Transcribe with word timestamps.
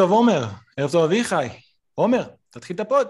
טוב 0.00 0.12
עומר, 0.12 0.44
ערב 0.76 0.90
טוב 0.92 1.04
אביחי. 1.04 1.46
עומר, 1.94 2.22
תתחיל 2.50 2.74
את 2.74 2.80
הפוד. 2.80 3.08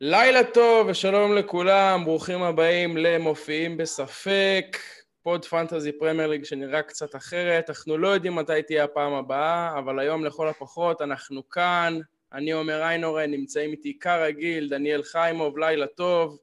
לילה 0.00 0.44
טוב 0.44 0.86
ושלום 0.88 1.34
לכולם, 1.34 2.04
ברוכים 2.04 2.42
הבאים 2.42 2.96
למופיעים 2.96 3.76
בספק, 3.76 4.78
פוד 5.22 5.44
פנטזי 5.44 5.92
פרמייר 5.92 6.28
ליג 6.28 6.44
שנראה 6.44 6.82
קצת 6.82 7.16
אחרת, 7.16 7.70
אנחנו 7.70 7.98
לא 7.98 8.08
יודעים 8.08 8.34
מתי 8.34 8.62
תהיה 8.62 8.84
הפעם 8.84 9.12
הבאה, 9.12 9.78
אבל 9.78 9.98
היום 9.98 10.24
לכל 10.24 10.48
הפחות 10.48 11.02
אנחנו 11.02 11.48
כאן, 11.48 11.98
אני 12.32 12.50
עומר 12.50 12.82
איינורן, 12.82 13.30
נמצאים 13.30 13.70
איתי 13.70 13.98
כרגיל, 13.98 14.68
דניאל 14.68 15.02
חיימוב, 15.02 15.58
לילה 15.58 15.86
טוב. 15.86 16.38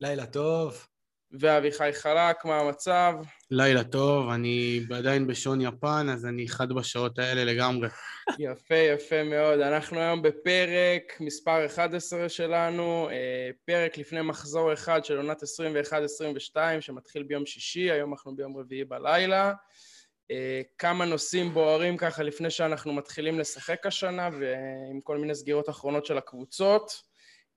לילה 0.00 0.26
טוב. 0.26 0.87
ואביחי 1.32 1.90
חלק, 1.92 2.44
מה 2.44 2.60
המצב? 2.60 3.14
לילה 3.50 3.84
טוב, 3.84 4.28
אני 4.28 4.80
עדיין 4.90 5.26
בשעון 5.26 5.60
יפן, 5.60 6.06
אז 6.12 6.26
אני 6.26 6.48
חד 6.48 6.72
בשעות 6.72 7.18
האלה 7.18 7.44
לגמרי. 7.44 7.88
יפה, 8.38 8.74
יפה 8.74 9.22
מאוד. 9.22 9.60
אנחנו 9.60 10.00
היום 10.00 10.22
בפרק 10.22 11.20
מספר 11.20 11.66
11 11.66 12.28
שלנו, 12.28 13.08
אה, 13.10 13.50
פרק 13.64 13.98
לפני 13.98 14.22
מחזור 14.22 14.72
אחד 14.72 15.04
של 15.04 15.16
עונת 15.16 15.42
21-22, 15.42 16.56
שמתחיל 16.80 17.22
ביום 17.22 17.46
שישי, 17.46 17.90
היום 17.90 18.12
אנחנו 18.12 18.36
ביום 18.36 18.56
רביעי 18.56 18.84
בלילה. 18.84 19.52
אה, 20.30 20.60
כמה 20.78 21.04
נושאים 21.04 21.54
בוערים 21.54 21.96
ככה 21.96 22.22
לפני 22.22 22.50
שאנחנו 22.50 22.92
מתחילים 22.92 23.38
לשחק 23.38 23.86
השנה, 23.86 24.28
ועם 24.32 25.00
כל 25.00 25.18
מיני 25.18 25.34
סגירות 25.34 25.68
אחרונות 25.68 26.06
של 26.06 26.18
הקבוצות. 26.18 27.07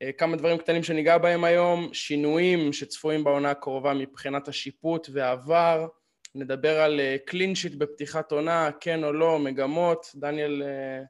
אה, 0.01 0.11
כמה 0.11 0.35
דברים 0.35 0.57
קטנים 0.57 0.83
שניגע 0.83 1.17
בהם 1.17 1.43
היום, 1.43 1.93
שינויים 1.93 2.73
שצפויים 2.73 3.23
בעונה 3.23 3.51
הקרובה 3.51 3.93
מבחינת 3.93 4.47
השיפוט 4.47 5.09
והעבר, 5.13 5.87
נדבר 6.35 6.81
על 6.81 7.01
קלין 7.25 7.55
שיט 7.55 7.75
בפתיחת 7.75 8.31
עונה, 8.31 8.69
כן 8.79 9.03
או 9.03 9.13
לא, 9.13 9.39
מגמות, 9.39 10.11
דניאל 10.15 10.61
uh, 10.61 11.05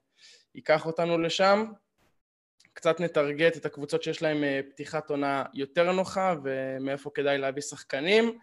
ייקח 0.56 0.86
אותנו 0.86 1.18
לשם. 1.18 1.66
קצת 2.74 3.00
נטרגט 3.00 3.58
את 3.58 3.66
הקבוצות 3.66 4.04
שיש 4.04 4.22
להן 4.22 4.38
פתיחת 4.70 5.10
עונה 5.10 5.44
יותר 5.54 5.92
נוחה 5.92 6.36
ומאיפה 6.44 7.10
כדאי 7.14 7.38
להביא 7.38 7.62
שחקנים. 7.62 8.40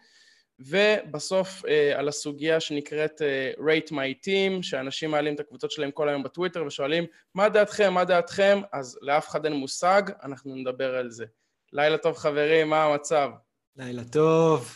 ובסוף 0.59 1.65
uh, 1.65 1.67
על 1.95 2.07
הסוגיה 2.07 2.59
שנקראת 2.59 3.21
uh, 3.21 3.59
rate 3.59 3.91
my 3.91 4.25
team, 4.25 4.63
שאנשים 4.63 5.11
מעלים 5.11 5.35
את 5.35 5.39
הקבוצות 5.39 5.71
שלהם 5.71 5.91
כל 5.91 6.09
היום 6.09 6.23
בטוויטר 6.23 6.65
ושואלים 6.65 7.05
מה 7.35 7.49
דעתכם, 7.49 7.93
מה 7.93 8.05
דעתכם, 8.05 8.61
אז 8.73 8.99
לאף 9.01 9.27
אחד 9.27 9.45
אין 9.45 9.53
מושג, 9.53 10.01
אנחנו 10.23 10.55
נדבר 10.55 10.95
על 10.95 11.11
זה. 11.11 11.25
לילה 11.73 11.97
טוב 11.97 12.15
חברים, 12.17 12.69
מה 12.69 12.83
המצב? 12.83 13.29
לילה 13.75 14.03
טוב. 14.03 14.75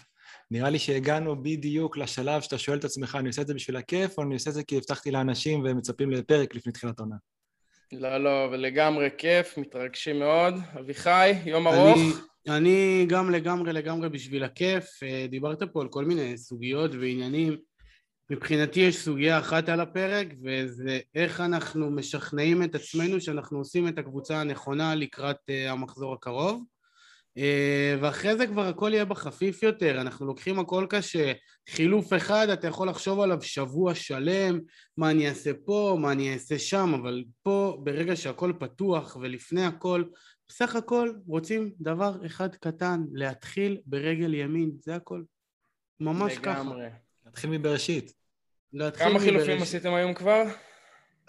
נראה 0.51 0.69
לי 0.69 0.79
שהגענו 0.79 1.43
בדיוק 1.43 1.97
לשלב 1.97 2.41
שאתה 2.41 2.57
שואל 2.57 2.77
את 2.77 2.83
עצמך, 2.83 3.17
אני 3.19 3.27
עושה 3.27 3.41
את 3.41 3.47
זה 3.47 3.53
בשביל 3.53 3.77
הכיף, 3.77 4.17
או 4.17 4.23
אני 4.23 4.33
עושה 4.33 4.49
את 4.49 4.55
זה 4.55 4.63
כי 4.63 4.77
הבטחתי 4.77 5.11
לאנשים 5.11 5.63
והם 5.63 5.77
מצפים 5.77 6.11
לפרק 6.11 6.55
לפני 6.55 6.71
תחילת 6.71 6.99
עונה? 6.99 7.15
לא, 7.91 8.17
לא, 8.17 8.49
ולגמרי 8.51 9.09
כיף, 9.17 9.57
מתרגשים 9.57 10.19
מאוד. 10.19 10.53
אביחי, 10.79 11.31
יום 11.45 11.67
ארוך? 11.67 11.97
אני, 12.47 12.57
אני 12.57 13.05
גם 13.09 13.29
לגמרי 13.29 13.73
לגמרי 13.73 14.09
בשביל 14.09 14.43
הכיף. 14.43 15.03
אה, 15.03 15.25
דיברת 15.29 15.63
פה 15.73 15.81
על 15.81 15.87
כל 15.87 16.05
מיני 16.05 16.37
סוגיות 16.37 16.91
ועניינים. 16.91 17.57
מבחינתי 18.29 18.79
יש 18.79 18.97
סוגיה 18.97 19.39
אחת 19.39 19.69
על 19.69 19.79
הפרק, 19.79 20.27
וזה 20.43 20.99
איך 21.15 21.41
אנחנו 21.41 21.91
משכנעים 21.91 22.63
את 22.63 22.75
עצמנו 22.75 23.21
שאנחנו 23.21 23.57
עושים 23.57 23.87
את 23.87 23.97
הקבוצה 23.97 24.41
הנכונה 24.41 24.95
לקראת 24.95 25.35
uh, 25.35 25.71
המחזור 25.71 26.13
הקרוב. 26.13 26.63
Uh, 27.37 27.41
ואחרי 28.01 28.37
זה 28.37 28.47
כבר 28.47 28.67
הכל 28.67 28.91
יהיה 28.93 29.05
בחפיף 29.05 29.63
יותר, 29.63 30.01
אנחנו 30.01 30.25
לוקחים 30.25 30.59
הכל 30.59 30.85
קשה, 30.89 31.33
חילוף 31.69 32.13
אחד 32.13 32.49
אתה 32.49 32.67
יכול 32.67 32.89
לחשוב 32.89 33.19
עליו 33.19 33.41
שבוע 33.41 33.95
שלם, 33.95 34.59
מה 34.97 35.11
אני 35.11 35.29
אעשה 35.29 35.51
פה, 35.65 35.97
מה 35.99 36.11
אני 36.11 36.33
אעשה 36.33 36.59
שם, 36.59 36.93
אבל 37.01 37.23
פה 37.43 37.77
ברגע 37.83 38.15
שהכל 38.15 38.53
פתוח 38.59 39.17
ולפני 39.21 39.65
הכל 39.65 40.03
בסך 40.47 40.75
הכל 40.75 41.13
רוצים 41.27 41.71
דבר 41.79 42.25
אחד 42.25 42.55
קטן, 42.55 43.03
להתחיל 43.13 43.77
ברגל 43.85 44.33
ימין, 44.33 44.71
זה 44.79 44.95
הכל. 44.95 45.23
ממש 45.99 46.37
לגמרי. 46.37 46.89
ככה. 46.89 46.97
להתחיל 47.25 47.49
מבראשית. 47.49 48.13
להתחיל 48.73 49.05
כמה 49.05 49.13
מבראשית. 49.15 49.33
חילופים 49.33 49.61
עשיתם 49.61 49.93
היום 49.93 50.13
כבר? 50.13 50.43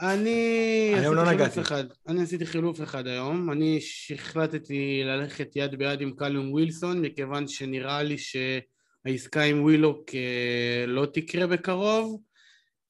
אני 0.01 0.93
היום 0.97 1.15
לא 1.15 1.33
נגעתי. 1.33 1.61
אחד. 1.61 1.85
אני 2.09 2.23
עשיתי 2.23 2.47
חילוף 2.47 2.83
אחד 2.83 3.07
היום. 3.07 3.51
אני 3.51 3.81
החלטתי 4.15 5.03
ללכת 5.05 5.57
יד 5.57 5.75
ביד 5.75 6.01
עם 6.01 6.13
קלום 6.13 6.53
ווילסון, 6.53 7.01
מכיוון 7.01 7.49
שנראה 7.49 8.03
לי 8.03 8.17
שהעסקה 8.19 9.43
עם 9.43 9.63
ווילוק 9.63 10.15
אה, 10.15 10.85
לא 10.87 11.07
תקרה 11.07 11.47
בקרוב. 11.47 12.21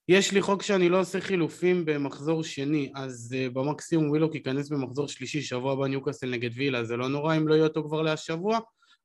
יש 0.08 0.32
לי 0.32 0.42
חוק 0.42 0.62
שאני 0.62 0.88
לא 0.88 1.00
עושה 1.00 1.20
חילופים 1.20 1.84
במחזור 1.84 2.42
שני, 2.42 2.90
אז 2.94 3.34
uh, 3.36 3.52
במקסימום 3.54 4.10
ווילוק 4.10 4.34
ייכנס 4.34 4.68
במחזור 4.68 5.08
שלישי, 5.08 5.42
שבוע 5.42 5.72
הבא 5.72 5.86
ניוקאסל 5.86 6.30
נגד 6.30 6.50
וילה, 6.54 6.84
זה 6.84 6.96
לא 6.96 7.08
נורא 7.08 7.36
אם 7.36 7.48
לא 7.48 7.54
יהיה 7.54 7.64
אותו 7.64 7.84
כבר 7.84 8.02
להשבוע, 8.02 8.58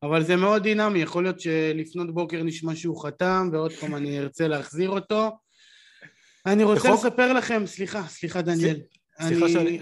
אבל 0.03 0.23
זה 0.23 0.35
מאוד 0.35 0.63
דינמי, 0.63 0.99
יכול 0.99 1.23
להיות 1.23 1.39
שלפנות 1.39 2.13
בוקר 2.13 2.43
נשמע 2.43 2.75
שהוא 2.75 3.03
חתם, 3.03 3.49
ועוד 3.51 3.71
פעם 3.71 3.95
אני 3.95 4.19
ארצה 4.19 4.47
להחזיר 4.47 4.89
אותו. 4.89 5.31
אני 6.53 6.63
רוצה 6.63 6.89
בחוק... 6.89 7.05
לספר 7.05 7.33
לכם, 7.33 7.63
סליחה, 7.65 8.03
סליחה 8.07 8.41
דניאל. 8.41 8.79
סליחה 9.21 9.59
אני... 9.59 9.79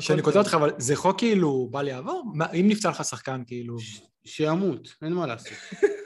שאני 0.00 0.22
כותב 0.22 0.36
אותך, 0.36 0.54
אבל 0.54 0.70
זה 0.78 0.96
חוק 0.96 1.18
כאילו 1.18 1.68
בא 1.70 1.82
לעבור? 1.82 2.32
אם 2.54 2.68
נפצע 2.68 2.90
לך 2.90 3.04
שחקן 3.04 3.42
כאילו... 3.46 3.76
שימות, 4.24 4.88
אין 5.02 5.12
מה 5.12 5.26
לעשות. 5.26 5.52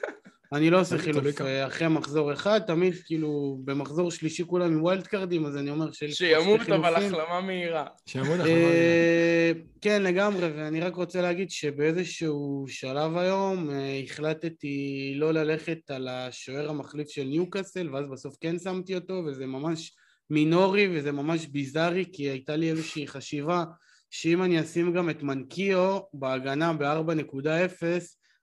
אני 0.52 0.70
לא 0.70 0.80
עושה 0.80 0.98
חילוף 0.98 1.40
אה, 1.40 1.66
אחרי 1.66 1.88
מחזור 1.88 2.32
אחד, 2.32 2.60
תמיד 2.66 2.94
כאילו 3.04 3.58
במחזור 3.64 4.10
שלישי 4.10 4.44
כולם 4.46 4.72
עם 4.72 4.82
wild 4.82 5.06
card 5.06 5.29
ים, 5.29 5.46
אז 5.46 5.56
אני 5.56 5.70
אומר 5.70 5.92
שיש 5.92 6.14
שימות 6.14 6.60
אבל 6.60 6.94
החלמה 6.94 7.40
מהירה. 7.40 7.86
שימות 8.06 8.40
החלמה 8.40 8.46
מהירה. 8.46 9.60
כן, 9.80 10.02
לגמרי, 10.02 10.48
ואני 10.56 10.80
רק 10.80 10.94
רוצה 10.94 11.22
להגיד 11.22 11.50
שבאיזשהו 11.50 12.64
שלב 12.68 13.16
היום 13.16 13.70
אה, 13.70 14.00
החלטתי 14.04 15.12
לא 15.16 15.32
ללכת 15.32 15.90
על 15.90 16.08
השוער 16.08 16.70
המחליף 16.70 17.08
של 17.08 17.24
ניוקאסל, 17.24 17.94
ואז 17.94 18.06
בסוף 18.12 18.36
כן 18.40 18.58
שמתי 18.58 18.94
אותו, 18.94 19.22
וזה 19.26 19.46
ממש 19.46 19.92
מינורי 20.32 20.98
וזה 20.98 21.12
ממש 21.12 21.46
ביזארי, 21.46 22.04
כי 22.12 22.22
הייתה 22.22 22.56
לי 22.56 22.70
איזושהי 22.70 23.06
חשיבה 23.06 23.64
שאם 24.10 24.42
אני 24.42 24.60
אשים 24.60 24.92
גם 24.92 25.10
את 25.10 25.22
מנקיו 25.22 26.00
בהגנה 26.12 26.72
ב-4.0, 26.72 27.82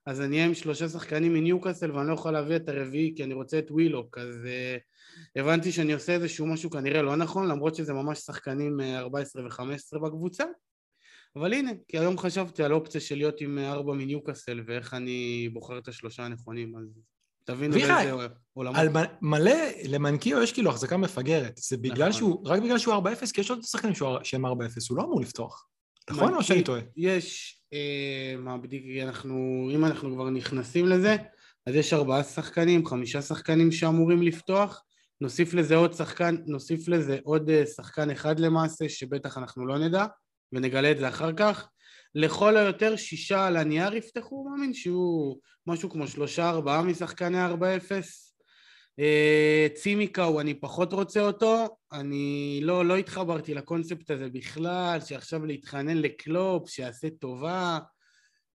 אז 0.06 0.20
אני 0.20 0.36
אהיה 0.36 0.46
עם 0.46 0.54
שלושה 0.54 0.88
שחקנים 0.88 1.34
מניוקאסל 1.34 1.92
ואני 1.92 2.08
לא 2.08 2.14
יכול 2.14 2.32
להביא 2.32 2.56
את 2.56 2.68
הרביעי 2.68 3.12
כי 3.16 3.24
אני 3.24 3.34
רוצה 3.34 3.58
את 3.58 3.70
ווילוק 3.70 4.18
אז 4.18 4.34
uh, 4.44 5.40
הבנתי 5.40 5.72
שאני 5.72 5.92
עושה 5.92 6.12
איזשהו 6.12 6.46
משהו 6.46 6.70
כנראה 6.70 7.02
לא 7.02 7.16
נכון 7.16 7.48
למרות 7.48 7.74
שזה 7.74 7.92
ממש 7.92 8.18
שחקנים 8.18 8.80
14 8.80 9.42
אה, 9.42 9.46
ו-15 9.48 9.98
בקבוצה. 9.98 10.44
אבל 11.36 11.52
הנה, 11.52 11.70
כי 11.88 11.98
היום 11.98 12.18
חשבתי 12.18 12.62
על 12.62 12.72
אופציה 12.72 13.00
של 13.00 13.16
להיות 13.16 13.40
עם 13.40 13.58
אה, 13.58 13.72
ארבע 13.72 13.94
מניוקאסל 13.94 14.62
ואיך 14.66 14.94
אני 14.94 15.48
בוחר 15.52 15.78
את 15.78 15.88
השלושה 15.88 16.24
הנכונים 16.24 16.76
אז 16.76 17.00
תבינו 17.50 17.74
באיזה 17.74 18.26
עולמות. 18.52 18.78
על 18.78 18.88
מלא 19.22 19.56
למנקיו 19.88 20.42
יש 20.42 20.52
כאילו 20.52 20.70
החזקה 20.70 20.96
מפגרת 20.96 21.56
זה 21.56 21.76
בגלל 21.76 22.08
נכון. 22.08 22.12
שהוא, 22.12 22.48
רק 22.48 22.62
בגלל 22.62 22.78
שהוא 22.78 22.94
4-0 22.94 23.32
כי 23.32 23.40
יש 23.40 23.50
עוד 23.50 23.62
שחקנים 23.62 23.94
שהם 24.22 24.46
4-0 24.46 24.48
הוא 24.88 24.96
לא 24.98 25.02
אמור 25.02 25.20
לפתוח 25.20 25.66
נכון 26.10 26.34
או 26.34 26.42
שאני 26.42 26.62
טועה? 26.62 26.80
יש 26.96 27.56
אה, 27.72 28.34
מה 28.38 28.58
בדיוק 28.58 28.84
אנחנו, 29.08 29.68
אם 29.74 29.84
אנחנו 29.84 30.14
כבר 30.14 30.30
נכנסים 30.30 30.86
לזה, 30.86 31.16
אז 31.66 31.74
יש 31.74 31.92
ארבעה 31.92 32.22
שחקנים, 32.22 32.86
חמישה 32.86 33.22
שחקנים 33.22 33.72
שאמורים 33.72 34.22
לפתוח, 34.22 34.82
נוסיף 35.20 35.54
לזה 35.54 35.76
עוד 35.76 35.92
שחקן, 35.92 36.36
נוסיף 36.46 36.88
לזה 36.88 37.18
עוד 37.24 37.50
אה, 37.50 37.66
שחקן 37.66 38.10
אחד 38.10 38.40
למעשה, 38.40 38.88
שבטח 38.88 39.38
אנחנו 39.38 39.66
לא 39.66 39.78
נדע, 39.78 40.06
ונגלה 40.52 40.90
את 40.90 40.98
זה 40.98 41.08
אחר 41.08 41.32
כך. 41.32 41.68
לכל 42.14 42.56
היותר 42.56 42.96
שישה 42.96 43.46
על 43.46 43.56
הנייר 43.56 43.94
יפתחו, 43.94 44.44
מאמין 44.44 44.74
שהוא 44.74 45.36
משהו 45.66 45.90
כמו 45.90 46.06
שלושה 46.06 46.50
ארבעה 46.50 46.82
משחקני 46.82 47.44
ארבע 47.44 47.76
אפס. 47.76 48.34
אה, 48.98 49.66
צימיקאו, 49.74 50.40
אני 50.40 50.54
פחות 50.54 50.92
רוצה 50.92 51.20
אותו, 51.20 51.76
אני 51.92 52.60
לא, 52.62 52.84
לא 52.84 52.96
התחברתי 52.96 53.54
לקונספט 53.54 54.10
הזה 54.10 54.28
בכלל, 54.28 54.98
שעכשיו 55.06 55.46
להתחנן 55.46 55.96
לקלופ, 55.96 56.68
שיעשה 56.68 57.08
טובה, 57.10 57.78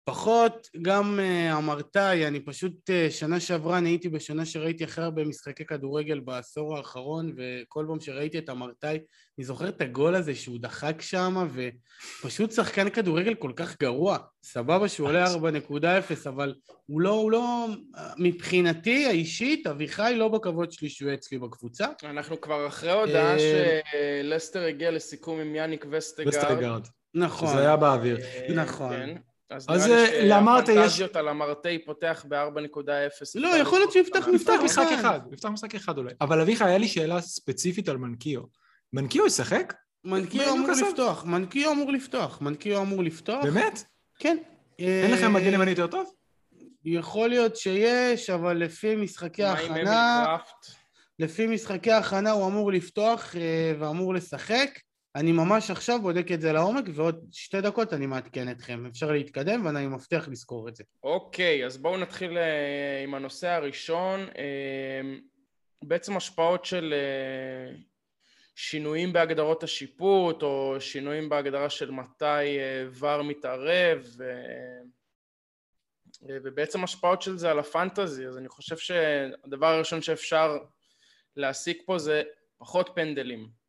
פחות, 0.03 0.67
גם 0.81 1.19
uh, 1.19 1.57
אמרתאי, 1.57 2.27
אני 2.27 2.39
פשוט 2.39 2.89
uh, 2.89 3.11
שנה 3.11 3.39
שעברה, 3.39 3.77
אני 3.77 3.89
הייתי 3.89 4.09
בשנה 4.09 4.45
שראיתי 4.45 4.83
הכי 4.83 5.01
הרבה 5.01 5.23
משחקי 5.23 5.65
כדורגל 5.65 6.19
בעשור 6.19 6.77
האחרון 6.77 7.33
וכל 7.37 7.85
פעם 7.87 7.99
שראיתי 7.99 8.37
את 8.37 8.49
אמרתאי, 8.49 8.99
אני 9.37 9.45
זוכר 9.45 9.69
את 9.69 9.81
הגול 9.81 10.15
הזה 10.15 10.35
שהוא 10.35 10.57
דחק 10.59 11.01
שם 11.01 11.47
ופשוט 11.53 12.51
שחקן 12.51 12.89
כדורגל 12.89 13.35
כל 13.35 13.51
כך 13.55 13.79
גרוע, 13.79 14.17
סבבה 14.43 14.87
שהוא 14.87 15.07
עולה 15.07 15.25
4.0 15.25 16.29
אבל 16.29 16.55
הוא 16.85 17.01
לא, 17.01 17.09
הוא 17.09 17.31
לא, 17.31 17.67
מבחינתי 18.17 19.05
האישית, 19.05 19.67
אביחי 19.67 20.13
לא 20.17 20.27
בכבוד 20.27 20.71
שלי 20.71 20.89
שהוא 20.89 21.13
אצלי 21.13 21.37
בקבוצה. 21.37 21.87
אנחנו 22.03 22.41
כבר 22.41 22.67
אחרי 22.67 22.91
הודעה 22.91 23.35
שלסטר 23.39 24.63
הגיע 24.63 24.91
לסיכום 24.91 25.39
עם 25.39 25.55
יאניק 25.55 25.85
וסטגארד. 25.91 26.87
נכון. 27.13 27.47
שזה 27.47 27.59
היה 27.59 27.77
באוויר. 27.77 28.17
נכון. 28.55 28.93
אז, 29.51 29.65
אז 29.69 29.91
לאמרטה 30.23 30.71
יש... 30.71 30.77
הפנטזיות 30.77 31.15
על 31.15 31.27
המרטי 31.27 31.85
פותח 31.85 32.25
ב-4.0. 32.27 32.89
לא, 33.35 33.47
יכול 33.47 33.79
להיות 33.79 33.91
שיפתח 33.91 34.27
משחק 34.27 34.87
אחד. 34.99 35.19
יפתח 35.31 35.49
משחק 35.49 35.75
אחד 35.75 35.97
אולי. 35.97 36.13
אבל 36.21 36.41
אביחי, 36.41 36.63
היה 36.63 36.77
לי 36.77 36.87
שאלה 36.87 37.21
ספציפית 37.21 37.89
על 37.89 37.97
מנקיו. 37.97 38.41
מנקיו 38.93 39.25
ישחק? 39.25 39.73
מנקיו 40.05 40.53
אמור? 40.53 40.69
לפתוח, 40.69 41.25
מנקיו 41.25 41.71
אמור 41.71 41.91
לפתוח, 41.91 42.41
מנקיו 42.41 42.81
אמור 42.81 43.03
לפתוח. 43.03 43.43
באמת? 43.43 43.83
כן. 44.19 44.37
אין 44.79 45.11
לכם 45.11 45.23
אה, 45.23 45.29
מגן 45.29 45.53
ימני 45.53 45.71
יותר 45.71 45.87
טוב? 45.87 46.11
יכול 46.85 47.29
להיות 47.29 47.55
שיש, 47.55 48.29
אבל 48.29 48.57
לפי 48.57 48.95
משחקי 48.95 49.43
מה 49.43 49.59
עם 49.59 49.71
ההכנה? 49.71 50.37
לפי 51.19 51.47
משחקי 51.47 51.91
ההכנה 51.91 52.31
הוא 52.31 52.47
אמור 52.47 52.71
לפתוח 52.71 53.35
אה, 53.35 53.73
ואמור 53.79 54.13
לשחק. 54.13 54.69
אני 55.15 55.31
ממש 55.31 55.71
עכשיו 55.71 56.01
בודק 56.01 56.31
את 56.33 56.41
זה 56.41 56.53
לעומק, 56.53 56.85
ועוד 56.93 57.25
שתי 57.31 57.61
דקות 57.61 57.93
אני 57.93 58.05
מעדכן 58.05 58.51
אתכם. 58.51 58.85
אפשר 58.85 59.11
להתקדם, 59.11 59.65
ואני 59.65 59.87
מבטיח 59.87 60.27
לזכור 60.27 60.69
את 60.69 60.75
זה. 60.75 60.83
אוקיי, 61.03 61.65
אז 61.65 61.77
בואו 61.77 61.97
נתחיל 61.97 62.37
אה, 62.37 63.03
עם 63.03 63.13
הנושא 63.13 63.47
הראשון. 63.47 64.19
אה, 64.37 65.01
בעצם 65.83 66.17
השפעות 66.17 66.65
של 66.65 66.93
אה, 66.93 67.75
שינויים 68.55 69.13
בהגדרות 69.13 69.63
השיפוט, 69.63 70.43
או 70.43 70.75
שינויים 70.79 71.29
בהגדרה 71.29 71.69
של 71.69 71.91
מתי 71.91 72.59
ור 72.99 73.21
מתערב, 73.21 74.05
ובעצם 76.21 76.83
השפעות 76.83 77.21
של 77.21 77.37
זה 77.37 77.51
על 77.51 77.59
הפנטזי. 77.59 78.27
אז 78.27 78.37
אני 78.37 78.49
חושב 78.49 78.77
שהדבר 78.77 79.67
הראשון 79.67 80.01
שאפשר 80.01 80.57
להסיק 81.35 81.81
פה 81.85 81.97
זה 81.97 82.23
פחות 82.57 82.89
פנדלים. 82.95 83.60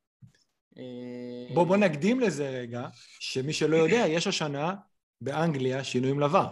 אה, 0.79 1.55
בוא, 1.55 1.65
בוא 1.65 1.77
נקדים 1.77 2.21
לזה 2.21 2.51
רגע, 2.51 2.89
שמי 3.21 3.53
שלא 3.53 3.77
יודע, 3.77 4.05
יש 4.17 4.27
השנה 4.27 4.75
באנגליה 5.21 5.85
שינויים 5.85 6.21
לבר. 6.21 6.49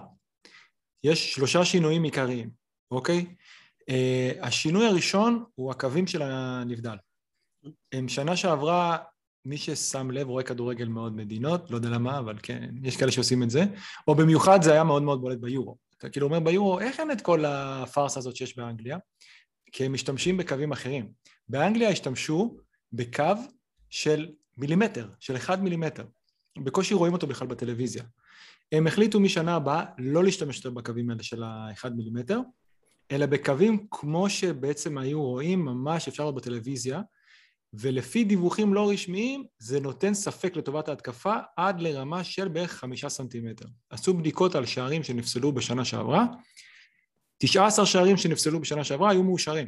יש 1.05 1.35
שלושה 1.35 1.65
שינויים 1.65 2.03
עיקריים, 2.03 2.51
אוקיי? 2.91 3.27
Uh, 3.81 4.47
השינוי 4.47 4.87
הראשון 4.87 5.45
הוא 5.55 5.71
הקווים 5.71 6.07
של 6.07 6.23
הנבדל. 6.23 6.97
הם 7.93 8.09
שנה 8.09 8.37
שעברה, 8.37 8.99
מי 9.45 9.57
ששם 9.59 10.11
לב 10.11 10.29
רואה 10.29 10.45
כדורגל 10.45 10.89
מאוד 10.89 11.17
מדינות, 11.17 11.71
לא 11.71 11.77
יודע 11.77 11.89
למה, 11.89 12.19
אבל 12.19 12.39
כן, 12.43 12.71
יש 12.83 12.97
כאלה 12.97 13.13
שעושים 13.13 13.43
את 13.43 13.51
זה, 13.51 13.65
או 14.09 14.15
במיוחד 14.15 14.63
זה 14.63 14.73
היה 14.73 14.85
מאוד 14.85 15.03
מאוד 15.03 15.21
בולט 15.21 15.39
ביורו. 15.39 15.77
אתה 15.99 16.09
כאילו 16.09 16.27
אומר 16.27 16.41
ביורו, 16.41 16.81
איך 16.81 17.01
אין 17.01 17.11
את 17.11 17.21
כל 17.21 17.45
הפארסה 17.45 18.21
הזאת 18.21 18.37
שיש 18.37 18.57
באנגליה? 18.57 18.99
כי 19.73 19.85
הם 19.85 19.93
משתמשים 19.93 20.37
בקווים 20.37 20.73
אחרים. 20.73 21.13
באנגליה 21.49 21.89
השתמשו 21.89 22.57
בקו 22.93 23.25
של 23.91 24.29
מילימטר, 24.57 25.09
של 25.21 25.37
אחד 25.37 25.63
מילימטר. 25.63 26.05
בקושי 26.59 26.95
רואים 26.95 27.13
אותו 27.13 27.27
בכלל 27.27 27.49
בטלוויזיה. 27.49 28.03
הם 28.73 28.87
החליטו 28.87 29.21
משנה 29.21 29.55
הבאה 29.57 29.85
לא 29.99 30.25
להשתמש 30.25 30.57
יותר 30.57 30.71
בקווים 30.71 31.11
האלה 31.11 31.23
של 31.23 31.43
האחד 31.43 31.97
מילימטר, 31.97 32.41
אלא 33.11 33.27
בקווים 33.27 33.87
כמו 33.91 34.31
שבעצם 34.31 34.99
היו 34.99 35.23
רואים 35.23 35.65
ממש 35.65 36.09
אפשר 36.09 36.23
לראות 36.23 36.35
בטלוויזיה, 36.35 37.01
ולפי 37.73 38.25
דיווחים 38.25 38.75
לא 38.75 38.91
רשמיים 38.91 39.45
זה 39.59 39.81
נותן 39.81 40.15
ספק 40.15 40.57
לטובת 40.57 40.89
ההתקפה 40.89 41.35
עד 41.57 41.81
לרמה 41.81 42.25
של 42.25 42.49
בערך 42.49 42.73
חמישה 42.73 43.09
סנטימטר. 43.09 43.67
עשו 43.91 44.15
בדיקות 44.15 44.55
על 44.55 44.67
שערים 44.67 45.03
שנפסלו 45.03 45.53
בשנה 45.53 45.85
שעברה, 45.85 46.27
19 47.39 47.87
שערים 47.87 48.17
שנפסלו 48.17 48.61
בשנה 48.61 48.85
שעברה 48.85 49.11
היו 49.11 49.23
מאושרים. 49.23 49.67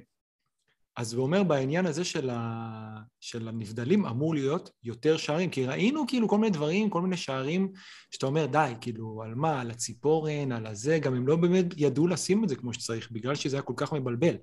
אז 0.97 1.15
הוא 1.15 1.23
אומר 1.23 1.43
בעניין 1.43 1.87
הזה 1.87 2.05
של, 2.05 2.31
ה... 2.33 3.01
של 3.21 3.49
הנבדלים 3.49 4.07
אמור 4.07 4.35
להיות 4.35 4.71
יותר 4.83 5.17
שערים, 5.17 5.51
כי 5.51 5.67
ראינו 5.67 6.05
כאילו 6.09 6.29
כל 6.29 6.39
מיני 6.39 6.51
דברים, 6.51 6.91
כל 6.91 7.03
מיני 7.03 7.17
שערים 7.17 7.73
שאתה 8.11 8.27
אומר 8.27 8.47
די, 8.47 8.73
כאילו 8.81 9.23
על 9.23 9.35
מה, 9.35 9.61
על 9.61 9.71
הציפורן, 9.71 10.53
על 10.53 10.67
הזה, 10.67 10.99
גם 10.99 11.15
הם 11.15 11.27
לא 11.27 11.37
באמת 11.37 11.67
ידעו 11.77 12.09
לשים 12.09 12.45
את 12.45 12.49
זה 12.49 12.57
כמו 12.57 12.75
שצריך, 12.75 13.11
בגלל 13.11 13.35
שזה 13.35 13.57
היה 13.57 13.63
כל 13.63 13.75
כך 13.77 13.93
מבלבל. 13.93 14.35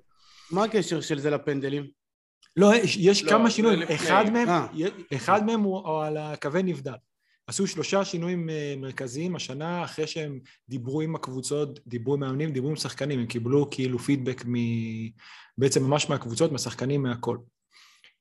מה 0.50 0.64
הקשר 0.64 1.00
של 1.00 1.18
זה 1.18 1.30
לפנדלים? 1.30 1.86
לא, 2.56 2.74
יש, 2.74 3.24
לא, 3.24 3.30
כמה 3.30 3.50
שינויים. 3.50 3.82
אחד 3.82 4.24
מהם, 4.32 4.48
אה. 4.48 4.66
אחד 5.14 5.46
מהם 5.46 5.60
הוא 5.60 6.04
על 6.04 6.16
הקווי 6.16 6.62
נבדל. 6.62 6.92
עשו 7.50 7.66
שלושה 7.66 8.04
שינויים 8.04 8.50
אה, 8.50 8.74
מרכזיים 8.78 9.36
השנה, 9.36 9.84
אחרי 9.84 10.06
שהם 10.06 10.40
דיברו 10.68 11.00
עם 11.00 11.14
הקבוצות, 11.14 11.80
דיברו 11.86 12.14
עם 12.14 12.20
מאמנים, 12.20 12.52
דיברו 12.52 12.70
עם 12.70 12.76
שחקנים, 12.76 13.20
הם 13.20 13.26
קיבלו 13.26 13.70
כאילו 13.70 13.98
פידבק 13.98 14.44
מ... 14.46 14.54
בעצם 15.58 15.84
ממש 15.84 16.08
מהקבוצות, 16.08 16.52
מהשחקנים, 16.52 17.02
מהכל. 17.02 17.38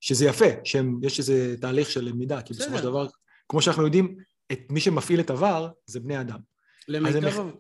שזה 0.02 0.26
יפה, 0.26 0.46
שיש 0.64 1.20
איזה 1.20 1.56
תהליך 1.62 1.90
של 1.90 2.04
למידה, 2.04 2.42
כי 2.42 2.54
בסופו 2.54 2.78
של. 2.78 2.84
דבר, 2.84 3.08
כמו 3.50 3.62
שאנחנו 3.62 3.86
יודעים, 3.86 4.18
את 4.52 4.60
מי 4.70 4.80
שמפעיל 4.80 5.20
את 5.20 5.30
עבר 5.30 5.70
זה 5.86 6.00
בני 6.00 6.22
אדם. 6.22 6.40
למיטב... 6.88 7.40
הם- 7.40 7.52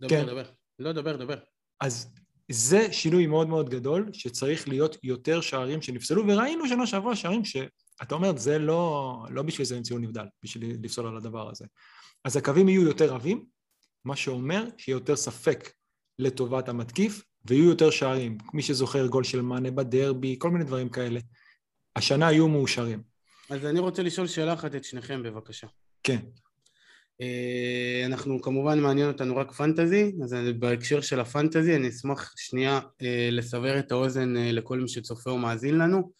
דבר, 0.00 0.08
כן. 0.08 0.26
דבר. 0.26 0.44
לא, 0.78 0.92
דבר, 0.92 1.16
דבר. 1.16 1.36
אז 1.80 2.14
זה 2.50 2.92
שינוי 2.92 3.26
מאוד 3.26 3.48
מאוד 3.48 3.70
גדול, 3.70 4.10
שצריך 4.12 4.68
להיות 4.68 4.96
יותר 5.02 5.40
שערים 5.40 5.82
שנפסלו, 5.82 6.26
וראינו 6.28 6.68
שנה 6.68 6.86
שעברה 6.86 7.16
שערים 7.16 7.42
שאתה 8.00 8.14
אומר, 8.14 8.36
זה 8.36 8.58
לא, 8.58 9.26
לא 9.30 9.42
בשביל 9.42 9.66
זה 9.66 9.76
המציאו 9.76 9.98
נבדל, 9.98 10.26
בשביל 10.42 10.76
לפסול 10.82 11.06
על 11.06 11.16
הדבר 11.16 11.50
הזה. 11.50 11.64
אז 12.24 12.36
הקווים 12.36 12.68
יהיו 12.68 12.82
יותר 12.82 13.14
עבים, 13.14 13.44
מה 14.04 14.16
שאומר 14.16 14.64
שיהיה 14.76 14.96
יותר 14.96 15.16
ספק 15.16 15.70
לטובת 16.18 16.68
המתקיף, 16.68 17.24
ויהיו 17.44 17.64
יותר 17.64 17.90
שערים. 17.90 18.38
מי 18.54 18.62
שזוכר 18.62 19.06
גול 19.06 19.24
של 19.24 19.40
מאנה 19.40 19.70
בדרבי, 19.70 20.36
כל 20.38 20.50
מיני 20.50 20.64
דברים 20.64 20.88
כאלה. 20.88 21.20
השנה 21.96 22.32
יהיו 22.32 22.48
מאושרים. 22.48 23.02
אז 23.50 23.64
אני 23.64 23.80
רוצה 23.80 24.02
לשאול 24.02 24.26
שאלה 24.26 24.52
אחת 24.52 24.74
את 24.74 24.84
שניכם, 24.84 25.22
בבקשה. 25.22 25.66
כן. 26.02 26.18
אה, 27.20 28.02
אנחנו 28.06 28.42
כמובן 28.42 28.80
מעניין 28.80 29.08
אותנו 29.08 29.36
רק 29.36 29.52
פנטזי, 29.52 30.12
אז 30.24 30.36
בהקשר 30.58 31.00
של 31.00 31.20
הפנטזי 31.20 31.76
אני 31.76 31.88
אשמח 31.88 32.32
שנייה 32.36 32.80
אה, 33.02 33.28
לסבר 33.32 33.78
את 33.78 33.92
האוזן 33.92 34.36
אה, 34.36 34.52
לכל 34.52 34.80
מי 34.80 34.88
שצופה 34.88 35.30
ומאזין 35.30 35.78
לנו. 35.78 36.12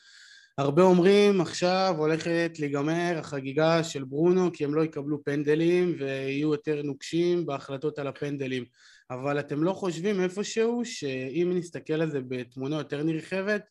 הרבה 0.58 0.82
אומרים 0.82 1.40
עכשיו 1.40 1.94
הולכת 1.98 2.52
להיגמר 2.58 3.18
החגיגה 3.18 3.84
של 3.84 4.04
ברונו 4.04 4.52
כי 4.52 4.64
הם 4.64 4.74
לא 4.74 4.84
יקבלו 4.84 5.24
פנדלים 5.24 5.96
ויהיו 5.98 6.52
יותר 6.52 6.82
נוקשים 6.82 7.46
בהחלטות 7.46 7.98
על 7.98 8.06
הפנדלים 8.06 8.64
אבל 9.10 9.40
אתם 9.40 9.62
לא 9.62 9.72
חושבים 9.72 10.20
איפשהו 10.20 10.84
שאם 10.84 11.52
נסתכל 11.54 11.94
על 11.94 12.10
זה 12.10 12.20
בתמונה 12.28 12.76
יותר 12.76 13.02
נרחבת 13.02 13.62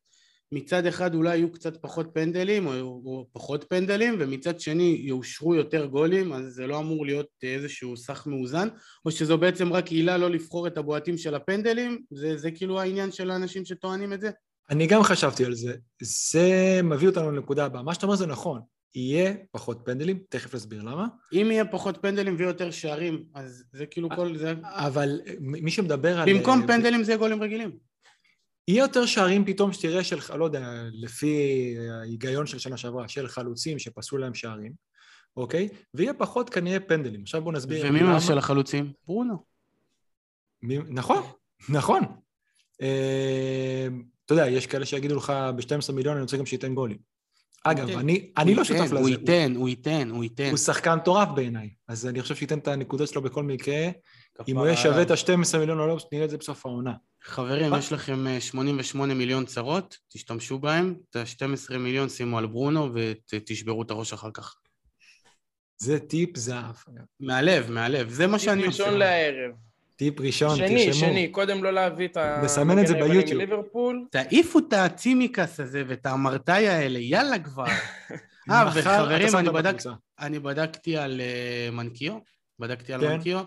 מצד 0.52 0.86
אחד 0.86 1.16
אולי 1.16 1.38
יהיו 1.38 1.52
קצת 1.52 1.78
פחות 1.82 2.08
פנדלים 2.14 2.68
או, 2.68 2.72
או 3.06 3.28
פחות 3.34 3.66
פנדלים 3.70 4.16
ומצד 4.20 4.60
שני 4.60 4.98
יאושרו 5.00 5.56
יותר 5.56 5.86
גולים 5.86 6.34
אז 6.34 6.54
זה 6.54 6.68
לא 6.68 6.80
אמור 6.80 7.06
להיות 7.06 7.28
איזשהו 7.44 7.98
סך 7.98 8.28
מאוזן 8.28 8.68
או 9.06 9.12
שזו 9.12 9.38
בעצם 9.38 9.74
רק 9.74 9.92
עילה 9.92 10.18
לא 10.18 10.30
לבחור 10.30 10.68
את 10.68 10.78
הבועטים 10.78 11.18
של 11.18 11.36
הפנדלים 11.36 12.02
זה, 12.12 12.38
זה 12.38 12.52
כאילו 12.52 12.80
העניין 12.80 13.12
של 13.12 13.32
האנשים 13.32 13.66
שטוענים 13.66 14.14
את 14.14 14.22
זה? 14.22 14.30
אני 14.70 14.88
גם 14.88 15.04
חשבתי 15.04 15.46
על 15.46 15.56
זה. 15.56 15.76
זה 16.02 16.80
מביא 16.84 17.08
אותנו 17.08 17.32
לנקודה 17.32 17.66
הבאה. 17.66 17.84
מה 17.84 17.94
שאתה 17.94 18.06
אומר 18.06 18.16
זה 18.16 18.28
נכון. 18.28 18.62
יהיה 18.96 19.34
פחות 19.52 19.82
פנדלים, 19.86 20.20
תכף 20.30 20.56
נסביר 20.56 20.82
למה. 20.82 21.08
אם 21.34 21.48
יהיה 21.52 21.66
פחות 21.66 21.98
פנדלים 22.02 22.36
ויותר 22.40 22.72
שערים 22.72 23.26
אז 23.34 23.64
זה 23.72 23.86
כאילו 23.86 24.10
כל 24.16 24.38
זה 24.38 24.54
אבל 24.64 25.22
מי 25.40 25.72
שמדבר 25.72 26.20
על... 26.20 26.34
במקום 26.34 26.68
פנדלים 26.68 27.04
זה 27.04 27.16
גולים 27.16 27.44
רגילים 27.44 27.78
יהיה 28.68 28.82
יותר 28.84 29.06
שערים 29.06 29.46
פתאום 29.46 29.74
שתראה 29.74 30.04
של, 30.04 30.20
לא 30.38 30.46
יודע, 30.46 30.84
לפי 30.94 31.76
ההיגיון 31.92 32.48
של 32.48 32.60
שנה 32.60 32.78
שעברה, 32.78 33.08
של 33.08 33.28
חלוצים 33.28 33.80
שפסלו 33.80 34.18
להם 34.18 34.34
שערים, 34.34 34.74
אוקיי? 35.38 35.70
ויהיה 35.94 36.14
פחות 36.14 36.50
כנראה 36.50 36.80
פנדלים. 36.80 37.22
עכשיו 37.22 37.42
בואו 37.42 37.56
נסביר 37.56 37.86
ומי 37.90 38.04
מה 38.04 38.22
של 38.22 38.38
החלוצים? 38.38 38.94
ברונו 39.08 39.44
מי... 40.62 40.78
נכון, 40.78 41.24
נכון. 41.70 42.02
אה, 44.32 44.36
אתה 44.36 44.44
יודע, 44.44 44.58
יש 44.58 44.68
כאלה 44.68 44.86
שיגידו 44.86 45.16
לך, 45.16 45.34
ב-12 45.56 45.92
מיליון 45.94 46.16
אני 46.16 46.22
רוצה 46.22 46.38
גם 46.38 46.46
שייתן 46.46 46.76
גולים. 46.76 46.98
אגב, 47.64 47.90
ייתן. 47.90 48.00
אני, 48.00 48.32
אני 48.38 48.56
לא 48.56 48.62
ייתן, 48.62 48.74
שותף 48.74 48.92
לזה. 48.92 49.00
הוא 49.00 49.10
ייתן, 49.10 49.54
הוא 49.56 49.70
ייתן, 49.70 50.10
הוא 50.10 50.24
ייתן 50.24 50.50
הוא 50.50 50.58
שחקן 50.58 50.96
מטורף 50.96 51.28
בעיניי, 51.36 51.70
אז 51.88 52.08
אני 52.08 52.22
חושב 52.22 52.36
שייתן 52.36 52.60
את 52.60 52.68
הנקודות 52.68 53.10
שלו 53.10 53.22
בכל 53.22 53.44
מקרה. 53.44 53.90
אם 54.48 54.58
הוא 54.58 54.66
יהיה 54.66 54.78
שווה. 54.78 55.02
את 55.02 55.12
ה-12 55.12 55.58
מיליון 55.58 55.80
או 55.80 55.88
לא, 55.88 55.98
נראה 56.12 56.26
את 56.26 56.30
זה 56.30 56.38
בסוף 56.38 56.66
העונה. 56.66 56.94
חברים, 57.24 57.72
מה? 57.72 57.78
יש 57.78 57.92
לכם 57.92 58.28
אה, 58.28 58.42
88 58.42 59.14
מיליון 59.14 59.46
צרות, 59.46 59.98
תשתמשו 60.10 60.60
בהם, 60.60 60.96
את 61.10 61.16
ה-12 61.16 61.78
מיליון 61.78 62.10
שימו 62.10 62.38
על 62.38 62.46
ברונו 62.46 62.90
ותשברו 63.34 63.82
את 63.82 63.92
הראש 63.92 64.14
אחר 64.14 64.30
כך. 64.34 64.56
זה 65.78 66.00
טיפ 66.00 66.38
זהב. 66.38 66.76
מהלב, 67.20 67.72
מהלב, 67.72 68.10
זה 68.10 68.28
מה 68.28 68.40
שאני 68.40 68.66
עושה. 68.66 68.84
ראשון 68.84 69.00
לערב. 69.00 69.52
טיפ 69.96 70.20
ראשון, 70.20 70.56
שני, 70.56 70.86
תרשמו. 70.86 71.10
שני, 71.10 71.28
קודם 71.28 71.64
לא 71.64 71.74
להביא 71.74 72.08
את 72.08 72.18
ה... 72.18 72.42
נסמן 72.44 72.80
את 72.80 72.88
זה 72.88 72.94
ביוטיוב. 72.94 73.38
מליברפול. 73.38 74.06
תעיפו 74.12 74.60
את 74.60 74.74
הצימקס 74.74 75.60
הזה 75.60 75.84
ואת 75.88 76.06
האמרטאי 76.06 76.68
האלה, 76.68 77.00
יאללה 77.00 77.40
כבר. 77.40 77.66
אה, 78.52 78.70
וחברים, 78.76 79.36
אני 79.36 79.50
בדק-. 79.50 79.84
אני 80.20 80.40
בדקתי 80.40 80.98
על 80.98 81.22
אה, 81.22 81.72
מנקיו, 81.72 82.18
בדקתי 82.60 82.94
על 82.94 83.02
כן. 83.02 83.14
מנקיו. 83.14 83.44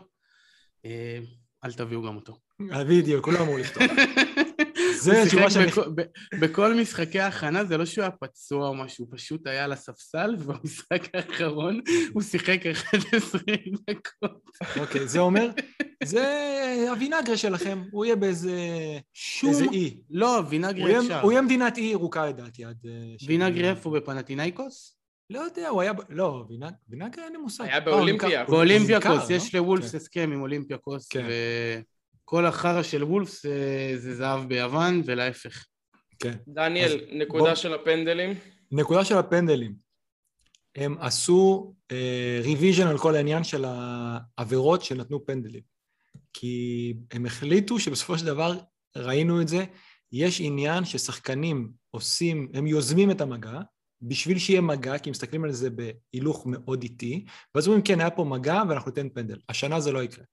אה, 0.85 1.19
אל 1.65 1.73
תביאו 1.73 2.03
גם 2.03 2.17
אותו. 2.17 2.39
הווידאו, 2.73 3.23
כולם 3.23 3.41
אמרו 3.41 3.59
לפתוח. 3.59 3.83
זה 5.01 5.23
התשובה 5.23 5.51
שאני... 5.51 5.71
בכל 6.41 6.75
משחקי 6.75 7.21
ההכנה, 7.21 7.65
זה 7.65 7.77
לא 7.77 7.85
שהוא 7.85 8.03
היה 8.03 8.11
פצוע 8.11 8.69
או 8.69 8.75
משהו, 8.75 9.05
הוא 9.05 9.17
פשוט 9.19 9.47
היה 9.47 9.65
על 9.65 9.73
הספסל, 9.73 10.37
ובמשחק 10.39 11.15
האחרון 11.15 11.81
הוא 12.13 12.23
שיחק 12.23 12.67
11 12.67 13.41
דקות. 13.91 14.43
אוקיי, 14.81 15.09
זה 15.09 15.19
אומר, 15.19 15.51
זה 16.05 16.25
הווינגרה 16.91 17.37
שלכם, 17.37 17.83
הוא 17.91 18.05
יהיה 18.05 18.17
באיזה... 18.17 18.57
שום... 19.13 19.51
איזה 19.51 19.65
אי. 19.73 19.97
לא, 20.11 20.41
יהיה- 20.77 21.01
אפשר. 21.01 21.21
הוא 21.21 21.33
יהיה 21.33 21.43
מדינת 21.43 21.79
אי 21.79 21.83
ירוקה 21.83 22.27
לדעתי 22.27 22.65
עד... 22.65 22.77
אה, 22.87 23.15
וינגרי 23.27 23.71
איפה? 23.71 23.91
בפנטינאיקוס? 23.91 24.95
לא 25.31 25.41
יודע, 25.41 25.69
הוא 25.69 25.81
היה... 25.81 25.93
לא, 26.09 26.45
וינג- 26.49 26.75
וינגרה 26.89 27.25
אין 27.25 27.33
לי 27.33 27.39
מושג. 27.39 27.65
היה 27.65 27.77
הוא 27.77 27.85
באולימפיאקוס. 27.85 28.51
באולימפיאקוס, 28.55 29.07
נמכר, 29.23 29.33
יש 29.33 29.55
לא? 29.55 29.61
לוולפס 29.61 29.91
כן. 29.91 29.97
הסכם 29.97 30.31
עם 30.33 30.41
אולימפיאקוס, 30.41 31.09
וכל 32.29 32.47
החרא 32.47 32.83
של 32.83 33.05
וולפס 33.05 33.47
אה, 33.47 33.93
זה 33.97 34.15
זהב 34.15 34.49
ביוון, 34.49 35.03
ולהפך. 35.05 35.67
כן. 36.19 36.35
דניאל, 36.49 36.85
אז 36.89 36.95
נקודה 37.13 37.45
בוא- 37.45 37.55
של 37.55 37.75
הפנדלים. 37.75 38.35
נקודה 38.73 39.05
של 39.05 39.15
הפנדלים. 39.19 39.75
הם 40.77 40.97
עשו 41.01 41.75
revision 42.43 42.87
על 42.87 42.99
כל 42.99 43.15
העניין 43.17 43.45
של 43.45 43.65
העבירות 43.69 44.83
שנתנו 44.83 45.27
פנדלים. 45.27 45.63
כי 46.33 46.95
הם 47.13 47.27
החליטו 47.27 47.79
שבסופו 47.79 48.19
של 48.19 48.27
דבר, 48.27 48.59
ראינו 48.97 49.41
את 49.43 49.49
זה, 49.49 49.65
יש 50.13 50.41
עניין 50.41 50.85
ששחקנים 50.85 51.73
עושים, 51.91 52.49
הם 52.55 52.67
יוזמים 52.67 53.11
את 53.11 53.21
המגע, 53.21 53.61
בשביל 54.03 54.39
שיהיה 54.39 54.61
מגע, 54.61 54.99
כי 54.99 55.11
מסתכלים 55.11 55.45
על 55.45 55.53
זה 55.53 55.69
בהילוך 55.71 56.47
מאוד 56.47 56.83
איטי, 56.83 57.25
ואז 57.55 57.67
אומרים, 57.67 57.85
כן, 57.85 58.01
היה 58.01 58.11
פה 58.11 58.25
מגע 58.25 58.63
ואנחנו 58.69 58.91
ניתן 58.91 59.09
פנדל. 59.09 59.39
השנה 59.49 59.81
זה 59.81 59.93
לא 59.93 60.03
יקרה. 60.03 60.25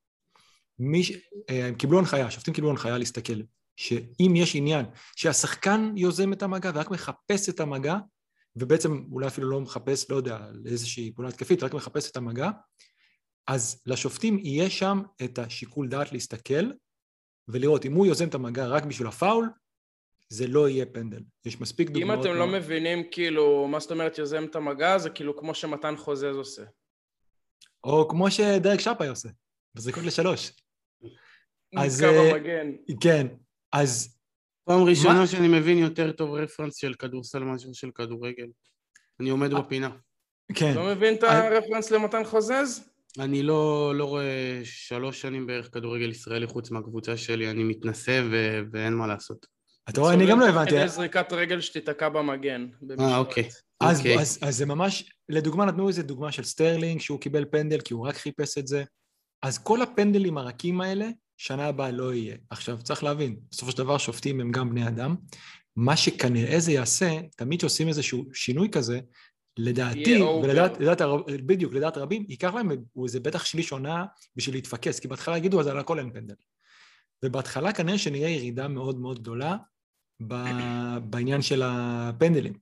מי. 0.79 1.01
אה, 1.49 1.67
הם 1.67 1.75
קיבלו 1.75 1.99
הנחיה, 1.99 2.25
השופטים 2.25 2.53
קיבלו 2.53 2.69
הנחיה 2.69 2.97
להסתכל, 2.97 3.41
שאם 3.75 4.33
יש 4.35 4.55
עניין 4.55 4.85
שהשחקן 5.15 5.93
יוזם 5.95 6.33
את 6.33 6.43
המגע 6.43 6.71
ורק 6.75 6.91
מחפש 6.91 7.49
את 7.49 7.59
המגע, 7.59 7.95
ובעצם 8.55 9.03
אולי 9.11 9.27
אפילו 9.27 9.49
לא 9.49 9.61
מחפש, 9.61 10.09
לא 10.09 10.15
יודע, 10.15 10.39
לאיזושהי 10.53 11.11
פעולה 11.15 11.29
התקפית, 11.29 11.63
רק 11.63 11.73
מחפש 11.73 12.11
את 12.11 12.17
המגע, 12.17 12.49
אז 13.47 13.81
לשופטים 13.85 14.39
יהיה 14.39 14.69
שם 14.69 15.01
את 15.23 15.39
השיקול 15.39 15.87
דעת 15.87 16.11
להסתכל 16.11 16.71
ולראות 17.47 17.85
אם 17.85 17.93
הוא 17.93 18.05
יוזם 18.05 18.27
את 18.27 18.35
המגע 18.35 18.67
רק 18.67 18.85
בשביל 18.85 19.07
הפאול, 19.07 19.49
זה 20.29 20.47
לא 20.47 20.69
יהיה 20.69 20.85
פנדל. 20.85 21.21
יש 21.45 21.61
מספיק 21.61 21.87
אם 21.87 21.93
דוגמאות. 21.93 22.25
אתם 22.25 22.35
לא 22.35 22.47
מבינים, 22.47 23.03
כאילו, 23.11 23.67
מה 23.67 23.79
זאת 23.79 23.91
אומרת 23.91 24.17
יוזם 24.17 24.43
את 24.43 24.55
המגע, 24.55 24.97
זה 24.97 25.09
כאילו 25.09 25.37
כמו 25.37 25.55
שמתן 25.55 25.97
חוזז 25.97 26.35
עושה. 26.35 26.63
או 27.83 28.07
כמו 28.09 28.31
שדרק 28.31 28.79
שפאי 28.79 29.07
עושה, 29.07 29.29
בזריקות 29.75 30.03
לשלוש. 30.03 30.51
אז, 31.77 32.01
קו 32.01 32.07
אה, 32.07 32.31
המגן. 32.31 32.71
כן, 33.01 33.27
אז 33.71 34.17
פעם 34.65 34.83
ראשונה 34.83 35.27
שאני 35.27 35.47
מבין 35.47 35.77
יותר 35.77 36.11
טוב 36.11 36.33
רפרנס 36.33 36.75
של 36.75 36.93
כדורסל 36.93 37.39
מאשר 37.39 37.73
של 37.73 37.91
כדורגל. 37.95 38.47
אני 39.19 39.29
עומד 39.29 39.53
אה. 39.53 39.61
בפינה. 39.61 39.89
כן, 40.53 40.73
לא 40.75 40.85
מבין 40.95 41.13
את 41.13 41.23
אה, 41.23 41.47
הרפרנס 41.47 41.91
למתן 41.91 42.23
חוזז? 42.23 42.89
אני 43.19 43.43
לא, 43.43 43.93
לא 43.95 44.05
רואה 44.05 44.61
שלוש 44.63 45.21
שנים 45.21 45.47
בערך 45.47 45.73
כדורגל 45.73 46.09
ישראלי 46.09 46.47
חוץ 46.47 46.71
מהקבוצה 46.71 47.17
שלי, 47.17 47.49
אני 47.49 47.63
מתנשא 47.63 48.23
ו... 48.31 48.59
ואין 48.71 48.93
מה 48.93 49.07
לעשות. 49.07 49.45
אתה 49.89 50.01
רואה, 50.01 50.13
אני 50.13 50.27
גם 50.27 50.39
לא 50.39 50.47
הבנתי. 50.47 50.77
איזה 50.77 50.95
זריקת 50.95 51.33
רגל 51.33 51.61
שתיתקע 51.61 52.09
במגן. 52.09 52.67
אה, 52.99 53.17
אוקיי. 53.17 53.49
אז, 53.79 53.97
אוקיי. 53.97 54.19
אז, 54.19 54.39
אז 54.41 54.57
זה 54.57 54.65
ממש, 54.65 55.11
לדוגמה 55.29 55.65
נתנו 55.65 55.87
איזה 55.87 56.03
דוגמה 56.03 56.31
של 56.31 56.43
סטרלינג, 56.43 57.01
שהוא 57.01 57.19
קיבל 57.19 57.45
פנדל 57.51 57.81
כי 57.81 57.93
הוא 57.93 58.07
רק 58.07 58.15
חיפש 58.15 58.57
את 58.57 58.67
זה. 58.67 58.83
אז 59.41 59.57
כל 59.57 59.81
הפנדלים 59.81 60.37
הרכים 60.37 60.81
האלה, 60.81 61.07
שנה 61.37 61.65
הבאה 61.65 61.91
לא 61.91 62.13
יהיה. 62.13 62.35
עכשיו, 62.49 62.77
צריך 62.83 63.03
להבין, 63.03 63.35
בסופו 63.51 63.71
של 63.71 63.77
דבר 63.77 63.97
שופטים 63.97 64.41
הם 64.41 64.51
גם 64.51 64.69
בני 64.69 64.87
אדם. 64.87 65.15
מה 65.75 65.97
שכנראה 65.97 66.59
זה 66.59 66.71
יעשה, 66.71 67.11
תמיד 67.37 67.59
כשעושים 67.59 67.87
איזשהו 67.87 68.25
שינוי 68.33 68.69
כזה, 68.71 68.99
לדעתי. 69.57 70.21
ולדעת, 70.21 70.79
לדעת, 70.79 71.01
בדיוק, 71.27 71.73
לדעת 71.73 71.97
רבים, 71.97 72.25
ייקח 72.29 72.53
להם 72.53 72.71
איזה 73.03 73.19
בטח 73.19 73.45
שליש 73.45 73.71
עונה 73.71 74.05
בשביל 74.35 74.55
להתפקס, 74.55 74.99
כי 74.99 75.07
בהתחלה 75.07 75.37
יגידו, 75.37 75.59
אז 75.59 75.67
על 75.67 75.79
הכל 75.79 75.99
אין 75.99 76.11
פנדל. 76.13 76.35
ובהתחלה 77.25 77.73
כנראה 77.73 77.97
שנראה 77.97 78.29
ירידה 78.29 78.67
מאוד 78.67 78.99
מאוד 78.99 79.19
גדולה 79.19 79.57
בעניין 81.09 81.41
של 81.41 81.61
הפנדלים. 81.65 82.53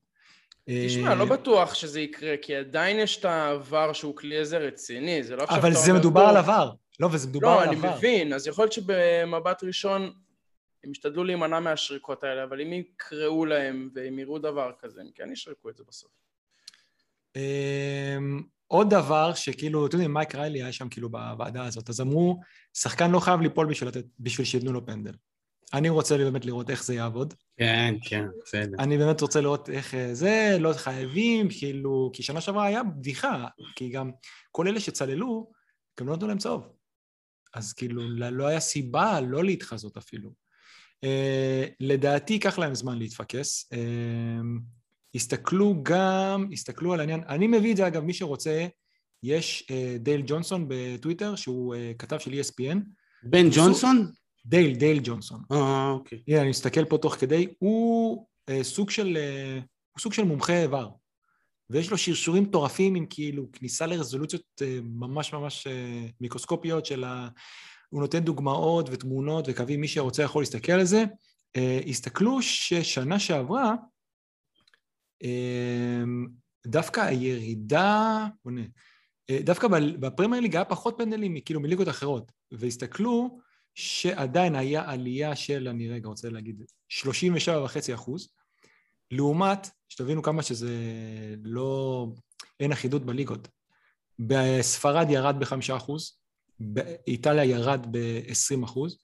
תשמע, 0.70 1.10
אה, 1.10 1.16
לא 1.16 1.26
בטוח 1.26 1.74
שזה 1.74 2.02
יקרה, 2.02 2.36
כי 2.42 2.56
עדיין 2.56 3.00
יש 3.00 3.18
את 3.18 3.26
העבר 3.26 3.94
שהוא 3.94 4.16
כלי 4.16 4.40
עזר 4.40 4.62
רציני, 4.62 5.24
זה 5.24 5.36
לא 5.36 5.44
עכשיו 5.44 5.58
אבל 5.58 5.74
זה 5.74 5.94
מדובר. 5.94 6.22
על 6.22 6.38
עבר. 6.38 6.72
לא, 7.00 7.10
וזה 7.12 7.28
מדובר 7.28 7.48
לא, 7.48 7.62
על 7.62 7.68
אני 7.70 7.78
עבר. 7.78 7.96
מבין, 7.98 8.34
אז 8.34 8.48
יכול 8.48 8.64
להיות 8.64 8.74
שבמבט 8.74 9.64
ראשון 9.64 10.14
הם 10.84 10.92
ישתדלו 10.92 11.24
להימנע 11.24 11.60
מהשריקות 11.60 12.24
האלה, 12.24 12.44
אבל 12.44 12.62
אם 12.62 12.74
יקראו 12.74 13.46
להם 13.46 13.90
והם 13.96 14.20
יראו 14.20 14.40
דבר 14.40 14.72
כזה, 14.80 15.02
הם 15.02 15.08
כן 15.16 15.32
ישרקו 15.32 15.70
את 15.70 15.78
זה 15.78 15.84
בסוף. 15.88 16.12
אמ, 17.36 18.44
עוד 18.68 18.90
דבר 18.90 19.34
שכאילו, 19.34 19.86
אתם 19.86 19.96
יודעים, 19.96 20.14
מייק 20.14 20.36
ריילי 20.36 20.64
היה 20.64 20.72
שם 20.72 20.90
כאילו 20.90 21.10
בוועדה 21.10 21.66
הזאת, 21.66 21.90
אז 21.90 22.02
אמרו, 22.02 22.40
שחקן 22.74 23.12
לא 23.12 23.20
חייב 23.20 23.42
ליפול 23.42 23.68
בשביל, 23.68 23.90
לתת, 23.90 24.06
בשביל 24.20 24.48
שייתנו 24.48 24.74
לו 24.74 24.86
פנדל. 24.86 25.14
אני 25.74 25.90
רוצה 25.90 26.18
באמת 26.18 26.46
לראות 26.46 26.70
איך 26.70 26.84
זה 26.84 26.96
יעבוד. 26.96 27.34
כן, 27.58 27.96
כן, 28.02 28.26
בסדר. 28.46 28.78
אני 28.80 28.98
באמת 28.98 29.22
רוצה 29.22 29.42
לראות 29.42 29.70
איך 29.70 29.96
אה, 29.96 30.14
זה, 30.14 30.58
לא 30.60 30.74
חייבים, 30.74 31.48
כאילו, 31.60 32.12
כי 32.14 32.24
שנה 32.24 32.42
שעברה 32.42 32.66
היה 32.66 32.84
בדיחה, 32.84 33.46
כי 33.76 33.90
גם 33.90 34.12
כל 34.52 34.68
אלה 34.68 34.80
שצללו, 34.80 35.52
גם 36.00 36.08
לא 36.08 36.16
נתנו 36.16 36.28
להם 36.28 36.38
צהוב. 36.38 36.70
אז 37.54 37.74
כאילו, 37.74 38.10
לא 38.10 38.48
היה 38.48 38.60
סיבה 38.60 39.22
לא 39.22 39.44
להתחזות 39.44 39.98
אפילו. 39.98 40.34
Uh, 41.06 41.74
לדעתי 41.80 42.34
ייקח 42.34 42.60
להם 42.60 42.76
זמן 42.76 42.98
להתפקס. 42.98 43.70
Uh, 43.74 43.78
הסתכלו 45.16 45.76
גם, 45.84 46.50
הסתכלו 46.54 46.94
על 46.94 47.00
העניין, 47.00 47.22
אני 47.28 47.48
מביא 47.48 47.72
את 47.72 47.78
זה 47.78 47.88
אגב, 47.88 48.04
מי 48.04 48.14
שרוצה, 48.14 48.68
יש 49.24 49.68
uh, 49.70 50.00
דייל 50.00 50.24
ג'ונסון 50.28 50.66
בטוויטר, 50.68 51.36
שהוא 51.36 51.76
uh, 51.76 51.98
כתב 51.98 52.18
של 52.18 52.32
ESPN, 52.32 52.78
בן 53.24 53.48
ג'ונסון? 53.52 54.12
דייל, 54.46 54.76
דייל 54.76 55.00
ג'ונסון. 55.04 55.42
אה, 55.52 55.90
אוקיי. 55.90 56.22
הנה, 56.28 56.42
אני 56.42 56.50
מסתכל 56.50 56.86
פה 56.86 56.98
תוך 56.98 57.16
כדי, 57.16 57.48
הוא 57.60 58.26
אה, 58.50 58.64
סוג 58.64 58.90
של, 58.90 59.18
אה, 59.18 59.60
הוא 59.92 60.02
סוג 60.02 60.14
של 60.14 60.24
מומחה 60.24 60.62
איבר, 60.62 60.90
ויש 61.70 61.92
לו 61.92 61.98
שרשורים 61.98 62.44
מטורפים 62.44 62.96
עם 62.96 63.06
כאילו 63.10 63.52
כניסה 63.52 63.86
לרזולוציות 63.86 64.44
אה, 64.62 64.80
ממש 64.84 65.34
ממש 65.34 65.68
אה, 65.68 66.06
מיקרוסקופיות 66.22 66.86
של 66.86 67.04
ה... 67.04 67.30
הוא 67.90 68.02
נותן 68.02 68.20
דוגמאות 68.20 68.90
ותמונות 68.92 69.46
וקווים, 69.48 69.82
מי 69.82 69.88
שרוצה 69.88 70.24
יכול 70.24 70.42
להסתכל 70.42 70.72
על 70.72 70.86
זה. 70.86 71.04
אה, 71.56 71.80
הסתכלו 71.88 72.42
ששנה 72.42 73.20
שעברה, 73.20 73.76
דווקא 76.68 77.02
הירידה, 77.02 78.28
דווקא 79.32 79.68
בפרמייר 80.00 80.42
ליג 80.42 80.56
היה 80.56 80.66
פחות 80.66 80.96
פנדלים 80.98 81.42
כאילו 81.46 81.60
מליגות 81.60 81.88
אחרות, 81.88 82.32
והסתכלו 82.52 83.40
שעדיין 83.76 84.56
היה 84.56 84.92
עלייה 84.92 85.36
של, 85.36 85.68
אני 85.68 85.90
רגע 85.90 86.08
רוצה 86.08 86.30
להגיד, 86.30 86.64
37.5 86.90 87.94
אחוז, 87.94 88.30
לעומת, 89.14 89.70
שתבינו 89.90 90.24
כמה 90.24 90.44
שזה 90.44 90.72
לא, 91.44 92.08
אין 92.60 92.72
אחידות 92.72 93.06
בליגות. 93.06 93.48
בספרד 94.20 95.08
ירד 95.10 95.36
ב-5 95.40 95.78
אחוז, 95.78 96.18
באיטליה 96.60 97.46
ירד 97.46 97.88
ב-20 97.92 98.66
אחוז, 98.66 98.98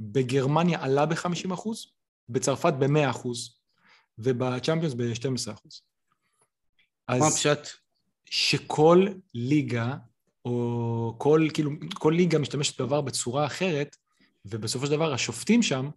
בגרמניה 0.00 0.84
עלה 0.84 1.06
ב-50 1.06 1.54
אחוז, 1.54 1.86
בצרפת 2.28 2.72
ב-100 2.78 3.10
אחוז, 3.10 3.56
ובצ'מפיונס 4.18 4.94
ב-12 4.94 5.52
אחוז. 5.52 5.82
מה 7.08 7.26
הפשט? 7.26 7.68
שכל 8.24 9.06
ליגה, 9.34 9.96
או 10.44 11.14
כל, 11.18 11.48
כאילו, 11.54 11.70
כל 11.94 12.14
ליגה 12.16 12.38
משתמשת 12.38 12.80
בעבר 12.80 13.00
בצורה 13.00 13.46
אחרת, 13.46 13.96
ובסופו 14.44 14.86
של 14.86 14.92
דבר 14.92 15.12
השופטים 15.12 15.62
שם, 15.62 15.90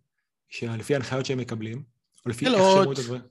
שלפי 0.50 0.94
ההנחיות 0.94 1.26
שהם 1.26 1.38
מקבלים, 1.38 1.84
או 2.26 2.30
לפי 2.30 2.46
איך 2.46 2.54
שאלות. 2.54 2.68
שהם 2.68 2.78
רואים 2.78 2.92
את 2.92 2.98
הדברים, 2.98 3.22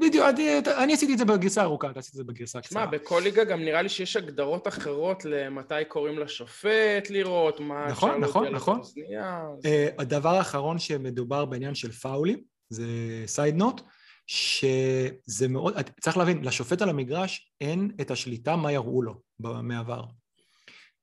בדיוק, 0.00 0.24
אני, 0.28 0.58
אני 0.82 0.92
עשיתי 0.94 1.12
את 1.12 1.18
זה 1.18 1.24
בגרסה 1.24 1.62
ארוכה, 1.62 1.90
אתה 1.90 1.98
עשית 1.98 2.12
את 2.12 2.16
זה 2.16 2.24
בגרסה 2.24 2.60
קצרה. 2.60 2.86
בכל 2.86 3.20
ליגה 3.24 3.44
גם 3.44 3.60
נראה 3.60 3.82
לי 3.82 3.88
שיש 3.88 4.16
הגדרות 4.16 4.68
אחרות 4.68 5.24
למתי 5.24 5.74
קוראים 5.88 6.18
לשופט 6.18 7.10
לראות, 7.10 7.60
מה 7.60 7.86
נכון, 7.90 8.10
אפשר 8.10 8.20
נכון, 8.20 8.42
להודיע 8.42 8.56
נכון. 8.56 8.76
באוזנייה, 8.76 9.42
אז- 9.58 9.66
אה, 9.66 9.88
הדבר 9.98 10.34
האחרון 10.34 10.78
שמדובר 10.78 11.44
בעניין 11.44 11.74
של 11.74 11.92
פאולים, 11.92 12.40
זה 12.70 12.86
סייד 13.26 13.54
נוט, 13.56 13.80
שזה 14.26 15.48
מאוד, 15.48 15.74
צריך 16.00 16.16
להבין, 16.16 16.44
לשופט 16.44 16.82
על 16.82 16.88
המגרש 16.88 17.52
אין 17.60 17.90
את 18.00 18.10
השליטה 18.10 18.56
מה 18.56 18.72
יראו 18.72 19.02
לו 19.02 19.14
מהעבר. 19.40 20.04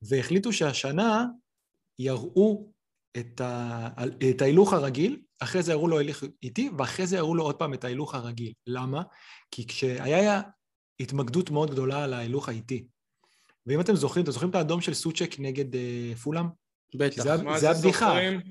והחליטו 0.01 0.53
שהשנה 0.53 1.25
יראו 1.99 2.67
את, 3.17 3.41
ה, 3.41 3.89
את 4.29 4.41
ההילוך 4.41 4.73
הרגיל, 4.73 5.21
אחרי 5.39 5.63
זה 5.63 5.71
יראו 5.71 5.87
לו 5.87 5.99
הילוך 5.99 6.23
איטי, 6.43 6.69
ואחרי 6.77 7.07
זה 7.07 7.15
יראו 7.17 7.35
לו 7.35 7.43
עוד 7.43 7.55
פעם 7.55 7.73
את 7.73 7.83
ההילוך 7.83 8.15
הרגיל. 8.15 8.53
למה? 8.67 9.01
כי 9.51 9.67
כשהיה 9.67 10.41
התמקדות 10.99 11.49
מאוד 11.49 11.71
גדולה 11.71 12.03
על 12.03 12.13
ההילוך 12.13 12.49
האיטי, 12.49 12.87
ואם 13.67 13.81
אתם 13.81 13.95
זוכרים, 13.95 14.23
אתם 14.23 14.31
זוכרים 14.31 14.49
את 14.49 14.55
האדום 14.55 14.81
של 14.81 14.93
סוצ'ק 14.93 15.35
נגד 15.39 15.73
uh, 15.73 16.17
פולאם? 16.23 16.45
בטח. 16.95 17.23
זה- 17.23 17.43
מה 17.43 17.59
זה 17.59 17.69
הבדיחה. 17.69 18.05
זוכרים? 18.07 18.41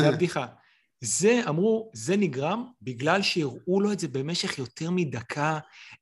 זה 0.00 0.08
הבדיחה. 0.08 0.46
זה, 1.00 1.40
אמרו, 1.48 1.90
זה 1.94 2.16
נגרם 2.16 2.64
בגלל 2.82 3.22
שהראו 3.22 3.80
לו 3.80 3.92
את 3.92 4.00
זה 4.00 4.08
במשך 4.08 4.58
יותר 4.58 4.90
מדקה, 4.90 5.58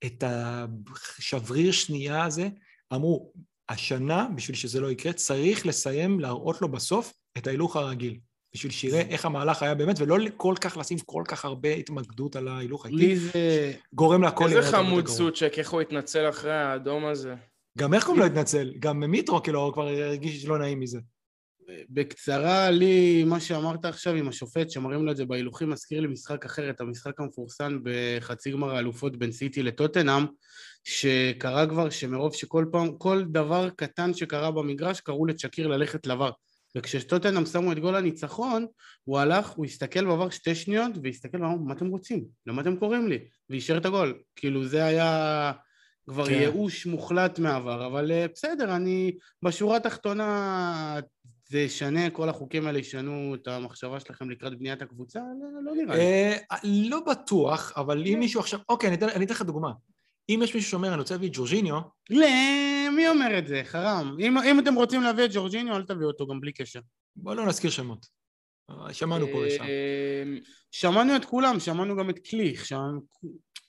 את 0.07 0.25
השבריר 0.27 1.73
שנייה 1.73 2.25
הזה. 2.25 2.49
אמרו, 2.95 3.33
השנה, 3.69 4.29
בשביל 4.35 4.57
שזה 4.57 4.81
לא 4.81 4.91
יקרה, 4.91 5.13
צריך 5.13 5.67
לסיים 5.67 6.21
להראות 6.21 6.63
לו 6.63 6.69
בסוף 6.69 7.13
את 7.39 7.47
ההילוך 7.47 7.77
הרגיל. 7.77 8.19
בשביל 8.55 8.73
שיראה 8.73 9.01
איך 9.01 9.25
המהלך 9.25 9.63
היה 9.63 9.75
באמת, 9.75 10.01
ולא 10.01 10.17
כל 10.37 10.55
כך 10.61 10.77
לשים 10.77 10.99
כל 10.99 11.23
כך 11.29 11.45
הרבה 11.45 11.69
התמקדות 11.69 12.37
על 12.37 12.49
ההילוך 12.49 12.87
האיטי. 12.87 12.99
לי 12.99 13.17
זה... 13.17 13.73
גורם 13.93 14.23
להכל 14.23 14.49
איזה 14.49 14.73
חמוד. 14.73 15.07
סוצ'ק, 15.07 15.53
איך 15.59 15.71
הוא 15.71 15.81
התנצל 15.81 16.29
אחרי 16.29 16.53
האדום 16.53 17.07
הזה. 17.07 17.35
גם 17.79 17.95
איך 17.95 18.05
קוראים 18.05 18.21
לו 18.21 18.27
התנצל? 18.27 18.73
גם 18.79 19.01
מיטרו 19.01 19.43
כאילו 19.43 19.71
כבר 19.75 19.89
הרגיש 19.89 20.45
לא 20.45 20.59
נעים 20.59 20.81
מזה. 20.81 20.99
בקצרה, 21.91 22.71
לי, 22.71 23.25
מה 23.25 23.41
שאמרת 23.41 23.85
עכשיו 23.85 24.15
עם 24.15 24.29
השופט, 24.29 24.71
שמראים 24.71 25.07
לו 25.07 25.13
את 25.13 25.17
זה 25.17 25.25
בהילוכים, 25.25 25.71
מזכיר 25.71 26.01
לי 26.01 26.07
משחק 26.07 26.45
אחר, 26.45 26.71
את 26.71 26.81
המשחק 26.81 27.21
המפורסם 27.21 27.79
בחצי 27.83 28.51
גמר 28.51 28.77
האלופות 28.77 29.17
בין 29.17 29.33
סיטי 29.33 29.63
לטוטנאם, 29.63 30.27
שקרה 30.85 31.67
כבר 31.67 31.91
שמרוב 31.91 32.35
שכל 32.35 32.65
פעם, 32.73 32.97
כל 32.99 33.25
דבר 33.25 33.69
קטן 33.77 34.15
שקרה 34.15 34.51
במגרש, 34.51 35.01
קראו 35.01 35.27
לצ'קיר 35.27 35.67
ללכת 35.67 36.07
לבר. 36.07 36.31
וכשטוטנאם 36.77 37.47
שמו 37.47 37.73
את 37.73 37.79
גול 37.79 37.97
הניצחון, 37.97 38.67
הוא 39.05 39.19
הלך, 39.19 39.49
הוא 39.49 39.65
הסתכל 39.65 40.05
בעבר 40.05 40.31
שתי 40.31 40.55
שניות, 40.55 40.93
והסתכל 41.03 41.43
ואמר, 41.43 41.57
מה 41.57 41.75
אתם 41.75 41.87
רוצים? 41.87 42.25
למה 42.47 42.63
אתם 42.63 42.77
קוראים 42.77 43.09
לי? 43.09 43.19
ואישר 43.51 43.77
את 43.77 43.87
הגול. 43.87 44.19
כאילו 44.37 44.65
זה 44.65 44.85
היה 44.85 45.53
כבר 46.11 46.27
כן. 46.27 46.33
ייאוש 46.33 46.87
מוחלט 46.87 47.39
מהעבר, 47.39 47.87
אבל 47.87 48.13
אה, 48.13 48.27
בסדר, 48.35 48.77
אני 48.77 49.17
בשורה 49.43 49.77
התחתונה 49.77 51.01
זה 51.49 51.59
ישנה, 51.59 52.11
כל 52.11 52.29
החוקים 52.29 52.67
האלה 52.67 52.79
ישנו 52.79 53.35
את 53.35 53.49
המחשבה 53.49 54.01
שלכם 54.01 54.31
לקראת 54.31 54.59
בניית 54.59 54.83
הקבוצה? 54.83 55.21
לא, 55.21 55.63
לא 55.65 55.83
נראה 55.83 55.97
לי. 55.97 56.03
אה, 56.03 56.37
לא 56.65 57.01
בטוח, 57.01 57.73
אבל 57.77 58.07
אם 58.07 58.17
מישהו 58.19 58.41
עכשיו... 58.41 58.61
אוקיי, 58.69 58.89
אני 58.89 59.25
אתן 59.25 59.35
לך 59.35 59.43
דוגמה. 59.43 59.71
אם 60.29 60.41
יש 60.43 60.55
מישהו 60.55 60.71
שאומר, 60.71 60.89
אני 60.89 60.99
רוצה 60.99 61.15
להביא 61.15 61.29
את 61.29 61.33
ג'ורג'יניו, 61.37 61.81
לא, 62.11 62.27
מי 62.97 63.09
אומר 63.09 63.39
את 63.39 63.47
זה? 63.47 63.63
חרם. 63.65 64.17
אם, 64.21 64.39
אם 64.39 64.59
אתם 64.59 64.75
רוצים 64.75 65.03
להביא 65.03 65.25
את 65.25 65.31
ג'ורג'יניו, 65.33 65.77
אל 65.77 65.83
תביאו 65.83 66.09
אותו 66.09 66.27
גם 66.27 66.41
בלי 66.41 66.53
קשר. 66.53 66.81
בוא 67.17 67.35
לא 67.35 67.47
נזכיר 67.47 67.71
שמות. 67.71 68.07
אה, 68.71 68.93
שמענו 68.93 69.27
פה 69.27 69.43
ושם. 69.47 69.63
אה, 69.63 70.25
שמענו 70.71 71.17
את 71.17 71.25
כולם, 71.25 71.61
שמענו 71.61 71.97
גם 71.97 72.11
את 72.11 72.19
קליך, 72.19 72.67
שמענו... 72.67 73.01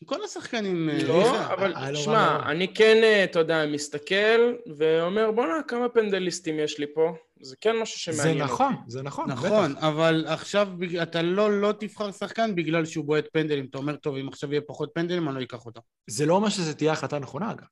כל 0.05 0.23
השחקנים... 0.23 0.89
אה, 0.89 1.03
לא. 1.03 1.45
אבל 1.53 1.67
לו 1.67 1.75
רע 1.75 1.95
שמע. 1.95 2.51
אני 2.51 2.73
כן, 2.73 2.99
אה, 3.03 3.23
אתה 3.23 3.39
יודע, 3.39 3.65
מסתכל 3.65 4.53
ואומר, 4.77 5.31
בואנה, 5.31 5.63
כמה 5.67 5.89
פנדליסטים 5.89 6.59
יש 6.59 6.79
לי 6.79 6.85
פה. 6.93 7.15
זה 7.41 7.55
כן 7.61 7.75
משהו 7.81 8.11
זה 8.11 8.17
שמעניין 8.17 8.41
אותי. 8.41 8.53
נכון, 8.53 8.75
זה 8.87 9.01
נכון, 9.03 9.29
נכון, 9.29 9.71
בטח. 9.73 9.83
אבל 9.83 10.25
עכשיו 10.27 10.67
אתה 11.03 11.21
לא, 11.21 11.61
לא 11.61 11.73
תבחר 11.79 12.11
שחקן 12.11 12.55
בגלל 12.55 12.85
שהוא 12.85 13.05
בועט 13.05 13.25
פנדלים. 13.33 13.65
אתה 13.69 13.77
אומר, 13.77 13.95
טוב, 13.95 14.15
אם 14.15 14.27
עכשיו 14.27 14.51
יהיה 14.51 14.61
פחות 14.67 14.91
פנדלים, 14.93 15.29
אני 15.29 15.37
לא 15.37 15.41
אקח 15.41 15.65
אותו. 15.65 15.81
זה 16.07 16.25
לא 16.25 16.33
אומר 16.33 16.49
שזו 16.49 16.73
תהיה 16.73 16.91
החלטה 16.91 17.19
נכונה, 17.19 17.51
אגב. 17.51 17.65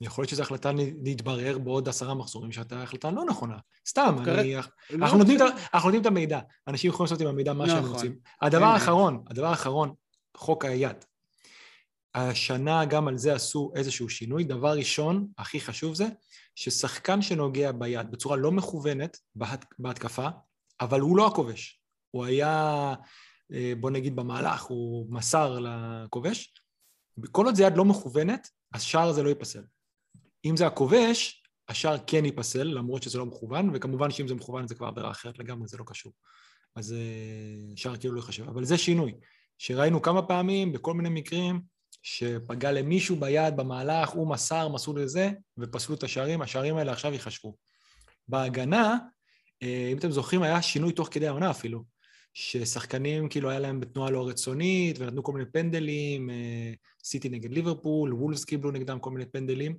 יכול 0.00 0.22
להיות 0.22 0.30
שזו 0.30 0.42
החלטה 0.42 0.70
להתברר 1.04 1.58
בעוד 1.58 1.88
עשרה 1.88 2.14
מחזורים 2.14 2.52
שהייתה 2.52 2.82
החלטה 2.82 3.10
לא 3.10 3.24
נכונה. 3.24 3.56
סתם, 3.88 4.16
אני... 4.26 4.54
לא, 4.54 4.60
אנחנו 4.92 5.18
נותנים 5.18 6.00
את 6.00 6.06
המידע. 6.06 6.40
אנשים 6.68 6.90
יכולים 6.90 7.04
לעשות 7.04 7.20
עם 7.20 7.26
המידע 7.26 7.52
מה 7.52 7.66
שהם 7.66 7.78
נכון. 7.78 7.90
רוצים. 7.90 8.16
הדבר 8.42 8.64
האחרון, 8.64 9.24
הדבר 9.30 9.46
האחרון, 9.46 9.92
חוק 10.36 10.64
היד. 10.64 10.96
השנה 12.14 12.84
גם 12.84 13.08
על 13.08 13.18
זה 13.18 13.34
עשו 13.34 13.72
איזשהו 13.76 14.08
שינוי. 14.08 14.44
דבר 14.44 14.76
ראשון, 14.76 15.26
הכי 15.38 15.60
חשוב 15.60 15.94
זה, 15.94 16.06
ששחקן 16.54 17.22
שנוגע 17.22 17.72
ביד 17.72 18.10
בצורה 18.10 18.36
לא 18.36 18.52
מכוונת 18.52 19.18
בהת- 19.34 19.64
בהתקפה, 19.78 20.28
אבל 20.80 21.00
הוא 21.00 21.16
לא 21.16 21.26
הכובש. 21.26 21.80
הוא 22.10 22.24
היה, 22.24 22.94
אה, 23.52 23.72
בוא 23.80 23.90
נגיד 23.90 24.16
במהלך, 24.16 24.62
הוא 24.62 25.06
מסר 25.14 25.58
לכובש. 25.60 26.54
כל 27.30 27.46
עוד 27.46 27.54
זה 27.54 27.62
יד 27.62 27.76
לא 27.76 27.84
מכוונת, 27.84 28.48
השער 28.74 29.08
הזה 29.08 29.22
לא 29.22 29.28
ייפסל. 29.28 29.64
אם 30.44 30.56
זה 30.56 30.66
הכובש, 30.66 31.42
השער 31.68 31.96
כן 32.06 32.24
ייפסל, 32.24 32.64
למרות 32.64 33.02
שזה 33.02 33.18
לא 33.18 33.26
מכוון, 33.26 33.70
וכמובן 33.74 34.10
שאם 34.10 34.28
זה 34.28 34.34
מכוון 34.34 34.68
זה 34.68 34.74
כבר 34.74 34.86
עבירה 34.86 35.10
אחרת 35.10 35.38
לגמרי, 35.38 35.68
זה 35.68 35.76
לא 35.78 35.84
קשור. 35.86 36.12
אז 36.76 36.92
אה, 36.92 37.76
שער 37.76 37.96
כאילו 37.96 38.14
לא 38.14 38.20
ייחשב. 38.20 38.48
אבל 38.48 38.64
זה 38.64 38.78
שינוי, 38.78 39.14
שראינו 39.58 40.02
כמה 40.02 40.22
פעמים, 40.22 40.72
בכל 40.72 40.94
מיני 40.94 41.08
מקרים, 41.08 41.60
שפגע 42.02 42.72
למישהו 42.72 43.16
ביד 43.16 43.56
במהלך, 43.56 44.08
הוא 44.08 44.28
מסר, 44.28 44.68
מסרו 44.68 44.96
לזה, 44.96 45.30
ופסלו 45.58 45.94
את 45.94 46.02
השערים, 46.02 46.42
השערים 46.42 46.76
האלה 46.76 46.92
עכשיו 46.92 47.12
ייחשבו. 47.12 47.56
בהגנה, 48.28 48.98
אה, 49.62 49.88
אם 49.92 49.98
אתם 49.98 50.10
זוכרים, 50.10 50.42
היה 50.42 50.62
שינוי 50.62 50.92
תוך 50.92 51.08
כדי 51.10 51.26
העונה 51.26 51.50
אפילו, 51.50 51.84
ששחקנים 52.34 53.28
כאילו 53.28 53.50
היה 53.50 53.58
להם 53.58 53.80
בתנועה 53.80 54.10
לא 54.10 54.28
רצונית, 54.28 54.98
ונתנו 54.98 55.22
כל 55.22 55.32
מיני 55.32 55.50
פנדלים, 55.52 56.30
אה, 56.30 56.72
סיטי 57.04 57.28
נגד 57.28 57.52
ליברפול, 57.52 58.14
וולפס 58.14 58.44
קיבלו 58.44 58.70
נגדם 58.70 58.98
כל 58.98 59.10
מיני 59.10 59.26
פנדלים. 59.26 59.76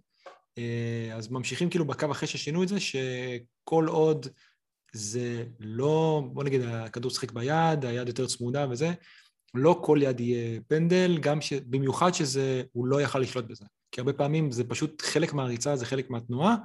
אה, 0.57 1.15
אז 1.15 1.31
ממשיכים 1.31 1.69
כאילו 1.69 1.85
בקו 1.85 2.11
אחרי 2.11 2.27
ששינו 2.27 2.63
את 2.63 2.67
זה, 2.67 2.79
שכל 2.79 3.85
עוד 3.87 4.27
זה 4.93 5.45
לא, 5.59 6.23
בוא 6.33 6.43
נגיד, 6.43 6.61
הכדור 6.61 7.11
שחק 7.11 7.31
ביד, 7.31 7.85
היד 7.85 8.07
יותר 8.07 8.27
צמודה 8.27 8.67
וזה, 8.69 8.93
לא 9.53 9.81
כל 9.83 9.99
יד 10.01 10.19
יהיה 10.19 10.59
פנדל, 10.67 11.17
גם 11.21 11.41
ש... 11.41 11.53
במיוחד 11.53 12.13
שזה, 12.13 12.63
הוא 12.71 12.87
לא 12.87 13.01
יכל 13.01 13.19
לשלוט 13.19 13.45
בזה. 13.45 13.65
כי 13.91 14.01
הרבה 14.01 14.13
פעמים 14.13 14.51
זה 14.51 14.63
פשוט 14.63 15.01
חלק 15.01 15.33
מהריצה, 15.33 15.75
זה 15.75 15.85
חלק 15.85 16.09
מהתנועה, 16.09 16.55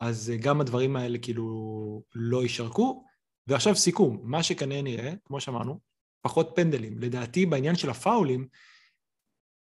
אז 0.00 0.30
אה, 0.30 0.36
גם 0.36 0.60
הדברים 0.60 0.96
האלה 0.96 1.18
כאילו 1.18 2.02
לא 2.14 2.42
יישרקו. 2.42 3.04
ועכשיו 3.46 3.76
סיכום, 3.76 4.20
מה 4.22 4.42
שכנראה 4.42 4.82
נראה, 4.82 5.12
כמו 5.24 5.40
שאמרנו, 5.40 5.80
פחות 6.22 6.52
פנדלים. 6.54 6.98
לדעתי 6.98 7.46
בעניין 7.46 7.76
של 7.76 7.90
הפאולים, 7.90 8.46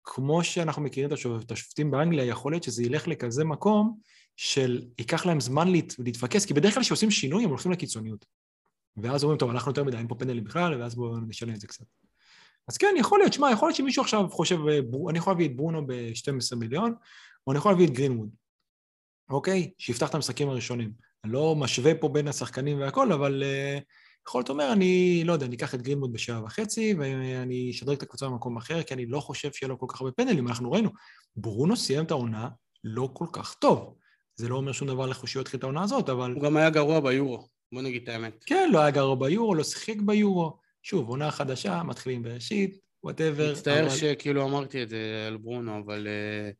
כמו 0.05 0.45
שאנחנו 0.45 0.83
מכירים 0.83 1.13
את 1.13 1.19
השופ- 1.19 1.45
את 1.45 1.51
השופטים 1.51 1.91
באנגליה, 1.91 2.25
יכול 2.25 2.53
להיות 2.53 2.63
שזה 2.63 2.83
ילך 2.83 3.09
לכזה 3.09 3.45
מקום 3.45 3.99
של 4.37 4.87
ייקח 4.99 5.27
להם 5.27 5.41
זמן 5.41 5.69
להת, 5.69 5.95
להתפקס, 5.99 6.47
כי 6.47 6.55
בדרך 6.55 6.75
כלל 6.75 6.83
כשעושים 6.83 7.11
שינוי 7.11 7.45
הם 7.45 7.51
הולכים 7.51 7.73
לקיצוניות. 7.73 8.27
ואז 8.97 9.25
אומרים, 9.25 9.39
טוב, 9.39 9.51
אנחנו 9.51 9.71
יותר 9.71 9.85
מדי, 9.85 9.97
אין 9.97 10.09
פה 10.09 10.15
פנדלים 10.15 10.45
בכלל, 10.45 10.81
ואז 10.81 10.95
בואו 10.95 11.21
נשנה 11.21 11.55
את 11.55 11.61
זה 11.61 11.67
קצת. 11.67 11.85
אז 12.69 12.77
כן, 12.77 12.95
יכול 12.99 13.19
להיות, 13.19 13.33
שמע, 13.33 13.51
יכול 13.53 13.69
להיות 13.69 13.77
שמישהו 13.77 14.03
עכשיו 14.03 14.29
חושב, 14.31 14.59
אה, 14.69 14.79
אני 15.11 15.19
יכול 15.19 15.33
להביא 15.33 15.47
את 15.47 15.57
ברונו 15.57 15.87
ב-12 15.87 16.57
מיליון, 16.57 16.95
או 17.47 17.53
אני 17.53 17.59
יכול 17.59 17.73
להביא 17.73 17.87
את 17.87 17.93
גרינווד, 17.93 18.31
אוקיי? 19.31 19.71
שיפתח 19.79 20.09
את 20.09 20.15
המשחקים 20.15 20.49
הראשונים. 20.49 20.93
אני 21.25 21.33
לא 21.33 21.57
משווה 21.57 21.95
פה 21.95 22.09
בין 22.09 22.29
השחקנים 22.29 22.81
והכל, 22.81 23.13
אבל 23.13 23.43
uh, 23.43 23.83
יכול 24.29 24.39
להיות 24.39 24.49
עומר, 24.49 24.73
אני 24.73 25.23
לא 25.25 25.33
יודע, 25.33 25.47
אני 25.47 25.57
אקח 25.57 25.75
את 25.75 25.83
גרינווד 25.83 26.13
בשעה 26.13 26.45
וחצי, 26.45 26.95
ואני 26.99 27.71
אשדרג 27.71 27.97
את 27.97 28.03
הקבוצה 28.03 28.27
במקום 28.27 28.57
אחר, 28.57 28.83
כי 28.83 28.95
אני 28.95 29.07
לא 29.07 29.21
חושב 29.21 29.53
שיהיה 29.53 29.69
לו 29.69 29.79
כל 29.79 29.87
כך 29.89 30.01
הרבה 30.01 30.13
פנדלים. 30.13 30.49
אנחנו 30.49 30.73
ראינו, 30.73 30.91
ברונו 31.37 31.77
סיים 31.77 32.05
את 32.05 32.11
העונה 32.11 32.49
לא 32.85 33.11
כל 33.13 33.27
כך 33.33 33.55
טוב. 33.55 33.95
זה 34.37 34.49
לא 34.49 34.57
אומר 34.57 34.73
שום 34.73 34.89
דבר 34.89 35.09
איך 35.09 35.29
שהוא 35.29 35.41
יתחיל 35.41 35.59
את 35.59 35.65
העונה 35.65 35.83
הזאת, 35.83 36.09
אבל... 36.09 36.33
הוא 36.33 36.43
גם 36.43 36.57
היה 36.57 36.71
גרוע 36.71 37.01
ביורו, 37.01 37.49
בוא 37.73 37.83
נגיד 37.83 38.03
את 38.03 38.09
האמת. 38.09 38.45
כן, 38.47 38.71
לא 38.73 38.79
היה 38.79 38.91
גרוע 38.91 39.15
ביורו, 39.15 39.55
לא 39.55 39.65
שיחק 39.65 39.97
ביורו. 39.97 40.68
שוב, 40.89 41.09
עונה 41.09 41.31
חדשה, 41.31 41.83
מתחילים 41.83 42.23
בראשית, 42.23 42.79
whatever. 43.05 43.53
מצטער 43.53 43.87
אבל... 43.87 43.91
שכאילו 43.97 44.45
אמרתי 44.45 44.83
את 44.83 44.89
זה 44.89 45.25
על 45.27 45.37
ברונו, 45.37 45.83
אבל 45.87 46.07
אה, 46.09 46.51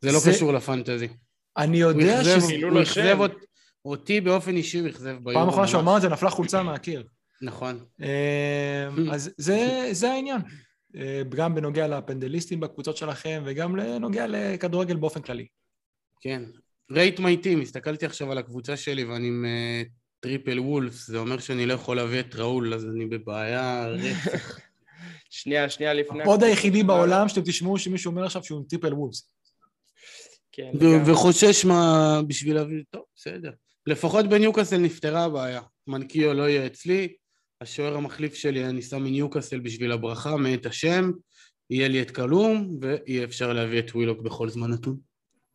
זה 0.00 0.12
לא 0.12 0.18
זה- 0.18 0.30
קשור 0.30 0.52
לפנטזי. 0.52 1.08
אני 1.56 1.76
יודע 1.78 2.24
שזה... 2.24 2.46
חילול 2.46 2.72
הוא. 2.72 2.82
אכזב 2.82 3.16
אות- 3.20 3.44
אותי 3.84 4.20
באופן 4.20 4.56
אישי, 4.56 4.78
הוא 4.78 4.88
אכזב 4.88 5.16
ביורו. 5.22 5.40
פעם 5.40 5.48
אחרונה 5.48 5.68
שהוא. 5.68 5.80
אמר 5.80 5.96
את 5.96 6.02
זה, 6.02 6.08
נפלה 6.08 6.30
חולצה 6.30 6.62
מהקיר. 6.62 7.06
נכון. 7.42 7.84
אמ, 8.00 9.10
אז 9.10 9.30
זה, 9.36 9.88
זה 9.92 10.10
העניין. 10.12 10.40
אה, 10.96 11.22
גם 11.28 11.54
בנוגע 11.54 11.88
לפנדליסטים 11.88 12.60
בקבוצות 12.60 12.96
שלכם, 12.96 13.42
וגם 13.46 13.72
בנוגע 13.72 14.26
לכדורגל 14.28 14.96
באופן 14.96 15.22
כללי. 15.22 15.46
כן. 16.20 16.42
rate 16.92 17.20
my 17.20 17.36
team, 17.36 17.60
הסתכלתי 17.60 18.06
עכשיו 18.06 18.32
על 18.32 18.38
הקבוצה 18.38 18.76
שלי 18.76 19.04
ואני 19.04 19.28
עם 19.28 19.44
אה, 19.44 19.82
triple 20.20 20.60
וולפס, 20.60 21.06
זה 21.06 21.18
אומר 21.18 21.38
שאני 21.38 21.66
לא 21.66 21.72
יכול 21.72 21.96
להביא 21.96 22.20
את 22.20 22.34
ראול, 22.34 22.74
אז 22.74 22.84
אני 22.84 23.06
בבעיה 23.06 23.86
רצח. 23.86 24.60
שנייה, 25.30 25.70
שנייה 25.70 25.94
לפני... 25.94 26.22
הפוד 26.22 26.42
היחידי 26.42 26.82
בעולם 26.82 27.28
שאתם 27.28 27.40
תשמעו 27.40 27.78
שמישהו 27.78 28.10
אומר 28.10 28.24
עכשיו 28.24 28.44
שהוא 28.44 28.58
עם 28.58 28.64
triple 28.64 28.94
וולפס. 28.94 29.32
כן. 30.52 30.70
וחושש 31.06 31.64
מה... 31.64 32.20
בשביל 32.26 32.54
להביא... 32.54 32.82
טוב, 32.90 33.02
בסדר. 33.16 33.50
לפחות 33.86 34.26
בניוקאסל 34.28 34.78
נפתרה 34.78 35.24
הבעיה. 35.24 35.60
מנקיו 35.86 36.34
לא 36.34 36.48
יהיה 36.48 36.66
אצלי, 36.66 37.14
השוער 37.60 37.96
המחליף 37.96 38.34
שלי 38.34 38.64
אני 38.64 38.82
שם 38.82 39.02
מניוקאסל 39.02 39.60
בשביל 39.60 39.92
הברכה, 39.92 40.36
מאת 40.36 40.66
השם, 40.66 41.10
יהיה 41.70 41.88
לי 41.88 42.02
את 42.02 42.10
כלום, 42.10 42.78
ויהיה 42.80 43.24
אפשר 43.24 43.52
להביא 43.52 43.78
את 43.78 43.90
ווילוק 43.94 44.20
בכל 44.20 44.48
זמן 44.48 44.70
נתון. 44.70 45.07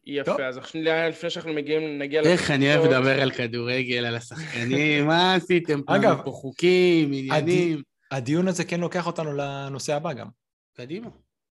טוב. 0.05 0.35
יפה, 0.35 0.47
אז 0.47 0.57
עכשיו, 0.57 0.81
לפני 1.09 1.29
שאנחנו 1.29 1.53
מגיעים, 1.53 1.99
נגיע... 1.99 2.21
איך 2.21 2.51
אני 2.51 2.75
אוהב 2.75 2.91
לדבר 2.91 3.21
על 3.21 3.31
כדורגל, 3.31 4.05
על 4.05 4.15
השחקנים, 4.15 5.07
מה 5.07 5.35
עשיתם 5.35 5.81
פה? 5.81 5.95
אגב, 5.95 6.21
פה 6.25 6.31
חוקים, 6.31 7.11
עניינים. 7.13 7.81
הדיון 8.11 8.47
הזה 8.47 8.63
כן 8.63 8.79
לוקח 8.79 9.07
אותנו 9.07 9.33
לנושא 9.33 9.95
הבא 9.95 10.13
גם. 10.13 10.27
קדימה. 10.73 11.09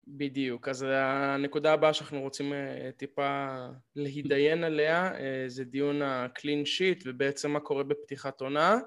בדיוק, 0.09 0.69
אז 0.69 0.87
הנקודה 0.89 1.73
הבאה 1.73 1.93
שאנחנו 1.93 2.21
רוצים 2.21 2.53
אה, 2.53 2.91
טיפה 2.97 3.57
להתדיין 3.97 4.65
עליה 4.65 5.15
אה, 5.15 5.45
זה 5.47 5.65
דיון 5.65 6.03
ה-clean 6.03 6.65
sheet 6.67 7.03
ובעצם 7.05 7.51
מה 7.51 7.61
קורה 7.61 7.85
בפתיחת 7.85 8.41
עונה. 8.41 8.79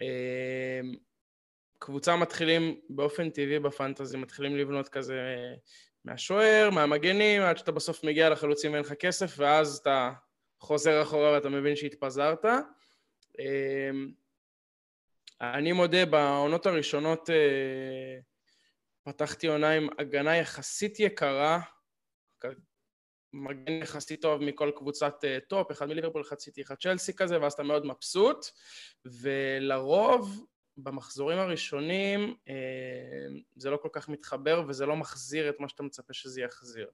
אה, 0.00 0.80
קבוצה 1.78 2.16
מתחילים 2.16 2.76
באופן 2.90 3.30
טבעי 3.30 3.58
בפנטזי, 3.58 4.16
מתחילים 4.16 4.56
לבנות 4.56 4.88
כזה 4.88 5.20
מהשוער, 6.04 6.70
מהמגנים, 6.70 7.42
עד 7.42 7.58
שאתה 7.58 7.72
בסוף 7.72 8.04
מגיע 8.04 8.30
לחלוצים 8.30 8.72
ואין 8.72 8.84
לך 8.84 8.92
כסף, 8.92 9.34
ואז 9.36 9.76
אתה 9.76 10.12
חוזר 10.60 11.02
אחורה 11.02 11.32
ואתה 11.32 11.48
מבין 11.48 11.76
שהתפזרת. 11.76 12.44
אמ, 13.38 14.12
אני 15.40 15.72
מודה, 15.72 16.06
בעונות 16.06 16.66
הראשונות 16.66 17.30
אה, 17.30 18.18
פתחתי 19.04 19.46
עונה 19.46 19.70
עם 19.70 19.88
הגנה 19.98 20.36
יחסית 20.36 21.00
יקרה, 21.00 21.60
מגן 23.32 23.72
יחסית 23.72 24.22
טוב 24.22 24.42
מכל 24.42 24.70
קבוצת 24.76 25.24
אה, 25.24 25.38
טופ, 25.48 25.70
אחד 25.70 25.88
מליברפול, 25.88 26.22
אחד 26.22 26.38
סיטי, 26.38 26.62
אחד 26.62 26.74
צ'לסי 26.74 27.16
כזה, 27.16 27.40
ואז 27.40 27.52
אתה 27.52 27.62
מאוד 27.62 27.86
מבסוט, 27.86 28.46
ולרוב 29.04 30.46
במחזורים 30.76 31.38
הראשונים 31.38 32.34
אה, 32.48 32.54
זה 33.56 33.70
לא 33.70 33.76
כל 33.76 33.88
כך 33.92 34.08
מתחבר 34.08 34.64
וזה 34.68 34.86
לא 34.86 34.96
מחזיר 34.96 35.48
את 35.48 35.60
מה 35.60 35.68
שאתה 35.68 35.82
מצפה 35.82 36.12
שזה 36.12 36.40
יחזיר. 36.40 36.90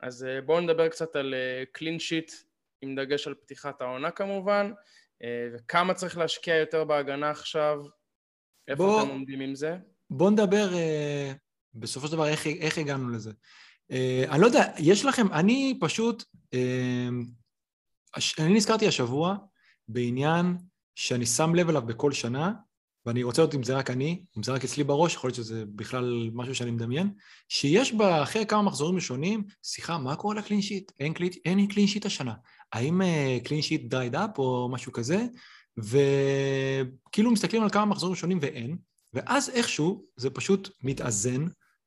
אז 0.00 0.26
בואו 0.46 0.60
נדבר 0.60 0.88
קצת 0.88 1.16
על 1.16 1.34
clean 1.72 1.98
sheet 1.98 2.32
עם 2.80 2.94
דגש 2.94 3.26
על 3.26 3.34
פתיחת 3.34 3.80
העונה 3.80 4.10
כמובן. 4.10 4.72
אה, 5.22 5.48
וכמה 5.54 5.94
צריך 5.94 6.18
להשקיע 6.18 6.56
יותר 6.56 6.84
בהגנה 6.84 7.30
עכשיו? 7.30 7.78
איפה 8.68 8.82
בוא, 8.82 9.02
אתם 9.02 9.10
עומדים 9.10 9.40
עם 9.40 9.54
זה? 9.54 9.76
בואו 10.10 10.30
נדבר 10.30 10.68
בסופו 11.74 12.06
של 12.06 12.12
דבר 12.12 12.28
איך, 12.28 12.46
איך 12.46 12.78
הגענו 12.78 13.08
לזה. 13.08 13.32
אני 14.28 14.40
לא 14.40 14.46
יודע, 14.46 14.72
יש 14.78 15.04
לכם, 15.04 15.32
אני 15.32 15.78
פשוט, 15.80 16.24
אני 18.38 18.54
נזכרתי 18.54 18.88
השבוע 18.88 19.36
בעניין 19.88 20.56
שאני 20.94 21.26
שם 21.26 21.54
לב 21.54 21.68
אליו 21.68 21.82
בכל 21.82 22.12
שנה, 22.12 22.52
ואני 23.06 23.22
רוצה 23.22 23.42
לראות 23.42 23.54
אם 23.54 23.62
זה 23.62 23.76
רק 23.76 23.90
אני, 23.90 24.24
אם 24.38 24.42
זה 24.42 24.52
רק 24.52 24.64
אצלי 24.64 24.84
בראש, 24.84 25.14
יכול 25.14 25.28
להיות 25.28 25.36
שזה 25.36 25.64
בכלל 25.74 26.30
משהו 26.32 26.54
שאני 26.54 26.70
מדמיין, 26.70 27.10
שיש 27.48 27.92
בה 27.92 28.22
אחרי 28.22 28.46
כמה 28.46 28.62
מחזורים 28.62 28.94
ראשונים, 28.94 29.44
סליחה, 29.64 29.98
מה 29.98 30.16
קורה 30.16 30.34
לקלין 30.34 30.62
שיט? 30.62 30.92
אין, 31.00 31.14
אין 31.44 31.66
clean 31.66 31.86
sheet 31.86 32.06
השנה. 32.06 32.34
האם 32.72 33.00
clean 33.44 33.62
sheet 33.62 33.90
dried 33.90 34.14
up 34.14 34.38
או 34.38 34.68
משהו 34.72 34.92
כזה, 34.92 35.26
וכאילו 35.78 37.30
מסתכלים 37.30 37.62
על 37.62 37.70
כמה 37.70 37.84
מחזורים 37.84 38.16
שונים 38.16 38.38
ואין, 38.42 38.76
ואז 39.14 39.50
איכשהו 39.50 40.04
זה 40.16 40.30
פשוט 40.30 40.68
מתאזן 40.82 41.46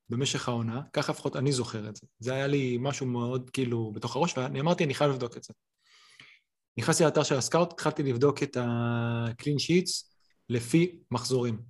במשך 0.09 0.49
העונה, 0.49 0.81
ככה 0.93 1.11
לפחות 1.11 1.35
אני 1.35 1.51
זוכר 1.51 1.89
את 1.89 1.95
זה. 1.95 2.01
זה 2.19 2.33
היה 2.33 2.47
לי 2.47 2.77
משהו 2.79 3.05
מאוד 3.05 3.49
כאילו 3.49 3.91
בתוך 3.95 4.15
הראש, 4.15 4.37
ואני 4.37 4.59
אמרתי, 4.59 4.83
אני 4.83 4.93
חייב 4.93 5.11
לבדוק 5.11 5.37
את 5.37 5.43
זה. 5.43 5.53
נכנסתי 6.77 7.03
לאתר 7.03 7.23
של 7.23 7.35
הסקאוט, 7.35 7.73
התחלתי 7.73 8.03
לבדוק 8.03 8.43
את 8.43 8.57
ה-clean 8.57 9.59
sheets 9.59 10.16
לפי 10.49 10.99
מחזורים. 11.11 11.61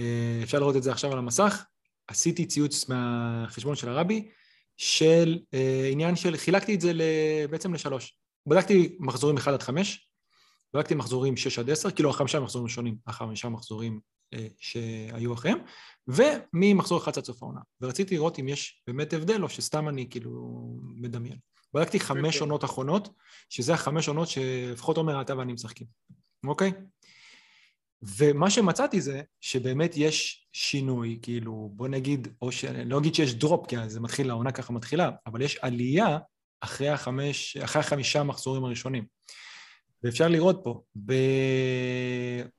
אה, 0.00 0.40
אפשר 0.42 0.58
לראות 0.58 0.76
את 0.76 0.82
זה 0.82 0.92
עכשיו 0.92 1.12
על 1.12 1.18
המסך. 1.18 1.64
עשיתי 2.08 2.46
ציוץ 2.46 2.88
מהחשבון 2.88 3.76
של 3.76 3.88
הרבי, 3.88 4.28
של 4.76 5.38
אה, 5.54 5.88
עניין 5.92 6.16
של, 6.16 6.36
חילקתי 6.36 6.74
את 6.74 6.80
זה 6.80 6.92
בעצם 7.50 7.74
לשלוש. 7.74 8.18
בדקתי 8.46 8.96
מחזורים 9.00 9.36
1 9.36 9.52
עד 9.52 9.62
5, 9.62 10.08
בדקתי 10.74 10.94
מחזורים 10.94 11.36
6 11.36 11.58
עד 11.58 11.70
10, 11.70 11.90
כאילו 11.90 12.10
החמישה 12.10 12.40
מחזורים 12.40 12.68
שונים, 12.68 12.96
החמישה 13.06 13.48
מחזורים 13.48 14.00
אה, 14.34 14.46
שהיו 14.58 15.34
אחריהם, 15.34 15.58
וממחזור 16.08 16.98
1 16.98 17.18
עד 17.18 17.24
סוף 17.24 17.42
העונה. 17.42 17.60
ורציתי 17.80 18.14
לראות 18.14 18.38
אם 18.38 18.48
יש 18.48 18.82
באמת 18.86 19.12
הבדל 19.12 19.42
או 19.42 19.48
שסתם 19.48 19.88
אני 19.88 20.10
כאילו 20.10 20.30
מדמיין. 20.82 21.38
בדקתי 21.74 22.00
חמש. 22.00 22.26
אוקיי. 22.26 22.40
עונות 22.40 22.64
אחרונות, 22.64 23.08
שזה 23.50 23.74
החמש 23.74 24.08
עונות 24.08 24.28
שלפחות 24.28 24.96
עומר 24.96 25.20
אתה 25.20 25.38
ואני 25.38 25.52
משחקים, 25.52 25.86
אוקיי? 26.46 26.70
Okay? 26.70 27.06
ומה 28.02 28.50
שמצאתי 28.50 29.00
זה 29.00 29.22
שבאמת 29.40 29.92
יש 29.96 30.46
שינוי, 30.52 31.18
כאילו, 31.22 31.70
בוא 31.72 31.88
נגיד, 31.88 32.28
או 32.42 32.52
שאני 32.52 32.84
לא 32.84 32.98
אגיד 32.98 33.14
שיש 33.14 33.34
דרופ, 33.34 33.66
כי 33.66 33.76
זה 33.86 34.00
מתחיל, 34.00 34.30
העונה 34.30 34.52
ככה 34.52 34.72
מתחילה, 34.72 35.10
אבל 35.26 35.42
יש 35.42 35.56
עלייה 35.56 36.18
אחרי, 36.60 36.88
החמש, 36.88 37.56
אחרי 37.56 37.80
החמישה 37.80 38.22
מחזורים 38.22 38.64
הראשונים. 38.64 39.04
ואפשר 40.02 40.28
לראות 40.28 40.60
פה, 40.64 40.82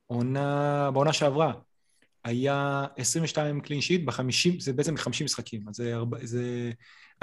בעונה, 0.07 0.91
בעונה 0.91 1.13
שעברה, 1.13 1.53
היה 2.23 2.85
22 2.97 3.61
קלין 3.61 3.81
שיט 3.81 4.05
ב-50, 4.05 4.59
זה 4.59 4.73
בעצם 4.73 4.97
50 4.97 5.25
משחקים, 5.25 5.69
אז 5.69 5.75
זה, 5.75 5.93
זה 6.23 6.71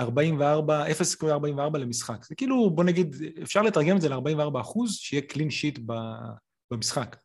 44, 0.00 0.86
0.44 0.86 1.78
למשחק. 1.78 2.24
זה 2.24 2.34
כאילו, 2.34 2.70
בוא 2.70 2.84
נגיד, 2.84 3.16
אפשר 3.42 3.62
לתרגם 3.62 3.96
את 3.96 4.00
זה 4.00 4.08
ל-44 4.08 4.60
אחוז, 4.60 4.96
שיהיה 4.96 5.22
קלין 5.22 5.50
שיט 5.50 5.78
במשחק. 6.70 7.16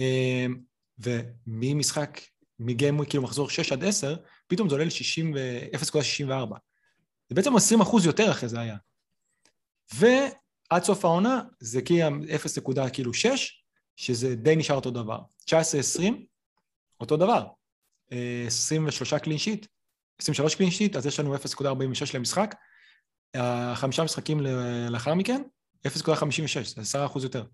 אמ, 0.00 0.60
וממשחק, 0.98 2.20
מגיימוי 2.58 3.06
כאילו 3.06 3.22
מחזור 3.22 3.50
6 3.50 3.72
עד 3.72 3.84
10, 3.84 4.16
פתאום 4.46 4.68
זה 4.68 4.74
עולה 4.74 4.84
ל-0.64. 4.84 6.54
זה 7.28 7.34
בעצם 7.34 7.56
20 7.56 7.80
אחוז 7.80 8.06
יותר 8.06 8.30
אחרי 8.30 8.48
זה 8.48 8.60
היה. 8.60 8.76
ועד 9.94 10.84
סוף 10.84 11.04
העונה 11.04 11.42
זה 11.60 11.82
כאילו 11.82 13.12
0.6, 13.12 13.28
שזה 13.96 14.36
די 14.36 14.56
נשאר 14.56 14.76
אותו 14.76 14.90
דבר. 14.90 15.18
19-20, 15.50 15.52
אותו 17.00 17.16
דבר. 17.16 17.46
23 18.46 19.14
קלין 19.14 19.38
שיט, 19.38 19.66
23 20.20 20.54
קלין 20.54 20.70
שיט, 20.70 20.96
אז 20.96 21.06
יש 21.06 21.20
לנו 21.20 21.36
0.46 21.36 21.70
למשחק. 22.14 22.54
החמישה 23.34 24.04
משחקים 24.04 24.40
לאחר 24.90 25.14
מכן, 25.14 25.42
0.56, 25.86 26.74
זה 26.74 26.80
10 26.80 27.06
אחוז 27.06 27.24
יותר. 27.24 27.44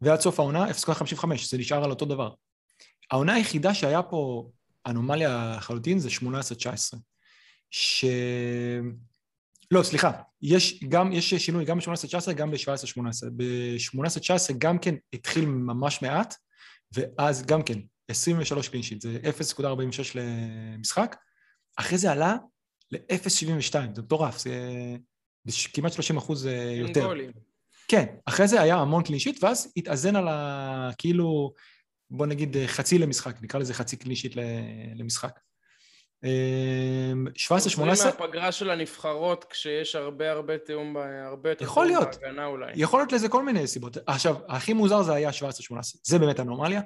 ועד 0.00 0.20
סוף 0.20 0.40
העונה 0.40 0.70
0.55, 0.70 1.26
זה 1.48 1.58
נשאר 1.58 1.84
על 1.84 1.90
אותו 1.90 2.04
דבר. 2.04 2.30
העונה 3.10 3.34
היחידה 3.34 3.74
שהיה 3.74 4.02
פה 4.02 4.50
אנומליה 4.86 5.54
לחלוטין 5.56 5.98
זה 5.98 6.08
18-19. 6.08 6.96
ש... 7.70 8.04
לא, 9.70 9.82
סליחה, 9.82 10.12
יש, 10.42 10.84
גם, 10.88 11.12
יש 11.12 11.34
שינוי 11.34 11.64
גם 11.64 11.78
ב-18-19, 11.78 12.32
גם 12.32 12.50
ב-17-18. 12.50 13.30
ב-18-19 13.36 14.52
גם 14.58 14.78
כן 14.78 14.94
התחיל 15.12 15.46
ממש 15.46 16.02
מעט, 16.02 16.34
ואז 16.92 17.46
גם 17.46 17.62
כן, 17.62 17.78
23 18.08 18.68
קלינשיט, 18.68 19.00
זה 19.00 19.18
0.46 19.60 19.64
למשחק. 20.14 21.16
אחרי 21.76 21.98
זה 21.98 22.12
עלה 22.12 22.36
ל-0.72, 22.90 23.72
זה 23.94 24.02
מטורף, 24.02 24.38
זה 24.38 24.52
כמעט 25.72 25.92
30 25.92 26.16
אחוז 26.16 26.46
אה, 26.46 26.72
יותר. 26.78 27.06
גולים. 27.06 27.30
כן, 27.88 28.04
אחרי 28.26 28.48
זה 28.48 28.60
היה 28.60 28.76
המון 28.76 29.02
קלישית, 29.02 29.44
ואז 29.44 29.72
התאזן 29.76 30.16
על 30.16 30.28
ה... 30.28 30.90
כאילו, 30.98 31.52
בוא 32.10 32.26
נגיד 32.26 32.56
חצי 32.66 32.98
למשחק, 32.98 33.42
נקרא 33.42 33.60
לזה 33.60 33.74
חצי 33.74 33.96
קלישית 33.96 34.32
למשחק. 34.94 35.38
17-18... 36.24 36.26
אמ, 36.26 37.88
מהפגרה 38.04 38.52
של 38.52 38.70
הנבחרות, 38.70 39.44
כשיש 39.44 39.94
הרבה 39.94 40.30
הרבה 40.30 40.58
תיאום, 40.58 40.96
הרבה 41.26 41.50
יותר 41.50 41.64
יכול 41.64 41.86
להיות, 41.86 42.08
בהגנה 42.20 42.46
אולי. 42.46 42.72
יכול 42.74 43.00
להיות 43.00 43.12
לזה 43.12 43.28
כל 43.28 43.44
מיני 43.44 43.66
סיבות. 43.66 43.96
עכשיו, 44.06 44.36
הכי 44.48 44.72
מוזר 44.72 45.02
זה 45.02 45.14
היה 45.14 45.30
17-18, 45.30 45.32
זה 46.04 46.18
באמת 46.18 46.40
אנומליה. 46.40 46.80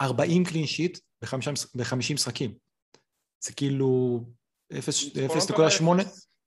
40 0.00 0.44
קלין 0.44 0.66
שיט 0.66 0.98
ב-50 1.22 2.14
משחקים. 2.14 2.54
זה 3.44 3.52
כאילו 3.52 4.20
0.8... 4.72 4.76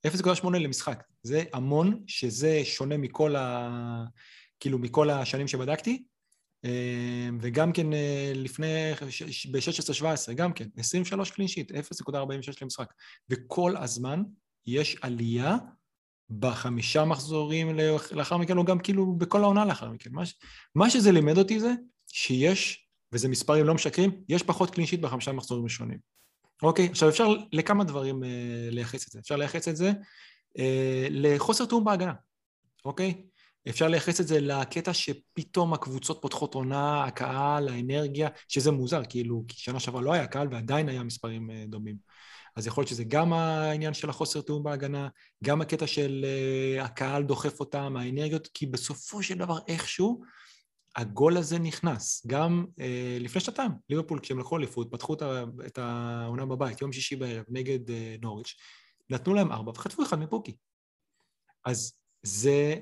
0.8 0.08 0.50
למשחק. 0.50 1.04
זה 1.24 1.44
המון, 1.54 2.04
שזה 2.08 2.62
שונה 2.64 2.98
מכל 2.98 3.36
ה... 3.36 3.70
כאילו 4.60 4.80
מכל 4.80 5.10
השנים 5.10 5.48
שבדקתי. 5.48 6.04
אה, 6.66 7.30
וגם 7.42 7.72
כן 7.72 7.94
אה, 7.94 8.32
לפני, 8.36 8.92
ב-16-17, 9.52 10.34
גם 10.34 10.54
כן, 10.54 10.68
23 10.78 11.32
קלין 11.32 11.48
שיט, 11.48 11.72
0.46 11.72 12.16
למשחק. 12.62 12.94
וכל 13.30 13.78
הזמן 13.78 14.24
יש 14.66 14.98
עלייה 15.02 15.58
בחמישה 16.40 17.06
מחזורים 17.06 17.80
לאחר 18.12 18.38
מכן, 18.38 18.58
או 18.58 18.66
גם 18.66 18.80
כאילו 18.80 19.14
בכל 19.14 19.44
העונה 19.44 19.66
לאחר 19.66 19.90
מכן. 19.90 20.10
מה, 20.14 20.24
מה 20.76 20.90
שזה 20.90 21.12
לימד 21.12 21.38
אותי 21.38 21.60
זה 21.60 21.74
שיש, 22.08 22.88
וזה 23.12 23.28
מספרים 23.28 23.66
לא 23.66 23.74
משקרים, 23.74 24.12
יש 24.30 24.44
פחות 24.44 24.72
קלין 24.72 24.88
שיט 24.88 25.00
בחמישה 25.00 25.32
מחזורים 25.32 25.64
ראשונים. 25.64 25.98
אוקיי? 26.64 26.88
עכשיו 26.88 27.10
אפשר 27.10 27.28
לכמה 27.54 27.84
דברים 27.84 28.24
אה, 28.24 28.30
לייחס 28.72 29.08
את 29.08 29.12
זה. 29.12 29.20
אפשר 29.20 29.36
לייחס 29.36 29.68
את 29.68 29.76
זה 29.76 29.92
אה, 30.58 31.08
לחוסר 31.12 31.66
תיאום 31.66 31.84
בהגנה, 31.84 32.14
אוקיי? 32.86 33.24
אפשר 33.70 33.88
לייחס 33.88 34.22
את 34.22 34.28
זה 34.28 34.40
לקטע 34.40 34.94
שפתאום 34.94 35.74
הקבוצות 35.74 36.22
פותחות 36.22 36.54
עונה, 36.54 37.04
הקהל, 37.04 37.70
האנרגיה, 37.70 38.30
שזה 38.48 38.72
מוזר, 38.72 39.02
כאילו, 39.10 39.44
כי 39.48 39.58
שנה 39.58 39.80
שעברה 39.80 40.02
לא 40.02 40.14
היה 40.14 40.28
קהל 40.28 40.48
ועדיין 40.52 40.90
היה 40.90 41.04
מספרים 41.04 41.52
אה, 41.52 41.64
דומים. 41.68 41.96
אז 42.56 42.68
יכול 42.68 42.82
להיות 42.82 42.90
שזה 42.90 43.04
גם 43.04 43.34
העניין 43.34 43.94
של 43.94 44.10
החוסר 44.10 44.42
תיאום 44.42 44.64
בהגנה, 44.64 45.08
גם 45.44 45.62
הקטע 45.62 45.88
של 45.88 46.26
אה, 46.26 46.84
הקהל 46.84 47.24
דוחף 47.24 47.60
אותם, 47.60 47.96
האנרגיות, 47.98 48.48
כי 48.54 48.66
בסופו 48.66 49.24
של 49.24 49.38
דבר 49.38 49.58
איכשהו 49.68 50.22
הגול 50.96 51.38
הזה 51.38 51.60
נכנס. 51.60 52.26
גם 52.28 52.66
אה, 52.80 53.18
לפני 53.20 53.42
שנתיים, 53.42 53.72
ליברפול, 53.90 54.20
כשהם 54.20 54.40
לקחו 54.40 54.58
אליפות, 54.58 54.92
פתחו 54.92 55.14
את 55.66 55.78
העונה 55.78 56.46
בבית, 56.46 56.82
יום 56.82 56.92
שישי 56.92 57.16
בערב, 57.16 57.46
נגד 57.50 57.90
אה, 57.90 58.16
נוריץ', 58.22 58.56
נתנו 59.10 59.34
להם 59.34 59.52
ארבע 59.52 59.72
וחטפו 59.72 60.04
אחד 60.04 60.20
מפוקי. 60.20 60.56
אז 61.66 61.94
זה 62.24 62.76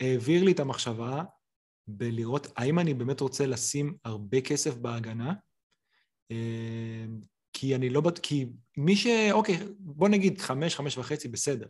העביר 0.00 0.44
לי 0.44 0.52
את 0.52 0.60
המחשבה 0.60 1.22
בלראות 1.86 2.46
האם 2.56 2.78
אני 2.78 2.94
באמת 2.94 3.20
רוצה 3.20 3.46
לשים 3.46 3.96
הרבה 4.04 4.40
כסף 4.40 4.74
בהגנה, 4.74 5.32
כי 7.52 7.74
אני 7.74 7.90
לא... 7.90 8.02
כי 8.22 8.46
מי 8.76 8.96
ש... 8.96 9.06
אוקיי, 9.32 9.58
בוא 9.78 10.08
נגיד 10.08 10.40
חמש, 10.40 10.76
חמש 10.76 10.98
וחצי, 10.98 11.28
בסדר. 11.28 11.66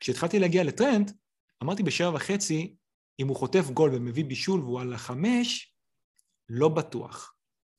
כשהתחלתי 0.00 0.38
להגיע 0.38 0.64
לטרנד, 0.64 1.12
אמרתי 1.62 1.82
בשבע 1.82 2.14
וחצי, 2.14 2.76
אם 3.20 3.28
הוא 3.28 3.36
חוטף 3.36 3.70
גול 3.70 3.94
ומביא 3.94 4.24
בישול 4.24 4.60
והוא 4.60 4.80
על 4.80 4.92
החמש, 4.92 5.74
לא 6.48 6.68
בטוח. 6.68 7.35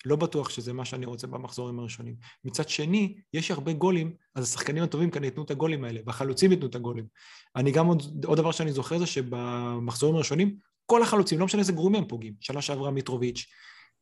לא 0.08 0.16
בטוח 0.16 0.50
שזה 0.50 0.74
מה 0.74 0.86
שאני 0.86 1.06
רוצה 1.06 1.28
במחזורים 1.28 1.80
הראשונים. 1.80 2.16
מצד 2.46 2.70
שני, 2.70 3.16
יש 3.34 3.52
הרבה 3.52 3.74
גולים, 3.74 4.14
אז 4.36 4.44
השחקנים 4.44 4.84
הטובים 4.84 5.12
כאן 5.12 5.24
ייתנו 5.24 5.44
את 5.44 5.52
הגולים 5.52 5.84
האלה, 5.84 6.00
והחלוצים 6.06 6.52
ייתנו 6.52 6.68
את 6.68 6.76
הגולים. 6.76 7.06
אני 7.56 7.72
גם 7.72 7.88
עוד, 7.88 8.26
עוד 8.26 8.38
דבר 8.38 8.52
שאני 8.52 8.72
זוכר 8.72 8.98
זה 8.98 9.06
שבמחזורים 9.06 10.16
הראשונים, 10.16 10.56
כל 10.86 11.04
החלוצים, 11.04 11.40
לא 11.40 11.46
משנה 11.46 11.60
איזה 11.60 11.74
גרומים 11.74 12.02
הם 12.02 12.08
פוגעים. 12.08 12.34
שנה 12.40 12.62
שעברה 12.62 12.92
מיטרוביץ', 12.92 13.46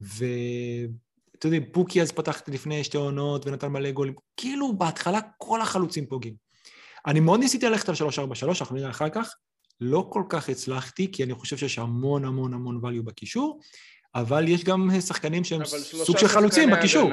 ואתה 0.02 1.48
יודע, 1.48 1.58
פוקי 1.72 2.02
אז 2.02 2.12
פתח 2.12 2.42
לפני 2.48 2.84
שתי 2.84 2.98
עונות 2.98 3.48
ונתן 3.48 3.68
מלא 3.68 3.92
גולים. 3.92 4.14
כאילו, 4.38 4.78
בהתחלה 4.78 5.20
כל 5.38 5.62
החלוצים 5.62 6.06
פוגעים. 6.06 6.36
אני 7.08 7.20
מאוד 7.20 7.40
ניסיתי 7.40 7.66
ללכת 7.66 7.90
על 7.90 7.96
343, 7.96 8.62
אנחנו 8.62 8.76
נראה 8.76 8.90
אחר 8.90 9.10
כך. 9.10 9.36
לא 9.82 10.08
כל 10.10 10.24
כך 10.30 10.50
הצלחתי, 10.50 11.12
כי 11.12 11.24
אני 11.24 11.34
חושב 11.34 11.58
שיש 11.58 11.80
המון 11.80 12.26
המון 12.26 12.54
המון 12.54 12.82
value 12.84 13.02
בקישור, 13.04 13.60
אבל 14.16 14.48
יש 14.48 14.64
גם 14.64 14.90
שחקנים 15.02 15.44
שהם 15.44 15.66
סוג 16.06 16.18
של 16.18 16.28
חלוצים 16.28 16.70
בקישור. 16.72 17.12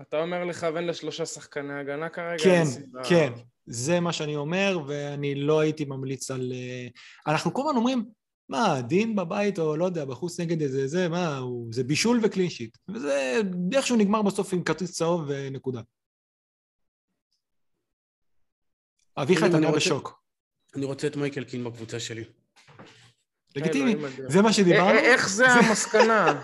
אתה 0.00 0.22
אומר 0.22 0.44
לכוון 0.44 0.86
לשלושה 0.86 1.26
שחקני 1.26 1.74
הגנה 1.80 2.08
כרגע? 2.08 2.44
כן, 2.44 2.64
כן. 3.08 3.32
זה 3.66 4.00
מה 4.00 4.12
שאני 4.12 4.36
אומר, 4.36 4.78
ואני 4.86 5.34
לא 5.34 5.60
הייתי 5.60 5.84
ממליץ 5.84 6.30
על... 6.30 6.52
אה, 6.52 6.86
אנחנו 7.26 7.54
כל 7.54 7.62
הזמן 7.62 7.76
אומרים, 7.76 8.04
מה, 8.48 8.80
דין 8.88 9.16
בבית 9.16 9.58
או 9.58 9.76
לא 9.76 9.84
יודע, 9.84 10.04
בחוץ 10.04 10.40
נגד 10.40 10.62
איזה 10.62 10.86
זה, 10.86 11.08
מה, 11.08 11.36
הוא, 11.36 11.68
זה 11.72 11.84
בישול 11.84 12.20
וקלין 12.22 12.50
שיט. 12.50 12.78
וזה 12.88 13.40
איכשהו 13.72 13.96
נגמר 13.96 14.22
בסוף 14.22 14.52
עם 14.52 14.62
כרטיס 14.62 14.92
צהוב 14.92 15.24
ונקודה. 15.28 15.80
אביחי, 19.16 19.46
אתה 19.46 19.58
נראה 19.58 19.72
בשוק. 19.72 20.22
אני 20.76 20.84
רוצה 20.84 21.06
את 21.06 21.16
מייקל 21.16 21.44
קין 21.44 21.64
בקבוצה 21.64 22.00
שלי. 22.00 22.24
לגיטימי, 23.56 23.94
זה 24.28 24.42
מה 24.42 24.52
שדיברנו. 24.52 24.98
איך 24.98 25.28
זה 25.28 25.46
המסקנה? 25.48 26.42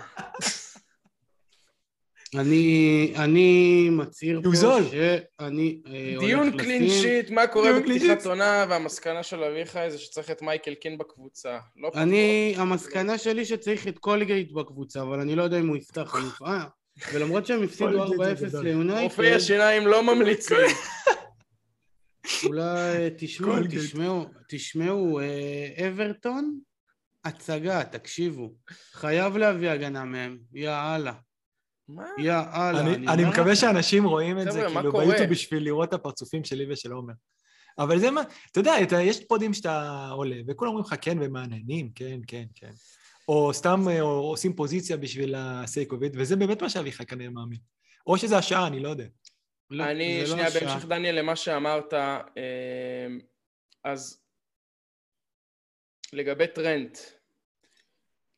אני, 2.35 3.13
אני 3.15 3.89
מצהיר 3.91 4.41
פה 4.43 4.49
שאני 4.91 5.81
אה, 5.87 6.15
דיון 6.19 6.57
קלין 6.57 6.89
שיט, 6.89 7.29
מה 7.29 7.47
קורה 7.47 7.79
בפתיחת 7.79 8.25
עונה, 8.25 8.65
והמסקנה 8.69 9.23
של 9.23 9.43
אביחי 9.43 9.87
זה 9.89 9.97
שצריך 9.97 10.31
את 10.31 10.41
מייקל 10.41 10.73
קין 10.73 10.97
בקבוצה. 10.97 11.57
לא 11.77 11.91
אני, 11.95 12.53
המסקנה 12.57 13.17
שלי 13.17 13.45
שצריך 13.45 13.87
את 13.87 13.97
קולגייט 13.97 14.51
בקבוצה, 14.51 15.01
אבל 15.01 15.19
אני 15.19 15.35
לא 15.35 15.43
יודע 15.43 15.59
אם 15.59 15.67
הוא 15.67 15.77
יפתח. 15.77 16.15
אה, 16.45 16.63
ולמרות 17.13 17.45
שהם 17.45 17.63
הפסידו 17.63 18.05
4-0 18.05 18.17
ליונייטד... 18.63 19.03
רופאי 19.03 19.33
השיניים 19.33 19.87
לא 19.87 20.15
ממליצים. 20.15 20.57
אולי 22.45 23.09
תשמעו, 23.17 23.55
תשמעו, 23.69 24.25
תשמעו, 24.47 25.19
אברטון, 25.87 26.59
הצגה, 27.25 27.83
תקשיבו. 27.83 28.53
חייב 28.91 29.37
להביא 29.37 29.69
הגנה 29.69 30.03
מהם, 30.03 30.37
יא 30.53 30.69
אללה. 30.69 31.13
מה? 31.87 32.05
יא 32.17 32.33
אללה. 32.33 32.79
אני, 32.79 32.95
אני, 32.95 33.07
אני 33.07 33.25
מקווה 33.25 33.55
שאנשים 33.55 34.05
רואים 34.05 34.39
את 34.39 34.51
זה 34.51 34.65
כאילו 34.67 34.91
ביוטיוב 34.91 35.29
בשביל 35.29 35.63
לראות 35.63 35.89
את 35.89 35.93
הפרצופים 35.93 36.43
שלי 36.43 36.71
ושל 36.71 36.91
עומר. 36.91 37.13
אבל 37.79 37.99
זה 37.99 38.11
מה, 38.11 38.21
אתה 38.51 38.59
יודע, 38.59 38.81
אתה, 38.83 39.01
יש 39.01 39.23
פודים 39.27 39.53
שאתה 39.53 40.07
עולה, 40.09 40.35
וכולם 40.47 40.71
אומרים 40.71 40.85
לך 40.85 40.95
כן 41.01 41.17
ומעניינים, 41.21 41.91
כן, 41.95 42.19
כן, 42.27 42.43
כן. 42.55 42.71
או 43.27 43.53
סתם 43.53 43.85
או, 44.01 44.07
עושים 44.07 44.55
פוזיציה 44.55 44.97
בשביל 44.97 45.35
הסייקוביט, 45.37 46.13
וזה 46.15 46.35
באמת 46.35 46.61
מה 46.61 46.69
שאביחי 46.69 47.05
כנראה 47.05 47.29
מאמין. 47.29 47.59
או 48.07 48.17
שזה 48.17 48.37
השעה, 48.37 48.67
אני 48.67 48.79
לא 48.79 48.89
יודע. 48.89 49.05
לא, 49.69 49.83
אני, 49.83 50.21
לא 50.21 50.27
שנייה, 50.27 50.49
לא 50.49 50.59
בהמשך 50.59 50.85
דניאל 50.85 51.19
למה 51.19 51.35
שאמרת, 51.35 51.93
אה, 51.93 53.07
אז 53.83 54.22
לגבי 56.13 56.47
טרנט, 56.47 56.97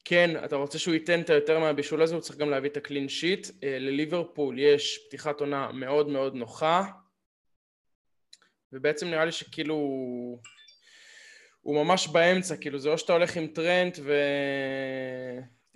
כן, 0.06 0.44
אתה 0.46 0.56
רוצה 0.56 0.80
שהוא 0.80 0.94
ייתן 0.94 1.22
את 1.22 1.30
היותר 1.30 1.60
מהבישול 1.60 2.02
הזה, 2.02 2.16
הוא 2.16 2.22
צריך 2.22 2.40
גם 2.40 2.50
להביא 2.50 2.70
את 2.70 2.78
ה 2.78 2.83
clean 2.83 3.10
sheet. 3.10 3.48
אה, 3.64 3.80
לליברפול 3.80 4.60
יש 4.60 5.06
פתיחת 5.08 5.40
עונה 5.40 5.72
מאוד 5.72 6.10
מאוד 6.10 6.36
נוחה, 6.36 6.84
ובעצם 8.74 9.08
נראה 9.08 9.26
לי 9.26 9.32
שכאילו 9.32 9.76
הוא 11.62 11.84
ממש 11.84 12.08
באמצע, 12.08 12.58
כאילו 12.58 12.80
זה 12.80 12.90
או 12.90 12.98
שאתה 12.98 13.14
הולך 13.14 13.38
עם 13.38 13.48
טרנט 13.48 14.00
ו... 14.04 14.14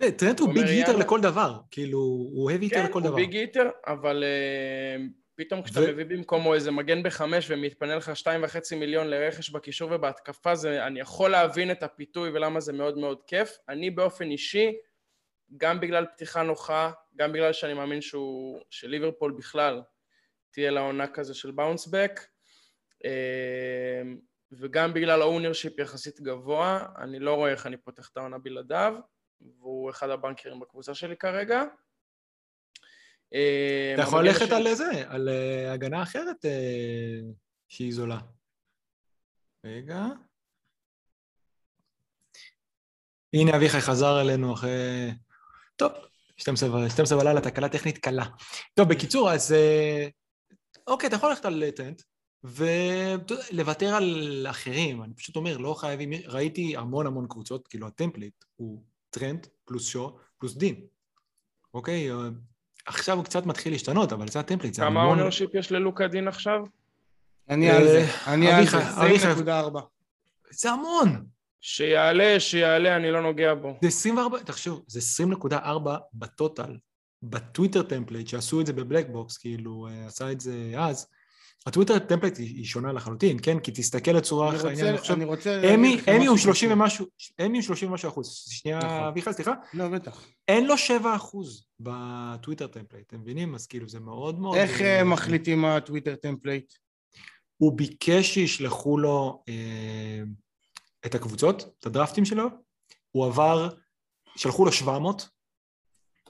אה, 0.02 0.10
טרנט 0.10 0.40
הוא 0.40 0.54
big 0.54 0.66
hitter 0.66 0.96
לכל 0.96 1.20
דבר, 1.20 1.60
כאילו 1.70 1.98
הוא 1.98 2.50
heavy 2.50 2.60
hitter 2.60 2.84
לכל 2.84 3.02
דבר. 3.02 3.16
כן, 3.16 3.22
הוא 3.22 3.26
ביג 3.26 3.36
היטר, 3.36 3.70
אבל 3.86 4.24
uh, 4.24 5.00
פתאום 5.40 5.62
כשאתה. 5.62 5.80
מביא 5.80 6.04
במקומו 6.04 6.54
איזה 6.54 6.70
מגן 6.70 7.02
בחמש 7.02 7.46
ומתפנה 7.50 7.96
לך 7.96 8.16
שתיים 8.16 8.42
וחצי 8.44 8.76
מיליון 8.76 9.06
לרכש 9.06 9.50
בקישור 9.50 9.90
ובהתקפה, 9.92 10.54
זה, 10.54 10.86
אני 10.86 11.00
יכול 11.00 11.30
להבין 11.30 11.70
את 11.70 11.82
הפיתוי 11.82 12.30
ולמה 12.30 12.60
זה 12.60 12.72
מאוד 12.72 12.98
מאוד 12.98 13.22
כיף. 13.26 13.58
אני 13.68 13.90
באופן 13.90 14.30
אישי, 14.30 14.72
גם 15.56 15.80
בגלל 15.80 16.06
פתיחה 16.06 16.42
נוחה, 16.42 16.90
גם 17.16 17.32
בגלל 17.32 17.52
שאני 17.52 17.74
מאמין 17.74 18.00
שהוא, 18.00 18.60
שליברפול 18.70 19.32
בכלל 19.32 19.82
תהיה 20.50 20.70
לעונה 20.70 21.06
כזה 21.06 21.34
של 21.34 21.50
bounce 21.50 21.88
back, 21.88 22.20
אה, 23.04 24.02
וגם 24.52 24.94
בגלל 24.94 25.22
ה 25.22 25.28
ownership 25.28 25.78
יחסית 25.78 26.20
גבוה, 26.20 26.86
אני 26.98 27.18
לא 27.18 27.34
רואה 27.34 27.50
איך 27.50 27.66
אני 27.66 27.76
פותח 27.76 28.08
את 28.12 28.16
העונה 28.16 28.38
בלעדיו, 28.38 28.94
והוא 29.40 29.90
אחד 29.90 30.10
הבנקרים 30.10 30.60
בקבוצה 30.60 30.94
שלי 30.94 31.16
כרגע. 31.16 31.64
אה, 33.34 33.90
אתה 33.94 34.02
יכול 34.02 34.24
ללכת 34.24 34.52
על 34.52 34.74
זה, 34.74 34.90
על 35.06 35.28
אה, 35.28 35.72
הגנה 35.72 36.02
אחרת 36.02 36.44
אה, 36.44 37.20
שהיא 37.68 37.94
זולה. 37.94 38.18
רגע. 39.64 40.06
הנה 43.34 43.56
אביחי 43.56 43.80
חזר 43.80 44.20
אלינו 44.20 44.54
אחרי... 44.54 45.10
טוב, 45.76 45.92
12 46.36 47.18
בלילה, 47.18 47.40
תקלה 47.40 47.68
טכנית 47.68 47.98
קלה. 47.98 48.24
טוב, 48.74 48.88
בקיצור, 48.88 49.30
אז... 49.30 49.54
אוקיי, 50.86 51.06
אתה 51.08 51.16
יכול 51.16 51.28
ללכת 51.28 51.44
על 51.44 51.64
טרנט, 51.76 52.02
ולוותר 52.44 53.94
על 53.94 54.46
אחרים. 54.50 55.02
אני 55.02 55.14
פשוט 55.14 55.36
אומר, 55.36 55.56
לא 55.56 55.74
חייבים... 55.74 56.10
ראיתי 56.26 56.76
המון 56.76 57.06
המון 57.06 57.26
קבוצות, 57.28 57.68
כאילו 57.68 57.86
ה 57.86 57.92
template 57.92 58.44
הוא 58.56 58.82
טרנט 59.10 59.46
פלוס 59.64 59.86
שו 59.86 60.18
פלוס 60.38 60.56
דין. 60.56 60.86
אוקיי? 61.74 62.10
עכשיו 62.90 63.16
הוא 63.16 63.24
קצת 63.24 63.46
מתחיל 63.46 63.72
להשתנות, 63.72 64.12
אבל 64.12 64.28
זה 64.28 64.40
ה 64.40 64.44
template. 64.44 64.76
כמה 64.76 65.04
ownership 65.04 65.54
יש 65.54 65.72
ללוקה 65.72 66.08
דין 66.08 66.28
עכשיו? 66.28 66.60
אני 67.50 67.70
על 67.70 67.84
זה, 67.84 68.06
אני 68.26 68.52
על 68.52 68.66
זה, 68.66 68.78
20.4. 68.78 69.78
זה 70.50 70.70
המון. 70.70 71.24
שיעלה, 71.60 72.40
שיעלה, 72.40 72.96
אני 72.96 73.10
לא 73.10 73.22
נוגע 73.22 73.54
בו. 73.54 73.78
זה 73.82 73.88
24, 73.88 74.38
תחשוב, 74.38 74.82
זה 74.86 75.24
20.4 75.24 75.56
ב 76.14 76.23
total, 76.23 76.76
בטוויטר 77.22 77.82
template, 77.82 78.28
שעשו 78.28 78.60
את 78.60 78.66
זה 78.66 78.72
ב 78.72 78.78
black 78.78 79.06
box, 79.08 79.38
כאילו, 79.38 79.88
אה, 79.90 80.06
עשה 80.06 80.32
את 80.32 80.40
זה 80.40 80.72
אז. 80.78 81.06
הטוויטר 81.66 81.98
template 81.98 82.38
היא 82.38 82.64
שונה 82.64 82.92
לחלוטין, 82.92 83.38
כן? 83.42 83.60
כי 83.60 83.72
תסתכל 83.72 84.10
לצורך 84.10 84.64
העניין, 84.64 84.86
אני 84.86 84.98
חושב... 84.98 85.14
אני 85.14 85.24
רוצה... 85.24 85.74
אמי 85.74 86.26
הוא 86.26 86.36
30 86.36 86.72
ומשהו, 86.72 87.06
אמי 87.46 87.58
הוא 87.58 87.62
30 87.62 87.90
ומשהו 87.90 88.08
אחוז. 88.08 88.46
שנייה, 88.48 88.78
נכון. 88.78 88.90
אביחי, 88.90 89.32
סליחה? 89.32 89.52
לא, 89.74 89.88
בטח. 89.88 90.26
אין 90.48 90.66
לו 90.66 90.78
7 90.78 91.16
אחוז 91.16 91.66
בטוויטר 91.80 92.66
template, 92.66 93.06
אתם 93.06 93.20
מבינים? 93.20 93.54
אז 93.54 93.66
כאילו 93.66 93.88
זה 93.88 94.00
מאוד 94.00 94.38
מאוד... 94.38 94.56
איך 94.56 94.80
אה, 94.80 95.04
מחליטים 95.04 95.60
מה 95.60 95.76
הטוויטר 95.76 96.14
template? 96.14 96.72
הוא 97.56 97.72
ביקש 97.76 98.34
שישלחו 98.34 98.98
לו 98.98 99.42
אה, 99.48 100.22
את 101.06 101.14
הקבוצות, 101.14 101.62
את 101.80 101.86
הדרפטים 101.86 102.24
שלו, 102.24 102.44
הוא 103.10 103.26
עבר, 103.26 103.68
שלחו 104.36 104.64
לו 104.64 104.72
700, 104.72 105.28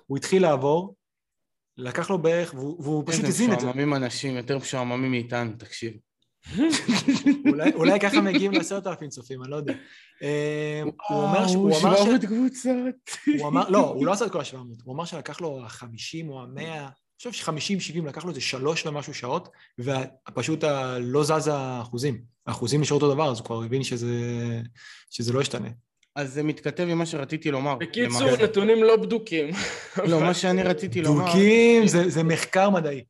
הוא 0.06 0.16
התחיל 0.16 0.42
לעבור, 0.42 0.94
לקח 1.80 2.10
לו 2.10 2.18
בערך, 2.18 2.54
והוא, 2.54 3.04
פשוט 3.06 3.24
הזין 3.24 3.52
את 3.52 3.60
זה. 3.60 3.66
איזה 3.66 3.70
משועממים 3.70 3.94
אנשים, 3.94 4.36
יותר 4.36 4.58
משועממים 4.58 5.10
מאיתנו, 5.10 5.52
תקשיב. 5.58 5.92
אולי, 7.48 7.72
אולי 7.74 8.00
ככה 8.00 8.20
מגיעים 8.20 8.52
לעשרת 8.52 8.86
אלפים 8.86 9.08
צופים, 9.08 9.42
אני 9.42 9.50
לא 9.50 9.56
יודע. 9.56 9.74
אה, 10.22 10.82
הוא 11.08 11.22
אומר 11.22 11.48
ש... 11.48 11.54
הוא 11.54 11.72
700 11.72 12.24
קבוצות. 12.24 13.18
הוא 13.38 13.48
אמר, 13.48 13.68
לא, 13.68 13.88
הוא 13.88 14.06
לא 14.06 14.12
עשה 14.12 14.26
את 14.26 14.30
כל 14.30 14.40
ה-700, 14.40 14.56
הוא 14.84 14.94
אמר 14.94 15.04
שלקח 15.04 15.40
לו 15.40 15.60
ה-50 15.64 16.28
או 16.28 16.42
ה-100, 16.42 16.60
אני 16.60 17.32
חושב 17.32 17.32
ש-50-70 17.32 18.06
לקח 18.06 18.24
לו 18.24 18.30
איזה 18.30 18.40
שלוש 18.40 18.86
ומשהו 18.86 19.14
שעות, 19.14 19.48
ופשוט 19.78 20.64
לא 21.00 21.24
זז 21.24 21.50
האחוזים. 21.52 22.22
האחוזים 22.46 22.80
נשארו 22.80 23.00
אותו 23.00 23.14
דבר, 23.14 23.30
אז 23.30 23.38
הוא 23.38 23.46
כבר 23.46 23.62
הבין 23.62 23.82
שזה, 23.84 24.12
שזה 25.10 25.32
לא 25.32 25.40
ישתנה. 25.40 25.68
אז 26.20 26.33
זה 26.33 26.42
מתכתב 26.42 26.87
עם 26.90 26.98
מה 26.98 27.06
שרציתי 27.06 27.50
לומר. 27.50 27.74
בקיצור, 27.74 28.22
למעשה. 28.22 28.44
נתונים 28.44 28.85
לא 28.85 28.96
בדוקים. 28.96 29.50
לא, 30.09 30.20
מה 30.20 30.35
שאני 30.35 30.62
רציתי 30.62 31.02
לומר... 31.02 31.24
בדוקים, 31.24 31.87
זה, 31.87 32.09
זה 32.11 32.22
מחקר 32.22 32.70
מדעי. 32.70 33.04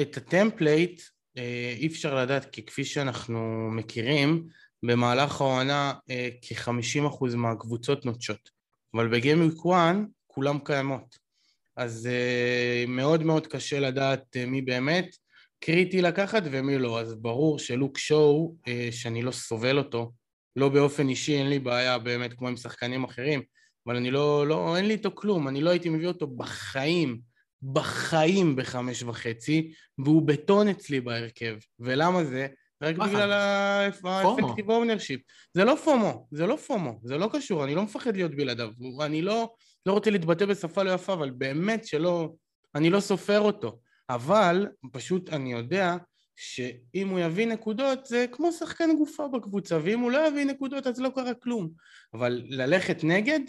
את 0.00 0.16
ה 0.16 0.26
template 0.26 1.02
אה, 1.38 1.74
אי 1.78 1.86
אפשר 1.86 2.14
לדעת, 2.14 2.50
כי 2.52 2.66
כפי 2.66 2.84
שאנחנו 2.84 3.68
מכירים, 3.72 4.46
במהלך 4.82 5.40
העונה 5.40 5.94
אה, 6.10 6.28
כ-50% 6.42 7.36
מהקבוצות 7.36 8.06
נוטשות. 8.06 8.50
אבל 8.94 9.08
ב 9.08 9.13
game 9.13 9.34
week 9.34 9.54
1 9.72 9.96
כולם 10.26 10.58
קיימות. 10.64 11.26
אז 11.76 12.08
uh, 12.08 12.90
מאוד 12.90 13.22
מאוד 13.22 13.46
קשה 13.46 13.80
לדעת 13.80 14.36
מי 14.46 14.62
באמת 14.62 15.16
קריטי 15.60 16.02
לקחת 16.02 16.42
ומי 16.50 16.78
לא. 16.78 17.00
אז 17.00 17.14
ברור 17.14 17.58
שלוק 17.58 17.98
שו, 17.98 18.54
שאני 18.90 19.22
לא 19.22 19.30
סובל 19.30 19.78
אותו, 19.78 20.12
לא 20.56 20.68
באופן 20.68 21.08
אישי, 21.08 21.38
אין 21.38 21.48
לי 21.48 21.58
בעיה 21.58 21.98
באמת 21.98 22.32
כמו 22.32 22.48
עם 22.48 22.56
שחקנים 22.56 23.04
אחרים, 23.04 23.42
אבל 23.86 23.96
אני 23.96 24.10
לא, 24.10 24.46
לא, 24.46 24.76
אין 24.76 24.86
לי 24.86 24.92
איתו 24.92 25.10
כלום, 25.14 25.48
אני 25.48 25.60
לא 25.60 25.70
הייתי 25.70 25.88
מביא 25.88 26.08
אותו 26.08 26.26
בחיים, 26.26 27.20
בחיים 27.62 28.56
בחמש 28.56 29.02
וחצי, 29.02 29.72
והוא 29.98 30.22
בטון 30.22 30.68
אצלי 30.68 31.00
בהרכב. 31.00 31.56
ולמה 31.80 32.24
זה? 32.24 32.46
רק 32.82 32.96
בגלל 32.96 33.32
ה 33.32 33.46
effective 33.46 34.70
ownership. 34.70 35.20
זה 35.54 35.64
לא 35.64 35.76
FOMO, 35.84 36.26
זה 36.30 36.46
לא 36.46 36.56
FOMO, 36.56 37.00
זה 37.02 37.18
לא 37.18 37.30
קשור, 37.32 37.64
אני 37.64 37.74
לא 37.74 37.82
מפחד 37.82 38.16
להיות 38.16 38.34
בלעדיו. 38.34 38.68
אני 39.00 39.22
לא, 39.22 39.54
לא 39.86 39.92
רוצה 39.92 40.10
להתבטא 40.10 40.46
בשפה 40.46 40.82
לא 40.82 40.90
יפה, 40.90 41.12
אבל 41.12 41.30
באמת 41.30 41.86
שלא, 41.86 42.32
אני 42.74 42.90
לא 42.90 43.00
סופר 43.00 43.40
אותו. 43.40 43.78
אבל 44.10 44.68
פשוט 44.92 45.32
אני 45.32 45.52
יודע 45.52 45.96
שאם 46.36 47.08
הוא 47.08 47.18
יביא 47.18 47.46
נקודות 47.46 48.06
זה 48.06 48.26
כמו 48.32 48.52
שחקן 48.52 48.96
גופה 48.98 49.28
בקבוצה, 49.28 49.78
ואם 49.82 50.00
הוא 50.00 50.10
לא 50.10 50.28
יביא 50.28 50.44
נקודות 50.44 50.86
אז 50.86 51.00
לא 51.00 51.10
קרה 51.14 51.34
כלום. 51.34 51.68
אבל 52.14 52.42
ללכת 52.48 53.04
נגד, 53.04 53.40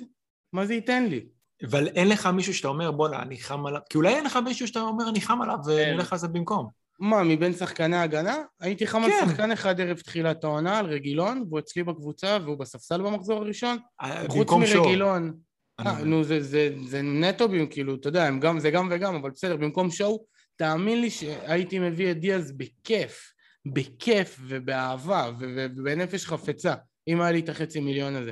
מה 0.53 0.65
זה 0.65 0.73
ייתן 0.73 1.05
לי? 1.05 1.25
אבל 1.69 1.87
אין 1.87 2.09
לך 2.09 2.25
מישהו 2.25 2.53
שאתה 2.53 2.67
אומר 2.67 2.91
בואנה 2.91 3.21
אני 3.21 3.37
חם 3.37 3.65
עליו, 3.65 3.81
כי 3.89 3.97
אולי 3.97 4.15
אין 4.15 4.25
לך 4.25 4.39
מישהו 4.45 4.67
שאתה 4.67 4.81
אומר 4.81 5.09
אני 5.09 5.21
חם 5.21 5.41
עליו 5.41 5.57
ונלך 5.65 6.13
על 6.13 6.19
זה 6.19 6.27
במקום. 6.27 6.69
מה, 6.99 7.23
מבין 7.23 7.53
שחקני 7.53 7.97
הגנה? 7.97 8.35
הייתי 8.59 8.87
חם 8.87 9.03
על 9.03 9.11
כן. 9.11 9.29
שחקן 9.29 9.51
אחד 9.51 9.81
ערב 9.81 9.97
תחילת 9.97 10.43
העונה, 10.43 10.79
על 10.79 10.85
רגילון, 10.85 11.43
והוא 11.47 11.59
אצלי 11.59 11.83
בקבוצה 11.83 12.37
והוא 12.43 12.57
בספסל 12.57 13.01
במחזור 13.01 13.41
הראשון. 13.41 13.77
אה, 14.01 14.23
חוץ 14.29 14.51
מרגילון. 14.51 15.33
אה, 15.79 16.03
נו, 16.03 16.23
זה, 16.23 16.43
זה, 16.43 16.69
זה 16.85 17.01
נטו, 17.01 17.47
כאילו, 17.69 17.95
אתה 17.95 18.07
יודע, 18.07 18.29
גם, 18.39 18.59
זה 18.59 18.71
גם 18.71 18.87
וגם, 18.91 19.15
אבל 19.15 19.29
בסדר, 19.29 19.55
במקום 19.55 19.91
שואו, 19.91 20.25
תאמין 20.57 21.01
לי 21.01 21.09
שהייתי 21.09 21.79
מביא 21.79 22.11
את 22.11 22.19
דיאז 22.19 22.51
בכיף, 22.51 23.31
בכיף 23.65 24.39
ובאהבה 24.41 25.31
ובנפש 25.39 26.25
חפצה, 26.25 26.75
אם 27.07 27.21
היה 27.21 27.31
לי 27.31 27.39
את 27.39 27.49
החצי 27.49 27.79
מיליון 27.79 28.15
הזה. 28.15 28.31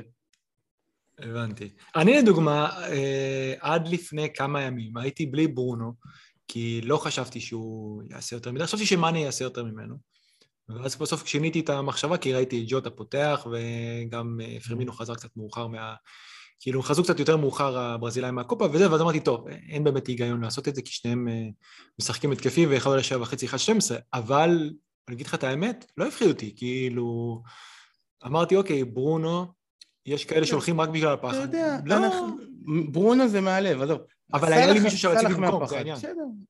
הבנתי. 1.18 1.68
אני 1.96 2.18
לדוגמה, 2.18 2.82
אה, 2.88 3.54
עד 3.60 3.88
לפני 3.88 4.28
כמה 4.34 4.62
ימים 4.62 4.96
הייתי 4.96 5.26
בלי 5.26 5.46
ברונו, 5.46 5.92
כי 6.48 6.80
לא 6.84 6.96
חשבתי 6.96 7.40
שהוא 7.40 8.02
יעשה 8.10 8.36
יותר 8.36 8.52
מדי, 8.52 8.64
חשבתי 8.64 8.86
שמאני 8.86 9.24
יעשה 9.24 9.44
יותר 9.44 9.64
ממנו. 9.64 9.96
ואז 10.68 10.96
בסוף 10.96 11.26
שיניתי 11.26 11.60
את 11.60 11.70
המחשבה, 11.70 12.18
כי 12.18 12.32
ראיתי 12.32 12.62
את 12.62 12.64
ג'וטה 12.68 12.90
פותח, 12.90 13.46
וגם 13.46 14.40
אה, 14.42 14.56
פרמינו 14.68 14.92
חזר 14.92 15.14
קצת 15.14 15.36
מאוחר 15.36 15.66
מה... 15.66 15.94
כאילו, 16.60 16.82
חזרו 16.82 17.04
קצת 17.04 17.18
יותר 17.18 17.36
מאוחר 17.36 17.78
הברזילאים 17.78 18.34
מהקופה 18.34 18.66
וזה, 18.72 18.90
ואז 18.90 19.00
אמרתי, 19.00 19.20
טוב, 19.20 19.48
אין 19.48 19.84
באמת 19.84 20.06
היגיון 20.06 20.40
לעשות 20.40 20.68
את 20.68 20.74
זה, 20.74 20.82
כי 20.82 20.92
שניהם 20.92 21.28
אה, 21.28 21.48
משחקים 22.00 22.32
התקפי 22.32 22.66
ואחד 22.66 22.90
עולה 22.90 23.02
שבע 23.02 23.22
וחצי, 23.22 23.46
אחד 23.46 23.56
שתים 23.56 23.76
עשרה, 23.76 23.98
אבל, 24.14 24.70
אני 25.08 25.14
אגיד 25.14 25.26
לך 25.26 25.34
את 25.34 25.44
האמת, 25.44 25.92
לא 25.96 26.06
הפחיד 26.06 26.28
אותי, 26.28 26.54
כאילו... 26.56 27.42
אמרתי, 28.26 28.56
אוקיי, 28.56 28.84
ברונו, 28.84 29.46
יש 30.06 30.24
כאלה 30.24 30.46
שהולכים 30.46 30.80
רק 30.80 30.88
בגלל 30.88 31.12
הפחד. 31.12 31.34
אתה 31.34 31.42
יודע, 31.42 31.78
לא... 31.84 31.96
ברונו 32.90 33.28
זה 33.28 33.40
מהלב, 33.40 33.82
עזוב. 33.82 33.98
אבל 34.34 34.52
היה 34.52 34.72
לי 34.72 34.80
מישהו 34.80 34.98
שרציתי 34.98 35.34
במקום, 35.34 35.66
זה 35.66 35.78
העניין. 35.78 35.98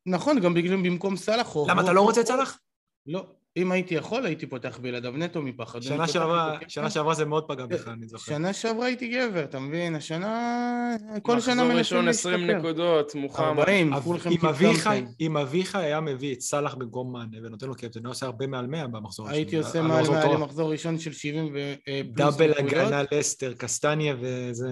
נכון, 0.06 0.40
גם 0.40 0.54
במקום 0.54 1.16
סאלח. 1.16 1.56
למה, 1.68 1.82
אתה 1.82 1.92
לא 1.92 2.00
רוצה 2.00 2.20
את 2.20 2.26
סאלח? 2.26 2.58
לא. 3.06 3.26
אם 3.56 3.72
הייתי 3.72 3.94
יכול, 3.94 4.26
הייתי 4.26 4.46
פותח 4.46 4.78
בלעדיו 4.82 5.12
נטו 5.16 5.42
מפחד. 5.42 5.82
שנה 5.82 6.08
שעברה, 6.08 6.58
שנה 6.68 6.90
שעברה 6.90 7.14
זה 7.14 7.24
מאוד 7.24 7.44
פגע 7.48 7.66
בך, 7.66 7.88
אני 7.88 8.08
זוכר. 8.08 8.32
שנה 8.32 8.52
שעברה 8.52 8.86
הייתי 8.86 9.08
גבר, 9.08 9.44
אתה 9.44 9.58
מבין? 9.58 9.94
השנה... 9.94 10.96
כל 11.22 11.40
שנה 11.40 11.64
מנסים 11.64 11.74
להשתפר. 11.74 11.98
מחזור 11.98 11.98
ראשון 11.98 12.08
20 12.08 12.50
נקודות, 12.50 13.14
מוכן. 13.14 13.42
40, 13.42 14.00
כולכם 14.00 14.30
קיפלתם. 14.30 15.04
אם 15.20 15.36
אביחי 15.36 15.74
היה 15.74 16.00
מביא 16.00 16.34
את 16.34 16.40
סאלח 16.40 16.74
במקום 16.74 17.12
מאנה 17.12 17.46
ונותן 17.46 17.66
לו 17.66 17.74
קפטן, 17.74 18.04
הוא 18.04 18.10
עושה 18.10 18.26
הרבה 18.26 18.46
מעל 18.46 18.66
100 18.66 18.86
במחזור 18.86 19.26
השני. 19.26 19.38
הייתי 19.38 19.56
עושה 19.56 19.82
מעל 19.82 20.10
100 20.10 20.34
למחזור 20.34 20.72
ראשון 20.72 20.98
של 20.98 21.12
70 21.12 21.46
ופלוס 21.46 22.16
double 22.16 22.52
הגנה 22.58 23.02
לסטר, 23.12 23.54
קסטניה 23.54 24.16
וזה. 24.20 24.70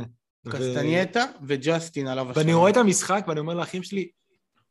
קסטנייטה 0.49 1.25
וג'סטין 1.42 2.07
עליו 2.07 2.31
השנה. 2.31 2.42
ואני 2.42 2.55
רואה 2.55 2.70
את 2.70 2.77
המשחק 2.77 3.25
ואני 3.29 3.40
אומר 3.40 3.55
לאחים 3.55 3.83
שלי, 3.83 4.09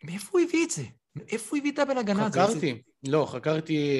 מאיפה 0.03 0.27
הוא 0.31 0.41
הביא 0.47 0.65
את 0.65 0.71
זה? 0.71 0.83
מאיפה 1.15 1.49
הוא 1.49 1.57
הביא 1.57 1.73
double 1.73 1.97
הגנה? 1.97 2.29
חקרתי, 2.29 2.81
לא, 3.07 3.27
חקרתי... 3.31 3.97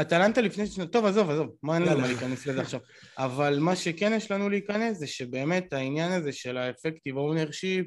אטלנטה 0.00 0.40
לפני 0.40 0.66
שנה, 0.66 0.86
טוב 0.86 1.04
עזוב 1.04 1.30
עזוב, 1.30 1.48
מה 1.62 1.74
אין 1.74 1.82
לנו 1.82 2.00
מה 2.00 2.06
להיכנס 2.06 2.46
לזה 2.46 2.60
עכשיו, 2.60 2.80
אבל 3.18 3.58
מה 3.58 3.76
שכן 3.76 4.12
יש 4.16 4.30
לנו 4.30 4.48
להיכנס 4.48 4.98
זה 4.98 5.06
שבאמת 5.06 5.72
העניין 5.72 6.12
הזה 6.12 6.32
של 6.32 6.56
ה 6.56 6.62
effective 6.62 7.16
ownership 7.16 7.86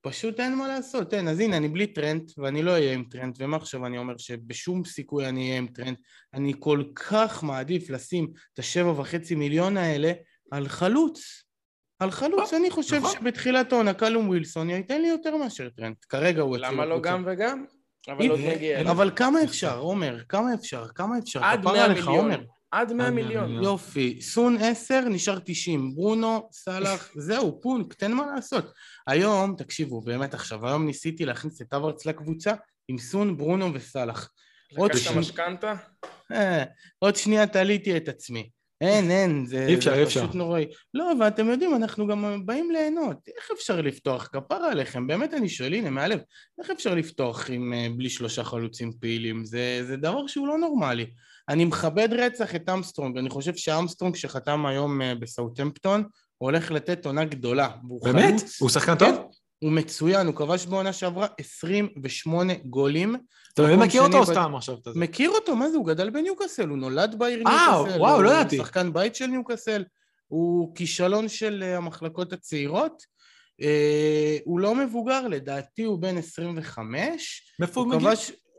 פשוט 0.00 0.40
אין 0.40 0.54
מה 0.54 0.68
לעשות, 0.68 1.14
אין, 1.14 1.28
אז 1.28 1.40
הנה 1.40 1.56
אני 1.56 1.68
בלי 1.68 1.86
טרנט 1.86 2.30
ואני 2.38 2.62
לא 2.62 2.70
אהיה 2.70 2.92
עם 2.92 3.04
טרנט 3.10 3.36
ומה 3.38 3.56
עכשיו 3.56 3.86
אני 3.86 3.98
אומר? 3.98 4.14
שבשום 4.18 4.84
סיכוי 4.84 5.28
אני 5.28 5.48
אהיה 5.48 5.58
עם 5.58 5.66
טרנט 5.66 5.96
אני 6.34 6.52
כל 6.58 6.84
כך 6.94 7.42
מעדיף 7.42 7.90
לשים 7.90 8.32
את 8.54 8.58
השבע 8.58 9.00
וחצי 9.00 9.34
מיליון 9.34 9.76
האלה 9.76 10.12
על 10.50 10.68
חלוץ 10.68 11.44
על 12.02 12.10
חלוץ, 12.10 12.54
אני 12.54 12.70
חושב 12.70 12.96
נכון. 12.96 13.10
שבתחילת 13.12 13.72
העונה 13.72 13.94
קאלום 13.94 14.28
ווילסון 14.28 14.70
ייתן 14.70 15.02
לי 15.02 15.08
יותר 15.08 15.36
מאשר 15.36 15.68
טרנט. 15.68 15.96
כרגע 16.08 16.42
הוא 16.42 16.56
למה 16.56 16.84
לא 16.84 17.00
גם 17.00 17.24
וגם? 17.26 17.64
אבל 18.08 18.30
עוד 18.30 18.40
נגיע. 18.40 18.80
אבל 18.80 19.10
כמה 19.16 19.44
אפשר, 19.44 19.78
עומר? 19.78 20.18
כמה 20.28 20.54
אפשר? 20.54 20.86
כמה 20.94 21.18
אפשר? 21.18 21.44
עד 21.44 21.64
100 21.64 21.88
מיליון. 21.88 22.30
עד 22.70 22.92
100 22.92 23.10
מיליון. 23.10 23.62
יופי. 23.62 24.22
סון 24.22 24.56
10, 24.60 25.00
נשאר 25.00 25.38
90. 25.44 25.94
ברונו, 25.94 26.48
סאלח, 26.52 27.10
זהו, 27.26 27.60
פונק, 27.60 27.94
תן 27.94 28.12
מה 28.12 28.26
לעשות. 28.34 28.72
היום, 29.06 29.54
תקשיבו, 29.58 30.00
באמת 30.00 30.34
עכשיו, 30.34 30.66
היום 30.66 30.86
ניסיתי 30.86 31.24
להכניס 31.24 31.62
את 31.62 31.74
אברץ 31.74 32.06
לקבוצה 32.06 32.52
עם 32.88 32.98
סון, 32.98 33.36
ברונו 33.36 33.74
וסאלח. 33.74 34.30
לקחת 34.72 35.16
משכנתה? 35.16 35.74
אה, 36.32 36.64
עוד 36.98 37.16
שנייה 37.16 37.46
תליתי 37.46 37.96
את 37.96 38.08
עצמי. 38.08 38.50
אין, 38.82 39.10
אין, 39.10 39.46
זה, 39.46 39.66
אי 39.66 39.74
אפשר, 39.74 39.96
זה 39.96 40.06
פשוט 40.06 40.22
אפשר. 40.22 40.38
נוראי. 40.38 40.66
לא, 40.94 41.12
ואתם 41.20 41.48
יודעים, 41.48 41.74
אנחנו 41.74 42.06
גם 42.06 42.46
באים 42.46 42.70
ליהנות. 42.70 43.16
איך 43.36 43.48
אפשר 43.56 43.80
לפתוח? 43.80 44.28
כפרה 44.32 44.70
עליכם, 44.70 45.06
באמת 45.06 45.34
אני 45.34 45.48
שואל, 45.48 45.74
הנה, 45.74 45.90
מהלב, 45.90 46.20
איך 46.60 46.70
אפשר 46.70 46.94
לפתוח 46.94 47.50
עם, 47.50 47.72
אה, 47.72 47.86
בלי 47.96 48.10
שלושה 48.10 48.44
חלוצים 48.44 48.92
פעילים? 49.00 49.44
זה, 49.44 49.84
זה 49.86 49.96
דבר 49.96 50.26
שהוא 50.26 50.48
לא 50.48 50.58
נורמלי. 50.58 51.06
אני 51.48 51.64
מכבד 51.64 52.08
רצח 52.12 52.54
את 52.54 52.68
אמסטרונג, 52.68 53.18
אני 53.18 53.30
חושב 53.30 53.56
שאמסטרונג 53.56 54.16
שחתם 54.16 54.66
היום 54.66 55.02
אה, 55.02 55.14
בסאוטמפטון, 55.14 56.04
הולך 56.38 56.70
לתת 56.70 57.06
עונה 57.06 57.24
גדולה. 57.24 57.68
באמת? 58.02 58.40
חלוץ, 58.40 58.60
הוא 58.60 58.68
שחקן 58.70 58.94
טוב? 58.94 59.08
כן, 59.08 59.22
הוא 59.62 59.72
מצוין, 59.72 60.26
הוא 60.26 60.34
כבש 60.34 60.66
בעונה 60.66 60.92
שעברה 60.92 61.26
28 61.40 62.52
גולים. 62.64 63.16
אתה 63.54 63.62
באמת 63.62 63.88
מכיר 63.88 64.02
אותו 64.02 64.18
או 64.18 64.26
סתם 64.26 64.54
עכשיו? 64.54 64.76
מכיר 64.94 65.30
אותו, 65.30 65.56
מה 65.56 65.70
זה? 65.70 65.76
הוא 65.76 65.86
גדל 65.86 66.10
בניוקאסל, 66.10 66.68
הוא 66.68 66.78
נולד 66.78 67.18
בעיר 67.18 67.38
ניוקאסל. 67.38 67.90
אה, 67.92 67.98
וואו, 67.98 68.22
לא 68.22 68.30
ידעתי. 68.30 68.56
הוא 68.56 68.64
שחקן 68.64 68.92
בית 68.92 69.14
של 69.14 69.26
ניוקאסל, 69.26 69.84
הוא 70.28 70.74
כישלון 70.74 71.28
של 71.28 71.62
אה, 71.66 71.76
המחלקות 71.76 72.32
הצעירות. 72.32 73.02
אה, 73.62 74.38
הוא 74.44 74.60
לא 74.60 74.74
מבוגר, 74.74 75.28
לדעתי 75.28 75.82
הוא 75.82 75.98
בן 75.98 76.18
25. 76.18 77.54
מאיפה 77.60 77.80
הוא 77.80 77.88
מגיע? 77.88 78.10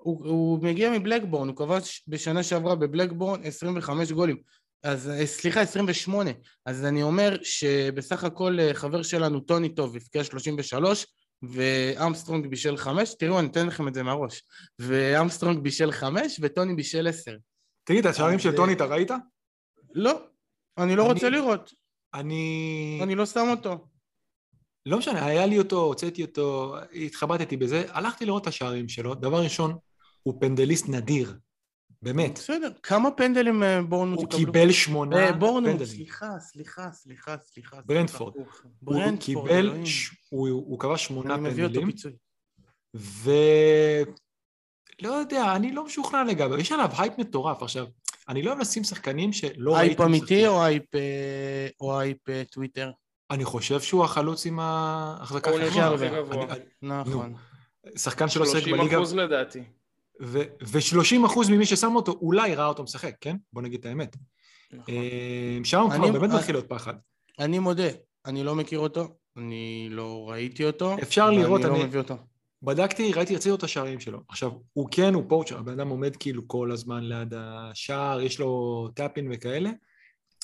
הוא, 0.04 0.28
הוא 0.28 0.64
מגיע 0.64 0.92
מבלקברן, 0.92 1.48
הוא 1.48 1.56
כבש 1.56 2.04
בשנה 2.08 2.44
שעברה 2.44 2.76
בבלקברן 2.76 3.40
25 3.44 4.12
גולים. 4.12 4.38
אז 4.84 5.10
אה, 5.10 5.26
סליחה, 5.26 5.62
28. 5.62 6.32
אז 6.66 6.86
אני 6.86 7.04
אומר 7.04 7.38
שבסך 7.44 8.24
הכל 8.24 8.58
אה, 8.60 8.74
חבר 8.74 9.04
שלנו, 9.04 9.40
טוני 9.40 9.70
toney, 9.70 9.96
הבקיע 9.96 10.24
33, 10.24 11.06
ואמסטרונג 11.44 12.48
בישל 12.48 12.78
5. 12.78 13.16
תראו, 13.20 13.40
אני 13.40 13.48
אתן 13.48 13.68
לכם 13.68 13.88
את 13.88 13.94
זה 13.94 14.04
מהראש. 14.04 14.44
ואמסטרונג 14.80 15.60
בישל 15.60 15.92
5, 15.92 16.40
וטוני 16.42 16.76
בישל 16.76 17.08
10. 17.08 17.32
תגיד, 17.84 18.06
את 18.06 18.12
השערים 18.12 18.40
של 18.40 18.56
טוני 18.56 18.74
אתה 18.74 18.86
ראית? 18.86 19.12
לא, 19.94 20.22
אני 20.78 20.96
לא 20.96 21.04
רוצה 21.04 21.30
לראות. 21.30 21.74
אני... 22.14 23.00
אני 23.04 23.16
לא 23.16 23.26
שם 23.26 23.48
אותו. 23.52 23.88
לא 24.86 24.98
משנה, 24.98 25.26
היה 25.26 25.46
לי 25.46 25.60
אותו, 25.60 25.82
הוצאתי 25.82 26.22
אותו, 26.22 26.76
התחבטתי 27.06 27.58
בזה, 27.58 27.84
הלכתי 27.90 28.26
לראות 28.26 28.42
את 28.42 28.48
השערים 28.48 28.90
שלו. 28.90 29.16
דבר 29.16 29.44
ראשון, 29.44 29.78
הוא 30.24 30.42
פנדליסט 30.42 30.90
נדיר. 30.90 31.34
באמת. 32.04 32.40
בסדר, 32.40 32.70
כמה 32.84 33.12
פנדלים 33.12 33.64
אה, 33.64 33.82
בורנמות' 33.82 34.20
יקבלו? 34.20 34.38
הוא 34.38 34.46
קיבל 34.46 34.72
שמונה 34.72 35.18
אה, 35.18 35.40
פנדלים. 35.40 35.86
סליחה, 35.86 36.40
סליחה, 36.40 36.92
סליחה, 36.92 37.36
סליחה. 37.38 37.78
ברנטפורד. 37.86 38.34
הוא 38.84 39.18
קיבל, 39.20 39.74
הוא 40.30 40.80
קיבל 40.80 40.98
שמונה 40.98 41.36
פנדלים. 41.36 41.46
אני 41.46 41.54
מביא 41.54 41.66
אותו 41.66 41.86
פיצוי. 41.86 42.12
ו... 42.96 43.32
לא 45.02 45.10
יודע, 45.10 45.56
אני 45.56 45.72
לא 45.72 45.86
משוכנע 45.86 46.24
לגביו, 46.24 46.60
יש 46.60 46.72
עליו 46.72 46.90
הייפ 46.98 47.18
מטורף. 47.18 47.64
עכשיו, 47.64 47.86
אני 48.30 48.44
לא 48.44 48.50
אוהב 48.50 48.62
לשים 48.62 48.84
שחקנים 48.84 49.34
שלא 49.34 49.78
הייפ 49.78 50.02
אמיתי 50.02 50.48
או 50.48 50.64
הייפ, 50.64 50.96
אה, 50.96 51.68
או 51.82 52.00
הייפ 52.00 52.44
טוויטר? 52.52 52.92
אני 53.32 53.46
חושב 53.46 53.82
שהוא 53.82 54.04
החלוץ 54.04 54.46
עם 54.46 54.60
ההחזקה 54.60 55.52
הכי 55.52 55.80
גבוה. 55.80 56.56
נכון. 56.82 57.34
שחקן 57.96 58.30
שלא 58.30 58.44
עוסק 58.44 58.54
בליגה... 58.54 58.78
30 58.78 58.98
אחוז 58.98 59.16
לדעתי. 59.16 59.64
ו-30 60.22 61.26
אחוז 61.26 61.50
ממי 61.50 61.66
ששם 61.66 61.96
אותו 61.96 62.12
אולי 62.22 62.56
ראה 62.56 62.66
אותו 62.68 62.84
משחק, 62.84 63.16
כן? 63.22 63.36
בוא 63.54 63.62
נגיד 63.62 63.80
את 63.80 63.86
האמת. 63.86 64.16
נכון. 64.74 64.94
אה, 64.94 65.58
שם 65.64 65.86
כבר 65.96 66.12
באמת 66.12 66.30
מתחיל 66.32 66.56
להיות 66.56 66.70
פחד. 66.70 66.94
אני 67.40 67.60
מודה, 67.60 67.88
אני 68.26 68.44
לא 68.44 68.56
מכיר 68.56 68.80
אותו, 68.80 69.08
אני 69.38 69.88
לא 69.92 70.30
ראיתי 70.30 70.66
אותו. 70.66 70.96
אפשר 71.02 71.30
לראות, 71.30 71.62
ואני 71.62 71.74
אני- 71.74 71.80
לא 71.82 71.88
מביא 71.88 72.00
אותו. 72.00 72.16
בדקתי, 72.62 73.14
ראיתי, 73.14 73.36
רציתי 73.36 73.56
את 73.56 73.64
השערים 73.64 74.00
שלו. 74.00 74.20
עכשיו, 74.30 74.52
הוא 74.74 74.88
כן, 74.92 75.14
הוא 75.14 75.24
פורצ'ר, 75.28 75.58
הבן 75.60 75.72
אדם 75.80 75.90
עומד 75.90 76.16
כאילו 76.16 76.48
כל 76.48 76.72
הזמן 76.72 77.04
ליד 77.04 77.34
השער, 77.38 78.22
יש 78.22 78.40
לו 78.40 78.88
טאפין 78.96 79.28
וכאלה. 79.34 79.70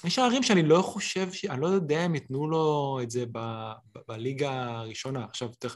יש 0.05 0.15
שערים 0.15 0.43
שאני 0.43 0.63
לא 0.63 0.81
חושב, 0.81 1.31
ש... 1.31 1.45
אני 1.45 1.61
לא 1.61 1.67
יודע 1.67 2.05
אם 2.05 2.15
ייתנו 2.15 2.47
לו 2.49 2.99
את 3.03 3.11
זה 3.11 3.25
ב... 3.31 3.37
ב... 3.95 3.99
בליגה 4.07 4.51
הראשונה. 4.69 5.25
עכשיו, 5.29 5.49
תכף... 5.59 5.75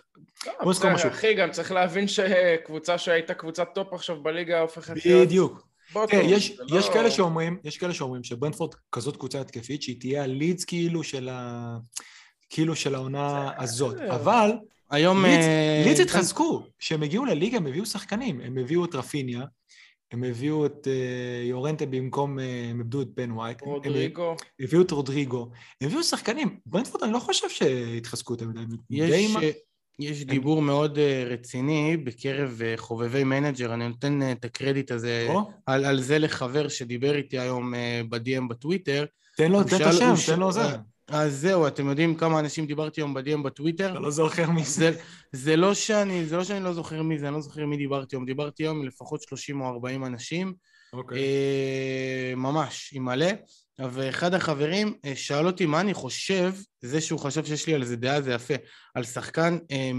בוא 0.61 0.71
נזכור 0.71 0.91
משהו. 0.91 1.09
אחי, 1.09 1.33
גם 1.33 1.51
צריך 1.51 1.71
להבין 1.71 2.05
שקבוצה 2.07 2.97
שהייתה 2.97 3.33
קבוצת 3.33 3.67
טופ 3.75 3.93
עכשיו 3.93 4.23
בליגה 4.23 4.59
הופכת 4.59 5.05
להיות... 5.05 5.27
בדיוק. 5.27 5.67
יש, 6.13 6.57
זה 6.69 6.77
יש 6.77 6.87
לא- 6.87 6.93
כאלה 6.93 7.11
שאומרים, 7.11 7.57
יש 7.63 7.77
כאלה 7.77 7.93
שאומרים 7.93 8.23
שברנטפורד 8.23 8.75
כזאת 8.91 9.17
קבוצה 9.17 9.41
התקפית, 9.41 9.81
שהיא 9.81 9.99
תהיה 9.99 10.23
הלידס 10.23 10.65
כאילו 10.65 11.03
של 11.03 11.29
ה... 11.29 11.77
כאילו 12.49 12.75
של 12.75 12.95
העונה 12.95 13.51
הזאת. 13.57 13.97
אבל 13.99 14.51
היום... 14.91 15.25
לידס- 15.25 15.27
אה, 15.27 15.83
לידס 15.85 15.99
התחזקו. 15.99 16.63
כשהם 16.79 17.03
הגיעו 17.03 17.25
לליגה 17.25 17.57
הם 17.57 17.67
הביאו 17.67 17.85
שחקנים. 17.85 18.41
הם 18.41 18.57
הביאו 18.57 18.85
את 18.85 18.95
רפיניה, 18.95 19.41
הם 20.13 20.23
הביאו 20.23 20.65
את 20.65 20.87
אה, 20.87 21.43
יורנטה 21.43 21.85
במקום, 21.85 22.39
אה, 22.39 22.67
הם 22.69 22.79
איבדו 22.79 23.01
את 23.01 23.07
בן 23.15 23.31
ווייט. 23.31 23.61
רודריגו. 23.61 24.29
הם 24.29 24.65
הביאו 24.65 24.81
את 24.81 24.91
רודריגו. 24.91 25.49
הם 25.81 25.87
הביאו 25.87 26.03
שחקנים. 26.03 26.59
ברנטפורד, 26.65 27.03
אני 27.03 27.13
לא 27.13 27.19
חושב 27.19 27.49
שהתחזקו 27.49 28.33
יותר 28.33 28.47
מדי. 28.47 28.61
יש, 28.89 29.35
יש 29.99 30.23
דיבור 30.23 30.61
מאוד 30.61 30.97
אה, 30.97 31.23
רציני 31.27 31.97
בקרב 31.97 32.61
חובבי 32.75 33.23
manager, 33.23 33.73
אני 33.73 33.87
נותן 33.87 34.31
את 34.31 34.45
הקרדיט 34.45 34.91
הזה 34.91 35.27
על, 35.65 35.85
על 35.85 36.01
זה 36.01 36.19
לחבר 36.19 36.67
שדיבר 36.67 37.15
איתי 37.15 37.39
היום 37.39 37.73
ב-DM 38.09 38.47
בטוויטר. 38.49 39.05
תן 39.37 39.51
לו, 39.51 39.63
תן 39.63 39.75
את 39.75 39.81
השם, 39.81 40.13
תן 40.27 40.39
לו 40.39 40.51
זה. 40.51 40.61
אה, 41.13 41.21
אז 41.21 41.39
זהו, 41.39 41.67
אתם 41.67 41.89
יודעים 41.89 42.15
כמה 42.15 42.39
אנשים 42.39 42.65
דיברתי 42.65 43.01
היום 43.01 43.13
ב-DM 43.13 43.43
בטוויטר? 43.43 43.91
אתה 43.91 43.99
לא 43.99 44.11
זוכר 44.11 44.49
מי 44.49 44.63
זה. 44.63 44.91
זה, 45.31 45.55
לא 45.55 45.73
שאני, 45.73 46.25
זה 46.25 46.37
לא 46.37 46.43
שאני 46.43 46.63
לא 46.63 46.73
זוכר 46.73 47.01
מי 47.01 47.19
זה, 47.19 47.27
אני 47.27 47.35
לא 47.35 47.41
זוכר 47.41 47.65
מי 47.65 47.77
דיברתי 47.77 48.15
היום. 48.15 48.25
דיברתי 48.25 48.63
היום 48.63 48.85
לפחות 48.85 49.21
30 49.21 49.61
או 49.61 49.67
40 49.67 50.05
אנשים, 50.05 50.53
אוקיי. 50.93 51.17
אה, 51.19 52.33
ממש, 52.35 52.91
עם 52.93 53.05
מלא. 53.05 53.27
ואחד 53.79 54.33
החברים 54.33 54.93
אה, 55.05 55.15
שאל 55.15 55.47
אותי 55.47 55.65
מה 55.65 55.81
אני 55.81 55.93
חושב, 55.93 56.53
זה 56.81 57.01
שהוא 57.01 57.19
חשב 57.19 57.45
שיש 57.45 57.67
לי 57.67 57.73
על 57.73 57.83
זה 57.85 57.95
דעה, 57.95 58.21
זה 58.21 58.33
יפה, 58.33 58.53
על 58.95 59.03
שחקן 59.03 59.57
אה, 59.71 59.91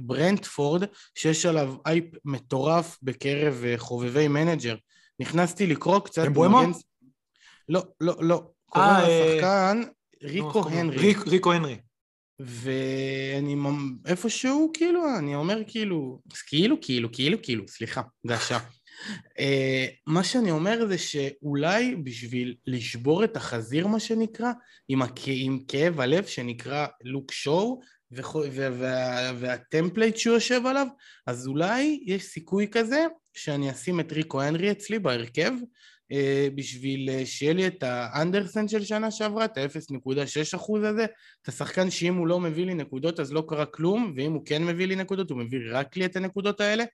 מברנטפורד, 0.00 0.84
שיש 1.14 1.46
עליו 1.46 1.74
אייפ 1.86 2.04
מטורף 2.24 2.98
בקרב 3.02 3.62
אה, 3.66 3.74
חובבי 3.78 4.28
manager. 4.28 4.76
נכנסתי 5.20 5.66
לקרוא 5.66 5.98
קצת... 5.98 6.26
אמבואמו? 6.26 6.62
מגן- 6.62 6.72
לא, 7.68 7.82
לא, 8.00 8.14
לא. 8.20 8.42
קוראים 8.66 8.90
אה, 8.90 9.08
אה, 9.08 9.34
לשחקן 9.34 9.82
ריקו? 10.22 10.68
הנרי. 10.68 10.96
ריק- 10.96 11.28
ריקו 11.28 11.52
הנרי. 11.52 11.76
ואני 12.40 13.56
איפשהו 14.06 14.70
כאילו, 14.74 15.02
אני 15.18 15.34
אומר 15.34 15.62
כאילו, 15.66 16.20
כאילו, 16.46 16.76
כאילו, 16.82 17.12
כאילו, 17.12 17.38
כאילו, 17.42 17.68
סליחה, 17.68 18.02
גשה. 18.26 18.58
אה, 19.38 19.86
מה 20.06 20.24
שאני 20.24 20.50
אומר 20.50 20.86
זה 20.88 20.98
שאולי 20.98 21.96
בשביל 21.96 22.54
לשבור 22.66 23.24
את 23.24 23.36
החזיר, 23.36 23.86
מה 23.86 24.00
שנקרא, 24.00 24.52
עם, 24.88 25.02
הכ... 25.02 25.20
עם 25.26 25.58
כאב 25.68 26.00
הלב 26.00 26.26
שנקרא 26.26 26.86
לוק 27.04 27.32
שואו, 27.32 27.80
וכו- 28.12 28.42
ו- 28.52 28.78
וה... 28.78 29.32
והטמפלייט 29.38 30.16
שהוא 30.16 30.34
יושב 30.34 30.66
עליו, 30.66 30.86
אז 31.26 31.46
אולי 31.46 32.00
יש 32.06 32.22
סיכוי 32.22 32.68
כזה 32.70 33.06
שאני 33.34 33.70
אשים 33.70 34.00
את 34.00 34.12
ריקו 34.12 34.42
הנרי 34.42 34.70
אצלי 34.70 34.98
בהרכב, 34.98 35.52
בשביל 36.54 37.10
אה, 37.10 37.26
שיהיה 37.26 37.52
לי 37.52 37.66
את 37.66 37.82
האנדרסן 37.82 38.68
של 38.68 38.84
שנה 38.84 39.10
שעברה, 39.10 39.44
את 39.44 39.58
ה-0.6 39.58 40.56
אחוז 40.56 40.84
הזה, 40.84 41.06
את 41.42 41.48
השחקן 41.48 41.90
שאם 41.90 42.14
הוא 42.14 42.26
לא 42.26 42.40
מביא 42.40 42.66
לי 42.66 42.74
נקודות 42.74 43.20
אז 43.20 43.32
לא 43.32 43.44
קרה 43.48 43.66
כלום, 43.66 44.12
ואם 44.16 44.32
הוא 44.32 44.42
כן 44.44 44.64
מביא 44.64 44.86
לי 44.86 44.96
נקודות 44.96 45.30
הוא 45.30 45.38
מביא 45.38 45.58
רק 45.72 45.96
לי 45.96 46.04
את 46.04 46.16
הנקודות 46.16 46.60
האלה. 46.60 46.84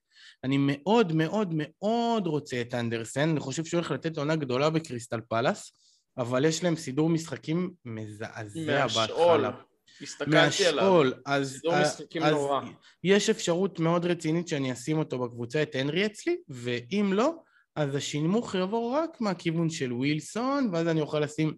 אני 0.44 0.56
מאוד 0.60 1.12
מאוד 1.12 1.54
מאוד 1.56 2.26
רוצה 2.26 2.60
את 2.60 2.74
אנדרסן, 2.74 3.28
אני 3.28 3.40
חושב 3.40 3.64
שהוא 3.64 3.78
הולך 3.78 3.90
לתת 3.90 4.18
עונה 4.18 4.36
גדולה 4.36 4.70
בקריסטל 4.70 5.20
פלאס, 5.28 5.72
אבל 6.18 6.44
יש 6.44 6.64
להם 6.64 6.76
סידור 6.76 7.08
משחקים 7.08 7.70
מזעזע. 7.84 8.86
בהתחלה. 8.86 9.50
הסתכלתי 10.02 10.66
עליו. 10.66 10.84
מהשאול, 10.84 11.14
אז, 11.26 11.52
סידור 11.52 11.74
אז, 11.74 11.86
משחקים 11.86 12.22
אז 12.22 12.32
נורא. 12.32 12.60
יש 13.04 13.30
אפשרות 13.30 13.80
מאוד 13.80 14.06
רצינית 14.06 14.48
שאני 14.48 14.72
אשים 14.72 14.98
אותו 14.98 15.18
בקבוצה, 15.18 15.62
את 15.62 15.74
הנרי 15.74 16.06
אצלי, 16.06 16.36
ואם 16.48 17.10
לא, 17.12 17.32
אז 17.76 17.94
השנמוך 17.94 18.54
יבוא 18.54 18.98
רק 18.98 19.20
מהכיוון 19.20 19.70
של 19.70 19.92
ווילסון, 19.92 20.68
ואז 20.72 20.88
אני 20.88 21.00
אוכל 21.00 21.20
לשים 21.20 21.54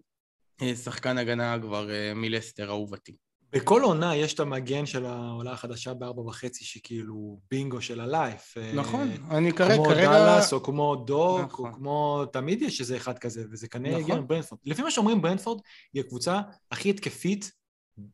אה, 0.61 0.75
שחקן 0.75 1.17
הגנה 1.17 1.59
כבר 1.61 1.91
אה, 1.91 2.13
מלסטר 2.15 2.69
אהובתי. 2.69 3.15
בכל 3.51 3.81
עונה 3.81 4.15
יש 4.15 4.33
את 4.33 4.39
המגן 4.39 4.85
של 4.85 5.05
העולה 5.05 5.51
החדשה 5.51 5.93
בארבע 5.93 6.21
וחצי, 6.21 6.65
שכאילו 6.65 7.39
בינגו 7.51 7.81
של 7.81 7.99
הלייף. 7.99 8.57
אה, 8.57 8.71
נכון, 8.75 9.11
אני 9.31 9.53
כרגע... 9.53 9.75
כמו 9.75 9.85
כרגע... 9.85 10.11
דאלאס, 10.11 10.53
או 10.53 10.63
כמו 10.63 10.95
דוק, 10.95 11.41
נכון. 11.41 11.69
או 11.69 11.75
כמו... 11.75 12.25
תמיד 12.33 12.61
יש 12.61 12.81
איזה 12.81 12.97
אחד 12.97 13.19
כזה, 13.19 13.43
וזה 13.51 13.67
כנראה 13.67 13.99
נכון. 13.99 14.11
הגיע 14.11 14.21
מברנדפורד. 14.21 14.61
לפי 14.65 14.81
מה 14.81 14.91
שאומרים, 14.91 15.21
ברנדפורד 15.21 15.61
היא 15.93 16.01
הקבוצה 16.01 16.41
הכי 16.71 16.89
התקפית, 16.89 17.51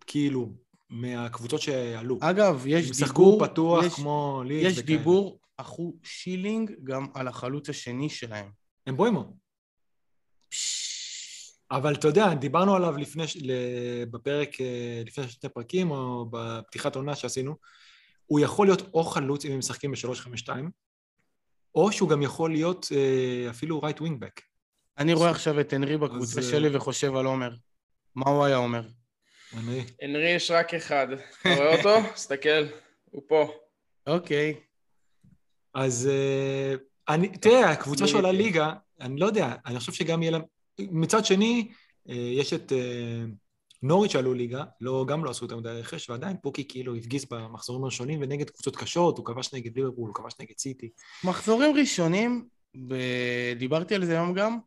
כאילו, 0.08 0.50
מהקבוצות 0.90 1.62
שעלו. 1.62 2.18
אגב, 2.22 2.64
יש 2.68 2.88
הם 2.88 2.94
שיחקו 2.94 3.32
דיבור... 3.32 3.48
פתוח 3.48 3.86
יש, 3.86 3.94
כמו 3.94 4.44
ליץ 4.46 4.72
יש 4.72 4.80
וכאלה. 4.80 4.98
דיבור 4.98 5.40
אחו 5.58 5.94
שילינג 6.04 6.72
גם 6.84 7.08
על 7.14 7.28
החלוץ 7.28 7.70
השני 7.70 8.10
שלהם. 8.10 8.52
הם 8.88 8.98
בוימו. 8.98 9.34
אבל 11.72 11.94
אתה 11.94 12.08
יודע, 12.08 12.34
דיברנו 12.34 12.76
עליו 12.76 12.98
לפני, 12.98 13.24
בפרק, 14.12 14.62
אה, 14.62 15.02
לפני 15.06 15.28
שני 15.28 15.50
פרקים, 15.50 15.92
או 15.92 16.26
בפתיחת 16.32 16.96
עונה 16.96 17.16
שעשינו, 17.16 17.56
הוא 18.26 18.40
יכול 18.40 18.68
להיות 18.68 18.82
או 18.94 19.04
חלוץ 19.04 19.46
אם 19.46 19.52
הם 19.52 19.60
משחקים 19.60 19.92
ב-352, 19.92 20.50
או 21.76 21.92
שהוא 21.92 22.10
גם 22.10 22.22
יכול 22.22 22.52
להיות 22.52 22.88
אה, 22.96 23.50
אפילו 23.50 23.82
רייט 23.82 24.02
ווינגבק. 24.02 24.42
אני 24.98 25.14
רואה 25.14 25.30
עכשיו 25.30 25.60
את 25.60 25.74
הנרי 25.74 25.98
בקבוצה 25.98 26.40
אז, 26.40 26.46
אה, 26.46 26.52
שלי 26.52 26.76
וחושב 26.76 27.16
על 27.16 27.26
עומר. 27.26 27.56
מה 28.16 28.32
הוא 28.32 28.46
היה 28.46 28.58
אומר? 28.58 28.82
אני... 29.58 29.86
הנרי 30.02 30.30
יש 30.30 30.52
רק 30.52 30.74
אחד. 30.74 31.08
אתה 31.42 31.56
רואה 31.56 31.78
אותו? 31.78 31.96
תסתכל, 32.14 32.66
הוא 33.12 33.24
פה. 33.28 33.52
אוקיי. 34.08 34.56
אז 35.74 36.10
אה, 36.12 36.76
אני, 37.10 37.28
תראה, 37.28 37.72
הקבוצה 37.72 38.08
שעולה 38.08 38.32
ליגה, 38.32 38.74
אני 39.02 39.20
לא 39.20 39.26
יודע, 39.26 39.56
אני 39.66 39.80
חושב 39.80 39.94
שגם 39.94 40.22
יהיה 40.22 40.32
להם... 40.32 40.42
מצד 40.80 41.26
שני, 41.26 41.72
אה, 42.10 42.16
יש 42.16 42.54
את 42.54 42.72
אה, 42.72 43.24
נוריץ' 43.84 44.12
שעלו 44.12 44.34
ליגה, 44.34 44.64
לא, 44.82 45.06
גם 45.08 45.26
לא 45.26 45.30
עשו 45.30 45.46
יותר 45.46 45.58
מדי 45.58 45.70
רכש, 45.70 46.10
ועדיין 46.10 46.38
פוקי 46.42 46.68
כאילו 46.68 46.96
הפגיז 46.96 47.26
במחזורים 47.32 47.84
הראשונים 47.84 48.20
ונגד 48.22 48.50
קבוצות 48.50 48.76
קשות, 48.76 49.18
הוא 49.18 49.26
כבש 49.26 49.54
נגד 49.54 49.78
ליברפול, 49.78 50.08
הוא 50.08 50.16
כבש 50.16 50.34
נגד 50.42 50.58
סיטי. 50.58 50.90
מחזורים 51.24 51.76
ראשונים, 51.76 52.46
ב... 52.88 52.96
דיברתי 53.60 53.96
על 53.96 54.06
זה 54.06 54.12
היום 54.12 54.34
גם, 54.34 54.58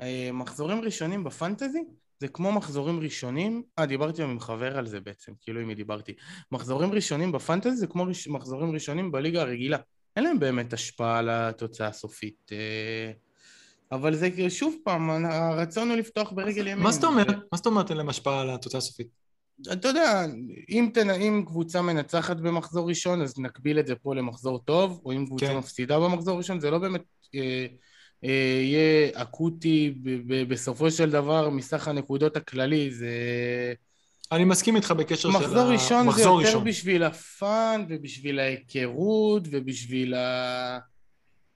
אה, 0.00 0.30
מחזורים 0.32 0.80
ראשונים 0.80 1.24
בפנטזי 1.24 1.84
זה 2.20 2.28
כמו 2.28 2.52
מחזורים 2.52 3.00
ראשונים, 3.00 3.62
אה 3.78 3.86
דיברתי 3.86 4.22
עם 4.22 4.40
חבר 4.40 4.78
על 4.78 4.86
זה 4.86 5.00
בעצם, 5.00 5.32
כאילו 5.40 5.60
עם 5.60 5.68
מי 5.68 5.74
דיברתי, 5.74 6.12
מחזורים 6.52 6.92
ראשונים 6.92 7.32
בפנטזי 7.32 7.76
זה 7.76 7.86
כמו. 7.86 8.06
מחזורים 8.28 8.72
ראשונים 8.72 9.12
בליגה 9.12 9.40
הרגילה, 9.40 9.78
אין 10.16 10.24
להם 10.24 10.38
באמת 10.38 10.72
השפעה 10.72 11.18
על 11.18 11.28
התוצאה 11.30 11.88
הסופית, 11.88 12.50
אה, 12.52 13.12
אבל 13.92 14.14
זה 14.14 14.50
שוב 14.50 14.76
פעם, 14.84 15.10
הרצון 15.24 15.88
הוא 15.88 15.96
לפתוח 15.96 16.32
ברגל 16.32 16.66
ימין. 16.66 16.84
מה 16.84 16.92
זאת 16.92 17.04
אומרת? 17.04 17.36
מה 17.52 17.56
זאת 17.56 17.66
אומרת 17.66 17.90
אין 17.90 17.98
להם 17.98 18.08
השפעה 18.08 18.40
על 18.40 18.50
התוצאה 18.50 18.78
הסופית? 18.78 19.08
אתה 19.72 19.88
יודע, 19.88 20.26
אם, 20.68 20.90
תנ... 20.94 21.10
אם 21.10 21.44
קבוצה 21.46 21.82
מנצחת 21.82 22.36
במחזור 22.36 22.88
ראשון, 22.88 23.22
אז 23.22 23.38
נקביל 23.38 23.78
את 23.78 23.86
זה 23.86 23.94
פה 23.94 24.14
למחזור 24.14 24.58
טוב, 24.58 25.00
או 25.04 25.12
אם 25.12 25.26
קבוצה. 25.26 25.46
כן. 25.46 25.56
מפסידה 25.56 26.00
במחזור 26.00 26.38
ראשון, 26.38 26.60
זה 26.60 26.70
לא 26.70 26.78
באמת 26.78 27.02
אה, 27.34 27.66
אה, 28.24 28.60
יהיה 28.62 29.10
אקוטי 29.14 29.94
ב- 30.02 30.32
ב- 30.32 30.48
בסופו 30.48 30.90
של 30.90 31.10
דבר 31.10 31.50
מסך 31.50 31.88
הנקודות 31.88 32.36
הכללי, 32.36 32.90
זה... 32.90 33.08
אני 34.32 34.44
מסכים 34.44 34.76
איתך 34.76 34.90
בקשר 34.90 35.30
של 35.30 35.38
מחזור 35.38 35.72
ראשון 35.72 36.12
זה 36.12 36.20
יותר 36.22 36.34
ראשון. 36.34 36.64
בשביל 36.64 37.02
הפאן, 37.02 37.84
ובשביל 37.88 38.38
ההיכרות, 38.38 39.42
ובשביל 39.50 40.14
ה... 40.14 40.78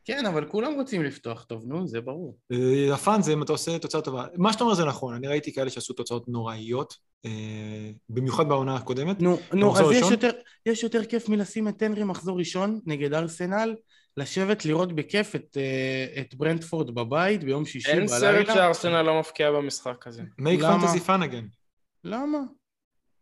כן, 0.04 0.26
אבל 0.26 0.44
כולם 0.44 0.74
רוצים 0.74 1.02
לפתוח 1.02 1.42
טוב, 1.44 1.62
נו, 1.66 1.88
זה 1.88 2.00
ברור. 2.00 2.36
אה, 2.52 2.94
הפאן 2.94 3.22
זה 3.22 3.32
אם 3.32 3.42
אתה 3.42 3.52
עושה 3.52 3.78
תוצאה 3.78 4.00
טובה. 4.00 4.26
מה 4.36 4.52
שאתה 4.52 4.64
אומר 4.64 4.74
זה 4.74 4.84
נכון, 4.84 5.14
אני 5.14 5.26
ראיתי 5.26 5.52
כאלה 5.52 5.70
שעשו 5.70 5.92
תוצאות 5.92 6.28
נוראיות, 6.28 6.94
אה, 7.24 7.90
במיוחד 8.08 8.48
בעונה 8.48 8.76
הקודמת. 8.76 9.22
נו, 9.22 9.38
נו, 9.52 9.78
אז 9.78 9.92
יש? 9.92 10.10
יותר, 10.10 10.30
יש 10.66 10.82
יותר 10.82 11.04
כיף 11.04 11.28
מלשים 11.28 11.68
את 11.68 11.82
הנרי 11.82 12.04
מחזור 12.04 12.38
ראשון 12.38 12.80
נגד 12.86 13.14
ארסנל, 13.14 13.74
לשבת 14.16 14.64
לראות 14.64 14.92
בכיף 14.92 15.34
את, 15.34 15.56
אה, 15.56 16.20
את 16.20 16.34
ברנדפורד 16.34 16.94
בבית 16.94 17.44
ביום 17.44 17.64
שישי 17.64 17.90
אין 17.90 18.06
בלילה. 18.06 18.44
סרט 18.44 18.46
שארסנל 18.46 19.02
לא 19.02 19.20
מפקיע 19.20 19.50
במשחק 19.50 20.06
הזה. 20.06 20.22
fantasy 20.40 21.06
fun 21.06 21.22
again. 21.22 21.60
למה? 22.04 22.38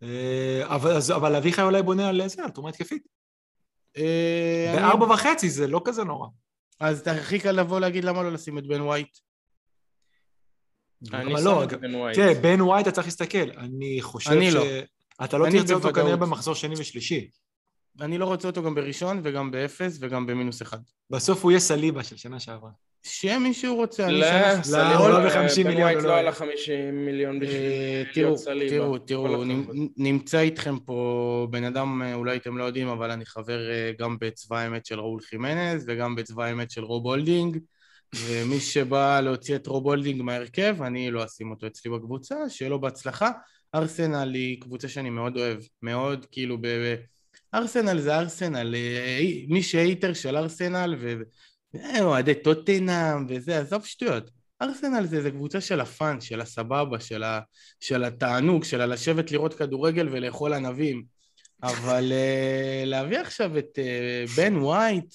אה, 0.02 0.62
אבל, 0.66 0.90
אז- 0.96 1.10
אבל 1.10 1.36
אביחי 1.36 1.62
אולי 1.62 1.82
בונה 1.82 2.08
על 2.08 2.22
זה, 2.28 2.44
על 2.44 2.50
תרומה 2.50 2.68
התקפית. 2.68 3.02
אה, 3.96 4.66
אני- 4.72 4.82
בארבע 4.82 5.04
וחצי 5.14 5.50
זה 5.50 5.66
לא 5.66 5.82
כזה 5.84 6.04
נורא. 6.04 6.28
אז 6.80 7.00
אתה 7.00 7.12
הכי 7.12 7.38
קל 7.38 7.52
לבוא 7.52 7.80
להגיד 7.80 8.04
למה 8.04 8.22
לא 8.22 8.32
לשים 8.32 8.58
את 8.58 8.66
בן 8.66 8.80
ווייט. 8.80 9.18
אני 11.12 11.24
למה 11.30 11.38
שם 11.38 11.44
לא? 11.44 11.64
את 11.64 11.72
בן 11.72 11.94
ווייט. 11.94 12.18
תראה, 12.18 12.34
בן 12.34 12.60
ווייט 12.60 12.86
אתה 12.86 12.94
צריך 12.94 13.06
להסתכל. 13.06 13.50
אני 13.56 13.98
חושב 14.00 14.30
אני 14.30 14.50
ש... 14.50 14.54
לא. 14.54 14.64
אתה 15.24 15.38
לא 15.38 15.46
אני 15.46 15.58
תרצה 15.60 15.74
אותו. 15.74 15.92
כנראה 15.92 16.16
במחזור 16.16 16.54
שני 16.54 16.74
ושלישי. 16.78 17.30
אני 18.00 18.18
לא 18.18 18.24
רוצה 18.24 18.48
אותו 18.48 18.62
גם 18.62 18.74
בראשון 18.74 19.20
וגם 19.24 19.50
באפס 19.50 19.98
וגם 20.00 20.26
במינוס 20.26 20.62
אחד. 20.62 20.78
בסוף 21.10 21.42
הוא 21.44 21.50
יהיה 21.50 21.60
סליבה 21.60 22.04
של 22.04 22.16
שנה 22.16 22.40
שעברה. 22.40 22.70
שיהיה 23.08 23.38
מי 23.38 23.54
שהוא 23.54 23.76
רוצה. 23.76 24.06
אני 24.06 24.20
לא, 24.20 24.26
הוא 24.98 25.08
לא 25.08 25.18
אה, 25.18 25.44
ב-50 25.46 25.62
בן 25.64 25.68
מיליון, 25.68 25.94
לא 25.94 26.02
לא 26.02 26.08
יהיה. 26.08 26.18
עלה 26.18 26.32
50 26.32 27.06
מיליון 27.06 27.40
בשביל 27.40 27.56
אה, 27.56 28.02
להיות 28.02 28.14
תראו, 28.14 28.38
סליבה. 28.38 28.70
תראו, 28.70 28.98
תראו. 28.98 29.44
נמ- 29.44 29.88
נמצא 29.96 30.40
איתכם 30.40 30.78
פה 30.78 31.46
בן 31.50 31.64
אדם, 31.64 32.02
אה, 32.02 32.14
אולי 32.14 32.36
אתם 32.36 32.58
לא 32.58 32.64
יודעים, 32.64 32.88
אבל 32.88 33.10
אני 33.10 33.26
חבר 33.26 33.70
אה, 33.70 33.90
גם 33.98 34.16
בצבא 34.20 34.58
האמת 34.58 34.86
של 34.86 35.00
ראול 35.00 35.20
חימנז 35.20 35.84
וגם 35.88 36.14
בצבא 36.16 36.44
האמת 36.44 36.70
של 36.70 36.84
רוב 36.84 37.06
הולדינג, 37.06 37.58
ומי 38.26 38.60
שבא 38.60 39.20
להוציא 39.20 39.56
את 39.56 39.66
רוב 39.66 39.84
הולדינג 39.84 40.22
מההרכב, 40.22 40.76
אני 40.82 41.10
לא 41.10 41.24
אשים 41.24 41.50
אותו 41.50 41.66
אצלי 41.66 41.90
בקבוצה, 41.90 42.34
שיהיה 42.48 42.68
לו 42.70 42.80
בהצלחה. 42.80 43.30
ארסנל 43.74 44.34
היא 44.34 44.60
קבוצה 44.60 44.88
שאני 44.88 45.10
מאוד 45.10 45.36
אוהב, 45.36 45.58
מאוד 45.82 46.26
כאילו 46.32 46.58
ב... 46.60 46.94
ארסנל 47.54 47.98
זה 48.00 48.16
ארסנל, 48.18 48.74
אה, 48.74 49.20
מי 49.48 49.62
ש 49.62 49.77
hater 49.77 50.12
של 50.12 50.36
ארסנל 50.36 50.94
ו... 50.98 51.14
אה, 51.76 52.02
אוהדי 52.04 52.34
טוטנאם 52.34 53.26
וזה, 53.28 53.58
עזוב 53.58 53.84
שטויות. 53.84 54.30
ארסנל 54.62 55.06
זה, 55.06 55.22
זה 55.22 55.30
קבוצה 55.30 55.60
של 55.60 55.80
ה 55.80 55.88
fun, 55.88 56.20
של 56.20 56.40
הסבבה, 56.40 57.00
של, 57.00 57.22
ה, 57.22 57.40
של 57.80 58.04
התענוג, 58.04 58.64
של 58.64 58.80
הלשבת 58.80 59.30
לראות 59.32 59.54
כדורגל 59.54 60.08
ולאכול 60.12 60.52
ענבים. 60.54 61.04
אבל 61.62 62.12
uh, 62.12 62.86
להביא 62.86 63.18
עכשיו 63.18 63.58
את 63.58 63.78
uh, 63.78 64.36
בן 64.36 64.56
ווייט, 64.56 65.14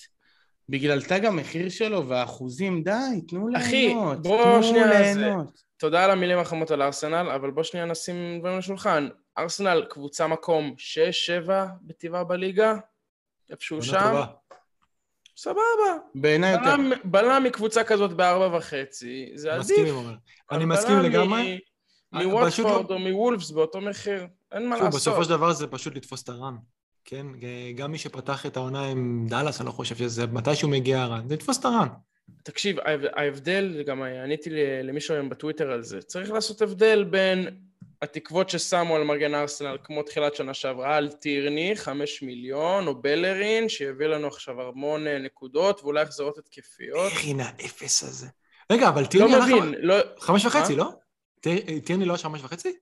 בגלל 0.69 1.01
תג 1.01 1.25
המחיר 1.25 1.69
שלו 1.69 2.07
והאחוזים, 2.07 2.83
די, 2.83 3.21
תנו 3.27 3.47
אחי, 3.57 3.87
ליהנות. 3.87 4.21
בוא 4.21 4.43
תנו 4.43 4.63
שנייה, 4.63 5.13
זה- 5.13 5.19
ליהנות. 5.19 5.63
תודה 5.77 6.03
על 6.03 6.11
המילים 6.11 6.37
החמות 6.39 6.71
על 6.71 6.81
ארסנל, 6.81 7.31
אבל 7.35 7.51
בוא 7.51 7.63
שנייה 7.63 7.85
נשים 7.85 8.39
דברים 8.39 8.53
על 8.53 8.59
השולחן. 8.59 9.07
ארסנל 9.37 9.85
קבוצה 9.89 10.27
מקום 10.27 10.75
6-7 11.47 11.49
בטבעה 11.81 12.23
בליגה, 12.23 12.75
איפשהו 13.49 13.81
שם, 13.81 13.99
טובה. 13.99 14.25
סבבה. 15.37 15.59
בעיניי 16.15 16.51
יותר. 16.53 16.75
בלם, 17.03 17.43
מקבוצה 17.43 17.83
כזאת 17.83 18.13
בארבע 18.13 18.57
וחצי, 18.57 19.31
זה 19.35 19.53
עדיף. 19.53 19.65
מסכים 19.65 19.95
עם. 19.95 20.15
אני 20.51 20.65
מסכים 20.65 20.99
לגמרי. 20.99 21.59
אה, 22.13 22.19
פשוט 22.19 22.31
מוואטפורד 22.31 22.91
או 22.91 22.99
מוולפס 22.99 23.51
באותו 23.51 23.81
מחיר, 23.81 24.27
אין 24.51 24.69
מה 24.69 24.75
לעשות. 24.77 24.93
בסופו 24.93 25.23
של 25.23 25.29
דבר 25.29 25.53
זה 25.53 25.67
פשוט 25.67 25.95
לתפוס 25.95 26.23
את 26.23 26.29
הרן. 26.29 26.55
כן? 27.05 27.27
גם 27.75 27.91
מי 27.91 27.97
שפתח 27.97 28.45
את 28.45 28.57
העונה 28.57 28.85
עם 28.85 29.25
דאלאס, 29.29 29.59
אני 29.61 29.67
לא 29.67 29.71
חושב 29.71 29.95
שזה 29.95 30.27
מתישהו 30.27 30.69
מגיע 30.69 31.01
הרן. 31.01 31.27
זה 31.27 31.33
לתפוס 31.33 31.59
את 31.59 31.65
הרן. 31.65 31.87
תקשיב, 32.43 32.79
ההב- 32.79 33.11
ההבדל, 33.15 33.83
גם 33.85 34.03
עניתי 34.03 34.49
למישהו 34.83 35.13
היום 35.13 35.29
בטוויטר 35.29 35.71
על 35.71 35.83
זה, 35.83 36.01
צריך 36.01 36.31
לעשות 36.31 36.61
הבדל 36.61 37.03
בין 37.03 37.47
התקוות 38.03 38.49
ששמו 38.49 38.95
על 38.95 39.03
מגן 39.03 39.35
ארסנל, 39.35 39.77
כמו 39.83 40.03
תחילת 40.03 40.35
שנה 40.35 40.53
שעברה, 40.53 40.95
על 40.95 41.11
טירני, 41.11 41.75
חמש 41.75 42.21
מיליון, 42.21 42.87
או 42.87 43.01
בלרין, 43.01 43.69
שיביא 43.69 44.07
לנו 44.07 44.27
עכשיו 44.27 44.61
המון 44.61 45.07
אה, 45.07 45.19
נקודות, 45.19 45.83
ואולי 45.83 46.01
החזרות 46.01 46.37
התקפיות. 46.37 47.11
איך 47.11 47.23
הנה 47.25 47.49
האפס 47.59 48.03
הזה. 48.03 48.27
רגע, 48.71 48.89
אבל 48.89 49.01
לא 49.01 49.07
טירני 49.07 49.35
הלך... 49.35 49.45
מבין, 49.45 49.75
לא... 49.77 49.95
חמש 50.19 50.45
וחצי, 50.45 50.75
מה? 50.75 50.83
לא? 50.83 50.89
טיר- 51.39 51.79
טירני 51.85 52.05
לא 52.05 52.13
היה 52.13 52.17
חמש 52.23 52.43
וחצי? 52.43 52.75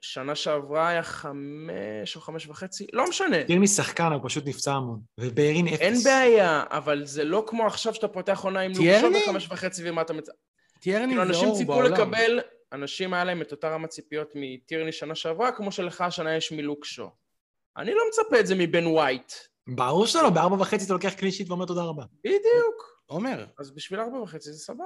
שנה 0.00 0.34
שעברה 0.34 0.88
היה 0.88 1.02
חמש 1.02 2.16
או 2.16 2.20
חמש 2.20 2.46
וחצי, 2.46 2.86
לא 2.92 3.04
משנה. 3.08 3.44
טירני 3.44 3.66
שחקן, 3.68 4.12
הוא 4.12 4.20
פשוט 4.24 4.46
נפצע 4.46 4.72
המון. 4.72 5.00
ובארין 5.20 5.68
אפס. 5.68 5.80
אין 5.80 5.94
בעיה, 6.04 6.64
אבל 6.70 7.04
זה 7.04 7.24
לא 7.24 7.44
כמו 7.46 7.66
עכשיו 7.66 7.94
שאתה 7.94 8.08
פותח 8.08 8.40
עונה 8.44 8.60
עם 8.60 8.74
טירני? 8.74 9.12
לוקשו 9.12 9.30
בחמש 9.30 9.46
וחצי 9.50 9.90
ומה 9.90 10.02
אתה 10.02 10.12
מצ... 10.12 10.28
טירני 10.80 11.06
כאילו 11.06 11.24
זה 11.24 11.28
אנשים 11.28 11.48
over 11.48 11.56
ציפו 11.56 11.72
בעולם. 11.72 11.92
לקבל, 11.92 12.40
אנשים 12.74 13.14
היה 13.14 13.24
להם 13.24 13.42
את 13.42 13.52
אותה 13.52 13.68
רמת 13.68 13.90
ציפיות 13.90 14.32
מטירני 14.34 14.92
שנה 14.92 15.14
שעברה, 15.14 15.52
כמו 15.52 15.72
שלך 15.72 16.00
השנה 16.00 16.36
יש 16.36 16.52
מלוק 16.52 16.81
שו. 16.81 17.10
אני 17.76 17.94
לא 17.94 18.02
מצפה 18.08 18.40
את 18.40 18.46
זה 18.46 18.54
מבן 18.54 18.86
ווייט. 18.86 19.32
ברור 19.66 20.06
שלא, 20.06 20.30
בארבע 20.30 20.56
וחצי 20.56 20.84
אתה 20.84 20.92
לוקח 20.92 21.12
clean 21.14 21.32
sheet 21.32 21.50
ואומר 21.50 21.66
תודה 21.66 21.82
רבה. 21.82 22.04
בדיוק. 22.20 23.00
עומר, 23.06 23.46
אז 23.58 23.74
בשביל 23.74 24.00
ארבע 24.00 24.18
וחצי 24.18 24.52
זה 24.52 24.58
סבבה. 24.58 24.84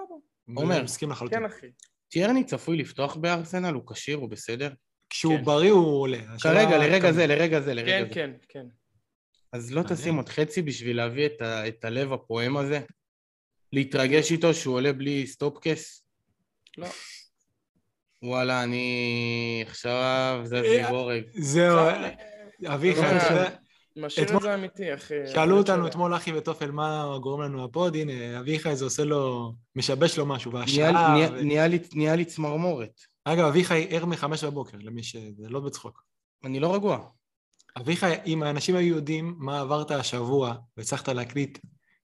עומר. 0.54 0.82
מסכים 0.82 1.10
לחלוטין. 1.10 1.38
כן, 1.38 1.44
אחי. 1.44 1.66
טירני 2.08 2.44
צפוי 2.44 2.76
לפתוח 2.76 3.16
בארסנל? 3.16 3.74
הוא 3.74 3.82
כשיר? 3.92 4.16
הוא 4.16 4.28
בסדר? 4.28 4.70
כשהוא 5.10 5.36
כן. 5.36 5.44
בריא 5.44 5.70
הוא 5.70 6.00
עולה. 6.00 6.18
כרגע, 6.42 6.78
לרגע 6.78 7.12
זה, 7.12 7.26
לרגע 7.26 7.60
זה, 7.60 7.74
לרגע 7.74 7.98
כן, 7.98 8.08
זה. 8.08 8.14
כן, 8.14 8.30
כן. 8.48 8.66
אז 9.52 9.72
לא. 9.72 9.82
תשים 9.88 10.16
עוד 10.16 10.28
חצי 10.28 10.62
בשביל 10.62 10.96
להביא 10.96 11.26
את, 11.26 11.42
ה, 11.42 11.68
את 11.68 11.84
הלב 11.84 12.12
הפועם 12.12 12.56
הזה? 12.56 12.80
להתרגש 13.72 14.32
איתו 14.32 14.54
שהוא 14.54 14.74
עולה 14.74 14.92
בלי 14.92 15.26
סטופקס? 15.26 16.04
לא. 16.78 16.88
וואלה, 18.22 18.62
אני 18.62 19.64
עכשיו 19.68 20.40
זז 20.44 20.52
לי 20.52 20.84
אה, 20.84 20.90
בורג. 20.90 21.22
זהו. 21.34 21.78
אביחי, 22.66 23.00
אה, 23.00 23.14
יודע, 23.14 23.48
משאיר 23.96 24.36
את 24.36 24.42
זה 24.42 24.54
אמיתי, 24.54 24.94
אחי. 24.94 25.14
שאלו 25.26 25.58
אותנו. 25.58 25.86
אתמול 25.86 26.16
אחי 26.16 26.32
וטופל 26.32 26.70
מה 26.70 27.18
גורם 27.22 27.40
לנו 27.42 27.64
הפוד, 27.64 27.94
הנה, 27.96 28.40
אביחי 28.40 28.76
זה 28.76 28.84
עושה 28.84 29.04
לו, 29.04 29.52
משבש 29.76 30.18
לו 30.18 30.26
משהו, 30.26 30.52
והשעה... 30.52 30.92
נהיה- 31.42 31.66
לי- 31.66 32.24
צמרמורת. 32.24 33.00
אגב, 33.24 33.44
אביחי 33.44 33.86
ער 33.90 34.04
מחמש 34.06 34.44
בבוקר, 34.44 34.78
למי 34.80 35.02
ש... 35.02 35.16
זה 35.16 35.48
לא 35.48 35.60
בצחוק. 35.60 36.02
אני 36.44 36.60
לא 36.60 36.74
רגוע. 36.74 36.98
אביחי, 37.78 38.12
אם 38.26 38.42
האנשים 38.42 38.76
היו 38.76 38.96
יודעים 38.96 39.34
מה 39.38 39.60
עברת 39.60 39.90
השבוע 39.90 40.54
והצלחת 40.76 41.08
להקליט 41.08 41.58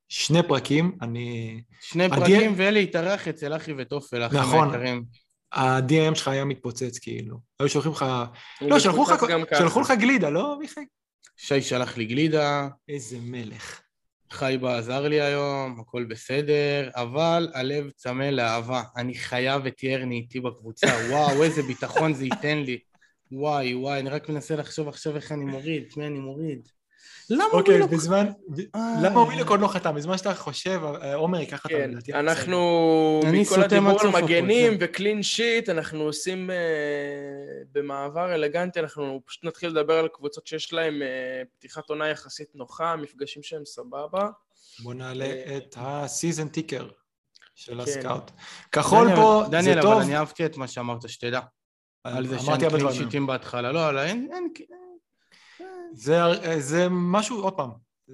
שני 0.08 0.42
פרקים, 0.42 0.96
אני... 1.02 1.60
שני 1.80 2.08
פרקים 2.08 2.52
ולהתארח 2.56 3.28
אצל 3.28 3.56
אחי 3.56 3.72
וטופל, 3.78 4.22
האחים 4.22 4.38
נכון. 4.40 4.68
ה-DM 5.54 6.14
שלך 6.14 6.28
היה 6.28 6.44
מתפוצץ 6.44 6.98
כאילו. 6.98 7.36
היו 7.60 7.68
שולחים 7.68 7.92
לך... 7.92 8.04
לא, 8.60 8.78
שלחו 8.78 9.02
לך. 9.02 9.24
שלחו 9.58 9.80
לך 9.80 9.92
גלידה, 9.98 10.30
לא 10.30 10.54
אביחי? 10.56 10.80
שי 11.36 11.62
שלח 11.62 11.96
לי 11.96 12.04
גלידה, 12.04 12.68
איזה 12.88 13.16
מלך. 13.20 13.80
חייבה 14.30 14.78
עזר 14.78 15.08
לי 15.08 15.20
היום, 15.20 15.80
הכל 15.80 16.04
בסדר, 16.04 16.90
אבל 16.94 17.48
הלב 17.54 17.90
צמא 17.90 18.24
לאהבה. 18.24 18.82
אני 18.96 19.14
חייב 19.14 19.66
את 19.66 19.82
ירני 19.82 20.14
איתי 20.16 20.40
בקבוצה, 20.40 20.86
וואו, 21.10 21.42
איזה 21.42 21.62
ביטחון 21.62 22.14
זה 22.14 22.24
ייתן 22.24 22.58
לי. 22.58 22.78
וואי, 23.32 23.74
וואי, 23.74 24.00
אני 24.00 24.10
רק 24.10 24.28
מנסה 24.28 24.56
לחשוב 24.56 24.88
עכשיו 24.88 25.16
איך 25.16 25.32
אני 25.32 25.44
מוריד, 25.44 25.84
את 25.88 25.96
מי 25.96 26.06
אני 26.06 26.18
מוריד. 26.18 26.68
למה 27.30 27.44
אוקיי, 27.52 27.74
ווילוק- 27.74 27.90
בזמן... 27.90 28.26
אה. 28.74 28.94
למה 29.02 29.20
ווילוק 29.20 29.48
עוד 29.50 29.60
לא 29.60 29.68
חתם? 29.68 29.94
בזמן 29.94 30.18
שאתה 30.18 30.34
חושב, 30.34 30.80
אה, 31.02 31.14
עומר 31.14 31.40
ייקח 31.40 31.64
אותם, 31.64 31.74
כן, 31.76 31.90
לדעתי. 31.90 32.12
אנחנו, 32.14 33.20
אני 33.24 33.40
מכל 33.40 33.62
הדיבור 33.62 34.00
על 34.00 34.08
מגנים 34.22 34.72
ו 34.80 34.87
clean 34.87 35.22
sheet, 35.22 35.68
אנחנו 35.68 36.02
עושים 36.02 36.50
אה, 36.50 36.56
במעבר 37.72 38.34
אלגנטי, 38.34 38.80
אנחנו 38.80 39.20
פשוט 39.26 39.44
נתחיל 39.44 39.70
לדבר 39.70 39.98
על 39.98 40.08
קבוצות 40.08 40.46
שיש 40.46 40.72
להן 40.72 40.94
פתיחת 41.58 41.88
עונה 41.88 42.08
יחסית 42.08 42.48
נוחה, 42.54 42.96
מפגשים 42.96 43.42
שהם 43.42 43.64
סבבה. 43.64 44.28
בוא 44.82 44.94
נעלה 44.94 45.26
את 45.56 45.76
ה 45.78 45.88
season 45.88 46.48
ticker 46.48 46.88
של 47.54 47.72
כן. 47.74 47.80
הסקאוט. 47.80 48.30
כחול 48.72 49.06
דניאל, 49.06 49.16
פה, 49.16 49.42
זה 49.44 49.50
דניאל, 49.50 49.82
טוב. 49.82 49.92
אבל 49.92 50.02
אני 50.02 50.16
אהבתי 50.16 50.46
את 50.46 50.56
מה 50.56 50.68
שאמרת, 50.68 51.08
שתדע. 51.08 51.40
על 52.04 52.26
זה 52.26 52.36
הרבה 52.36 52.70
clean. 52.70 52.92
sheet 52.92 53.16
ים 53.16 53.26
בהתחלה. 53.26 53.72
לא, 53.72 53.94
לא, 53.94 54.02
אין, 54.02 54.28
אין, 54.32 54.48
זה, 55.92 56.16
זה 56.58 56.86
משהו, 56.90 57.42
עוד 57.42 57.52
פעם. 57.56 57.70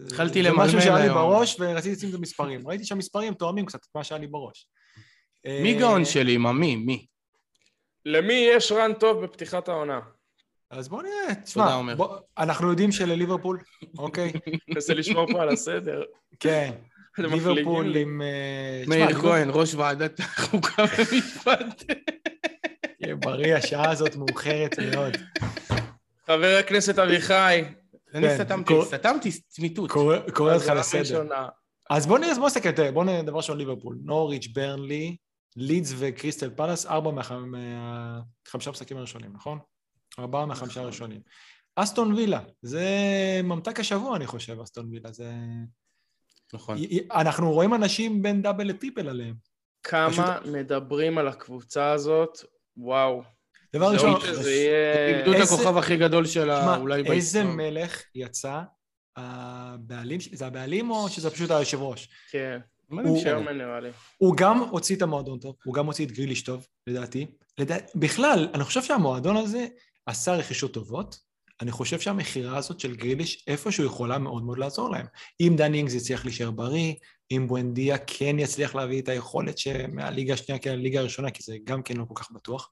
התחלתי 0.06 0.42
זה 0.42 0.48
למלמל 0.48 0.64
משהו 0.66 0.80
שהיה 0.80 0.94
לי 0.96 1.02
היום. 1.02 1.14
בראש 1.14 1.56
ורציתי 1.60 1.96
לשים 1.96 2.08
את 2.10 2.14
המספרים. 2.14 2.68
ראיתי 2.68 2.84
שהמספרים 2.84 3.34
תואמים 3.34 3.66
קצת 3.66 3.78
את 3.82 3.94
מה 3.94 4.04
שהיה 4.04 4.20
לי 4.20 4.26
בראש. 4.26 4.66
מי 5.46 5.74
אה, 5.74 5.78
גאון 5.80 6.04
שלי, 6.04 6.36
מה? 6.36 6.52
מי? 6.52 6.76
מי? 6.76 7.06
למי 8.06 8.32
יש 8.56 8.72
רן 8.72 8.92
טוב 8.92 9.24
בפתיחת 9.24 9.68
העונה? 9.68 10.00
אז 10.70 10.88
בוא 10.88 11.02
נראה, 11.02 11.34
תשמע. 11.44 11.94
בוא- 11.96 12.16
אנחנו 12.38 12.70
יודעים 12.70 12.92
שלליברפול, 12.92 13.58
אוקיי? 13.98 14.32
מנסה 14.68 14.94
לשמור 14.94 15.32
פה 15.32 15.42
על 15.42 15.48
הסדר. 15.48 16.02
כן, 16.40 16.72
ליברפול 17.18 17.86
לי. 17.86 18.02
עם... 18.02 18.22
אה, 18.22 18.82
מאיר 18.86 19.20
כהן, 19.20 19.48
ראש 19.52 19.74
ועדת 19.74 20.20
החוקה 20.20 20.84
ומשפט. 20.98 21.84
יהיה 23.00 23.14
בריא, 23.16 23.54
השעה 23.56 23.90
הזאת 23.90 24.16
מאוחרת 24.16 24.78
מאוד. 24.78 25.16
חבר 26.30 26.56
הכנסת 26.60 26.98
אביחי. 26.98 27.62
אני 28.14 28.28
כן, 28.28 28.44
סתמתי, 28.44 28.74
סתמתי 28.82 29.30
צמיתות. 29.48 29.90
קורא 29.90 30.16
אותך 30.16 30.40
האזנה 30.40 30.74
לסדר. 30.74 31.28
אז 31.90 32.06
בוא 32.06 32.18
נראה, 32.18 32.34
בוא 32.34 32.46
נסתכל, 32.46 32.70
תראה, 32.70 32.92
בוא 32.92 33.04
נראה 33.04 33.22
דבר 33.22 33.36
ראשון 33.36 33.58
ליברפול. 33.58 33.98
נוריץ', 34.04 34.46
ברנלי, 34.46 35.16
לידס 35.56 35.94
וקריסטל 35.98 36.50
פלאס, 36.50 36.86
ארבע 36.86 37.10
מהחמ- 37.10 37.56
מהחמישה 38.46 38.70
משחקים 38.70 38.96
הראשונים, 38.96 39.32
נכון? 39.32 39.58
ארבעה 40.18 40.46
מהחמישה 40.46 40.80
הראשונים. 40.80 41.20
אסטון 41.76 42.12
וילה, 42.12 42.40
זה 42.62 42.86
ממתק 43.44 43.80
השבוע, 43.80 44.16
אני 44.16 44.26
חושב, 44.26 44.60
אסטון 44.60 44.88
וילה. 44.90 45.12
זה... 45.12 45.32
נכון. 46.54 46.78
אנחנו 47.12 47.52
רואים 47.52 47.74
אנשים 47.74 48.22
בין 48.22 48.42
דאבל 48.42 48.66
לטריפל 48.66 49.08
עליהם. 49.08 49.34
כמה 49.82 50.38
מדברים 50.52 51.18
על 51.18 51.28
הקבוצה 51.28 51.92
הזאת, 51.92 52.38
וואו. 52.76 53.22
דבר 53.76 53.88
זה 53.88 53.94
ראשון, 53.94 54.20
יהיה... 54.50 55.18
איבדו 55.18 55.32
את 55.32 55.36
איזה- 55.40 55.54
הכוכב 55.54 55.76
הכי 55.76 55.96
גדול 55.96 56.26
שלה, 56.26 56.76
אולי 56.76 56.98
איזה 56.98 57.08
בהיסטוריה. 57.08 57.70
מלך 57.70 58.02
יצא, 58.14 58.60
הבעלים, 59.16 60.20
זה 60.32 60.46
הבעלים 60.46 60.90
או 60.90 61.08
שזה 61.08 61.30
פשוט 61.30 61.50
היושב 61.50 61.82
ראש? 61.82 62.08
כן, 62.30 62.58
מה 62.88 63.02
זה 63.02 63.08
הוא- 63.08 63.50
לי. 63.80 63.90
הוא 64.18 64.36
גם 64.36 64.58
הוציא 64.58 64.96
את 64.96 65.02
המועדון 65.02 65.38
טוב, 65.38 65.54
הוא 65.64 65.74
גם 65.74 65.86
הוציא 65.86 66.06
את 66.06 66.12
גריליש 66.12 66.42
טוב, 66.42 66.66
לדעתי. 66.86 67.26
לדע... 67.58 67.76
בכלל, 67.94 68.48
אני 68.54 68.64
חושב 68.64 68.82
שהמועדון 68.82 69.36
הזה 69.36 69.66
עשה 70.06 70.34
רכישות 70.34 70.72
טובות, 70.74 71.16
אני 71.60 71.70
חושב 71.70 72.00
שהמכירה 72.00 72.56
הזאת 72.56 72.80
של 72.80 72.96
גריליש 72.96 73.44
איפשהו 73.48 73.84
יכולה 73.84 74.18
מאוד 74.18 74.42
מאוד 74.42 74.58
לעזור 74.58 74.90
להם. 74.90 75.06
אם 75.40 75.54
דני 75.56 75.78
אינגס 75.78 75.94
יצליח 75.94 76.24
להישאר 76.24 76.50
בריא, 76.50 76.94
אם 77.30 77.46
בואנדיה 77.48 77.98
כן 77.98 78.36
יצליח 78.38 78.74
להביא 78.74 79.02
את 79.02 79.08
היכולת 79.08 79.58
שמהליגה 79.58 80.34
השנייה 80.34 80.58
כן 80.58 80.72
לליגה 80.78 81.00
הראשונה, 81.00 81.30
כי 81.30 81.42
זה 81.42 81.56
גם 81.64 81.82
כן 81.82 81.96
לא 81.96 82.04
כל 82.08 82.14
כך 82.22 82.30
בטוח. 82.30 82.70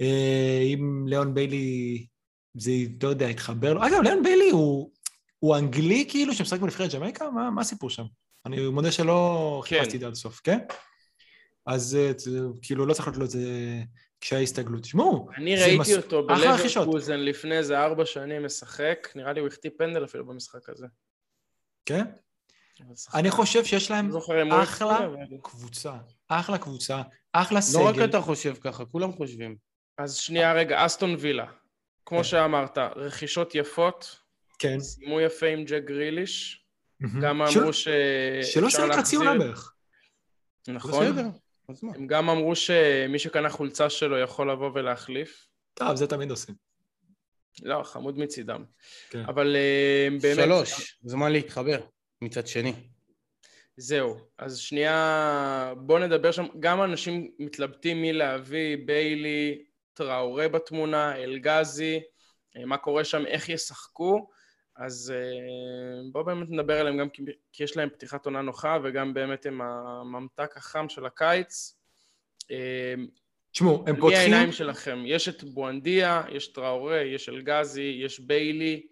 אה, 0.00 0.60
אם 0.74 1.04
ליאון 1.08 1.34
ביילי, 1.34 2.06
זה, 2.54 2.70
לא 3.02 3.08
יודע, 3.08 3.28
יתחבר 3.30 3.72
לו. 3.74 3.86
אגב, 3.86 4.00
ליאון 4.04 4.22
ביילי 4.22 4.50
הוא, 4.50 4.90
הוא 5.38 5.56
אנגלי 5.56 6.06
כאילו 6.08 6.34
שמשחק 6.34 6.60
בנבחרת 6.60 6.94
ג'מייקה? 6.94 7.30
מה, 7.30 7.50
מה 7.50 7.60
הסיפור 7.60 7.90
שם? 7.90 8.04
אני 8.46 8.68
מודה 8.68 8.92
שלא 8.92 9.62
כן. 9.66 9.76
חיפשתי 9.78 9.96
את 9.96 10.00
זה 10.00 10.06
עד 10.06 10.12
הסוף, 10.12 10.40
כן? 10.44 10.58
אז 11.66 11.96
אה, 11.96 12.12
זה- 12.16 12.40
כאילו 12.62 12.86
לא 12.86 12.94
צריך 12.94 13.06
להיות 13.08 13.16
לו 13.18 13.24
איזה 13.24 13.48
קשיי 14.18 14.42
הסתגלות. 14.42 14.82
תשמעו, 14.82 15.28
אני 15.36 15.56
זה 15.56 15.64
ראיתי 15.64 15.78
מס- 15.78 15.96
אותו. 15.96 16.26
בלברקוזן 16.26 17.20
לפני 17.20 17.58
איזה 17.58 17.78
ארבע 17.80 18.06
שנים 18.06 18.44
משחק, 18.44 19.08
נראה 19.14 19.32
לי 19.32 19.40
הוא 19.40 19.48
החטיא 19.48 19.70
פנדל 19.78 20.04
אפילו 20.04 20.26
במשחק 20.26 20.68
הזה. 20.68 20.86
כן? 21.86 22.04
אני 23.14 23.30
חושב 23.30 23.64
שיש 23.64 23.90
להם 23.90 24.10
אחלה 24.62 24.98
קבוצה, 25.42 25.92
אחלה 26.28 26.58
קבוצה, 26.58 27.02
אחלה 27.32 27.60
לא 27.74 27.86
רק 27.86 27.94
סגל. 27.94 28.04
אתה 28.04 28.20
חושב 28.20 28.54
ככה, 28.60 28.84
כולם 28.84 29.12
חושבים. 29.12 29.69
אז 30.02 30.16
שנייה 30.16 30.52
רגע, 30.52 30.86
אסטון 30.86 31.16
וילה. 31.18 31.46
כן. 31.46 31.52
כמו 32.06 32.24
שאמרת, 32.24 32.78
רכישות 32.78 33.54
יפות, 33.54 34.16
כן. 34.58 34.80
סיימו 34.80 35.20
יפה 35.20 35.46
עם 35.46 35.64
ג'ק 35.64 35.82
גריליש, 35.84 36.64
מהמם. 37.00 37.20
גם 37.20 37.42
אמרו 37.42 37.72
ש... 37.72 37.88
שלא 38.42 38.70
שיחק 38.70 38.92
חצי 38.92 39.16
עונה 39.16 39.38
בערך. 39.38 39.74
נכון. 40.68 41.06
בסדר, 41.06 41.26
אז 41.68 41.84
מה? 41.84 41.92
הם 41.94 42.06
גם 42.06 42.30
אמרו 42.30 42.56
שמי 42.56 43.18
שקנה 43.18 43.50
חולצה 43.50 43.90
שלו 43.90 44.18
יכול 44.18 44.50
לבוא 44.50 44.70
ולהחליף. 44.74 45.46
טוב, 45.74 45.96
זה 45.96 46.06
תמיד 46.06 46.30
עושים. 46.30 46.54
לא, 47.62 47.82
חמוד 47.82 48.18
מצידם. 48.18 48.64
כן. 49.10 49.24
אבל 49.24 49.56
אה, 49.56 50.08
באמת... 50.22 50.36
שלוש, 50.36 50.98
זמן 51.02 51.32
להתחבר, 51.32 51.80
מצד 52.22 52.46
שני. 52.46 52.72
זהו. 53.76 54.20
אז 54.38 54.58
שנייה, 54.58 55.74
בוא 55.76 55.98
נדבר 55.98 56.32
שם. 56.32 56.46
גם 56.60 56.82
אנשים 56.82 57.30
מתלבטים 57.38 58.02
מי 58.02 58.12
להביא, 58.12 58.76
ביילי, 58.86 59.64
טראורה 59.94 60.48
בתמונה, 60.48 61.16
אלגזי, 61.16 62.00
אה, 62.56 62.64
מה 62.64 62.76
קורה 62.76 63.04
שם, 63.04 63.26
איך 63.26 63.48
ישחקו. 63.48 64.30
אז 64.76 65.12
אה, 65.16 66.10
בואו 66.12 66.24
באמת 66.24 66.46
נדבר 66.50 66.80
עליהם 66.80 66.98
גם 66.98 67.08
כי, 67.08 67.22
יש 67.60 67.76
להם 67.76 67.88
פתיחת 67.88 68.26
עונה 68.26 68.42
נוחה 68.42 68.78
וגם 68.84 69.14
באמת 69.14 69.46
הם 69.46 69.60
הממתק 69.60 70.56
החם 70.56 70.88
של 70.88 71.06
הקיץ. 71.06 71.76
אה, 72.50 72.94
תשמעו, 73.52 73.84
הם 73.86 74.00
פותחים... 74.00 74.20
העיניים 74.20 74.52
שלכם? 74.52 75.02
יש 75.06 75.28
את 75.28 75.44
בואנדיה, 75.44 76.22
יש 76.32 76.48
טראורה, 76.48 77.00
יש 77.00 77.28
אלגזי, 77.28 78.00
יש 78.04 78.20
ביילי, 78.20 78.86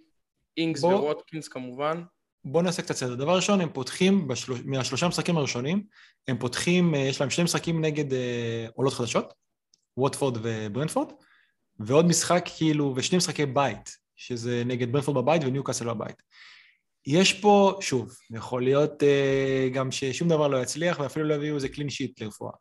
אינגס 0.57 0.81
בוא- 0.81 0.95
וווטקינס 0.95 1.49
כמובן. 1.49 2.03
בואו 2.45 2.63
נעשה 2.63 2.83
קצת 2.83 2.95
סדר. 2.95 3.15
דבר 3.15 3.37
ראשון, 3.37 3.61
הם 3.61 3.69
פותחים, 3.73 4.29
בשלוש, 4.29 4.61
מהשלושה 4.65 5.09
משחקים 5.09 5.37
הראשונים, 5.37 5.83
הם 6.29 6.39
פותחים, 6.39 6.95
יש 6.95 7.21
להם 7.21 7.31
שני 7.31 7.45
משחקים 7.45 7.85
נגד 7.85 8.13
אה, 8.13 8.67
עולות 8.75 8.93
חדשות, 8.93 9.35
ווטפורד 9.99 10.39
וברנטפורד, 10.43 11.13
ועוד 11.81 12.07
משחק 12.07 12.49
כאילו, 12.57 12.93
ושני 12.97 13.19
משחקי 13.19 13.47
בית, 13.47 13.97
שזה 14.17 14.63
נגד 14.67 14.93
ברנטפורד 14.93 15.17
בבית 15.17 15.43
וניוקאסל 15.45 15.89
בבית. 15.89 16.23
יש 17.07 17.33
פה, 17.33 17.79
שוב, 17.81 18.17
יכול 18.31 18.63
להיות 18.65 19.03
אה, 19.03 19.69
גם 19.75 19.93
ששום 19.93 20.29
דבר 20.29 20.49
לא 20.49 20.63
יצליח 20.63 21.01
ואפילו 21.01 21.25
לא 21.25 21.35
יביאו 21.35 21.55
איזה 21.55 21.69
clean 21.69 21.91
sheet 21.91 22.21
לרפואה. 22.21 22.53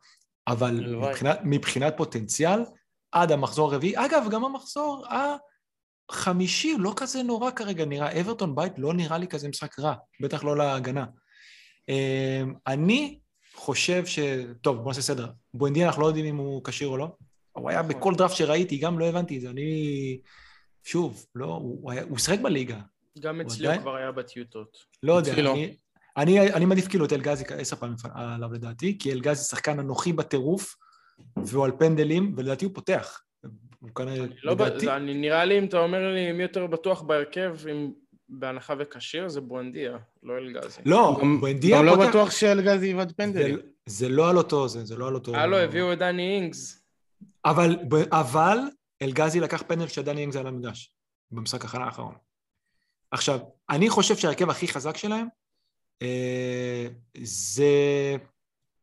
אבל. 0.47 0.95
מבחינת, 0.95 1.39
מבחינת 1.43 1.93
פוטנציאל, 1.97 2.59
עד 3.11 3.31
המחזור 3.31 3.71
הרביעי, 3.71 4.05
אגב, 4.05 4.27
גם 4.31 4.45
המחזור 4.45 5.05
החמישי 6.11 6.75
לא 6.79 6.93
כזה 6.95 7.23
נורא 7.23 7.51
כרגע 7.51 7.85
נראה, 7.85 8.21
אברטון 8.21 8.55
בית 8.55 8.73
לא 8.77 8.93
נראה 8.93 9.17
לי 9.17 9.27
כזה 9.27 9.49
משחק 9.49 9.79
רע, 9.79 9.93
בטח 10.21 10.43
לא 10.43 10.57
להגנה. 10.57 11.05
אה, 11.89 12.43
אני 12.67 13.19
חושב 13.67 14.05
ש... 14.05 14.19
טוב, 14.61 14.77
בוא 14.77 14.87
נעשה 14.87 15.01
סדר. 15.01 15.27
בואנדיה, 15.53 15.87
אנחנו 15.87 16.01
לא 16.01 16.07
יודעים 16.07 16.25
אם 16.25 16.35
הוא 16.35 16.63
כשיר 16.63 16.87
או 16.87 16.97
לא. 16.97 17.07
הוא 17.51 17.69
היה 17.69 17.81
נכון. 17.81 17.99
בכל 17.99 18.15
דראפט 18.15 18.35
שראיתי, 18.35 18.77
גם 18.77 18.99
לא 18.99 19.05
הבנתי 19.05 19.37
את 19.37 19.41
זה. 19.41 19.49
אני... 19.49 20.19
שוב, 20.83 21.25
לא, 21.35 21.45
הוא, 21.45 21.91
היה, 21.91 22.03
הוא 22.03 22.17
שיחק 22.17 22.39
בליגה. 22.39 22.79
גם 23.19 23.41
אצלי 23.41 23.67
הוא 23.67 23.81
כבר 23.81 23.95
היה 23.95 24.11
בטיוטות. 24.11 24.77
לא 25.03 25.13
יודע, 25.13 25.41
לא. 25.41 25.53
אני, 25.53 25.77
אני, 26.17 26.53
אני 26.53 26.65
מעדיף 26.65 26.87
כאילו 26.87 27.05
את 27.05 27.13
אלגזי 27.13 27.43
עשר 27.57 27.75
פעמים 27.75 27.95
עליו 28.13 28.53
לדעתי, 28.53 28.97
כי 28.99 29.11
אלגזי 29.11 29.43
שחקן 29.43 29.79
אנוכי 29.79 30.13
בטירוף, 30.13 30.75
והוא 31.37 31.65
על 31.65 31.71
פנדלים, 31.79 32.33
ולדעתי 32.37 32.65
הוא 32.65 32.73
פותח. 32.75 33.21
הוא 33.79 33.89
כנראה, 33.95 34.23
אני 34.23 34.35
לא, 34.43 34.53
לדעתי, 34.53 34.91
אני 34.91 35.13
נראה 35.13 35.45
לי 35.45 35.59
אם 35.59 35.65
אתה 35.65 35.77
אומר 35.77 36.13
לי 36.13 36.31
מי 36.31 36.43
יותר 36.43 36.67
בטוח 36.67 37.01
בהרכב, 37.01 37.55
אם 37.71 37.91
בהנחה 38.29 38.73
וכשיר, 38.79 39.27
זה 39.29 39.41
בואנדיה, 39.41 39.97
לא 40.23 40.37
אלגזי. 40.37 40.81
לא, 40.85 41.17
גם 41.21 41.39
בואנדיה 41.39 41.77
גם 41.77 41.85
לא 41.85 41.95
פותח- 41.95 42.09
בטוח 42.09 42.31
שאלגזי 42.31 42.93
זה, 42.97 43.13
פנדלים. 43.17 43.57
זה 43.85 44.09
לא 44.09 44.29
על 44.29 44.37
אותו 44.37 44.67
זה, 44.67 44.85
זה 44.85 44.95
לא 44.97 45.07
על 45.07 45.15
אותו... 45.15 45.35
הלו, 45.35 45.57
הביאו 45.57 45.93
את 45.93 45.99
דני 45.99 46.35
אינגס. 46.35 46.83
אבל, 47.45 47.77
אבל 48.11 48.57
אלגזי 49.01 49.39
לקח 49.39 49.63
פנדל 49.67 49.87
כשדני 49.87 50.21
אינגס 50.21 50.35
על 50.35 50.47
המגרש, 50.47 50.91
במשחק 51.31 51.65
הכנה 51.65 51.85
האחרון. 51.85 52.13
עכשיו, 53.11 53.39
אני 53.69 53.89
חושב 53.89 54.15
שההרכב 54.15 54.49
הכי 54.49 54.67
חזק 54.67 54.97
שלהם 54.97 55.27
אה, 56.01 56.87
זה 57.23 57.65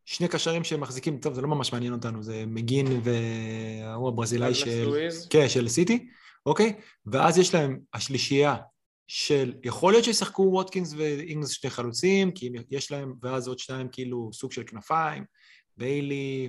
שני 0.05 0.29
קשרים 0.29 0.65
שמחזיקים, 0.65 1.19
טוב, 1.19 1.35
זה 1.35 1.41
לא 1.41 1.49
ממש 1.49 1.73
מעניין 1.73 1.93
אותנו, 1.93 2.23
זה 2.23 2.45
מגין 2.47 2.87
וההוא 3.03 4.09
הברזילאי 4.09 4.55
של... 4.55 4.95
כן, 5.31 5.49
של 5.49 5.69
סיטי, 5.69 6.09
אוקיי? 6.47 6.73
ואז 7.07 7.39
יש 7.39 7.55
להם 7.55 7.81
השלישייה 7.95 8.57
של, 9.07 9.55
יכול 9.65 9.93
להיות 9.93 10.05
שישחקו 10.05 10.43
ווטקינס 10.43 10.95
ואינגס 10.97 11.51
שני 11.51 11.71
חלוצים, 11.71 12.33
כי 12.33 12.51
יש 12.71 12.93
להם, 12.93 13.15
ואז 13.23 13.49
עוד 13.49 13.59
שניים 13.59 13.89
כאילו 13.93 14.31
סוג 14.33 14.53
של 14.53 14.63
כנפיים, 14.67 15.25
ביילי, 15.77 16.49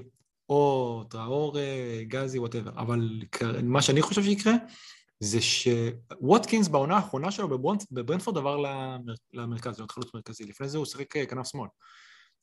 או 0.50 1.04
טראור, 1.10 1.58
גזי, 2.02 2.40
whatever. 2.40 2.72
אבל 2.78 3.22
מה 3.64 3.82
שאני 3.82 4.02
חושב 4.02 4.24
שיקרה, 4.24 4.54
זה 5.20 5.40
שווטקינס 5.42 6.68
בעונה 6.68 6.96
האחרונה 6.96 7.32
שלו 7.32 7.50
בברנטפורד 7.92 8.38
עבר 8.38 8.58
למר, 8.58 9.14
למרכז, 9.34 9.80
להיות 9.80 9.92
חלוץ 9.92 10.14
מרכזי. 10.14 10.44
לפני 10.44 10.68
זה 10.70 10.78
הוא 10.78 10.86
שיחק 10.86 11.16
אה, 11.16 11.26
כנף 11.26 11.48
שמאל. 11.48 11.70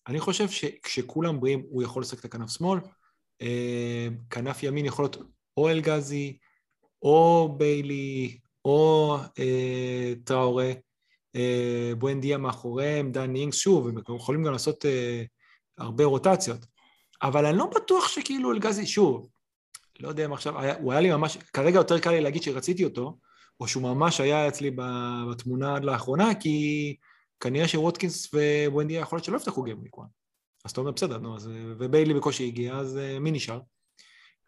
אני 0.09 0.21
חושב 0.21 0.51
שכשכולם 0.51 1.41
בריאים 1.41 1.63
הוא 1.69 1.83
יכול 1.83 2.03
לשחק 2.03 2.21
את 2.21 2.25
הכנף 2.25 2.51
שמאל, 2.51 2.81
אה, 3.43 4.09
כנף 4.31 4.63
ימין 4.63 4.85
יכול 4.87 5.05
להיות 5.05 5.17
או 5.57 5.69
אלגזי, 5.69 6.39
או 7.03 7.55
ביילי, 7.59 8.39
או 8.65 9.17
אה, 9.39 10.13
טראורה, 10.25 10.73
אה, 11.37 11.93
בואנדיה 11.99 12.39
מאחוריהם, 12.39 13.13
דן 13.13 13.37
אינגס, 13.37 13.57
שוב, 13.57 13.89
הם 13.89 14.17
יכולים 14.17 14.45
גם 14.45 14.53
לעשות 14.53 14.87
אה, 14.87 15.23
הרבה 15.79 16.05
רוטציות. 16.05 16.67
אבל 17.23 17.47
אני 17.47 17.59
לא 17.59 17.67
בטוח 17.67 18.09
שכאילו 18.09 18.53
אלגזי, 18.53 18.87
שוב, 18.87 19.29
לא 20.01 20.09
יודע 20.09 20.25
אם 20.25 20.33
עכשיו, 20.33 20.61
היה, 20.61 20.77
הוא 20.77 20.93
היה 20.93 21.01
לי 21.01 21.11
ממש, 21.11 21.37
כרגע 21.37 21.77
יותר 21.77 21.99
קל 21.99 22.11
לי 22.11 22.21
להגיד 22.21 22.43
שרציתי 22.43 22.85
אותו, 22.85 23.19
או 23.61 23.69
שהוא 23.69 23.83
ממש 23.83 24.21
היה 24.21 24.49
אצלי 24.49 24.71
בתמונה 25.31 25.77
עד 25.77 25.85
לאחרונה, 25.85 26.35
כי 26.35 26.97
כנראה 27.41 27.69
שווטקינס 27.69 28.31
ובואנדיה 28.35 29.01
יכול 29.01 29.17
להיות 29.17 29.25
שלא 29.25 29.37
יפתחו 29.37 29.65
ויקוואן. 29.83 30.07
אז 30.65 30.71
אתה 30.71 30.81
אומר, 30.81 30.91
בסדר, 30.91 31.19
נו, 31.19 31.37
אז, 31.37 31.51
וביילי 31.79 32.15
בקושי 32.15 32.47
הגיע, 32.47 32.75
אז 32.75 32.97
אה, 32.97 33.19
מי 33.19 33.31
נשאר? 33.31 33.61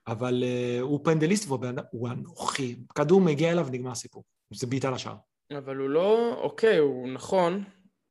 אבל 0.06 0.42
uh, 0.42 0.82
הוא 0.82 1.00
פנדליסט 1.04 1.48
והוא 1.48 1.66
הוא 1.90 2.08
אנוכי, 2.08 2.76
כדור 2.94 3.20
מגיע 3.20 3.52
אליו, 3.52 3.66
נגמר 3.70 3.90
הסיפור. 3.90 4.24
זה 4.54 4.66
בעיטה 4.66 4.90
לשער. 4.90 5.16
אבל 5.58 5.76
הוא 5.76 5.88
לא... 5.88 6.34
אוקיי, 6.40 6.78
הוא 6.78 7.08
נכון. 7.08 7.64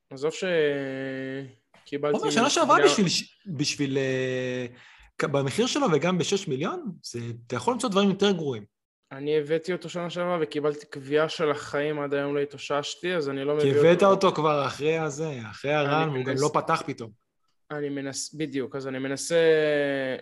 עזוב 0.09 0.31
שקיבלתי... 0.31 2.17
עומר, 2.17 2.31
שנה 2.31 2.49
שעברה 2.49 2.77
בשביל, 2.83 3.07
בשביל 3.47 3.97
uh, 3.97 5.27
במחיר 5.27 5.67
שלו 5.67 5.87
וגם 5.93 6.17
בשש 6.17 6.47
מיליון, 6.47 6.91
זה, 7.03 7.19
אתה 7.47 7.55
יכול 7.55 7.73
למצוא 7.73 7.89
דברים 7.89 8.09
יותר 8.09 8.31
גרועים. 8.31 8.63
אני 9.11 9.37
הבאתי 9.37 9.73
אותו 9.73 9.89
שנה 9.89 10.09
שעברה 10.09 10.37
וקיבלתי 10.41 10.85
קביעה 10.85 11.29
של 11.29 11.51
החיים, 11.51 11.99
עד 11.99 12.13
היום 12.13 12.35
לא 12.35 12.39
התאוששתי, 12.39 13.15
אז 13.15 13.29
אני 13.29 13.43
לא 13.43 13.57
כי 13.61 13.69
מביא 13.69 13.79
הבאת 13.79 14.03
אותו 14.03 14.31
כבר 14.31 14.65
אחרי 14.65 14.97
הזה, 14.97 15.39
אחרי 15.51 15.73
הרן, 15.73 16.09
והוא 16.09 16.25
גם 16.25 16.35
לא 16.41 16.49
פתח 16.53 16.83
פתאום. 16.85 17.22
אני 17.72 17.89
מנס... 17.89 18.34
בדיוק, 18.34 18.76
אז 18.76 18.88
אני 18.88 18.99
מנסה 18.99 19.36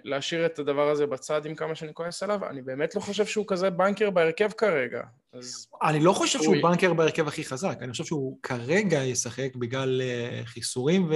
להשאיר 0.04 0.46
את 0.46 0.60
הדבר 0.60 0.90
הזה 0.90 1.06
בצד 1.06 1.46
עם 1.46 1.56
כמה 1.56 1.76
שאני 1.76 1.94
כועס 1.94 2.24
עליו. 2.24 2.40
אני 2.50 2.62
באמת 2.62 2.96
לא 2.96 3.02
חושב 3.02 3.26
שהוא 3.26 3.46
כזה 3.48 3.70
בנקר 3.70 4.10
בהרכב 4.10 4.52
כרגע. 4.52 5.02
אז 5.34 5.68
אני 5.84 6.00
לא 6.00 6.14
חושב 6.14 6.42
שהוא. 6.42 6.56
בנקר 6.64 6.94
בהרכב 6.94 7.28
הכי 7.28 7.44
חזק, 7.44 7.78
אני 7.82 7.92
חושב 7.92 8.04
שהוא 8.04 8.40
כרגע 8.44 9.04
ישחק 9.04 9.56
בגלל 9.56 10.02
אה, 10.02 10.42
חיסורים, 10.46 11.06
ו... 11.10 11.14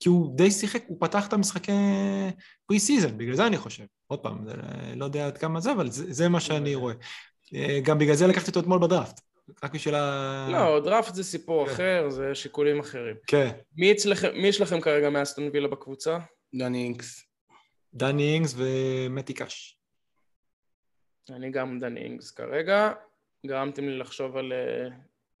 כי 0.00 0.08
הוא 0.08 0.36
די 0.36 0.50
שיחק, 0.50 0.82
הוא 0.86 0.96
פתח 1.00 1.28
את 1.28 1.32
המשחקי 1.32 1.72
pre-season, 2.66 3.18
בגלל 3.18 3.34
זה 3.34 3.46
אני 3.46 3.56
חושב. 3.56 3.84
עוד 4.06 4.18
פעם, 4.18 4.38
לא 4.96 5.04
יודע 5.04 5.26
עד 5.26 5.38
כמה 5.38 5.60
זה, 5.60 5.72
אבל 5.72 5.90
זה, 5.90 6.12
זה 6.12 6.28
מה 6.28 6.40
שאני 6.40 6.74
רואה. 6.74 6.94
אה, 7.54 7.80
גם 7.82 7.98
בגלל 7.98 8.14
זה 8.14 8.26
לקחתי 8.26 8.48
אותו 8.48 8.60
אתמול 8.60 8.78
בדראפט, 8.78 9.20
רק 9.64 9.74
בשביל 9.74 9.94
ה... 9.94 10.48
לא, 10.52 10.80
דראפט 10.84 11.14
זה 11.14 11.24
סיפור 11.24 11.66
כן. 11.66 11.72
אחר, 11.72 12.10
זה 12.10 12.34
שיקולים 12.34 12.80
אחרים. 12.80 13.16
כן, 13.26 13.50
מי 13.76 13.92
אצלכם, 13.92 14.28
מי 14.34 14.48
יש 14.48 14.60
לכם 14.60 14.80
כרגע 14.80 15.10
מאסטון 15.10 15.50
וילה 15.52 15.68
בקבוצה? 15.68 16.18
דני 16.54 16.82
אינקס. 16.84 17.22
דני 17.94 18.34
אינגס 18.34 18.54
ומתי 18.56 19.34
קאש. 19.34 19.78
אני 21.30 21.50
גם 21.50 21.78
דני 21.78 22.00
אינגס 22.00 22.30
כרגע. 22.30 22.92
גרמתם 23.46 23.88
לי 23.88 23.98
לחשוב 23.98 24.36
על 24.36 24.52
אה, 24.52 24.88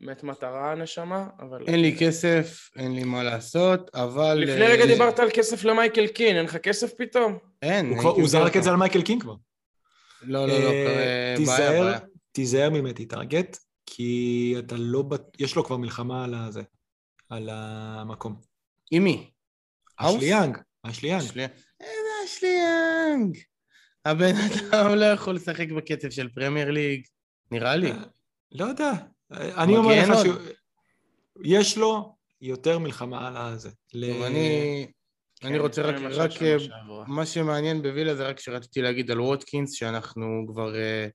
מתי 0.00 0.22
טארגט 0.22 0.72
הנשמה, 0.72 1.26
אבל... 1.40 1.64
אין 1.66 1.80
לי 1.80 1.96
כסף, 2.00 2.70
אין 2.76 2.94
לי 2.94 3.04
מה 3.04 3.22
לעשות, 3.22 3.90
אבל... 3.94 4.38
לפני 4.38 4.66
אה, 4.66 4.72
רגע 4.72 4.86
דיברת 4.86 5.18
על 5.18 5.28
כסף 5.34 5.64
למייקל 5.64 6.06
קין, 6.06 6.36
אין 6.36 6.44
לך 6.44 6.56
כסף 6.56 6.92
פתאום? 6.98 7.38
אין. 7.62 7.88
הוא 7.88 7.98
כבר- 7.98 8.10
הוא 8.10 8.28
זרק. 8.28 8.56
את 8.56 8.62
זה 8.62 8.70
על 8.70 8.76
מייקל 8.76 9.02
קין 9.02 9.22
כבר. 9.22 9.34
לא, 10.22 10.46
לא, 10.46 10.46
לא, 10.46 10.52
אה, 10.54 10.86
אה, 10.86 10.94
בעיה, 10.96 11.36
תיזהר, 11.36 11.84
בעיה. 11.84 11.98
תיזהר 12.32 12.70
ממתי 12.70 13.06
טארגט, 13.06 13.58
כי 13.86 14.54
אתה 14.58 14.74
לא... 14.78 15.02
בט- 15.02 15.36
יש 15.40 15.56
לו 15.56 15.64
כבר 15.64 15.76
מלחמה 15.76 16.24
על 16.24 16.34
הזה, 16.34 16.62
על 17.28 17.48
המקום. 17.52 18.40
עם 18.90 19.04
מי? 19.04 19.30
אשלי 19.96 20.26
יאנג, 20.26 20.58
אשלי 20.82 21.08
יאנג. 21.08 21.22
איזה 21.80 22.10
אשלי 22.24 22.48
יאנג? 22.48 23.38
הבן 24.04 24.34
אדם 24.34 24.94
לא 24.94 25.04
יכול 25.04 25.34
לשחק 25.34 25.66
בקצב 25.76 26.10
של 26.10 26.28
פרמייר 26.28 26.70
ליג, 26.70 27.06
נראה 27.50 27.76
לי. 27.76 27.92
לא 28.52 28.64
יודע. 28.64 28.92
אני 29.30 29.76
אומר 29.76 30.02
לך 30.02 30.16
עוד. 30.16 30.26
שיש 31.44 31.78
לו 31.78 32.16
יותר 32.40 32.78
מלחמה 32.78 33.28
על 33.28 33.36
הזה. 33.36 33.70
טוב, 33.92 34.22
אני... 34.22 34.86
אני 35.44 35.54
כן, 35.54 35.60
רוצה 35.60 35.82
רק, 35.82 35.94
רק 35.94 36.42
אה. 36.42 36.56
מה 37.06 37.26
שמעניין 37.26 37.82
בווילה 37.82 38.14
זה 38.14 38.28
רק 38.28 38.40
שרציתי 38.40 38.82
להגיד 38.82 39.10
על 39.10 39.20
ווטקינס, 39.20 39.72
שאנחנו 39.72 40.46
כבר 40.48 40.74
אה, 40.74 40.80
אה, 40.80 41.08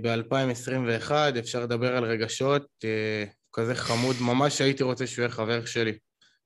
ב-2021, 0.00 1.12
אפשר 1.38 1.60
לדבר 1.60 1.96
על 1.96 2.04
רגשות, 2.04 2.66
אה, 2.84 3.24
כזה 3.52 3.74
חמוד, 3.74 4.16
ממש 4.20 4.60
הייתי 4.60 4.82
רוצה 4.82 5.06
שהוא 5.06 5.22
יהיה 5.22 5.30
חבר 5.32 5.64
שלי. 5.64 5.92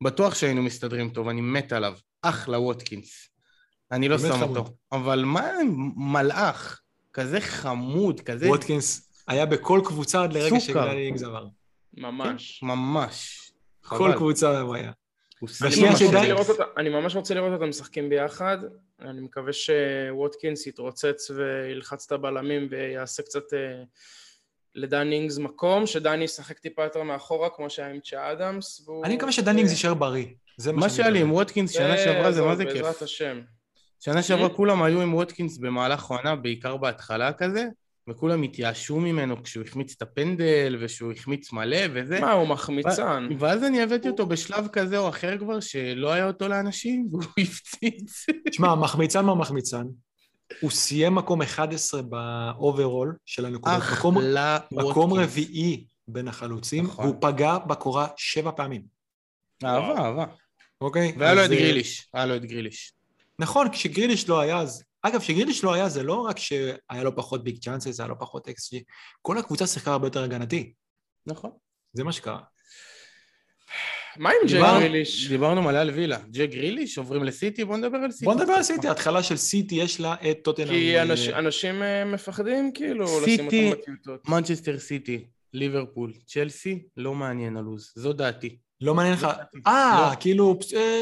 בטוח 0.03 0.35
שהיינו 0.35 0.63
מסתדרים 0.63 1.11
טוב, 1.11 1.29
אני 1.29 1.41
מת 1.41 1.73
עליו. 1.73 1.95
אחלה 2.23 2.59
ווטקינס. 2.59 3.29
אני 3.93 4.09
לא 4.09 4.19
שם 4.19 4.33
חמוד. 4.33 4.57
אותו. 4.57 4.75
אבל 4.93 5.25
מה, 5.25 5.51
מלאך, 5.97 6.81
כזה 7.13 7.41
חמוד, 7.41 8.21
כזה... 8.21 8.49
ווטקינס 8.49 9.11
היה 9.29 9.47
בכל 9.47 9.81
קבוצה 9.85 10.23
עד 10.23 10.33
לרגע. 10.33 10.61
שגללי 10.61 11.13
עבר. 11.25 11.47
ממש. 11.97 12.61
ממש. 12.63 13.51
כל. 13.81 14.13
קבוצה 14.17 14.61
הוא 14.61 14.75
היה. 14.75 14.93
אני 16.77 16.89
ממש. 16.89 17.17
רוצה 17.17 17.35
לראות 17.35 17.53
אותם- 17.53 17.69
משחקים 17.69 18.09
ביחד. 18.09 18.59
אני 19.01 19.21
מקווה 19.21 19.53
שווטקינס 19.53 20.67
יתרוצץ 20.67 21.31
וילחץ 21.31 22.07
את 22.07 22.13
הבלמים 22.13 22.69
ויעשה 22.71 23.23
קצת 23.23 23.53
אה, 23.55 23.83
לדן 24.75 25.13
אינגס 25.13 25.39
מקום, 25.39 25.87
שדני 25.87 26.25
ישחק 26.25 26.59
טיפה 26.59 26.85
יותר 26.85 27.03
מאחורה, 27.03 27.49
כמו 27.51 27.71
שהיה 27.71 27.89
עם 27.89 28.01
צ'ה 28.01 28.33
אדמס. 28.33 28.89
אני 29.05 29.17
מקווה 29.17 29.33
שדני 29.33 29.52
אינגס 29.52 29.71
יישאר 29.71 29.95
בריא. 29.95 30.27
זה 30.57 30.73
מה 30.73 30.91
שהיה 30.91 31.11
לי 31.11 31.21
עם. 31.21 31.33
ווטקינס 31.33 31.71
שנה 31.73 31.97
שעברה 31.97 32.33
זה 32.33 32.43
מה 32.43 32.57
זה 32.57 32.65
כיף. 32.65 32.75
בעזרת 32.75 33.03
השם. 33.03 33.41
שנה 34.01 34.23
שעברה. 34.23 34.49
כולם 34.49 34.83
היו 34.83 35.01
עם 35.03 35.15
ווטקינס 35.15 35.59
במהלך 35.59 36.05
עונה, 36.05 36.37
בעיקר 36.37 36.77
בהתחלה 36.77 37.33
כזה, 37.33 37.65
וכולם 38.09 38.43
התייאשו 38.43 39.01
ממנו 39.01 39.43
כשהוא 39.43 39.65
החמיץ 39.65 39.95
את 39.97 40.03
הפנדל, 40.03 40.77
ושהוא 40.81 41.13
החמיץ 41.13 41.53
מלא 41.53 41.79
וזה. 41.95 42.21
מה, 42.21 42.33
הוא 42.33 42.49
מחמיצן. 42.49 43.29
ואז 43.39 43.65
אני 43.65 43.83
הבאתי 43.83 44.09
אותו 44.09 44.27
בשלב 44.27 44.69
כזה 44.69 44.99
או 44.99 45.09
אחר 45.09 45.39
כבר, 45.39 45.61
שלא 45.61 46.13
היה 46.13 46.27
אותו 46.27 46.49
לאנשים, 46.49 47.09
והוא 47.11 47.23
הפציץ. 47.43 48.27
תשמע, 48.49 48.75
מחמיצן 48.75 49.25
מה 49.25 49.35
מחמיצן? 49.35 49.85
הוא 50.61 50.71
סיים 50.71 51.15
מקום 51.15 51.43
11 51.43 52.03
ב 52.03 52.17
overall 52.17 53.17
של 53.27 53.47
הנקודות. 53.47 53.79
מקום, 53.79 54.19
אחלה 54.19 54.59
מקום. 54.73 55.13
רביעי 55.13 55.87
בין 56.09 56.29
החלוצים, 56.29 56.85
נכון. 56.85 57.05
והוא 57.05 57.17
פגע 57.21 57.59
בקורה 57.59 58.09
שבע 58.17 58.51
פעמים, 58.57 58.83
אהבה, 59.65 59.99
אהבה. 59.99 60.25
אוקיי? 60.81 61.13
והיה 61.19 61.35
לו 61.35 61.45
את 61.45 61.51
אה, 61.51 61.57
גריליש, 61.57 62.09
היה 62.15 62.27
לו 62.27 62.37
את 62.37 62.45
גריליש. 62.45 62.93
נכון, 63.39 63.69
כשגריליש 63.73 64.29
לא 64.29 64.41
היה, 64.41 64.59
אז... 64.59 64.85
אגב, 65.03 65.21
כשגריליש 65.21 65.65
לא 65.65 65.75
היה, 65.75 65.89
זה 65.89 66.03
לא 66.03 66.15
רק 66.15 66.39
שהיה 66.39 67.03
לו 67.03 67.17
פחות 67.17 67.45
big 67.45 67.59
chances, 67.59 68.01
היה 68.01 68.09
לו 68.09 68.19
פחות 68.19 68.49
xG, 68.49 68.83
כל 69.23 69.39
הקבוצה 69.39 69.67
שיחקה 69.67 69.93
הרבה 69.93 70.07
יותר 70.07 70.23
הגנתי. 70.23 70.73
נכון. 71.27 71.51
זה 71.93 72.05
מה 72.05 72.13
שקרה. 72.13 72.41
מה 74.17 74.31
עם 74.31 74.49
דיברנו- 74.49 74.81
גריליש? 74.81 75.29
דיברנו 75.29 75.63
מלא 75.63 75.79
על 75.79 75.91
וילה. 75.91 76.19
ג'ק 76.31 76.49
גריליש, 76.51 76.99
עוברים 76.99 77.25
לסיטי, 77.25 77.65
בוא 77.65 77.77
נדבר 77.77 77.97
על 77.99 78.11
סיטי. 78.11 78.25
בוא 78.25 78.35
נדבר 78.35 78.53
על 78.53 78.63
סיטי, 78.63 78.89
ההתחלה 78.89 79.23
של 79.23 79.37
סיטי 79.37 79.75
יש 79.75 80.01
לה 80.01 80.15
את 80.31 80.39
טוטנאם. 80.45 80.69
כי 80.69 81.01
אנש- 81.01 81.35
אנשים 81.39 81.83
אה, 81.83 82.05
מפחדים 82.05 82.71
כאילו 82.75 83.07
סיטי- 83.09 83.33
לשים 83.35 83.47
אותם 83.47 83.81
בטיוטות. 83.81 84.29
מנצ'סטר 84.29 84.79
סיטי, 84.79 85.25
ליברפול, 85.53 86.13
צ'לסי, 86.27 86.83
לא 86.97 87.15
מעניין 87.15 87.57
הלו"ז. 87.57 87.93
זו 87.97 88.13
דעתי. 88.13 88.59
לא 88.81 88.95
מעניין 88.95 89.15
לך... 89.15 89.27
לא. 89.55 89.61
אה, 89.67 90.13
כאילו 90.21 90.59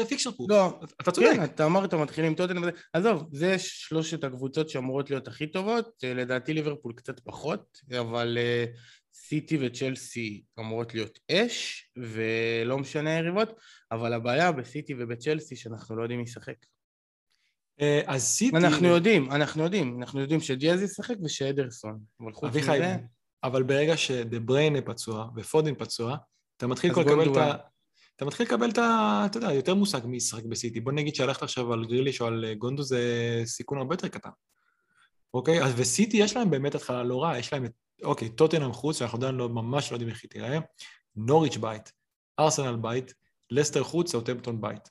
פיקשר 0.07 0.31
פור. 0.31 0.47
לא, 0.49 0.79
אתה 1.01 1.11
צודק. 1.11 1.27
כן, 1.35 1.43
אתה 1.43 1.65
אמרת 1.65 1.93
מתחילים 1.93 2.35
טוטנאם 2.35 2.61
וזה, 2.61 2.71
עזוב, 2.93 3.29
זה 3.31 3.55
שלושת 3.59 4.23
הקבוצות 4.23 4.69
שאמורות 4.69 5.09
להיות 5.09 5.27
הכי 5.27 5.47
טובות, 5.47 5.91
אה, 6.03 6.13
לדעתי 6.13 6.53
ליברפול 6.53 6.93
קצת 6.93 7.19
פחות, 7.19 7.79
אבל 7.99 8.37
אה, 8.37 8.65
סיטי 9.13 9.57
וצ'לסי 9.61 10.43
אמורות 10.59 10.93
להיות 10.93 11.19
אש, 11.31 11.89
ולא 11.97 12.77
משנה 12.77 13.15
היריבות, 13.15 13.49
אבל 13.91 14.13
הבעיה 14.13 14.51
בסיטי 14.51 14.93
ובצ'לסי 14.99 15.55
שאנחנו 15.55 15.95
לא 15.95 16.01
יודעים 16.01 16.19
מי 16.19 16.23
ישחק. 16.23 16.55
אה, 17.81 18.01
אז 18.07 18.23
סיטי... 18.23 18.57
אנחנו 18.57 18.87
יודעים, 18.87 19.31
אנחנו 19.31 19.63
יודעים, 19.63 19.97
אנחנו 20.01 20.21
יודעים 20.21 20.39
שדיאז 20.39 20.81
ישחק 20.81 21.15
ושאדרסון, 21.23 21.99
אבל 22.21 22.33
חוץ 22.33 22.55
מזה, 22.55 22.97
אבל 23.43 23.63
ברגע 23.63 23.97
שדה 23.97 24.39
בריינה 24.39 24.81
פצוע 24.81 25.29
ופודין 25.35 25.75
פצוע, 25.75 26.17
אתה 26.59 26.67
מתחיל 26.67 26.93
כבר 26.93 27.01
לקבל 27.01 27.31
את. 27.31 27.37
ה... 27.37 27.55
אתה 28.15 28.25
מתחיל 28.25 28.45
לקבל 28.45 28.69
את 28.69 28.77
ה... 28.77 29.23
אתה 29.25 29.37
יודע, 29.37 29.53
יותר 29.53 29.75
מושג 29.75 29.99
מי 30.05 30.17
ישחק 30.17 30.43
בסיטי. 30.45 30.79
בוא 30.79 30.91
נגיד 30.91 31.15
שהלכת 31.15 31.43
עכשיו 31.43 31.73
על 31.73 31.85
גריליש 31.85 32.21
או 32.21 32.25
על 32.25 32.45
אה, 32.45 32.53
גונדו 32.53 32.83
זה 32.83 33.01
סיכון 33.45 33.77
הרבה 33.77 33.93
יותר 33.93 34.07
קטן. 34.07 34.29
אוקיי? 35.33 35.63
אז 35.63 35.73
וסיטי 35.75 36.17
יש 36.17 36.35
להם 36.35 36.49
באמת 36.49 36.75
התחלה 36.75 37.03
לא 37.03 37.23
רעה, 37.23 37.39
יש 37.39 37.53
להם 37.53 37.65
את... 37.65 37.71
אוקיי, 38.03 38.29
טוטנאם 38.29 38.73
חוץ, 38.73 38.99
שאנחנו 38.99 39.17
עדיין 39.17 39.35
לא, 39.35 39.49
ממש 39.49 39.91
לא 39.91 39.95
יודעים 39.95 40.09
איך 40.09 40.23
היא 40.23 40.29
תיראה, 40.29 40.59
נוריץ' 41.15 41.57
בית, 41.57 41.91
ארסנל 42.39 42.75
בית, 42.75 43.13
לסטר 43.51 43.83
חוץ, 43.83 44.11
סאוטמפטון 44.11 44.61
בית. 44.61 44.89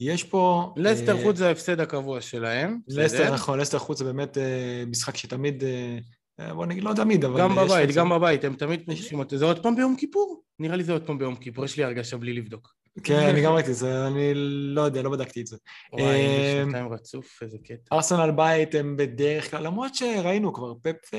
יש 0.00 0.24
פה... 0.24 0.74
לסטר 0.76 1.16
אה, 1.16 1.22
חוץ 1.22 1.36
זה 1.36 1.48
ההפסד 1.48 1.80
הקבוע 1.80 2.20
שלהם, 2.20 2.80
לסטר, 2.88 3.04
בסדר? 3.04 3.34
נכון, 3.34 3.58
לסטר 3.58 3.78
חוץ 3.78 3.98
זה 3.98 4.04
באמת 4.04 4.38
אה, 4.38 4.84
משחק 4.86 5.16
שתמיד... 5.16 5.64
אה, 5.64 5.98
אה, 6.40 6.54
בוא 6.54 6.66
נגיד, 6.66 6.84
לא 6.84 6.92
תמיד, 6.96 7.24
אבל... 7.24 7.40
גם 7.40 7.56
בבית, 7.56 7.90
גם 7.94 8.08
בבית, 8.08 8.44
הם 8.44 8.54
תמיד 8.54 8.86
פוגשים 8.86 9.18
אותי. 9.18 9.38
זה 9.38 9.44
עוד 9.44 9.62
פעם 9.62 9.76
ביום 9.76 9.96
כיפור? 9.96 10.42
נראה 10.58 10.76
לי 10.76 10.84
זה 10.84 10.92
עוד 10.92 11.06
פעם 11.06 11.18
ביום 11.18 11.36
כיפור, 11.36 11.64
יש 11.64 11.76
לי 11.76 11.84
הרגשה 11.84 12.16
בלי 12.16 12.32
לבדוק. 12.32 12.74
כן, 13.04 13.28
אני 13.28 13.42
גם 13.42 13.52
ראיתי 13.52 13.70
את 13.70 13.76
זה, 13.76 14.06
אני 14.06 14.34
לא 14.34 14.80
יודע, 14.80 15.02
לא 15.02 15.10
בדקתי 15.10 15.40
את 15.40 15.46
זה. 15.46 15.56
וואי, 15.92 16.04
זה 16.04 16.62
אמ, 16.62 16.66
שנתיים 16.66 16.92
רצוף, 16.92 17.42
איזה 17.42 17.58
קטע. 17.64 17.96
ארסנל 17.96 18.30
בית 18.30 18.74
הם 18.74 18.96
בדרך 18.96 19.50
כלל, 19.50 19.62
למרות 19.62 19.94
שראינו 19.94 20.52
כבר, 20.52 20.74
פפ 20.82 21.14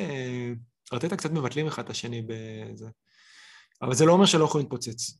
וארטטה 0.92 1.18
קצת 1.18 1.32
מבטלים 1.32 1.68
אחד 1.68 1.84
את 1.84 1.90
השני 1.90 2.22
בזה. 2.22 2.88
אבל 3.82 3.94
זה 3.94 4.06
לא 4.06 4.14
אומר 4.14 4.26
שלא 4.26 4.44
יכולים 4.44 4.66
להתפוצץ. 4.66 5.20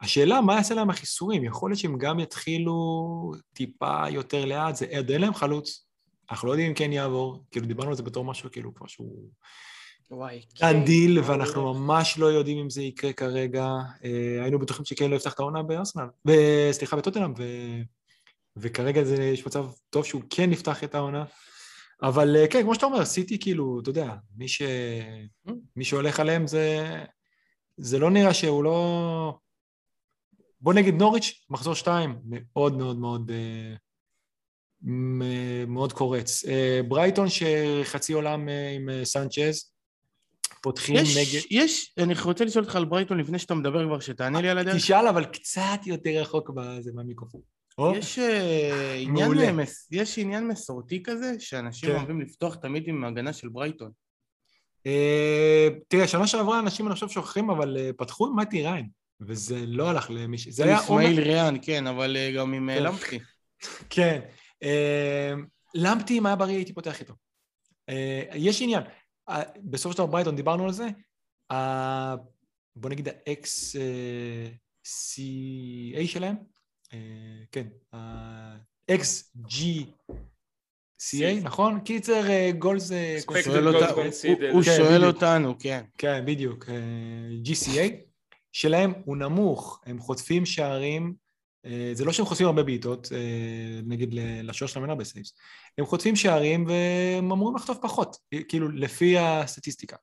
השאלה, 0.00 0.40
מה 0.40 0.54
יעשה 0.54 0.74
להם 0.74 0.90
החיסורים? 0.90 1.44
יכול 1.44 1.70
להיות 1.70 1.80
שהם 1.80 1.98
גם 1.98 2.20
יתחילו 2.20 3.32
טיפה 3.52 4.08
יותר 4.10 4.44
לאט, 4.44 4.76
זה 4.76 4.86
עוד 4.96 5.10
אין 5.10 5.20
להם 5.20 5.34
חלוץ. 5.34 5.86
אנחנו 6.30 6.48
לא 6.48 6.52
יודעים 6.52 6.68
אם 6.68 6.74
כן 6.74 6.92
יעבור, 6.92 7.44
כאילו 7.50 7.66
דיברנו 7.66 7.90
על 7.90 7.96
זה 7.96 8.02
בתור 8.02 8.24
משהו 8.24 8.50
כאילו 8.50 8.74
כבר 8.74 8.86
שהוא 8.86 9.30
וואי. 10.10 10.40
דן 10.60 10.84
דיל, 10.84 11.22
כן, 11.22 11.30
ואנחנו. 11.30 11.74
ממש 11.74 12.18
לא 12.18 12.26
יודעים 12.26 12.58
אם 12.58 12.70
זה 12.70 12.82
יקרה 12.82 13.12
כרגע. 13.12 13.66
אה, 14.04 14.42
היינו 14.42 14.58
בטוחים 14.58 14.84
שכן 14.84 15.10
לא 15.10 15.16
יפתח 15.16 15.32
את 15.32 15.40
העונה 15.40 15.62
בארסנל, 15.62 16.06
ב- 16.26 16.70
סליחה, 16.72 16.96
בטוטנאם, 16.96 17.32
ו... 17.38 17.44
וכרגע 18.56 19.04
זה, 19.04 19.22
יש 19.22 19.46
מצב 19.46 19.66
טוב 19.90 20.04
שהוא 20.04 20.22
כן 20.30 20.52
יפתח 20.52 20.84
את 20.84 20.94
העונה. 20.94 21.24
אבל 22.02 22.36
אה, 22.36 22.48
כן, 22.48 22.62
כמו 22.62 22.74
שאתה 22.74 22.86
אומר, 22.86 23.04
סיטי 23.04 23.38
כאילו, 23.38 23.80
אתה 23.80 23.90
יודע, 23.90 24.14
מי, 24.36 24.48
ש... 24.48 24.62
מי 25.76 25.84
שהולך 25.84 26.20
עליהם 26.20 26.46
זה... 26.46 26.94
זה 27.76 27.98
לא 27.98 28.10
נראה 28.10 28.34
שהוא 28.34 28.64
לא... 28.64 29.38
בוא 30.60 30.74
נגיד 30.74 30.94
נוריץ', 30.94 31.46
מחזור 31.50 31.74
שתיים, 31.74 32.18
מאוד 32.24 32.76
מאוד 32.76 32.98
מאוד... 32.98 33.30
אה, 33.30 33.74
מאוד 35.66 35.92
קורץ. 35.92 36.44
ברייטון 36.88 37.26
שחצי 37.28 38.12
עולם 38.12 38.48
עם 38.76 39.04
סנצ'ז, 39.04 39.73
פותחים 40.64 40.96
יש, 40.96 41.16
נגד... 41.16 41.46
יש, 41.50 41.94
אני 41.98 42.14
רוצה 42.24 42.44
לשאול 42.44 42.64
אותך 42.64 42.76
על 42.76 42.84
ברייטון 42.84 43.18
לפני 43.20 43.38
שאתה 43.38 43.54
מדבר 43.54 43.84
כבר, 43.86 44.00
שתענה 44.00 44.40
לי 44.40 44.48
על 44.48 44.58
הדרך. 44.58 44.76
תשאל, 44.76 45.06
אבל 45.06 45.24
קצת 45.24 45.80
יותר 45.86 46.10
רחוק 46.10 46.50
בזה 46.50 46.90
מהמיקרופון. 46.94 47.40
יש 47.94 48.18
אה, 48.18 48.94
עניין. 48.94 49.56
מס- 49.56 49.88
יש 49.92 50.18
עניין 50.18 50.48
מסורתי 50.48 51.02
כזה, 51.02 51.32
שאנשים 51.38 51.88
כן. 51.88 51.96
אוהבים 51.96 52.20
לפתוח 52.20 52.54
תמיד 52.54 52.88
עם 52.88 53.04
הגנה 53.04 53.32
של 53.32 53.48
ברייטון. 53.48 53.90
אה, 54.86 55.68
תראה, 55.88 56.08
שנה 56.08 56.26
שעברה 56.26 56.58
אנשים 56.58 56.86
אני 56.86 56.94
חושב 56.94 57.08
שוכחים, 57.08 57.50
אבל 57.50 57.76
אה, 57.76 57.90
פתחו 57.96 58.26
עם 58.26 58.36
מתי 58.36 58.62
ריין, 58.62 58.88
וזה 59.20 59.66
לא 59.66 59.90
הלך 59.90 60.10
למישהו. 60.10 60.52
זה 60.52 60.64
היה 60.64 60.78
עומר... 60.78 60.84
אסמאעיל 60.84 61.20
ריאן, 61.20 61.54
כן, 61.62 61.86
אבל 61.86 62.16
אה, 62.16 62.32
גם 62.32 62.52
עם 62.52 62.70
אה, 62.70 62.76
כן. 62.76 62.82
למפי. 62.82 63.18
כן. 63.90 64.20
אה, 64.62 65.32
למפטי, 65.74 66.18
אם 66.18 66.26
היה 66.26 66.36
בריא, 66.36 66.56
הייתי 66.56 66.72
פותח 66.72 67.00
איתו. 67.00 67.14
אה, 67.88 68.22
יש 68.34 68.62
עניין. 68.62 68.82
אה, 69.28 69.42
בסופו 69.64 69.92
של 69.92 69.98
דבר 69.98 70.06
ברייטון, 70.06 70.36
דיברנו 70.36 70.64
על 70.64 70.72
זה. 70.72 70.86
ה- 71.52 72.14
בוא 72.76 72.90
נגיד 72.90 73.08
ה-XCA 73.08 73.78
שלהם, 76.06 76.36
אה, 76.92 76.98
כן, 77.52 77.66
ה-XG 77.92 79.54
CA, 81.02 81.40
נכון? 81.42 81.80
קיצר, 81.80 82.30
אה. 82.30 82.50
אה, 82.92 83.18
אותה- 83.74 83.90
conceded. 83.94 84.52
הוא- 84.52 84.62
כן, 84.64 84.76
שואל. 84.76 85.04
אותנו, 85.04 85.54
כן. 85.58 85.84
כן, 85.98 86.24
בדיוק. 86.26 86.68
אה, 86.68 86.74
GCA 87.44 87.92
שלהם 88.52 88.92
הוא 89.04 89.16
נמוך, 89.16 89.80
הם 89.86 89.98
חוטפים 89.98 90.46
שערים, 90.46 91.04
אה, 91.04 91.10
זה 91.92 92.04
לא 92.04 92.12
שהם 92.12 92.26
חוטפים 92.26 92.46
הרבה 92.46 92.62
בעיטות, 92.62 93.08
אה, 93.12 93.80
נגיד 93.86 94.14
לשוער 94.42 94.70
שלהם 94.70 94.84
אין 94.84 94.90
הרבה 94.90 95.04
saves, 95.04 95.34
הם 95.78 95.86
חוטפים 95.86 96.16
שערים 96.16 96.66
והם 96.66 97.32
אמורים 97.32 97.56
לחטוף 97.56 97.78
פחות, 97.82 98.16
כאילו 98.48 98.68
לפי 98.68 99.18
הסטטיסטיקה. 99.18 99.96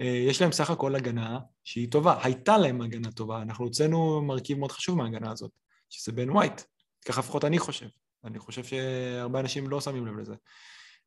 אה, 0.00 0.06
יש 0.06 0.42
להם 0.42 0.52
סך 0.52 0.70
הכל 0.70 0.94
הגנה 0.94 1.38
שהיא 1.64 1.90
טובה, 1.90 2.18
הייתה 2.22 2.58
להם 2.58 2.80
הגנה 2.80 3.12
טובה, 3.12 3.42
אנחנו 3.42 3.64
הוצאנו 3.64 4.22
מרכיב 4.22 4.58
מאוד 4.58 4.72
חשוב 4.72 4.98
מההגנה 4.98 5.30
הזאת, 5.30 5.50
שזה 5.90 6.12
בן 6.12 6.30
ווייט, 6.30 6.60
ככה 7.04 7.20
לפחות 7.20 7.44
אני 7.44 7.58
חושב, 7.58 7.88
אני 8.24 8.38
חושב 8.38 8.64
שהרבה 8.64 9.40
אנשים 9.40 9.68
לא 9.68 9.80
שמים 9.80 10.06
לב 10.06 10.18
לזה. 10.18 10.34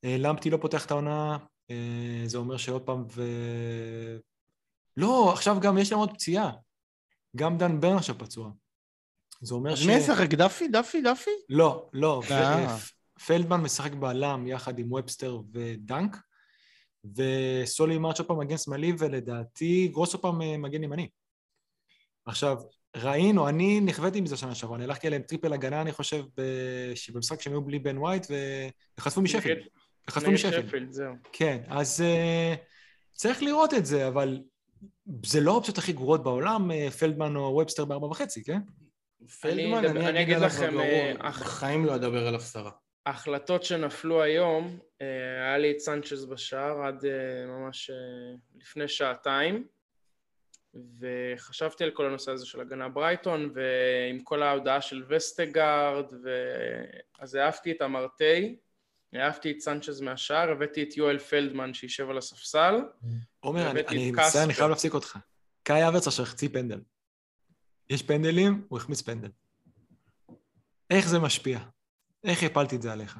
אה, 0.03 0.15
למפטי 0.19 0.49
לא 0.49 0.57
פותח 0.57 0.85
את 0.85 0.91
העונה, 0.91 1.37
אה, 1.71 2.23
זה 2.25 2.37
אומר 2.37 2.57
שעוד 2.57 2.81
פעם 2.81 3.03
ו... 3.15 3.23
לא, 4.97 5.31
עכשיו 5.33 5.57
גם 5.61 5.77
יש 5.77 5.91
להם 5.91 5.99
עוד 5.99 6.13
פציעה. 6.13 6.51
גם 7.35 7.57
דן 7.57 7.79
ברן 7.79 7.95
עכשיו 7.95 8.17
פצוע. 8.17 8.51
זה 9.41 9.53
אומר 9.53 9.73
אז 9.73 9.85
מי 9.85 9.93
ישחק? 9.93 10.29
דאפי? 10.29 10.67
דאפי? 10.67 11.01
דאפי? 11.01 11.31
לא, 11.49 11.89
לא. 11.93 12.21
אה. 12.31 12.77
ולטמן 13.27 13.61
משחק 13.61 13.91
בלם 13.91 14.47
יחד 14.47 14.79
עם 14.79 14.91
ובסטר 14.93 15.39
ודנק, 15.53 16.17
וסולי 17.15 17.97
מרץ' 17.97 18.19
עוד 18.19 18.27
פעם 18.27 18.39
מגן 18.39 18.57
שמאלי, 18.57 18.93
ולדעתי 18.99 19.87
גרוס 19.87 20.13
עוד 20.13 20.21
פעם 20.21 20.41
אה, 20.41 20.57
מגן 20.57 20.83
ימני. 20.83 21.07
עכשיו, 22.25 22.57
ראינו, 22.95 23.49
אני 23.49 23.81
נכוויתי 23.81 24.21
מזה 24.21 24.37
שנה 24.37 24.55
שעברה, 24.55 24.75
אני 24.75 24.83
הלכתי 24.83 25.07
עליהם 25.07 25.21
triple 25.21 25.53
הגנה, 25.53 25.81
אני 25.81 25.91
חושב, 25.91 26.23
ב- 26.37 26.95
שבמשחק 26.95 27.41
שהם 27.41 27.53
היו 27.53 27.61
בלי 27.61 27.79
בן 27.79 27.97
ווייט, 27.97 28.27
וחטפו 28.97 29.21
נגד 30.27 30.35
משפילד. 30.35 30.67
שפילד, 30.67 30.91
זהו. 30.91 31.13
כן, 31.31 31.61
אז 31.67 32.03
uh, 32.03 32.57
צריך 33.13 33.43
לראות 33.43 33.73
את 33.73 33.85
זה, 33.85 34.07
אבל 34.07 34.41
זה 35.25 35.41
לא 35.41 35.51
האופציות 35.51 35.77
הכי 35.77 35.93
גרועות 35.93 36.23
בעולם, 36.23 36.71
ולטמן 36.99 37.35
או 37.35 37.41
ובסטר 37.41 37.85
בארבע 37.85 38.07
וחצי, 38.07 38.43
כן? 38.43 38.59
ולטמן, 39.41 39.85
אני 39.85 40.07
אני 40.07 40.21
אגיד 40.21 40.37
לכם, 40.37 40.67
בגרוע, 40.67 40.83
אה, 40.83 41.13
אח- 41.19 41.41
בחיים 41.41 41.85
לא 41.85 41.95
אדבר 41.95 42.27
עליו 42.27 42.39
סרה. 42.39 42.71
ההחלטות 43.05 43.63
שנפלו 43.63 44.21
היום, 44.21 44.79
אה, 45.01 45.05
היה 45.45 45.57
לי 45.57 45.71
את 45.71 45.79
סנצ'ז 45.79 46.25
בשער 46.25 46.81
עד 46.81 47.05
אה, 47.05 47.11
ממש 47.47 47.89
אה, 47.89 47.95
לפני 48.61 48.87
שעתיים, 48.87 49.67
וחשבתי 50.99 51.83
על 51.83 51.91
כל 51.91 52.05
הנושא 52.05 52.31
הזה 52.31 52.45
של 52.45 52.61
הגנה 52.61 52.89
ברייטון, 52.89 53.51
ועם 53.53 54.19
כל 54.23 54.43
ההגעה 54.43 54.81
של 54.81 55.03
וסטגארד, 55.09 56.05
ו... 56.23 56.29
אז 57.19 57.35
העפתי 57.35 57.71
את 57.71 57.81
המרטי, 57.81 58.55
העפתי 59.13 59.51
את 59.51 59.59
סנצ'ז 59.59 60.01
מהשער, 60.01 60.51
הבאתי 60.51 60.83
את 60.83 60.97
יואל 60.97 61.19
פלדמן 61.19 61.73
שישב 61.73 62.09
על 62.09 62.17
הספסל, 62.17 62.75
עומר, 63.39 63.71
אני, 63.71 64.11
מצטער, 64.11 64.43
אני. 64.43 64.53
חייב 64.53 64.69
להפסיק 64.69 64.93
אותך. 64.93 65.17
קאי 65.63 65.87
אברץ 65.87 66.07
עכשיו 66.07 66.25
החציא 66.25 66.49
פנדל. 66.53 66.79
יש 67.89 68.01
פנדלים, 68.01 68.65
הוא 68.69 68.79
החמיץ 68.79 69.01
פנדל. 69.01 69.29
איך 70.89 71.07
זה 71.07 71.19
משפיע? 71.19 71.59
איך 72.23 72.43
הפלתי 72.43 72.75
את 72.75 72.81
זה 72.81 72.93
עליך? 72.93 73.19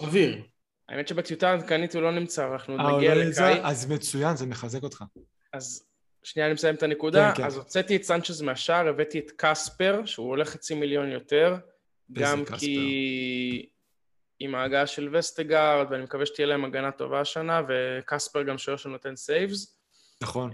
אוויר. 0.00 0.42
האמת 0.88 1.08
שבטיוטה 1.08 1.50
העדכנית 1.50 1.94
הוא 1.94 2.02
לא 2.02 2.12
נמצא, 2.12 2.52
אנחנו 2.52 2.74
עוד 2.74 2.80
אה, 2.80 2.96
נגיע 2.96 3.14
לא? 3.14 3.22
לקאי. 3.22 3.60
אז 3.62 3.90
מצוין, 3.90 4.36
זה 4.36 4.46
מחזק 4.46 4.82
אותך. 4.82 5.04
אז 5.52 5.86
שנייה 6.22 6.46
אני 6.46 6.54
מסיים 6.54 6.74
את 6.74 6.82
הנקודה. 6.82 7.32
כן, 7.32 7.42
כן. 7.42 7.46
אז 7.46 7.56
הוצאתי 7.56 7.96
את 7.96 8.02
סנצ'ז 8.02 8.42
מהשער, 8.42 8.88
הבאתי 8.88 9.18
את 9.18 9.30
קספר, 9.36 10.02
שהוא 10.04 10.30
עולה 10.30 10.44
חצי 10.44 10.74
מיליון 10.74 11.10
יותר. 11.10 11.56
גם 12.12 12.44
קספר? 12.44 12.58
כי 12.58 13.68
עם 14.40 14.54
ההגעה 14.54 14.86
של 14.86 15.16
וסטגארד, 15.16 15.86
ואני 15.90 16.02
מקווה 16.02 16.26
שתהיה 16.26 16.46
להם 16.46 16.64
הגנה 16.64 16.92
טובה 16.92 17.20
השנה, 17.20 17.62
וקספר 17.68 18.42
גם 18.42 18.58
שוער 18.58 18.76
שנותן 18.76 19.16
saves. 19.16 19.80
נכון. 20.22 20.50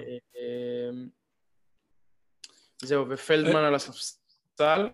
זהו, 2.82 3.04
וולטמן 3.10 3.64
על 3.64 3.74
הספסל. 3.74 4.88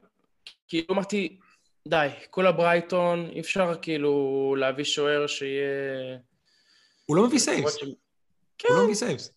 כאילו 0.68 0.87
אמרתי, 0.91 1.39
די, 1.89 2.09
כולה 2.30 2.53
ברייטון, 2.53 3.30
אי 3.33 3.41
אפשר 3.41 3.74
כאילו 3.83 4.55
להביא 4.59 4.85
שוער 4.85 5.26
שיהיה... 5.26 6.18
הוא 7.07 7.16
לא 7.16 7.26
מביא 7.26 7.39
saves. 7.39 7.77
ש- 7.76 7.83
הוא 8.68 8.76
לא 8.76 8.85
מביא 8.85 8.95
saves. 8.95 9.31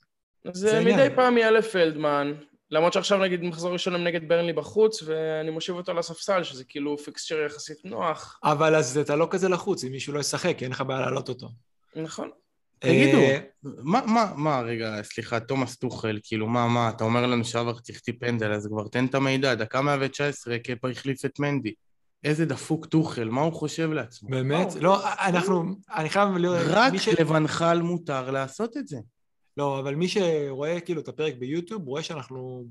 זה 0.54 0.78
אה. 0.78 0.84
מדי 0.84 1.16
פעם 1.16 1.38
יעלה 1.38 1.62
ולטמן, 1.62 2.34
למרות 2.72 2.94
שעכשיו 2.94 3.18
נגיד 3.18 3.44
מחזור 3.44 3.74
ראשון 3.74 3.96
הם 3.96 4.04
נגד 4.04 4.28
ברנלי 4.28 4.54
בחוץ, 4.54 5.04
ואני 5.06 5.52
מושיב 5.52 5.76
אותו 5.76 5.92
על 5.92 5.98
הספסל, 5.98 6.44
שזה 6.44 6.64
כאילו 6.64 6.98
פיקסצ'ר 6.98 7.40
יחסית 7.46 7.86
נוח. 7.86 8.40
אבל 8.44 8.76
אז 8.76 8.98
אתה 8.98 9.16
לא 9.16 9.28
כזה 9.32 9.50
לחוץ, 9.50 9.84
אם 9.84 9.92
מישהו 9.92 10.14
לא 10.14 10.20
ישחק, 10.20 10.64
אין 10.64 10.72
לך 10.72 10.82
בעיה 10.82 11.00
להעלות 11.00 11.30
אותו. 11.30 11.48
נכון. 11.96 12.32
תגידו, 12.80 13.18
אה, 13.18 13.40
מה, 13.64 14.02
מה, 14.06 14.32
מה, 14.36 14.62
רגע, 14.62 15.04
סליחה, 15.04 15.40
תומאס 15.40 15.76
טוחל, 15.76 16.20
כאילו, 16.24 16.48
מה, 16.48 16.68
מה, 16.68 16.90
אתה 16.90 17.04
אומר 17.04 17.26
לנו 17.26 17.46
שעבר 17.46 17.74
תחטיא 17.84 18.14
פנדל, 18.20 18.52
אז 18.52 18.68
כבר 18.68 18.88
תן 18.88 19.06
את 19.06 19.16
המידע, 19.16 19.56
דקה 19.56 19.82
119, 19.82 20.58
קפה 20.60 20.90
החליף 20.90 21.26
את 21.26 21.40
מנדי. 21.40 21.74
איזה 22.24 22.46
דפוק 22.46 22.86
טוחל, 22.86 23.30
מה 23.30 23.42
הוא 23.42 23.54
חושב 23.54 23.92
לעצמו? 23.92 24.30
באמת? 24.30 24.68
לא, 24.82 25.04
אנחנו, 25.20 25.64
אני 25.96 26.10
חייב... 26.10 26.30
לראות- 26.38 26.58
רק 26.70 26.94
לבנחל 27.20 27.82
מותר 27.82 28.32
לעשות 28.32 28.78
את 28.78 28.88
זה. 28.88 28.98
לא, 29.58 29.80
אבל 29.80 29.96
מי 29.96 30.08
שרואה 30.08 30.80
כאילו 30.80 31.02
את 31.02 31.08
הפרק 31.08 31.34
ביוטיוב, 31.40 31.88
רואה 31.88 32.04
שאנחנו 32.04 32.66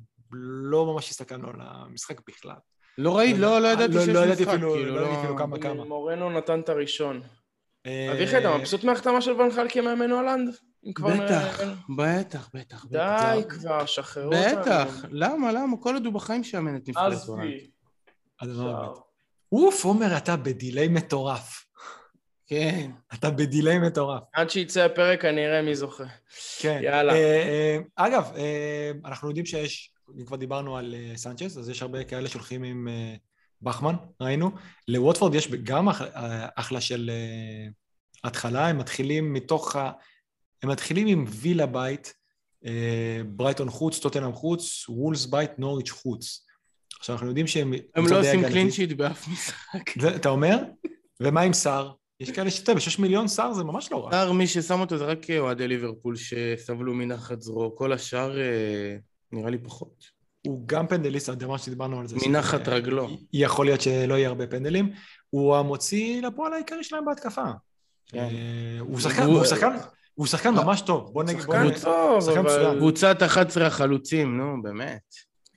לא 0.63 0.87
ממש 0.87 1.11
הסתכלנו 1.11 1.49
על 1.49 1.57
המשחק 1.61 2.21
בכלל. 2.29 2.57
לא 2.99 3.17
ראית, 3.17 3.37
לא, 3.39 3.59
לא 3.59 3.69
ידעתי 3.69 3.95
לא- 3.95 4.01
שיש 4.01 4.15
לא 4.15 4.33
משחק, 4.33 4.47
כאילו, 4.49 4.77
לא 4.87 5.01
ידעתי 5.01 5.17
אפילו 5.19 5.37
כמה. 5.37 5.59
כמה. 5.59 5.85
מורנו 5.85 6.31
נתן 6.31 6.61
את 6.61 6.69
הראשון. 6.69 7.21
אה, 7.87 8.13
אביחי, 8.13 8.39
אתה 8.39 8.57
מבסוט 8.57 8.85
מההחתמה 8.85 9.21
של 9.21 9.33
ונחל 9.33 9.67
כמאמן 9.71 10.11
הולנד? 10.11 10.55
בטח, 10.99 11.61
בטח, 11.97 12.51
בטח. 12.55 12.85
די 12.85 13.43
כבר, 13.49 13.87
שחררו 13.87 14.35
אותנו. 14.35 14.61
בטח, 14.61 15.05
למה, 15.11 15.53
למה? 15.53 15.77
כל 15.81 15.95
עוד 15.95 16.05
הוא 16.05 16.15
בחיים 16.15 16.45
שיאמן 16.45 16.77
את 16.77 16.89
נבחרת 16.89 17.23
הולנד. 17.27 17.53
עכשיו. 18.39 18.95
אוף, 19.53 19.85
עומר, 19.85 20.17
אתה 20.17 20.37
בדיליי 20.37 20.89
מטורף. 20.89 21.65
כן. 22.47 22.91
אתה 23.15 23.31
ב 23.31 23.39
delay 23.39 23.79
מטורף. 23.79 24.23
עד 24.33 24.51
שיצא 24.51 24.85
הפרק 24.85 25.25
אני 25.25 25.47
אראה 25.47 25.63
מי 25.63 25.75
זוכה. 25.75 26.05
כן. 26.59 26.81
יאללה. 26.83 27.13
אה, 27.13 27.19
אה, 27.19 27.79
אגב, 27.97 28.33
אנחנו 29.05 29.29
יודעים 29.29 29.47
שיש, 29.47 29.93
אם 30.19 30.25
כבר 30.25 30.37
דיברנו 30.37 30.77
על 30.77 30.95
סנצ'ס, 31.17 31.59
אז 31.59 31.69
יש 31.69 31.83
הרבה 31.83 32.05
כאלה 32.05 32.29
שהולכים 32.29 32.63
עם 32.63 32.89
בחמן, 33.65 33.95
ראינו. 34.21 34.51
לווטפורד 34.89 35.35
יש 35.35 35.49
גם 35.51 35.89
אה, 35.89 36.47
אחלה 36.55 36.81
של 36.81 37.11
אה, 37.13 37.69
התחלה, 38.25 38.69
הם 38.69 38.79
מתחילים 38.79 39.33
מתוך 39.33 39.77
ה... 39.77 39.91
הם 40.63 40.71
מתחילים 40.71 41.07
עם 41.07 41.25
וילה 41.29 41.67
בית, 41.67 42.15
אה, 42.67 43.21
ברייטון 43.27 43.71
חוץ, 43.71 43.99
טוטנאם 43.99 44.33
חוץ, 44.33 44.89
וולבס 44.89 45.27
בית, 45.27 45.59
נוריץ' 45.59 45.91
חוץ. 45.91 46.47
עכשיו, 46.99 47.15
אנחנו 47.15 47.29
יודעים 47.29 47.47
שהם... 47.47 47.73
הם 47.95 48.07
לא 48.07 48.21
עושים 48.21 48.71
shit 48.71 48.93
באף 48.93 49.29
משחק. 49.29 50.07
אתה 50.17 50.29
אומר? 50.29 50.59
ומה 51.21 51.41
עם 51.41 51.53
סער? 51.53 51.93
יש 52.21 52.31
כאלה 52.31 52.51
שאתה 52.51 52.71
יודע, 52.71 52.79
בשש 52.79 52.99
מיליון 52.99 53.29
סער 53.29 53.53
זה 53.53 53.65
ממש 53.65 53.93
לא 53.93 54.05
רע. 54.05 54.09
השאר 54.09 54.33
מי 54.33 54.47
ששם 54.47 54.81
אותו 54.81 54.99
זה 54.99 55.05
רק 55.05 55.31
אוהדי 55.39 55.69
ליברפול 55.69 56.17
שסבלו 56.17 56.95
מנחת 56.95 57.41
זרוע, 57.41 57.71
כל 57.75 57.93
השאר 57.93 58.41
אה, 58.41 58.97
נראה 59.33 59.51
לי 59.51 59.59
פחות. 59.59 60.14
הוא 60.47 60.63
גם 60.67 60.87
פנדליסט, 60.87 61.29
אתה 61.31 61.45
יודע 61.45 61.59
שדיברנו 61.59 62.01
על 62.01 62.07
זה. 62.07 62.17
מנחת 62.27 62.69
רגלו. 62.69 63.09
יכול 63.33 63.67
להיות 63.67 63.81
שלא 63.81 64.15
יהיה 64.15 64.29
הרבה 64.29 64.47
פנדלים. 64.47 64.93
הוא 65.31 65.57
המוציא 65.57 66.23
לפועל 66.23 66.53
העיקרי 66.53 66.85
שלהם 66.85 67.05
בהתקפה. 67.05 67.45
כן. 68.07 68.19
אה, 68.19 68.29
הוא 68.81 69.01
שחקן, 69.01 69.23
הוא- 69.23 69.45
שחקן, 69.45 69.77
הוא 70.15 70.27
שחקן 70.27 70.55
ממש 70.55 70.81
טוב. 70.81 71.11
בוא 71.13 71.23
נגיד, 71.25 71.37
בוא 71.37 71.55
שחקן 71.55 71.67
נגיד. 71.67 71.83
טוב, 71.83 72.21
שחקן 72.21 72.39
אבל 72.39 72.49
מצוין. 72.61 72.79
קבוצת 72.79 73.23
11 73.23 73.67
החלוצים, 73.67 74.37
נו, 74.39 74.63
באמת. 74.63 75.01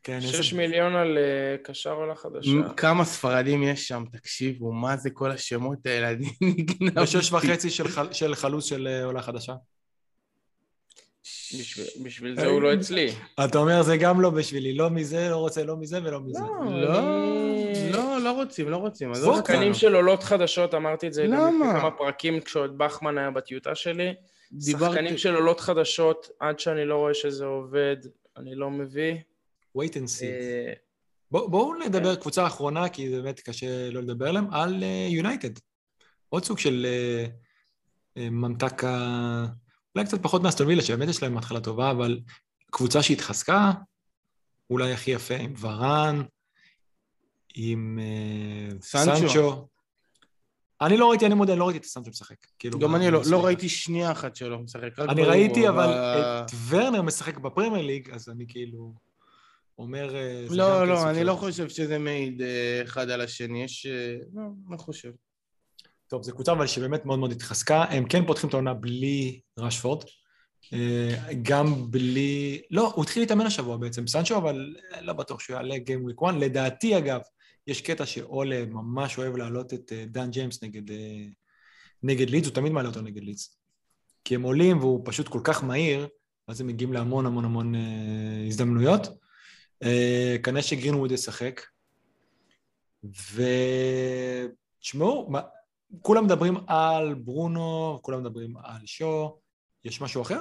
כן, 0.03 0.21
שש 0.21 0.35
איזה- 0.51 0.57
מיליון 0.57 0.95
על 0.95 1.17
אה, 1.17 1.55
קשר 1.63 1.91
עולה 1.91 2.15
חדשה. 2.15 2.49
כמה 2.77 3.05
ספרדים 3.05 3.63
יש 3.63 3.87
שם, 3.87 4.03
תקשיבו, 4.11 4.71
מה 4.71 4.97
זה 4.97 5.09
כל 5.09 5.31
השמות 5.31 5.85
האלה? 5.85 6.09
אני 6.11 6.29
נגנב. 6.41 6.97
ושש 7.03 7.31
וחצי 7.33 7.69
של 7.69 7.87
חל- 7.87 8.13
של 8.13 8.35
חלוץ 8.35 8.65
של 8.65 8.87
אה, 8.87 9.03
עולה 9.05 9.21
חדשה. 9.21 9.53
בשביל- 11.59 12.03
בשביל 12.03 12.35
זה 12.35 12.45
הוא 12.47 12.61
לא 12.61 12.73
אצלי. 12.73 13.11
אתה 13.45 13.57
אומר, 13.57 13.81
זה 13.83 13.97
גם 13.97 14.21
לא 14.21 14.29
בשבילי, 14.29 14.73
לא 14.73 14.89
מזה, 14.89 15.29
לא 15.29 15.35
רוצה 15.35 15.63
לא 15.63 15.77
מזה 15.77 15.99
ולא 16.03 16.19
מזה. 16.21 16.39
לא, 16.39 16.99
אני- 16.99 17.91
לא, 17.91 18.21
לא 18.21 18.31
רוצים, 18.31 18.69
לא 18.69 18.77
רוצים. 18.77 19.11
שחקנים 19.15 19.73
של 19.73 19.95
עולות 19.95 20.23
חדשות, 20.23 20.73
אמרתי 20.73 21.07
את 21.07 21.13
זה 21.13 21.23
גם 21.25 21.31
למה? 21.33 21.67
לפני 21.67 21.79
כמה 21.81 21.91
פרקים 21.91 22.39
כשעוד 22.39 22.77
בחמן 22.77 23.17
היה 23.17 23.31
בטיוטה 23.31 23.75
שלי. 23.75 24.13
דיברתי- 24.51 24.93
שחקנים 24.95 25.17
של 25.17 25.35
עולות 25.35 25.59
חדשות, 25.59 26.29
עד 26.39 26.59
שאני 26.59 26.85
לא 26.85 26.95
רואה 26.95 27.13
שזה 27.13 27.45
עובד, 27.45 27.97
אני 28.37 28.55
לא 28.55 28.71
מביא. 28.71 29.13
wait 29.77 29.91
and 29.91 30.19
see. 30.19 30.23
אה, 30.23 30.73
בוא- 31.31 31.49
בואו 31.49 31.73
נדבר 31.85 32.15
קבוצה 32.15 32.47
אחרונה, 32.47 32.89
כי 32.89 33.09
זה 33.09 33.21
באמת 33.21 33.39
קשה 33.39 33.89
לא 33.89 34.01
לדבר 34.01 34.27
עליהם, 34.27 34.53
על 34.53 34.83
יונייטד. 35.09 35.49
עוד 36.29 36.45
סוג 36.45 36.59
של 36.59 36.85
אה, 36.89 37.25
אה, 38.17 38.29
ממתק, 38.29 38.83
ה- 38.83 39.45
אולי 39.97 40.07
קצת 40.07 40.23
פחות 40.23 40.41
מאסטון 40.41 40.67
וילה, 40.67 40.81
שבאמת 40.81 41.09
יש 41.09 41.23
להם 41.23 41.37
התחלה 41.37 41.59
טובה, 41.59 41.91
אבל 41.91 42.19
קבוצה 42.71 43.03
שהתחזקה, 43.03 43.71
אולי 44.69 44.93
הכי 44.93 45.11
יפה, 45.11 45.35
עם 45.35 45.53
ורן, 45.59 46.21
עם 47.55 47.99
אה, 48.01 48.79
סנצ'ו. 48.81 49.29
סנצ'ו. 49.29 49.67
אני 50.81 50.97
לא 50.97 51.09
ראיתי, 51.09 51.25
אני 51.25 51.33
מודה, 51.33 51.55
לא 51.55 51.65
ראיתי 51.65 51.79
את 51.79 51.85
סנצ'ו 51.85 52.09
משחק. 52.09 52.35
כאילו, 52.59 52.79
גם 52.79 52.95
אני 52.95 53.11
לא. 53.11 53.21
לא 53.31 53.45
ראיתי 53.45 53.69
שנייה 53.69 54.11
אחת 54.11 54.35
שלו 54.35 54.59
משחק. 54.59 54.99
אני 54.99 55.23
ראיתי, 55.23 55.69
אבל 55.69 55.89
את 55.89 56.51
ורנר 56.67 57.01
משחק 57.01 57.37
בפרמייר 57.37 57.85
ליג, 57.85 58.09
אז 58.11 58.29
אני 58.29 58.45
כאילו 58.47 58.93
אומר... 59.79 60.15
אה, 60.15 60.45
לא, 60.49 60.79
כן 60.79 60.87
לא, 60.87 61.09
אני 61.09 61.23
לא 61.23 61.33
חושב 61.33 61.69
שזה 61.69 61.99
מעיד 61.99 62.41
אה, 62.41 62.81
אחד 62.83 63.09
על 63.09 63.21
השני, 63.21 63.63
יש... 63.63 63.85
לא, 64.33 64.43
לא 64.69 64.77
חושב. 64.77 65.11
טוב, 66.07 66.23
זו 66.23 66.33
קבוצה 66.33 66.51
אבל 66.51 66.67
שבאמת 66.67 67.05
מאוד 67.05 67.19
מאוד 67.19 67.31
התחזקה. 67.31 67.83
הם 67.83 68.07
כן 68.07 68.25
פותחים 68.25 68.49
את 68.49 68.53
העונה 68.53 68.73
בלי 68.73 69.39
רשפורד. 69.59 70.03
אה, 70.73 71.15
גם 71.41 71.91
בלי... 71.91 72.61
לא, 72.71 72.91
הוא 72.95 73.03
התחיל 73.03 73.23
להתאמן 73.23 73.45
השבוע 73.45 73.77
בעצם, 73.77 74.07
סנצ'ו, 74.07 74.37
אבל 74.37 74.75
לא 75.01 75.13
בטוח 75.13 75.39
שהוא 75.39 75.55
יעלה 75.55 75.77
גיים 75.77 76.03
וויק 76.03 76.17
1. 76.23 76.33
לדעתי, 76.39 76.97
אגב, 76.97 77.21
יש 77.67 77.81
קטע 77.81 78.05
שאולה 78.05 78.65
ממש 78.65 79.17
אוהב 79.17 79.35
להעלות 79.35 79.73
את 79.73 79.93
אה, 79.95 80.05
דן 80.07 80.29
ג'יימס 80.29 80.63
נגד, 80.63 80.91
אה, 80.91 81.25
נגד 82.03 82.29
לידס, 82.29 82.47
הוא 82.47 82.55
תמיד 82.55 82.71
מעלה 82.71 82.89
אותו 82.89 83.01
נגד 83.01 83.23
לידס. 83.23 83.57
כי 84.23 84.35
הם 84.35 84.41
עולים 84.41 84.79
והוא 84.79 85.01
פשוט 85.05 85.27
כל 85.27 85.41
כך 85.43 85.63
מהיר, 85.63 86.07
אז 86.47 86.61
הם 86.61 86.67
מגיעים 86.67 86.93
להמון 86.93 87.25
המון 87.25 87.45
המון 87.45 87.75
אה, 87.75 88.45
הזדמנויות. 88.47 89.07
אה, 89.83 90.35
כנראה 90.43 90.61
שגרינווד 90.61 91.11
ישחק. 91.11 91.61
ותשמעו, 94.79 95.31
כולם 96.01 96.25
מדברים 96.25 96.57
על 96.67 97.13
ברונו, 97.13 97.99
כולם 98.01 98.19
מדברים 98.19 98.57
על 98.63 98.85
שו, 98.85 99.39
יש 99.85 100.01
משהו 100.01 100.21
אחר? 100.21 100.39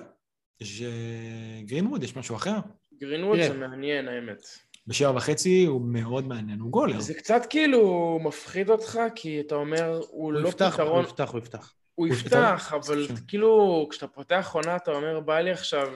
יש 0.61 0.83
אה, 0.83 1.63
גרינווד, 1.63 2.03
יש 2.03 2.17
משהו 2.17 2.37
אחר? 2.37 2.57
גרינווד. 3.01 3.39
זה 3.43 3.55
מעניין, 3.55 4.09
האמת. 4.09 4.43
בשבע 4.87 5.17
וחצי 5.17 5.65
הוא 5.65 5.81
מאוד 5.81 6.27
מעניין, 6.27 6.61
הוא 6.61 6.71
גולר. 6.71 7.01
זה 7.01 7.15
קצת 7.15 7.47
כאילו 7.51 8.19
מפחיד 8.23 8.71
אותך, 8.71 9.01
כי 9.15 9.41
אתה 9.41 9.55
אומר, 9.55 9.97
הוא 9.97 10.07
הוא 10.09 10.33
לא 10.33 10.49
יפתח, 10.49 10.65
הוא 10.65 10.73
פתרון... 10.73 11.05
יפתח, 11.05 11.31
הוא 11.31 11.39
יפתח. 11.39 11.73
הוא 11.95 12.07
הוא 12.07 12.15
יפתח, 12.17 12.27
יפתח? 12.27 12.73
אבל 12.73 13.07
כן. 13.09 13.15
כאילו, 13.29 13.87
כשאתה 13.91 14.07
פותח 14.07 14.51
עונה, 14.55 14.77
אתה 14.77 14.91
אומר, 14.91 15.21
בא 15.21 15.41
לי 15.41 15.51
עכשיו... 15.51 15.89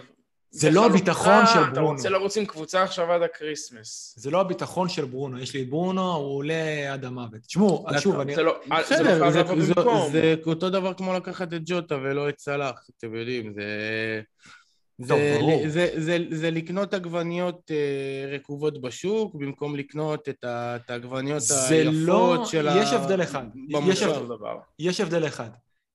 זה 0.52 0.70
לא 0.70 0.86
הביטחון 0.86 1.46
של 1.46 1.58
אתה 1.62 1.80
ברונו. 1.80 1.96
רוצה 1.96 2.08
לרוץ 2.08 2.36
עם 2.36 2.44
קבוצה 2.46 2.82
עכשיו 2.82 3.12
עד 3.12 3.22
ה 3.22 3.31
Christmas. 3.31 4.14
זה 4.18 4.30
לא 4.30 4.40
הביטחון 4.40 4.88
של 4.88 5.04
ברונו, 5.04 5.38
יש 5.38 5.54
לי 5.54 5.62
את 5.62 5.70
ברונו, 5.70 6.14
הוא 6.14 6.36
עולה 6.36 6.54
עד 6.92 7.04
המוות. 7.04 7.40
תשמעו, 7.46 7.86
שוב. 8.00 8.20
אני... 8.20 8.34
זה 8.34 8.42
לא 8.42 8.54
זה 8.88 9.02
לא 9.02 9.08
חייב 9.18 9.30
זה- 9.32 9.42
לבוא 9.42 9.60
זה- 9.60 9.74
במקום. 9.74 10.12
זה 10.12 10.34
אותו 10.46 10.70
דבר 10.70 10.94
כמו 10.94 11.12
לקחת 11.14 11.54
את 11.54 11.60
ג'וטה 11.64 11.96
ולא 11.96 12.28
את 12.28 12.38
סלאח, 12.38 12.86
אתם 12.98 13.14
יודעים, 13.14 13.52
זה... 13.52 13.62
זה, 15.02 15.36
ברור. 15.38 15.62
זה, 15.68 15.88
זה, 15.96 16.16
זה 16.30 16.50
לקנות 16.50 16.94
עגבניות 16.94 17.70
אה, 17.70 18.34
רקובות 18.34 18.80
בשוק 18.82 19.34
במקום 19.34 19.76
לקנות 19.76 20.28
את, 20.28 20.44
העגבניות 20.88 21.40
זה 21.40 21.74
היפות 21.74 22.38
לא- 22.38 22.44
של 22.44 22.68
ה... 22.68 22.76
יש 22.82 22.92
הבדל 22.92 23.22
אחד. 23.22 23.44
יש 24.78 25.00
הבדל 25.00 25.26
אחד. 25.26 25.50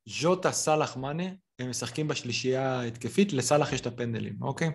ז'וטה, 0.06 0.52
סאלח, 0.52 0.98
מאנה, 0.98 1.24
הם 1.60 1.70
משחקים 1.70 2.08
בשלישייה 2.08 2.80
ההתקפית, 2.80 3.34
לסאלח 3.34 3.74
יש 3.74 3.82
את 3.82 3.88
הפנדלים, 3.88 4.36
אוקיי? 4.42 4.70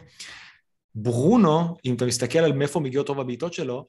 ברונו, 0.95 1.77
אם 1.85 1.95
אתה 1.95 2.05
מסתכל 2.07 2.39
על 2.39 2.53
מאיפה 2.53 2.81
מגיעות 2.81 3.09
רוב 3.09 3.21
הבעיטות 3.21 3.53
שלו, 3.53 3.87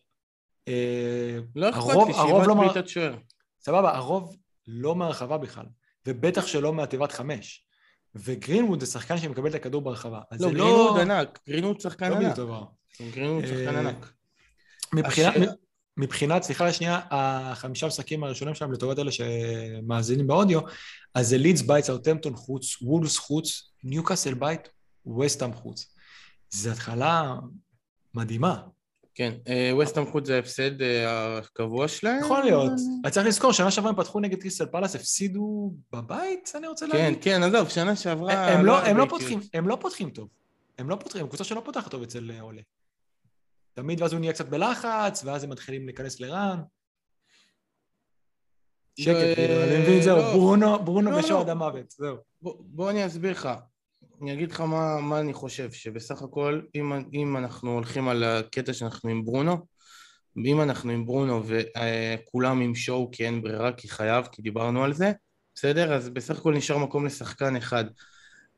אה, 0.68 1.38
לא 1.56 1.70
אכפת 1.70 1.80
הרוב- 1.82 2.08
לי, 2.08 2.14
הרוב 2.16 2.44
לא 2.48 2.54
בעיטת 2.54 2.88
שוער. 2.88 3.16
סבבה, 3.62 3.96
הרוב 3.96 4.38
לא 4.68 4.96
מהרחבה 4.96 5.38
בכלל, 5.38 5.66
ובטח 6.08 6.48
שלא 6.48 6.74
מהתיבת 6.74 7.12
חמש. 7.12 7.66
וגרינווד 8.16 8.80
זה 8.80 8.86
שחקן 8.86 9.18
שמקבל 9.18 9.50
את 9.50 9.56
הכדור 9.56 9.82
ברחבה. 9.82 10.22
לא, 10.32 10.38
זה 10.38 10.46
גרינווד 10.54 11.00
ענק, 11.00 11.40
גרינווד 11.50 11.80
שחקן 11.80 12.10
לא 12.12 12.16
ענק. 12.16 12.38
גרינווד 13.12 13.46
שחקן 13.46 13.76
אה, 13.76 13.80
ענק. 13.80 14.14
מבחינת, 14.94 15.50
מבחינת, 15.98 16.44
סליחה 16.44 16.74
שנייה, 16.74 17.00
החמישה 17.12 17.88
משחקים 17.88 18.24
הראשונים 18.24 18.56
שלהם 18.56 18.72
לטובת 18.72 19.00
אלה 19.00 19.12
שמאזינים 19.12 20.28
באודיו, 20.28 20.60
אז 21.14 21.28
זה 21.28 21.38
לידס 21.38 21.62
בית, 21.62 21.86
סאוטמפטון 21.86 22.36
חוץ, 22.36 22.82
וולס 22.82 23.18
חוץ, 23.18 23.72
ניוקאסל 23.84 24.34
בית, 24.34 24.70
וסטאם 25.20 25.54
חוץ. 25.54 25.96
זו 26.52 26.70
התחלה 26.70 27.36
מדהימה. 28.14 28.62
כן, 29.16 29.34
אה, 29.48 29.72
וסטהאם 29.78 30.06
חוץ 30.12 30.28
זה 30.28 30.36
ההפסד 30.36 30.82
אה, 30.82 31.38
הקבוע 31.38 31.88
שלהם. 31.88 32.20
יכול 32.20 32.44
להיות. 32.44 32.72
אז 33.06 33.14
צריך 33.14 33.28
לזכור, 33.28 33.52
שנה 33.52 33.72
שעברה 33.72 33.90
הם 33.90 33.96
פתחו 33.96 34.20
נגד 34.20 34.40
קריסטל 34.40 34.66
פלאס, 34.66 34.96
הפסידו 34.96 35.74
בבית, 35.94 36.52
אני 36.56 36.68
רוצה 36.68 36.86
כן, 36.88 36.98
להגיד. 36.98 37.24
כן, 37.24 37.44
עזוב, 37.44 37.70
שנה 37.70 37.96
שעברה... 37.96 38.48
הם 38.48 38.66
לא, 38.66 38.92
לא 38.92 39.06
פותחים, 39.10 39.40
הם 39.54 39.68
לא 39.68 39.78
פותחים 39.82 40.10
טוב. 40.10 40.28
הם 40.78 40.90
לא 40.90 40.96
פותחים, 40.96 41.22
הם 41.22 41.28
קבוצה 41.28 41.44
שלא 41.44 41.62
פותחת 41.66 41.92
טוב 41.92 42.04
אצל 42.04 42.32
אה, 42.32 42.42
עולה. 42.42 42.62
תמיד 43.74 44.02
ואז 44.02 44.14
הוא 44.14 44.20
נהיה 44.20 44.34
קצת 44.34 44.50
בלחץ, 44.50 45.24
ואז 45.26 45.44
הם 45.44 45.50
מתחילים 45.50 45.86
להיכנס 45.86 46.20
לרן. 46.20 46.62
שקט, 49.00 49.16
לא, 49.16 49.36
כאילו, 49.36 49.64
אני 49.64 49.82
מבין, 49.82 50.02
זהו, 50.02 50.18
לא. 50.18 50.34
ברונו, 50.34 50.86
ברונו 50.86 51.12
לא. 51.12 51.42
עד 51.42 51.50
המוות, 51.50 51.92
זהו. 51.92 52.18
בוא, 52.42 52.56
בוא 52.60 52.90
אני 52.90 53.06
אסביר 53.06 53.32
לך. 53.32 53.50
אני 54.22 54.34
אגיד 54.34 54.52
לך 54.52 54.62
מה, 54.62 55.02
מה 55.02 55.20
אני 55.20 55.34
חושב, 55.34 55.72
שבסך 55.72 56.22
הכל, 56.22 56.62
אם, 56.76 56.94
אם 57.14 57.38
אנחנו 57.38 57.74
הולכים 57.74 58.08
על 58.08 58.24
הקטע 58.24 58.74
שאנחנו 58.74 59.10
עם 59.10 59.26
ברונו, 59.26 59.58
אם 60.46 60.62
אנחנו 60.62 60.92
עם 60.92 61.06
ברונו 61.06 61.44
וכולם 61.46 62.62
עם 62.62 62.76
שואו 62.76 63.10
כי 63.12 63.26
אין 63.26 63.42
ברירה, 63.42 63.72
כי 63.74 63.90
חייב, 63.90 64.26
כי 64.32 64.42
דיברנו 64.42 64.84
על 64.84 64.94
זה, 64.94 65.12
בסדר? 65.56 65.94
אז 65.94 66.10
בסך 66.10 66.40
הכל 66.40 66.54
נשאר 66.54 66.78
מקום 66.78 67.06
לשחקן 67.06 67.56
אחד. 67.56 67.86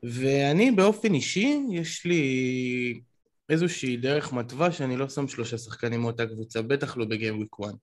ואני 0.02 0.70
באופן 0.70 1.14
אישי, 1.14 1.60
יש 1.70 2.04
לי 2.04 3.00
איזושהי 3.48 3.96
דרך 3.96 4.32
מתווה 4.32 4.72
שאני 4.72 4.96
לא 4.96 5.08
שם 5.08 5.28
שלושה 5.28 5.58
שחקנים 5.58 6.00
מאותה 6.00 6.26
קבוצה, 6.26 6.62
בטח 6.62 6.96
לא 6.96 7.04
בגיים 7.04 7.36
וויק 7.36 7.56
1. 7.64 7.74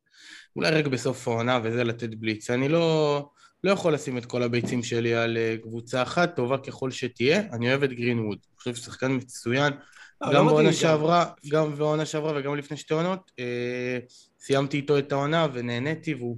אולי 0.55 0.71
רק 0.71 0.85
בסוף 0.85 1.27
העונה 1.27 1.59
וזה 1.63 1.83
לתת 1.83 2.09
בליץ. 2.09 2.49
אני 2.49 2.69
לא, 2.69 3.29
לא 3.63 3.71
יכול 3.71 3.93
לשים 3.93 4.17
את 4.17 4.25
כל 4.25 4.43
הביצים 4.43 4.83
שלי 4.83 5.15
על 5.15 5.37
אה, 5.37 5.55
קבוצה 5.61 6.01
אחת, 6.01 6.35
טובה 6.35 6.57
ככל 6.57 6.91
שתהיה. 6.91 7.41
אני 7.51 7.69
אוהב 7.69 7.83
את 7.83 7.93
גרינווד. 7.93 8.37
אני 8.47 8.57
חושב 8.57 8.75
שהוא 8.75 8.85
שחקן 8.85 9.11
מצוין. 9.11 9.73
לא, 10.21 10.33
גם 10.33 10.45
לא 10.45 10.51
בעונה 10.51 10.73
שעברה, 10.73 11.31
גם 11.51 11.75
בעונה 11.75 12.05
שעברה 12.05 12.39
וגם 12.39 12.55
לפני 12.55 12.77
שתי 12.77 12.93
עונות. 12.93 13.31
אה, 13.39 13.99
סיימתי 14.39 14.77
איתו 14.77 14.99
את 14.99 15.11
העונה 15.11 15.47
ונהניתי 15.53 16.13
והוא 16.13 16.37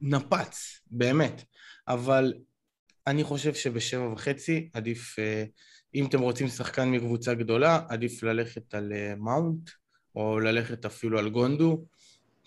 נפץ, 0.00 0.80
באמת. 0.90 1.44
אבל 1.88 2.34
אני 3.06 3.24
חושב 3.24 3.54
שבשבע 3.54 4.12
וחצי 4.12 4.68
עדיף, 4.72 5.18
אה, 5.18 5.44
אם 5.94 6.06
אתם 6.06 6.20
רוצים 6.20 6.48
שחקן 6.48 6.90
מקבוצה 6.90 7.34
גדולה, 7.34 7.80
עדיף 7.88 8.22
ללכת 8.22 8.74
על 8.74 8.92
אה, 8.92 9.14
מאונט, 9.18 9.70
או 10.16 10.40
ללכת 10.40 10.84
אפילו 10.84 11.18
על 11.18 11.28
גונדו, 11.30 11.84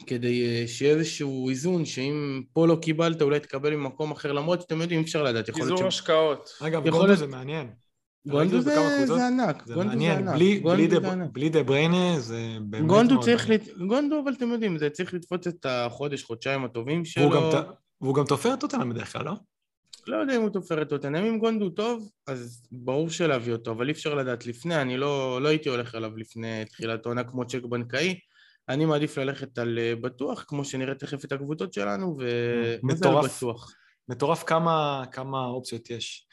כדי 0.08 0.46
אה, 0.62 0.68
שיהיה 0.68 0.94
איזשהו 0.96 1.50
איזון, 1.50 1.86
שאם 1.86 2.42
פה 2.54 2.68
לא 2.68 2.78
קיבלת, 2.82 3.22
אולי 3.22 3.40
תקבל 3.40 3.76
ממקום 3.76 4.12
אחר, 4.12 4.32
למרות 4.32 4.62
שאתם 4.62 4.82
יודעים, 4.82 5.00
אי 5.00 5.04
אפשר 5.06 5.24
לדעת, 5.24 5.46
ש... 5.78 5.82
השקעות. 5.82 6.50
אגב, 6.62 6.84
גונדו 6.90 7.06
להיות- 7.06 7.20
זה 7.20 7.28
מעניין. 7.28 7.68
גונדו 8.28 8.62
זה, 8.62 8.76
קבוצות? 8.98 9.18
זה 9.18 9.28
ענק, 9.28 9.64
זה 9.66 9.74
גונדו 9.74 9.90
זה 9.90 9.96
מעניין, 9.96 10.18
ענק. 10.28 10.36
בלי- 10.36 10.60
גונדו 10.60 10.78
בלי 10.78 10.90
זה 10.90 11.00
דה- 11.00 11.12
ענק. 11.12 11.30
בלי 11.34 11.50
דה 11.50 11.64
בריינה 11.64 12.20
זה 12.20 12.40
באמת 12.62 12.88
גונדו 12.88 13.14
מאוד 13.14 13.26
צריך. 13.26 13.50
לת... 13.50 13.62
גונדו, 13.88 14.22
אבל 14.24 14.34
אתם 14.34 14.52
יודעים, 14.52 14.78
זה 14.78 14.90
צריך 14.90 15.14
לתפוס 15.14 15.48
את 15.48 15.66
החודש, 15.70 16.24
חודשיים 16.24 16.66
הטובים 16.66 16.96
והוא 16.96 17.06
שלו. 17.06 17.30
גם 17.32 17.62
ת- 17.62 17.68
והוא 18.02 18.16
גם 18.16 18.24
תופר 18.26 18.54
את 18.54 18.64
אותנו 18.64 18.90
בדרך 18.90 19.14
כלל, 19.14 19.26
לא? 19.26 19.32
לא 20.08 20.18
יודע 20.18 20.36
אם 20.36 20.42
הוא 20.42 20.50
תופר 20.50 20.82
את 20.82 20.90
טוטנאם, 20.90 21.26
אם 21.26 21.40
גונדו 21.40 21.70
טוב, 21.70 22.10
אז 22.28 22.68
ברור 22.72 23.10
שלהביא 23.10 23.54
אותו, 23.54 23.72
אבל 23.72 23.88
אי 23.88 23.92
אפשר 23.92 24.16
לדעת 24.16 24.46
לפני, 24.46 24.82
אני 24.82 24.98
לא, 24.98 25.42
לא 25.42 25.48
הייתי 25.48 25.70
הולך 25.70 25.96
עליו 25.96 26.18
לפני 26.18 26.66
תחילת 26.66 27.06
העונה 27.06 27.24
כמו 27.24 27.48
צ'ק 27.48 27.64
בנקאי, 27.64 28.20
אני 28.70 28.86
מעדיף 28.86 29.18
ללכת 29.18 29.58
על 29.58 29.80
אה, 29.80 29.96
בטוח, 29.96 30.46
כמו 30.48 30.66
שנראה 30.66 30.96
תכף 30.96 31.26
את 31.26 31.32
הקבוצות 31.32 31.74
שלנו, 31.74 32.16
ו... 32.20 32.22
וזה 32.22 32.74
על 32.74 32.80
מטורף. 32.84 33.38
בטוח. 33.38 33.74
מטורף 34.10 34.44
כמה, 34.44 35.04
כמה 35.12 35.46
אופציות 35.46 35.90
יש. 35.90 36.28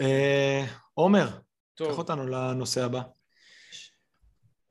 אה, 0.00 0.64
עומר, 0.94 1.28
קח 1.78 1.98
אותנו 1.98 2.26
לנושא 2.26 2.84
הבא. 2.84 3.00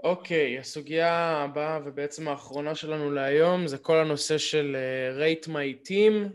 אוקיי, 0.04 0.60
הסוגיה 0.60 1.44
הבאה 1.44 1.80
ובעצם 1.86 2.28
האחרונה 2.28 2.76
שלנו 2.76 3.12
להיום 3.12 3.68
זה 3.68 3.78
כל 3.78 3.98
הנושא 3.98 4.38
של 4.38 4.76
אה, 4.76 5.26
rate 5.26 5.48
my 5.48 5.88
team, 5.88 6.30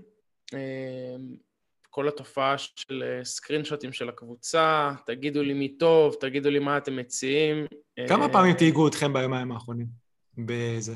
כל 1.96 2.08
התופעה 2.08 2.58
של 2.58 3.02
אה, 3.02 3.24
סקרינשוטים 3.24 3.92
של 3.92 4.08
הקבוצה, 4.08 4.92
תגידו 5.06 5.42
לי 5.42 5.54
מי 5.54 5.68
טוב, 5.78 6.16
תגידו 6.20 6.50
לי 6.50 6.58
מה 6.58 6.76
אתם 6.78 6.96
מציעים. 6.96 7.66
כמה 8.08 8.24
אה, 8.24 8.32
פעמים 8.32 8.54
תהיגו 8.54 8.88
אתכם 8.88 9.12
ביומיים 9.12 9.52
האחרונים? 9.52 9.86
בזה. 10.38 10.94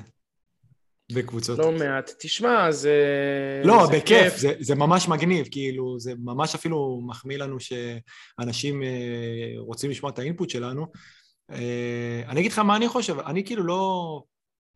בקבוצות. 1.13 1.59
לא 1.59 1.73
מעט. 1.73 2.11
תשמע, 2.19 2.73
זה... 2.73 2.95
לא, 3.65 3.87
זה 3.87 3.97
בכיף, 3.97 4.37
זה, 4.37 4.53
זה 4.59 4.75
ממש 4.75 5.09
מגניב, 5.09 5.47
כאילו, 5.51 6.01
זה 6.01 6.13
ממש 6.19 6.55
אפילו 6.55 7.01
מחמיא 7.07 7.39
לנו 7.39 7.57
שאנשים 7.61 8.83
אה, 8.83 9.53
רוצים 9.57 9.91
לשמוע 9.91 10.13
את 10.13 10.19
האינפוט 10.19 10.51
שלנו. 10.51 10.87
אה, 11.51 12.23
אני 12.29 12.41
אגיד 12.41 12.53
לך 12.53 12.59
מה 12.59 12.77
אני 12.77 12.89
חושב, 12.89 13.19
אני 13.19 13.45
כאילו 13.45 13.65
לא... 13.65 14.23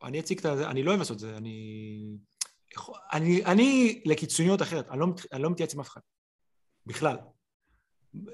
אני 0.04 0.20
אציג 0.20 0.38
את 0.38 0.56
זה, 0.56 0.70
אני 0.70 0.82
לא 0.82 0.90
אוהב 0.90 0.98
לעשות 0.98 1.14
את 1.14 1.20
זה, 1.20 1.36
אני... 1.36 2.04
אני, 3.12 3.44
אני 3.44 4.02
לקיצוניות 4.04 4.62
אחרת, 4.62 4.88
אני 4.88 5.00
לא, 5.00 5.06
אני 5.32 5.42
לא 5.42 5.50
מתייעץ 5.50 5.74
עם 5.74 5.80
אף 5.80 5.88
אחד, 5.88 6.00
בכלל. 6.86 7.16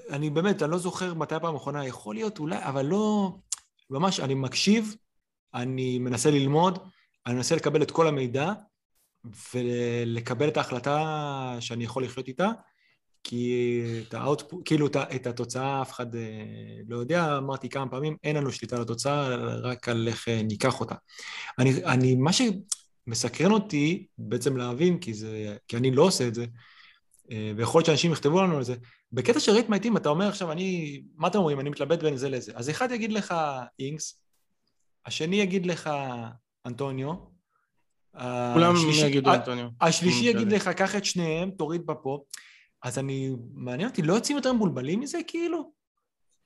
אני 0.09 0.29
באמת, 0.29 0.61
אני 0.61 0.71
לא 0.71 0.77
זוכר 0.77 1.13
מתי 1.13 1.35
הפעם 1.35 1.53
האחרונה, 1.53 1.87
יכול 1.87 2.15
להיות 2.15 2.39
אולי, 2.39 2.57
אבל 2.61 2.85
לא... 2.85 3.31
ממש, 3.89 4.19
אני 4.19 4.33
מקשיב, 4.33 4.95
אני 5.53 5.99
מנסה 5.99 6.31
ללמוד, 6.31 6.79
אני 7.25 7.35
מנסה 7.35 7.55
לקבל 7.55 7.81
את 7.81 7.91
כל 7.91 8.07
המידע, 8.07 8.53
ולקבל 9.53 10.47
את 10.47 10.57
ההחלטה 10.57 11.57
שאני 11.59 11.83
יכול 11.83 12.03
לחיות 12.03 12.27
איתה, 12.27 12.49
כי 13.23 13.81
את 14.07 14.13
האוטפוט, 14.13 14.61
כאילו 14.65 14.87
את 14.87 15.27
התוצאה 15.27 15.81
אף 15.81 15.91
אחד 15.91 16.15
אה, 16.15 16.21
לא 16.87 16.97
יודע, 16.97 17.37
אמרתי 17.37 17.69
כמה 17.69 17.89
פעמים, 17.89 18.17
אין 18.23 18.35
לנו 18.35 18.51
שליטה 18.51 18.75
על 18.75 18.81
התוצאה, 18.81 19.35
רק 19.35 19.89
על 19.89 20.07
איך 20.07 20.27
אה, 20.27 20.41
ניקח 20.43 20.79
אותה. 20.79 20.95
אני, 21.59 21.85
אני, 21.85 22.15
מה 22.15 22.33
שמסקרן 23.05 23.51
אותי 23.51 24.07
בעצם 24.17 24.57
להבין, 24.57 24.99
כי, 24.99 25.13
זה, 25.13 25.55
כי 25.67 25.77
אני 25.77 25.91
לא 25.91 26.03
עושה 26.03 26.27
את 26.27 26.35
זה, 26.35 26.45
אה, 27.31 27.51
ויכול 27.57 27.79
להיות 27.79 27.85
שאנשים 27.85 28.11
יכתבו 28.11 28.41
לנו 28.41 28.57
על 28.57 28.63
זה, 28.63 28.75
בקטע 29.11 29.39
של 29.39 29.51
ריתמי 29.51 29.79
טים 29.79 29.97
אתה 29.97 30.09
אומר 30.09 30.27
עכשיו, 30.27 30.51
אני, 30.51 31.01
מה 31.15 31.27
אתם 31.27 31.37
אומרים, 31.37 31.59
אני 31.59 31.69
מתלבט 31.69 32.03
בין 32.03 32.17
זה 32.17 32.29
לזה. 32.29 32.51
אז 32.55 32.69
אחד 32.69 32.91
יגיד 32.91 33.13
לך 33.13 33.35
אינקס, 33.79 34.21
השני 35.05 35.35
יגיד 35.35 35.65
לך 35.65 35.89
אנטוניו, 36.65 37.31
כולם 38.53 38.75
יגידו 39.05 39.33
אנטוניו. 39.33 39.67
השלישי 39.81 40.25
יגיד 40.25 40.51
לך, 40.51 40.67
קח 40.67 40.95
את 40.95 41.05
שניהם, 41.05 41.51
תוריד 41.51 41.85
בפה. 41.85 42.23
אז 42.83 42.99
אני, 42.99 43.31
מעניין 43.53 43.89
אותי, 43.89 44.01
לא 44.01 44.13
יוצאים 44.13 44.37
יותר 44.37 44.53
מבולבלים 44.53 44.99
מזה 44.99 45.17
כאילו? 45.27 45.71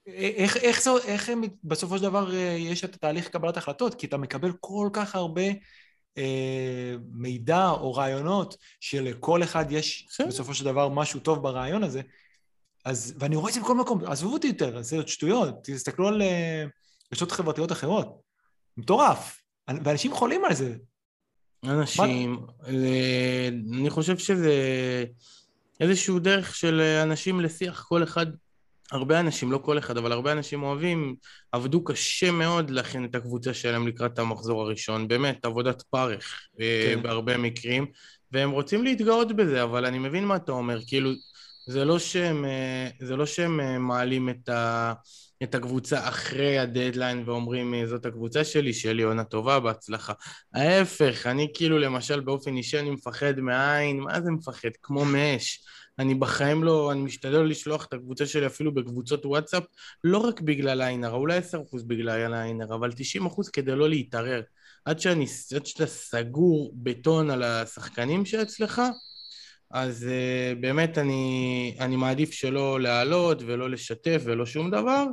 איך, 0.07 0.57
איך, 0.57 0.87
איך, 0.87 0.87
איך 1.05 1.29
הם 1.29 1.41
בסופו 1.63 1.97
של 1.97 2.03
דבר 2.03 2.35
אה, 2.35 2.55
יש 2.59 2.83
את 2.83 2.95
התהליך 2.95 3.27
קבלת 3.27 3.57
החלטות? 3.57 3.95
כי 3.95 4.07
אתה 4.07 4.17
מקבל 4.17 4.51
כל 4.59 4.89
כך 4.93 5.15
הרבה 5.15 5.41
אה, 5.41 5.53
מידע 7.11 7.69
או 7.69 7.93
רעיונות 7.93 8.57
שלכל 8.79 9.43
אחד 9.43 9.71
יש 9.71 10.07
כן. 10.17 10.27
בסופו 10.27 10.53
של 10.53 10.65
דבר 10.65 10.89
משהו 10.89 11.19
טוב 11.19 11.43
ברעיון 11.43 11.83
הזה. 11.83 12.01
אז, 12.85 13.13
ואני 13.19 13.35
רואה 13.35 13.49
את 13.49 13.53
זה 13.53 13.61
בכל 13.61 13.75
מקום, 13.75 14.05
עזבו 14.05 14.33
אותי 14.33 14.47
יותר, 14.47 14.81
זה 14.81 14.95
עוד 14.95 15.07
שטויות, 15.07 15.55
תסתכלו 15.63 16.07
על 16.07 16.21
אה, 16.21 16.65
רשתות 17.13 17.31
חברתיות 17.31 17.71
אחרות. 17.71 18.21
מטורף. 18.77 19.41
ואנשים 19.67 20.13
חולים 20.13 20.45
על 20.45 20.53
זה. 20.53 20.75
אנשים, 21.63 22.33
מה... 22.33 22.69
אני 23.79 23.89
חושב 23.89 24.17
שזה 24.17 24.53
איזשהו 25.79 26.19
דרך 26.19 26.55
של 26.55 26.81
אנשים 27.03 27.39
לשיח, 27.39 27.85
כל 27.87 28.03
אחד, 28.03 28.25
הרבה 28.91 29.19
אנשים, 29.19 29.51
לא 29.51 29.57
כל 29.57 29.77
אחד, 29.77 29.97
אבל 29.97 30.11
הרבה 30.11 30.31
אנשים 30.31 30.63
אוהבים, 30.63 31.15
עבדו 31.51 31.83
קשה 31.83 32.31
מאוד 32.31 32.69
להכין 32.69 33.05
את 33.05 33.15
הקבוצה 33.15 33.53
שלהם 33.53 33.87
לקראת 33.87 34.19
המחזור 34.19 34.61
הראשון, 34.61 35.07
באמת, 35.07 35.45
עבודת 35.45 35.81
פרך 35.81 36.47
אה, 36.59 36.93
כן. 36.95 37.03
בהרבה 37.03 37.37
מקרים, 37.37 37.85
והם 38.31 38.51
רוצים 38.51 38.83
להתגאות 38.83 39.35
בזה, 39.35 39.63
אבל 39.63 39.85
אני 39.85 39.99
מבין 39.99 40.25
מה 40.25 40.35
אתה 40.35 40.51
אומר, 40.51 40.79
כאילו, 40.87 41.11
זה 41.67 41.85
לא 41.85 41.99
שהם, 41.99 42.45
אה, 42.45 42.89
זה 42.99 43.15
לא 43.15 43.25
שהם 43.25 43.59
אה, 43.59 43.79
מעלים 43.79 44.29
את 44.29 44.49
ה... 44.49 44.93
את 45.43 45.55
הקבוצה 45.55 46.07
אחרי 46.09 46.59
הדדליין 46.59 47.23
ואומרים 47.25 47.85
זאת 47.85 48.05
הקבוצה 48.05 48.43
שלי, 48.43 48.73
שיהיה 48.73 48.93
לי 48.93 49.03
עונה 49.03 49.23
טובה, 49.23 49.59
בהצלחה. 49.59 50.13
ההפך, 50.53 51.25
אני 51.25 51.51
כאילו 51.53 51.79
למשל 51.79 52.19
באופן 52.19 52.57
אישי 52.57 52.79
אני 52.79 52.89
מפחד 52.89 53.39
מעין, 53.39 53.99
מה 53.99 54.21
זה 54.21 54.31
מפחד? 54.31 54.69
כמו 54.81 55.05
מאש. 55.05 55.65
אני 55.99 56.15
בחיים 56.15 56.63
לא, 56.63 56.91
אני 56.91 57.01
משתדל 57.01 57.41
לשלוח 57.41 57.85
את 57.85 57.93
הקבוצה 57.93 58.25
שלי 58.25 58.45
אפילו 58.45 58.73
בקבוצות 58.73 59.25
וואטסאפ, 59.25 59.63
לא 60.03 60.17
רק 60.17 60.41
בגלל 60.41 60.81
העין 60.81 61.03
הרע, 61.03 61.17
אולי 61.17 61.39
10% 61.39 61.41
בגלל 61.87 62.33
העין 62.33 62.61
הרע, 62.61 62.75
אבל 62.75 62.89
90% 62.89 63.51
כדי 63.53 63.75
לא 63.75 63.89
להתערער. 63.89 64.41
עד, 64.85 64.99
שאני, 64.99 65.25
עד 65.55 65.65
שאתה 65.65 65.85
סגור 65.85 66.71
בטון 66.75 67.29
על 67.29 67.43
השחקנים 67.43 68.25
שאצלך, 68.25 68.81
אז 69.71 70.07
uh, 70.07 70.59
באמת 70.61 70.97
אני, 70.97 71.77
אני 71.79 71.95
מעדיף 71.95 72.31
שלא 72.31 72.81
להעלות 72.81 73.41
ולא 73.41 73.69
לשתף 73.69 74.21
ולא 74.25 74.45
שום 74.45 74.71
דבר, 74.71 75.05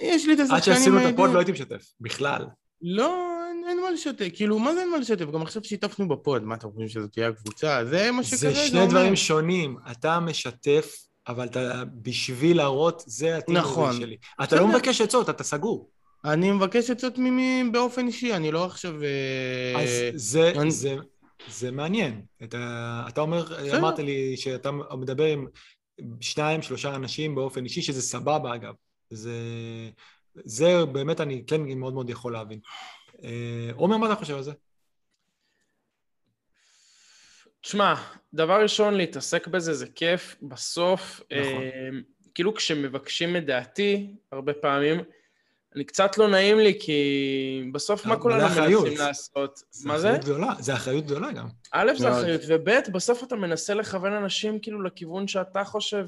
יש 0.00 0.26
לי 0.26 0.34
את 0.34 0.38
השחקנים. 0.38 0.56
עד 0.56 0.62
שעשינו 0.62 1.08
את 1.08 1.14
ה 1.14 1.18
pod 1.18 1.30
לא 1.30 1.38
הייתי 1.38 1.52
משתף, 1.52 1.84
בכלל. 2.00 2.46
לא, 2.82 3.31
אין, 3.62 3.68
אין 3.68 3.80
מה 3.82 3.90
לשתף, 3.90 4.28
כאילו, 4.34 4.58
מה 4.58 4.74
זה 4.74 4.80
אין 4.80 4.90
מה 4.90 4.98
לשתף? 4.98 5.24
גם 5.24 5.42
עכשיו 5.42 5.64
שיתפנו 5.64 6.08
ב 6.08 6.15
pod, 6.15 6.42
מה 6.42 6.54
אתם 6.54 6.68
חושבים 6.68 6.88
שזאת 6.88 7.12
תהיה 7.12 7.28
הקבוצה? 7.28 7.84
זה 7.84 8.10
מה 8.10 8.24
שכרגע. 8.24 8.54
זה 8.54 8.54
שני 8.54 8.86
דברים 8.86 9.16
שונים, 9.16 9.76
אתה 9.90 10.20
משתף, 10.20 10.96
אבל 11.28 11.46
אתה, 11.46 11.82
בשביל 12.02 12.56
להראות, 12.56 13.02
זה 13.06 13.36
ה 13.36 13.40
team 13.40 13.56
נכון. 13.56 13.92
שלי. 13.92 14.16
אתה 14.42 14.56
לא 14.56 14.68
מבקש 14.68 15.00
עצות, 15.00 15.30
אתה 15.30 15.44
סגור. 15.44 15.90
אני 16.24 16.50
מבקש 16.50 16.90
עצות 16.90 17.18
ממי 17.18 17.64
באופן 17.72 18.06
אישי, 18.06 18.34
אני 18.34 18.50
לא 18.50 18.64
עכשיו... 18.64 19.02
אה, 19.02 19.82
אז 19.82 19.90
זה, 20.14 20.52
אני... 20.56 20.70
זה, 20.70 20.96
זה 21.48 21.70
מעניין. 21.70 22.22
אתה, 22.42 23.02
אתה 23.08 23.20
אומר, 23.20 23.76
אמרת 23.78 23.98
לי 23.98 24.36
שאתה 24.36 24.70
מדבר 24.98 25.24
עם 25.24 25.46
שניים, 26.20 26.62
שלושה 26.62 26.94
אנשים 26.94 27.34
באופן 27.34 27.64
אישי, 27.64 27.82
שזה 27.82 28.02
סבבה 28.02 28.54
אגב. 28.54 28.74
זה, 29.10 29.32
זה 30.44 30.84
באמת 30.86 31.20
אני 31.20 31.44
כן 31.46 31.62
מאוד 31.62 31.94
מאוד 31.94 32.10
יכול 32.10 32.32
להבין. 32.32 32.58
אה, 33.24 33.70
עומר, 33.74 33.96
מה 33.96 34.06
אתה 34.06 34.14
חושב 34.14 34.36
על 34.36 34.42
זה? 34.42 34.52
תשמע, 37.60 37.94
דבר 38.34 38.62
ראשון, 38.62 38.94
להתעסק 38.94 39.46
בזה 39.46 39.74
זה 39.74 39.86
כיף, 39.86 40.36
בסוף, 40.42 41.20
נכון. 41.20 41.62
אה, 41.62 41.88
כאילו 42.34 42.54
כשמבקשים 42.54 43.36
את 43.36 43.46
דעתי, 43.46 44.14
הרבה 44.32 44.54
פעמים, 44.54 45.00
אני 45.74 45.84
קצת 45.84 46.18
לא 46.18 46.28
נעים 46.28 46.58
לי, 46.58 46.78
כי 46.80 47.70
בסוף 47.72 48.06
מה 48.06 48.16
כולנו 48.16 48.42
מנסים 48.42 48.98
לעשות? 48.98 49.62
מה 49.84 49.98
זה? 49.98 50.12
גדולה, 50.20 50.52
זה 50.58 50.74
אחריות 50.74 51.04
גדולה 51.04 51.32
גם. 51.32 51.48
א', 51.72 51.92
זה 51.98 52.10
אחריות, 52.10 52.40
וב', 52.48 52.70
בסוף 52.92 53.22
אתה 53.22 53.36
מנסה 53.36 53.74
לכוון 53.74 54.12
אנשים 54.12 54.58
כאילו 54.58 54.82
לכיוון 54.82 55.28
שאתה 55.28 55.64
חושב 55.64 56.06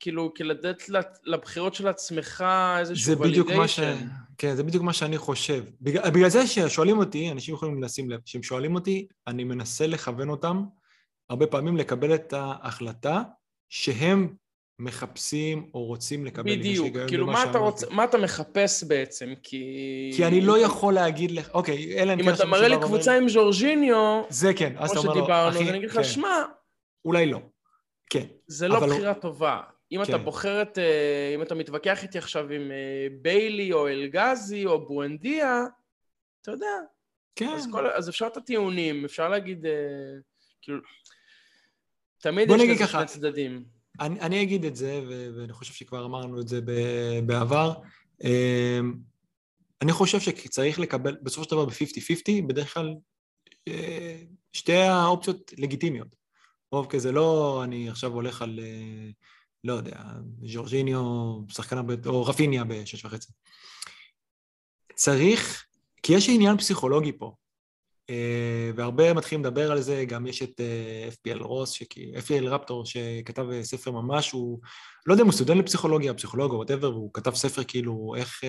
כאילו, 0.00 0.32
לתת 0.40 0.82
לבחירות 1.24 1.74
של 1.74 1.88
עצמך 1.88 2.44
איזשהו 2.78 3.18
ולידיישן. 3.18 3.96
כן, 4.38 4.54
זה 4.54 4.62
בדיוק 4.62 4.82
מה 4.82 4.92
שאני 4.92 5.18
חושב. 5.18 5.64
בגלל, 5.80 6.10
בגלל 6.10 6.28
זה 6.28 6.46
ששואלים 6.46 6.98
אותי, 6.98 7.30
אנשים 7.32 7.54
יכולים 7.54 7.82
לשים 7.82 8.10
לב, 8.10 8.20
כשהם 8.24 8.42
שואלים 8.42 8.74
אותי, 8.74 9.06
אני 9.26 9.44
מנסה 9.44 9.86
לכוון 9.86 10.28
אותם 10.28 10.64
הרבה 11.30 11.46
פעמים 11.46 11.76
לקבל 11.76 12.14
את 12.14 12.32
ההחלטה 12.32 13.22
שהם 13.68 14.34
מחפשים 14.78 15.70
או 15.74 15.84
רוצים 15.84 16.24
לקבל. 16.24 16.56
בדיוק, 16.56 16.96
כאילו 17.08 17.26
מה 17.26 17.44
אתה, 17.50 17.58
רוצ... 17.58 17.84
מה 17.84 18.04
אתה 18.04 18.18
מחפש 18.18 18.84
בעצם? 18.84 19.32
כי... 19.42 19.64
כי 20.16 20.24
אני 20.24 20.40
לא 20.40 20.58
יכול 20.58 20.94
להגיד 20.94 21.30
לך, 21.30 21.50
אוקיי, 21.54 22.02
אלא 22.02 22.12
אם 22.12 22.18
כן... 22.18 22.28
אם 22.28 22.34
אתה 22.34 22.44
מראה 22.44 22.68
לי 22.68 22.76
קבוצה 22.80 23.16
עם 23.16 23.28
ז'ורג'יניו, 23.28 24.22
זה 24.28 24.54
כן, 24.54 24.72
אז 24.78 24.90
אתה 24.90 24.98
אומר 24.98 25.14
לו, 25.14 25.24
אחי, 25.24 25.32
אז 25.32 25.56
אני 25.56 25.76
אגיד 25.78 25.88
לך, 25.90 25.96
כן. 25.96 26.04
שמע... 26.04 26.28
אולי 27.04 27.26
לא, 27.26 27.40
כן. 28.10 28.26
זה 28.46 28.68
לא 28.68 28.80
בחירה 28.80 29.08
לא... 29.08 29.12
טובה. 29.12 29.60
אם 29.92 30.04
כן. 30.04 30.14
אתה 30.14 30.18
בוחר 30.18 30.62
את... 30.62 30.78
אה, 30.78 31.32
אם 31.34 31.42
אתה 31.42 31.54
מתווכח 31.54 32.02
איתי 32.02 32.18
עכשיו 32.18 32.50
עם 32.50 32.70
אה, 32.70 33.06
ביילי 33.22 33.72
או 33.72 33.88
אלגזי 33.88 34.66
או 34.66 34.86
בואנדיה, 34.86 35.64
אתה 36.42 36.50
יודע. 36.50 36.76
כן. 37.36 37.48
אז, 37.48 37.68
כל, 37.72 37.86
אז 37.86 38.08
אפשר 38.08 38.26
את 38.26 38.36
הטיעונים, 38.36 39.04
אפשר 39.04 39.28
להגיד, 39.28 39.66
אה, 39.66 39.72
כאילו... 40.62 40.80
תמיד 42.18 42.48
יש 42.50 42.62
לזה 42.68 42.86
שני 42.86 43.06
צדדים. 43.06 43.64
אני, 44.00 44.20
אני 44.20 44.42
אגיד 44.42 44.64
את 44.64 44.76
זה, 44.76 45.00
ואני 45.36 45.52
חושב 45.52 45.74
שכבר 45.74 46.04
אמרנו 46.04 46.40
את 46.40 46.48
זה 46.48 46.60
בעבר. 47.26 47.72
אמ, 48.24 48.94
אני 49.82 49.92
חושב 49.92 50.20
שצריך 50.20 50.78
לקבל, 50.78 51.16
בסופו 51.22 51.44
של 51.44 51.50
דבר 51.50 51.64
ב-50-50, 51.64 52.46
בדרך 52.46 52.74
כלל 52.74 52.94
שתי 54.52 54.72
האופציות 54.72 55.52
לגיטימיות. 55.58 56.08
רוב 56.72 56.86
כזה 56.86 57.12
לא 57.12 57.60
אני 57.64 57.88
עכשיו 57.88 58.12
הולך 58.12 58.42
על 58.42 58.60
לא 59.64 59.72
יודע, 59.72 60.02
ז'ורג'יניו, 60.44 61.02
שחקן 61.48 61.76
הרבה, 61.76 61.94
או 62.06 62.24
רפיניה 62.24 62.64
בשש 62.64 63.04
וחצי. 63.04 63.32
צריך, 64.94 65.66
כי 66.02 66.12
יש 66.12 66.28
עניין 66.28 66.56
פסיכולוגי 66.56 67.12
פה, 67.18 67.34
אה, 68.10 68.70
והרבה 68.76 69.14
מתחילים 69.14 69.44
לדבר 69.44 69.72
על 69.72 69.80
זה, 69.80 70.04
גם 70.08 70.26
יש 70.26 70.42
את 70.42 70.60
אה, 70.60 71.08
FPL 71.12 71.42
רוס, 71.42 71.82
FPL 72.16 72.44
רפטור, 72.44 72.86
שכתב 72.86 73.46
אה, 73.52 73.62
ספר 73.62 73.90
ממש, 73.90 74.30
הוא, 74.30 74.60
לא 75.06 75.12
יודע 75.12 75.22
אם 75.22 75.28
הוא 75.28 75.34
סטודנט 75.34 75.58
לפסיכולוגיה, 75.58 76.14
פסיכולוג 76.14 76.52
או 76.52 76.56
whatever, 76.56 76.90
והוא 76.90 77.10
כתב 77.14 77.34
ספר 77.34 77.64
כאילו 77.64 78.14
איך 78.16 78.40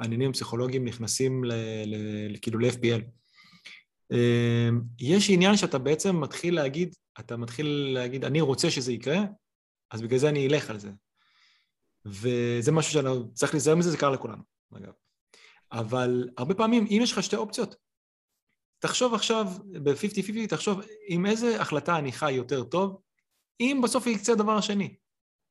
העניינים 0.00 0.30
הפסיכולוגיים 0.30 0.84
נכנסים 0.84 1.44
ל, 1.44 1.52
ל, 1.86 2.36
כאילו 2.42 2.58
ל-FPL. 2.58 3.02
יש 5.00 5.30
עניין 5.30 5.56
שאתה 5.56 5.78
בעצם 5.78 6.20
מתחיל 6.20 6.54
להגיד, 6.54 6.94
אתה 7.20 7.36
מתחיל 7.36 7.90
להגיד, 7.94 8.24
אני 8.24 8.40
רוצה 8.40 8.70
שזה 8.70 8.92
יקרה, 8.92 9.20
אז 9.90 10.02
בגלל 10.02 10.18
זה 10.18 10.28
אני 10.28 10.46
אלך 10.46 10.70
על 10.70 10.78
זה. 10.78 10.90
וזה 12.04 12.72
משהו 12.72 12.92
שאני 12.92 13.08
צריך 13.34 13.54
להיזהר 13.54 13.74
מזה, 13.74 13.90
זה 13.90 13.96
קרה 13.96 14.10
לכולנו, 14.10 14.42
אגב. 14.76 14.92
אבל 15.72 16.28
הרבה 16.38 16.54
פעמים, 16.54 16.86
אם 16.90 17.00
יש 17.02 17.12
לך 17.12 17.22
שתי 17.22 17.36
אופציות, 17.36 17.76
תחשוב 18.78 19.14
עכשיו, 19.14 19.46
ב-50-50, 19.82 20.46
תחשוב 20.48 20.80
עם 21.08 21.26
איזה 21.26 21.60
החלטה 21.60 21.98
אני 21.98 22.12
חי 22.12 22.32
יותר 22.32 22.64
טוב, 22.64 23.00
אם 23.60 23.80
בסוף 23.84 24.06
יקצה 24.06 24.32
הדבר 24.32 24.52
השני. 24.52 24.96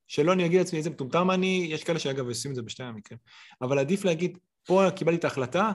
שלא 0.07 0.33
אני 0.33 0.45
אגיד 0.45 0.59
לעצמי 0.59 0.79
איזה 0.79 0.89
מטומטם 0.89 1.31
אני, 1.31 1.67
יש 1.69 1.83
כאלה 1.83 1.99
שאגב 1.99 2.27
עושים 2.27 2.51
את 2.51 2.55
זה 2.55 2.61
בשתי 2.61 2.83
המקרים, 2.83 3.19
אבל 3.61 3.79
עדיף 3.79 4.05
להגיד, 4.05 4.37
פה 4.63 4.83
קיבלתי 4.95 5.17
את 5.17 5.23
ההחלטה, 5.23 5.71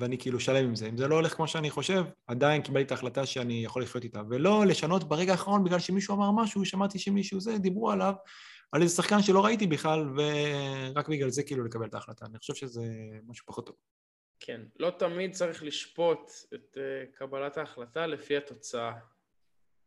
ואני 0.00 0.18
כאילו 0.18 0.40
שלם 0.40 0.64
עם 0.64 0.74
זה. 0.74 0.88
אם 0.88 0.96
זה 0.96 1.08
לא 1.08 1.14
הולך 1.14 1.34
כמו 1.34 1.48
שאני 1.48 1.70
חושב, 1.70 2.04
עדיין 2.26 2.62
קיבלתי 2.62 2.86
את 2.86 2.90
ההחלטה 2.90 3.26
שאני 3.26 3.64
יכול 3.64 3.82
לחיות 3.82 4.04
איתה. 4.04 4.22
ולא 4.30 4.66
לשנות 4.66 5.04
ברגע 5.04 5.32
האחרון 5.32 5.64
בגלל 5.64 5.78
שמישהו 5.78 6.14
אמר 6.14 6.30
משהו, 6.30 6.64
שמעתי 6.64 6.98
שמישהו 6.98 7.40
זה, 7.40 7.58
דיברו 7.58 7.90
עליו, 7.90 8.14
על 8.72 8.82
איזה 8.82 8.94
שחקן 8.94 9.22
שלא 9.22 9.44
ראיתי 9.44 9.66
בכלל, 9.66 10.08
ורק 10.16 11.08
בגלל 11.08 11.30
זה 11.30 11.42
כאילו 11.42 11.64
לקבל 11.64 11.86
את 11.86 11.94
ההחלטה. 11.94 12.26
אני 12.26 12.38
חושב 12.38 12.54
שזה 12.54 12.82
משהו 13.26 13.46
פחות 13.46 13.66
טוב. 13.66 13.76
כן, 14.40 14.60
לא 14.78 14.90
תמיד 14.90 15.32
צריך 15.32 15.62
לשפוט 15.62 16.30
את 16.54 16.76
uh, 16.78 17.18
קבלת 17.18 17.56
ההחלטה 17.56 18.06
לפי 18.06 18.36
התוצאה. 18.36 18.92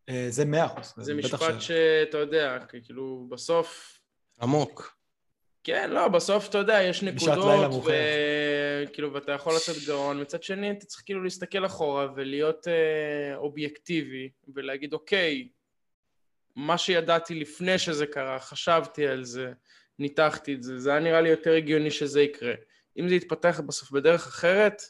Uh, 0.09 0.13
זה 0.29 0.45
מאה 0.45 0.65
אחוז. 0.65 0.93
זה 0.97 1.13
משפט 1.13 1.55
ש... 1.59 1.67
שאתה 1.67 2.17
יודע, 2.17 2.59
כאילו, 2.69 3.27
בסוף... 3.29 3.99
עמוק. 4.41 4.96
כן, 5.67 5.89
לא, 5.89 6.07
בסוף 6.07 6.49
אתה 6.49 6.57
יודע, 6.57 6.81
יש 6.83 7.03
נקודות, 7.03 7.83
וכאילו, 7.83 9.13
ואתה 9.13 9.31
יכול 9.31 9.55
לצאת 9.55 9.75
גאון. 9.87 10.21
מצד 10.21 10.43
שני, 10.43 10.71
אתה 10.71 10.85
צריך 10.85 11.03
כאילו 11.05 11.23
להסתכל 11.23 11.65
אחורה 11.65 12.07
ולהיות 12.15 12.67
אה, 12.67 13.35
אובייקטיבי, 13.35 14.29
ולהגיד, 14.55 14.93
אוקיי, 14.93 15.47
מה 16.55 16.77
שידעתי 16.77 17.35
לפני 17.35 17.79
שזה 17.79 18.05
קרה, 18.05 18.39
חשבתי 18.39 19.07
על 19.07 19.23
זה, 19.23 19.51
ניתחתי 19.99 20.53
את 20.53 20.63
זה, 20.63 20.79
זה 20.79 20.91
היה 20.91 20.99
נראה 20.99 21.21
לי 21.21 21.29
יותר 21.29 21.53
הגיוני 21.53 21.91
שזה 21.91 22.21
יקרה. 22.21 22.53
אם 22.99 23.09
זה 23.09 23.15
יתפתח 23.15 23.61
בסוף 23.65 23.91
בדרך 23.91 24.27
אחרת, 24.27 24.81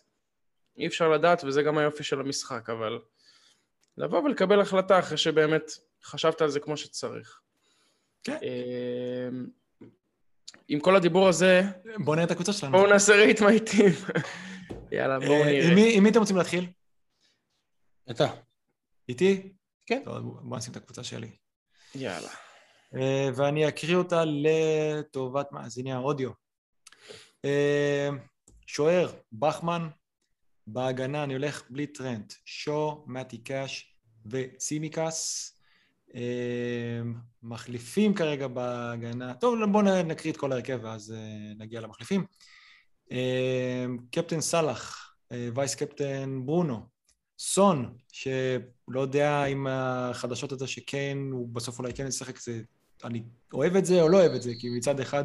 אי 0.78 0.88
אפשר 0.88 1.10
לדעת, 1.10 1.44
וזה 1.44 1.64
גם 1.64 1.78
היופי 1.78 2.04
של 2.04 2.20
המשחק, 2.20 2.70
אבל 2.70 3.00
לבוא 3.98 4.24
ולקבל 4.24 4.62
החלטה 4.62 5.00
אחרי 5.00 5.18
שבאמת 5.18 5.72
חשבת 6.04 6.42
על 6.42 6.50
זה 6.50 6.60
כמו 6.60 6.78
שצריך. 6.78 7.40
כן. 8.24 8.38
אה, 8.44 9.30
עם 10.68 10.80
כל 10.80 10.96
הדיבור 10.96 11.28
הזה... 11.28 11.62
בואו 11.98 12.16
נראה 12.16 12.26
את 12.26 12.32
הקבוצה 12.32 12.54
שלנו. 12.54 12.78
בואו 12.78 12.90
נעשה 12.90 13.14
רייט 13.14 13.42
מייטים. 13.42 13.92
יאללה, 14.92 15.20
בואו 15.20 15.42
אה, 15.42 15.46
נראה. 15.46 15.90
עם 15.94 16.04
מי 16.04 16.10
אתם 16.10 16.20
רוצים 16.20 16.38
להתחיל? 16.38 16.70
אתה. 18.12 18.28
איתי? 19.10 19.54
כן. 19.86 20.02
טוב, 20.06 20.18
בואו 20.18 20.58
נשים 20.58 20.72
את 20.72 20.78
הקבוצה 20.78 21.04
שלי. 21.04 21.30
יאללה. 21.96 22.30
אה, 22.96 23.30
ואני 23.36 23.68
אקריא 23.68 23.96
אותה 23.96 24.24
לטובת 24.26 25.52
מאזיני 25.52 25.94
האודיו. 25.94 26.32
אה, 27.46 28.10
שוער, 28.66 29.12
בכמן, 29.32 29.88
בהגנה 30.68 31.24
אני 31.24 31.34
הולך 31.34 31.64
בלי 31.70 31.88
טרנד, 31.88 32.34
שו, 32.46 33.04
מתי 33.08 33.38
קאש 33.38 33.96
וסימיקס. 34.26 35.54
מחליפים 37.44 38.14
כרגע 38.14 38.48
בהגנה. 38.48 39.34
טוב, 39.34 39.60
בואו 39.72 40.04
נקריא 40.04 40.34
את 40.34 40.38
כל 40.38 40.52
ההרכב 40.52 40.80
ואז 40.84 41.16
נגיע 41.58 41.82
למחליפים. 41.82 42.26
קפטן 44.12 44.42
סאלח, 44.42 45.14
וייס 45.54 45.76
קפטן 45.76 46.42
ברונו, 46.46 46.86
סון, 47.40 47.98
שלא 48.12 49.02
יודע 49.02 49.46
אם 49.46 49.68
החדשות 49.70 50.52
הזה 50.52 50.68
שכן, 50.68 51.18
הוא 51.32 51.50
בסוף 51.50 51.80
אולי 51.80 51.94
כן 51.94 52.08
ישחק, 52.08 52.40
זה... 52.40 52.62
אני 53.04 53.24
אוהב 53.54 53.76
את 53.76 53.86
זה 53.86 54.02
או 54.02 54.10
לא 54.10 54.18
אוהב 54.18 54.32
את 54.32 54.42
זה, 54.42 54.52
כי 54.60 54.70
מצד 54.70 55.00
אחד 55.00 55.24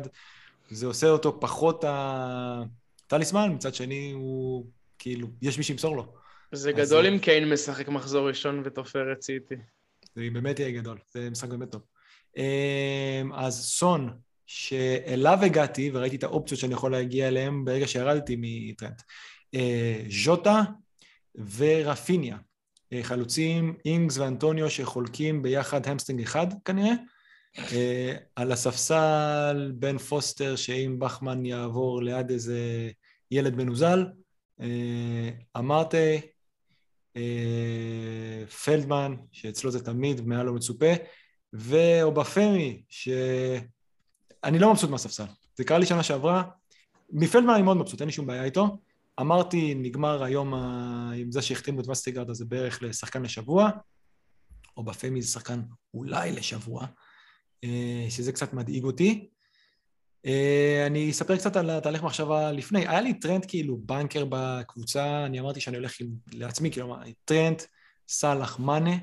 זה 0.71 0.87
עושה 0.87 1.09
אותו 1.09 1.41
פחות 1.41 1.85
הטליסמן, 1.89 3.53
מצד 3.55 3.75
שני 3.75 4.13
הוא 4.13 4.67
כאילו, 4.99 5.29
יש 5.43 5.59
מי 5.59 5.65
שימסור 5.65 5.97
לו. 5.97 6.15
זה 6.53 6.73
גדול 6.73 7.07
אם 7.07 7.19
קיין 7.19 7.53
משחק 7.53 7.89
מחזור 7.89 8.29
ראשון 8.29 8.63
ותופר 8.65 9.13
את 9.13 9.23
סיטי. 9.23 9.55
זה 10.15 10.29
באמת 10.33 10.59
יהיה 10.59 10.71
גדול, 10.71 10.99
זה 11.15 11.31
משחק 11.31 11.49
באמת 11.49 11.71
טוב. 11.71 11.83
אז 13.35 13.65
סון, 13.65 14.11
שאליו 14.47 15.39
הגעתי 15.43 15.91
וראיתי 15.93 16.17
את 16.17 16.23
האופציות 16.23 16.61
שאני 16.61 16.75
יכול 16.75 16.93
להגיע 16.93 17.29
אליהן 17.29 17.65
ברגע 17.65 17.87
שירדתי 17.87 18.37
מטרנט. 18.39 19.03
ז'וטה 20.25 20.63
ורפיניה, 21.57 22.37
חלוצים 23.03 23.77
אינגס 23.85 24.19
ואנטוניו 24.19 24.71
שחולקים 24.71 25.43
ביחד 25.43 25.87
hamstring 25.87 26.21
אחד 26.21 26.47
כנראה. 26.65 26.93
על 28.37 28.53
הספסל 28.53 29.73
בן 29.75 29.99
פוסטר 29.99 30.57
שאם 30.57 30.97
בכמן 30.99 31.47
יעבור 31.47 32.03
ליד 32.03 32.31
איזה 32.31 32.91
ילד 33.31 33.55
מנוזל. 33.55 34.07
אמרתי, 35.59 36.21
פלדמן, 38.65 39.15
שאצלו 39.33 39.71
זה 39.71 39.85
תמיד 39.85 40.21
מעל 40.21 40.47
המצופה, 40.47 40.93
ואובפמי, 41.53 42.83
שאני 42.89 44.59
לא 44.59 44.71
מבסוט 44.73 44.91
מהספסל. 44.91 45.25
זה 45.57 45.65
קרה 45.65 45.79
לי 45.79 45.87
שנה 45.87 46.03
שעברה, 46.03 46.43
מפלדמן 47.11 47.55
אני 47.55 47.63
מאוד 47.63 47.77
מבסוט, 47.77 48.01
אין 48.01 48.09
לי 48.09 48.13
שום 48.13 48.27
בעיה 48.27 48.45
איתו. 48.45 48.79
אמרתי, 49.21 49.75
נגמר 49.75 50.23
היום 50.23 50.55
עם 51.17 51.33
זה 51.33 51.43
שהחתימו 51.43 51.81
את 51.81 51.89
וסטרגארד, 51.89 52.31
אז 52.31 52.37
זה 52.37 52.45
בערך 52.45 52.83
לשחקן 52.83 53.23
לשבוע. 53.23 53.71
אובפמי 54.77 55.23
זה 55.23 55.29
שחקן 55.29 55.61
אולי 55.95 56.33
לשבוע, 56.33 56.87
שזה 58.09 58.33
קצת 58.33 58.53
מדאיג 58.53 58.85
אותי. 58.85 59.29
אני 60.87 61.11
אספר 61.11 61.37
קצת 61.37 61.57
על 61.57 61.71
התהליך 61.71 62.03
מחשבה 62.03 62.53
לפני. 62.53 62.89
היה 62.89 63.01
לי 63.01 63.15
טרנט 63.15 63.45
כאילו 63.45 63.79
banker 63.79 64.25
בקבוצה, 64.29 65.27
אני 65.27 65.41
אמרתי 65.41 65.61
שאני 65.61 65.77
הולך 65.77 66.01
עם, 66.01 66.09
לעצמי, 66.33 66.71
כאילו, 66.71 66.97
טרנט 67.25 67.63
סאלח 68.09 68.59
מאנה, 68.59 68.97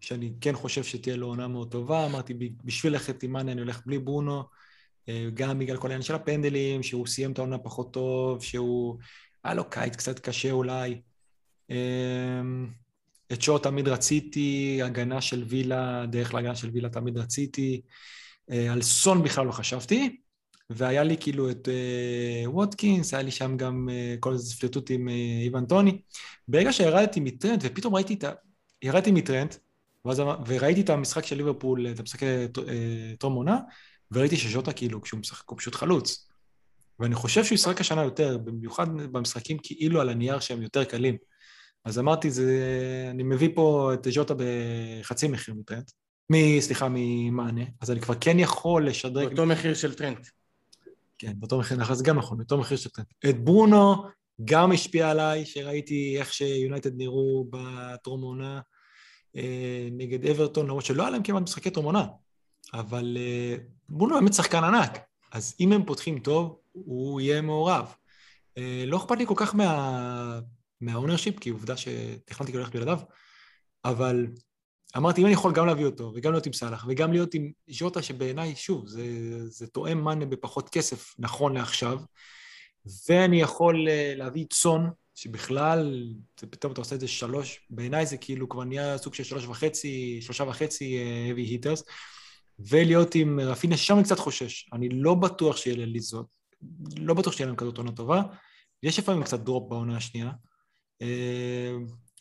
שאני 0.00 0.32
כן 0.40 0.54
חושב 0.54 0.84
שתהיה 0.84 1.16
לו 1.16 1.26
עונה 1.26 1.48
מאוד 1.48 1.70
טובה, 1.70 2.06
אמרתי 2.06 2.34
בשביל 2.64 2.92
ללכת 2.92 3.22
עם 3.22 3.32
מאנה 3.32 3.52
אני 3.52 3.60
הולך 3.60 3.82
בלי 3.86 3.98
ברונו, 3.98 4.42
גם 5.34 5.58
בגלל 5.58 5.76
כל 5.76 5.86
העניין 5.86 6.02
של 6.02 6.14
הפנדלים, 6.14 6.82
שהוא 6.82 7.06
סיים 7.06 7.32
את 7.32 7.38
העונה 7.38 7.58
פחות 7.58 7.92
טוב, 7.92 8.42
שהוא... 8.42 8.98
היה 9.44 9.54
לו 9.54 9.70
קיץ 9.70 9.96
קצת 9.96 10.18
קשה 10.18 10.50
אולי. 10.50 11.00
את 13.32 13.42
שואו 13.42 13.58
תמיד 13.58 13.88
רציתי, 13.88 14.80
הגנה 14.84 15.20
של 15.20 15.44
וילה, 15.48 16.06
דרך 16.06 16.34
אגב 16.34 16.43
הגנה 16.43 16.54
של 16.54 16.70
וילה 16.70 16.88
תמיד 16.88 17.18
רציתי. 17.18 17.80
על 18.70 18.82
סון 18.82 19.22
בכלל 19.22 19.46
לא 19.46 19.52
חשבתי. 19.52 20.21
והיה 20.74 21.02
לי 21.02 21.16
כאילו 21.20 21.50
את 21.50 21.68
אה, 21.68 22.48
ווטקינס, 22.48 23.14
היה 23.14 23.22
לי 23.22 23.30
שם 23.30 23.56
גם 23.56 23.88
אה, 23.88 24.20
כל 24.20 24.32
איזה 24.32 24.54
פלטות 24.54 24.90
עם 24.90 25.08
אה, 25.08 25.44
איוון 25.44 25.66
טוני. 25.66 26.00
ברגע 26.48 26.72
שירדתי 26.72 27.20
מטרנט, 27.20 27.60
ופתאום 27.62 27.94
ראיתי 27.94 28.14
את 28.14 28.24
ה... 28.24 28.32
ירדתי 28.82 29.10
מטרנט, 29.10 29.56
ואז, 30.04 30.22
וראיתי 30.46 30.80
את 30.80 30.90
המשחק 30.90 31.26
של 31.26 31.36
ליברפול, 31.36 31.86
את 31.86 32.00
המשחק 32.00 32.20
טרום 33.18 33.34
עונה, 33.34 33.58
וראיתי 34.12 34.36
שז'וטה 34.36 34.72
כאילו, 34.72 35.02
כשהוא 35.02 35.20
משחק, 35.20 35.48
הוא 35.50 35.58
פשוט 35.58 35.74
חלוץ. 35.74 36.28
ואני 36.98 37.14
חושב 37.14 37.44
שהוא 37.44 37.54
ישחק 37.54 37.80
השנה 37.80 38.04
יותר, 38.04 38.38
במיוחד 38.38 38.96
במשחקים 39.12 39.56
כאילו 39.62 40.00
על 40.00 40.08
הנייר 40.08 40.40
שהם 40.40 40.62
יותר 40.62 40.84
קלים. 40.84 41.16
אז 41.84 41.98
אמרתי, 41.98 42.30
זה... 42.30 43.08
אני 43.10 43.22
מביא 43.22 43.48
פה 43.54 43.90
את 43.94 44.06
ז'וטה 44.10 44.34
בחצי 44.36 45.28
מחיר 45.28 45.54
מטרנט. 45.54 45.90
מ... 46.32 46.60
סליחה, 46.60 46.88
ממאנה, 46.90 47.64
אז 47.80 47.90
אני 47.90 48.00
כבר 48.00 48.14
כן 48.20 48.38
יכול 48.38 48.86
לשדרג... 48.88 49.28
באותו 49.28 49.46
מחיר 49.46 49.74
של 49.74 49.94
טרנט. 49.94 50.26
כן, 51.22 51.32
באותו 51.36 51.58
מחיר, 51.58 51.94
זה 51.94 52.04
גם 52.04 52.18
נכון, 52.18 52.38
באותו 52.38 52.58
מחיר 52.58 52.78
טרנט. 52.94 53.06
את 53.28 53.44
ברונו 53.44 54.04
גם 54.44 54.72
השפיע 54.72 55.10
עליי, 55.10 55.46
שראיתי 55.46 56.16
איך 56.18 56.32
שיונייטד 56.32 56.96
נראו 56.96 57.46
בטרום 57.50 58.22
עונה 58.22 58.60
אה, 59.36 59.88
נגד 59.92 60.26
אברטון, 60.26 60.66
למרות 60.66 60.84
שלא 60.84 61.02
היה 61.02 61.10
להם 61.10 61.22
כמעט 61.22 61.42
משחקי 61.42 61.70
טרום 61.70 61.86
עונה, 61.86 62.06
אבל 62.74 63.16
אה, 63.20 63.56
ברונו 63.88 64.14
באמת 64.14 64.32
שחקן 64.32 64.64
ענק, 64.64 64.98
אז 65.32 65.54
אם 65.60 65.72
הם 65.72 65.84
פותחים 65.84 66.18
טוב, 66.18 66.58
הוא 66.72 67.20
יהיה 67.20 67.40
מעורב. 67.40 67.94
אה, 68.58 68.84
לא 68.86 68.96
אכפת 68.96 69.18
לי 69.18 69.26
כל 69.26 69.34
כך 69.36 69.54
מה... 69.54 70.40
מה 70.80 70.90
ownership, 70.90 71.38
כי 71.38 71.50
עובדה 71.50 71.76
שתכננתי 71.76 72.52
ללכת 72.52 72.76
בלעדיו, 72.76 72.98
אבל 73.84 74.26
אמרתי, 74.96 75.20
אם 75.20 75.26
אני 75.26 75.34
יכול 75.34 75.52
גם 75.52 75.66
להביא 75.66 75.86
אותו, 75.86 76.12
וגם 76.14 76.32
להיות 76.32 76.46
עם 76.46 76.52
סאלח, 76.52 76.84
וגם 76.88 77.12
להיות 77.12 77.34
עם 77.34 77.50
ז'וטה, 77.70 78.02
שבעיניי, 78.02 78.56
שוב, 78.56 78.88
זה, 78.88 79.04
זה 79.48 79.66
תואם 79.66 80.04
מאנה 80.04 80.24
בפחות 80.24 80.68
כסף, 80.68 81.14
נכון 81.18 81.54
לעכשיו, 81.54 81.98
ואני 83.08 83.40
יכול 83.40 83.88
להביא 84.16 84.46
צאן, 84.50 84.88
שבכלל, 85.14 86.12
פתאום 86.34 86.72
אתה 86.72 86.80
עושה 86.80 86.94
את 86.94 87.00
זה 87.00 87.08
שלוש, 87.08 87.66
בעיניי 87.70 88.06
זה 88.06 88.16
כאילו 88.16 88.48
כבר 88.48 88.64
נהיה 88.64 88.98
סוג 88.98 89.14
של 89.14 89.24
שלוש 89.24 89.46
וחצי, 89.46 90.18
שלושה 90.22 90.44
וחצי 90.44 90.98
heavy 91.30 91.40
היטרס, 91.40 91.82
ולהיות 92.58 93.14
עם 93.14 93.40
רפיניה, 93.40 93.76
ששם 93.76 93.94
אני 93.94 94.04
קצת 94.04 94.18
חושש. 94.18 94.68
אני 94.72 94.88
לא 94.88 95.14
בטוח 95.14 95.56
שיהיה 95.56 95.76
לליזות, 95.76 96.26
לא 96.98 97.14
בטוח 97.14 97.32
שיהיה 97.32 97.46
להם 97.46 97.56
כזאת 97.56 97.78
עונה 97.78 97.92
טובה. 97.92 98.22
יש 98.82 98.98
לפעמים 98.98 99.22
קצת 99.22 99.40
דרופ 99.40 99.70
בעונה 99.70 99.96
השנייה. 99.96 100.30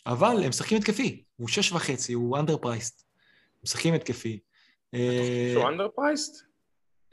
אבל 0.05 0.43
הם 0.43 0.49
משחקים 0.49 0.77
התקפי, 0.77 1.23
הוא 1.41 1.47
שש 1.47 1.71
וחצי, 1.71 2.13
הוא 2.13 2.37
אנדרפרייסט. 2.37 3.03
שחקן 3.63 3.93
התקפי. 3.93 4.39
שהוא 5.53 5.69
underpriced? 5.69 6.43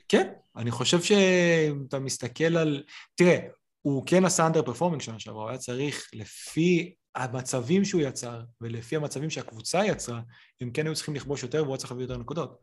כן, 0.08 0.32
אני 0.56 0.70
חושב 0.70 1.02
שאם 1.02 1.84
אתה 1.88 1.98
מסתכל 1.98 2.56
על... 2.56 2.82
תראה, 3.14 3.38
הוא 3.82 4.06
כן 4.06 4.24
עשה 4.24 4.46
underperforming 4.46 5.02
שנה 5.02 5.18
שעברה, 5.18 5.42
הוא 5.42 5.50
היה 5.50 5.58
צריך, 5.58 6.10
לפי 6.12 6.94
המצבים 7.14 7.84
שהוא 7.84 8.00
יצר, 8.02 8.42
ולפי 8.60 8.96
המצבים 8.96 9.30
שהקבוצה 9.30 9.84
יצרה, 9.86 10.20
הם 10.60 10.70
כן 10.70 10.86
היו 10.86 10.94
צריכים 10.94 11.14
לכבוש 11.14 11.42
יותר 11.42 11.62
והוא 11.62 11.72
היה 11.74 11.78
צריך 11.78 11.92
להביא 11.92 12.04
יותר 12.04 12.16
נקודות. 12.16 12.58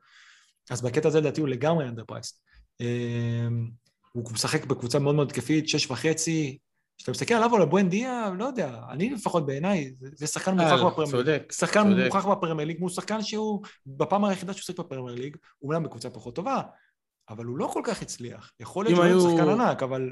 אז 0.70 0.82
בקטע 0.82 1.08
הזה 1.08 1.20
לדעתי 1.20 1.42
הוא 1.42 1.50
לגמרי 1.50 1.86
underpriced. 1.86 2.44
הוא 4.12 4.32
משחק 4.32 4.66
בקבוצה 4.66 5.00
מאוד 5.00 5.16
מאוד 5.16 5.28
התקפית, 5.28 5.70
שש 5.70 5.92
וחצי, 5.92 6.58
כשאתה 6.98 7.12
מסתכל 7.12 7.34
עליו 7.34 7.52
או 7.52 7.58
לבואנדיה, 7.58 8.30
לא 8.38 8.46
יודע, 8.46 8.80
אני 8.90 9.10
לפחות 9.10 9.46
בעיניי, 9.46 9.94
זה 10.16 10.28
שחקן 10.28 10.52
מוכח 10.58 10.84
בפרמייר 10.84 11.32
ליג. 11.32 11.42
שחקן 11.52 12.04
מוכח 12.06 12.26
בפרמייר 12.26 12.68
ליג, 12.68 12.78
הוא 12.82 12.90
שחקן 12.90 13.22
שהוא, 13.22 13.62
בפעם 13.86 14.26
היחידה 14.26 14.54
שהוא 14.54 14.64
שחק 14.64 14.80
בפרמייר 14.80 15.16
ליג, 15.16 15.38
אומנם 15.62 15.84
בקבוצה 15.84 16.10
פחות 16.10 16.36
טובה, 16.36 16.62
אבל 17.30 17.46
הוא 17.46 17.58
לא 17.58 17.68
כל 17.74 17.82
כך 17.84 18.02
הצליח. 18.02 18.52
יכול 18.60 18.86
להיות 18.86 18.96
שהוא 18.96 19.06
היו... 19.06 19.22
שחקן 19.22 19.50
ענק, 19.50 19.84
אבל 19.84 20.10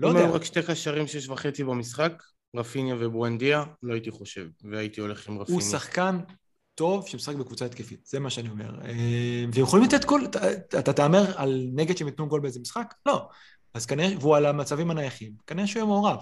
לא 0.00 0.10
אם 0.10 0.14
יודע. 0.14 0.26
היו 0.26 0.34
רק 0.34 0.44
שתי 0.44 0.62
קשרים 0.62 1.06
שש 1.06 1.28
וחצי 1.28 1.64
במשחק, 1.64 2.22
רפיניה 2.56 2.94
ובואנדיה, 2.98 3.64
לא 3.82 3.92
הייתי 3.92 4.10
חושב, 4.10 4.46
והייתי 4.70 5.00
הולך 5.00 5.28
עם 5.28 5.38
רפיניה. 5.38 5.60
הוא 5.62 5.70
שחקן 5.70 6.18
טוב 6.74 7.06
שמשחק 7.06 7.34
בקבוצה 7.34 7.64
התקפית, 7.64 8.06
זה 8.06 8.20
מה 8.20 8.30
שאני 8.30 8.48
אומר. 8.48 8.74
אה, 8.84 9.44
והם 9.52 9.62
יכולים 9.62 9.86
לתת 9.86 10.04
גול, 10.04 10.26
אתה- 10.78 10.92
תהמר 10.92 11.24
על 11.36 11.66
נגד 11.74 11.96
שהם 11.96 12.08
ייתנו 12.08 12.28
גול 12.28 12.40
באיזה 12.40 12.60
משחק? 12.60 12.94
לא. 13.06 13.28
אז 13.74 13.86
כנראה, 13.86 14.18
והוא 14.20 14.36
על 14.36 14.46
המצבים 14.46 14.90
הנייחים, 14.90 15.32
כנראה 15.46 15.66
שהוא 15.66 15.80
יהיה 15.80 15.86
מעורב. 15.86 16.18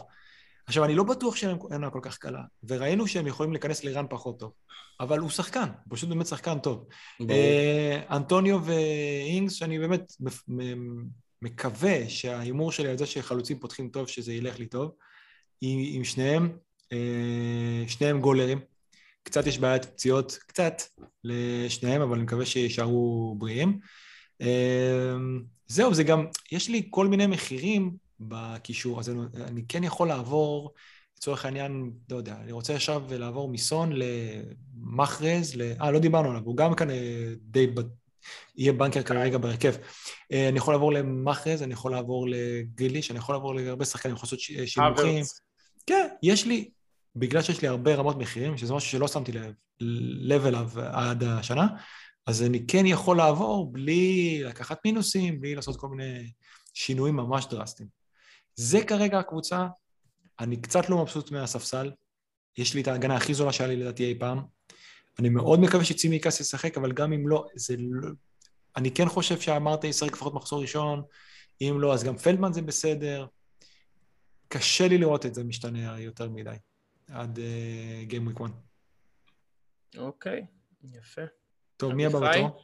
עכשיו, 0.67 0.85
אני 0.85 0.95
לא 0.95 1.05
בטוח 1.05 1.37
שאין 1.37 1.81
לה 1.81 1.91
כל 1.91 2.01
כך 2.03 2.19
קלה, 2.19 2.43
וראינו 2.69 3.07
שהם 3.07 3.27
יכולים 3.27 3.53
להיכנס 3.53 3.85
לאיראן 3.85 4.07
פחות 4.11 4.41
טוב, 4.41 4.53
אבל 5.01 5.19
הוא 5.19 5.31
שחקן, 5.31 5.69
הוא 5.85 5.97
פשוט 5.97 6.09
באמת 6.09 6.27
שחקן 6.27 6.59
טוב. 6.59 6.87
אה, 7.31 8.03
אנטוניו 8.11 8.61
ואינגס, 8.65 9.53
שאני 9.53 9.79
באמת 9.79 10.13
מקווה 11.43 12.09
שההימור 12.09 12.73
שלי 12.73 12.89
על 12.89 12.99
זה 12.99 13.07
שחלוצים 13.07 13.59
פותחים 13.59 13.89
טוב, 13.89 14.09
שזה 14.09 14.33
ילך 14.33 14.59
לי 14.59 14.67
טוב, 14.67 14.91
עם, 15.61 15.79
עם 15.93 16.05
שניהם, 16.05 16.59
אה, 16.93 17.89
שניהם 17.89 18.21
גולרים. 18.21 18.61
קצת 19.23 19.47
יש 19.47 19.59
בעיית 19.59 19.85
פציעות, 19.85 20.39
קצת, 20.47 20.83
לשניהם, 21.25 22.03
אבל 22.03 22.15
אני 22.15 22.23
מקווה 22.23 22.47
שיישארו 22.47 23.35
בריאים. 23.39 23.79
אה, 25.71 25.75
זהו, 25.75 25.95
זה 25.95 26.05
גם, 26.05 26.27
יש 26.53 26.69
לי 26.69 26.87
כל 26.91 27.07
מיני 27.07 27.27
מחירים 27.27 27.97
בקישור, 28.21 29.01
אז 29.01 29.11
אני, 29.11 29.21
אני 29.45 29.63
כן 29.69 29.85
יכול 29.85 30.09
לעבור, 30.09 30.73
לצורך 31.19 31.45
העניין, 31.45 31.91
לא 32.11 32.17
יודע, 32.17 32.37
אני 32.41 32.53
רוצה 32.53 32.75
עכשיו 32.75 33.03
לעבור 33.11 33.49
מסון 33.49 33.93
למחרז, 33.93 35.57
ל... 35.57 35.73
אה, 35.81 35.91
לא 35.91 35.99
דיברנו 35.99 36.31
עליו, 36.31 36.43
הוא 36.45 36.57
גם 36.57 36.75
כאן 36.75 36.91
אה, 36.91 37.33
די, 37.41 37.67
ב... 37.67 37.81
יהיה 38.57 38.73
בנקר 38.73 39.03
כרגע 39.03 39.39
בהרכב. 39.39 39.75
אה, 40.33 40.49
אני 40.49 40.59
יכול 40.59 40.75
לעבור 40.75 40.93
למחרז, 40.93 41.63
אני 41.63 41.73
יכול 41.73 41.93
לעבור 41.93 42.27
לגריליש, 42.29 43.11
אני 43.11 43.19
יכול 43.19 43.35
לעבור 43.35 43.55
להרבה 43.55 43.85
שחקנים, 43.85 44.13
אני 44.13 44.17
יכול 44.17 44.27
לעשות 44.27 44.41
ש- 44.41 44.53
שימוכים. 44.53 45.25
כן, 45.87 46.09
יש 46.23 46.47
לי, 46.47 46.71
בגלל 47.17 47.43
שיש 47.43 47.63
לי 47.63 47.69
הרבה 47.69 47.95
רמות 47.95 48.19
מחירים, 48.19 48.57
שזה 48.57 48.75
משהו 48.75 48.91
שלא 48.91 49.09
שמתי 49.09 49.33
לב, 49.33 49.53
לב 50.21 50.47
אליו 50.47 50.71
עד 50.77 51.25
השנה, 51.25 51.67
אז 52.27 52.43
אני 52.43 52.67
כן 52.67 52.87
יכול 52.87 53.17
לעבור 53.17 53.73
בלי 53.73 54.43
לקחת 54.45 54.79
מינוסים, 54.85 55.41
בלי 55.41 55.55
לעשות 55.55 55.81
כל 55.81 55.89
מיני 55.89 56.31
שינויים 56.75 57.17
ממש 57.17 57.47
דרסטיים. 57.51 57.89
זה 58.55 58.79
כרגע 58.85 59.19
הקבוצה, 59.19 59.67
אני 60.41 60.61
קצת 60.61 60.89
לא 60.89 61.03
מבסוט 61.03 61.31
מהספסל, 61.31 61.93
יש 62.59 62.75
לי 62.75 62.83
את 62.83 62.89
ההגנה 62.89 63.17
הכי 63.17 63.35
זולה 63.35 63.53
שהיה 63.53 63.69
לי 63.69 63.77
לדעתי 63.77 64.05
אי 64.05 64.19
פעם. 64.19 64.43
אני 65.19 65.29
מאוד 65.29 65.61
מקווה 65.61 65.85
שצימקס 65.85 66.41
ישחק, 66.41 66.77
אבל 66.77 66.93
גם 66.93 67.13
אם 67.13 67.29
לא, 67.29 67.47
זה 67.55 67.77
לא... 67.79 68.09
אני 68.77 68.91
כן 68.91 69.09
חושב 69.09 69.41
שאמרתי 69.41 69.87
ישחק 69.87 70.13
לפחות 70.13 70.35
מחזור 70.35 70.61
ראשון, 70.61 71.03
אם 71.61 71.77
לא, 71.81 71.95
אז 71.95 72.05
גם 72.05 72.17
פלדמן 72.17 72.53
זה 72.53 72.63
בסדר. 72.63 73.27
קשה 74.49 74.89
לי 74.89 74.99
לראות 74.99 75.27
את 75.27 75.35
זה 75.35 75.45
משתנה 75.45 76.01
יותר 76.01 76.31
מדי, 76.31 76.57
עד 77.09 77.39
גיים 78.03 78.27
וויק 78.27 78.41
1. 78.41 78.51
אוקיי, 79.97 80.47
יפה. 80.85 81.23
טוב, 81.77 81.93
מי 81.93 82.07
הבא? 82.07 82.31
בתור? 82.31 82.63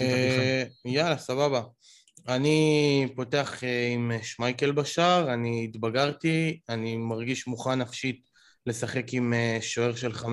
אה, 0.00 0.64
יאללה, 0.84 1.18
סבבה. 1.18 1.62
אני 2.28 3.08
פותח 3.16 3.64
אה, 3.64 3.88
עם 3.88 4.12
שמייקל 4.22 4.72
בשער, 4.72 5.32
אני 5.34 5.64
התבגרתי, 5.64 6.60
אני 6.68 6.96
מרגיש 6.96 7.46
מוכן 7.46 7.74
נפשית 7.74 8.28
לשחק 8.66 9.04
עם 9.12 9.34
אה, 9.34 9.58
שוער 9.60 9.94
של 9.94 10.12
5-0 10.12 10.26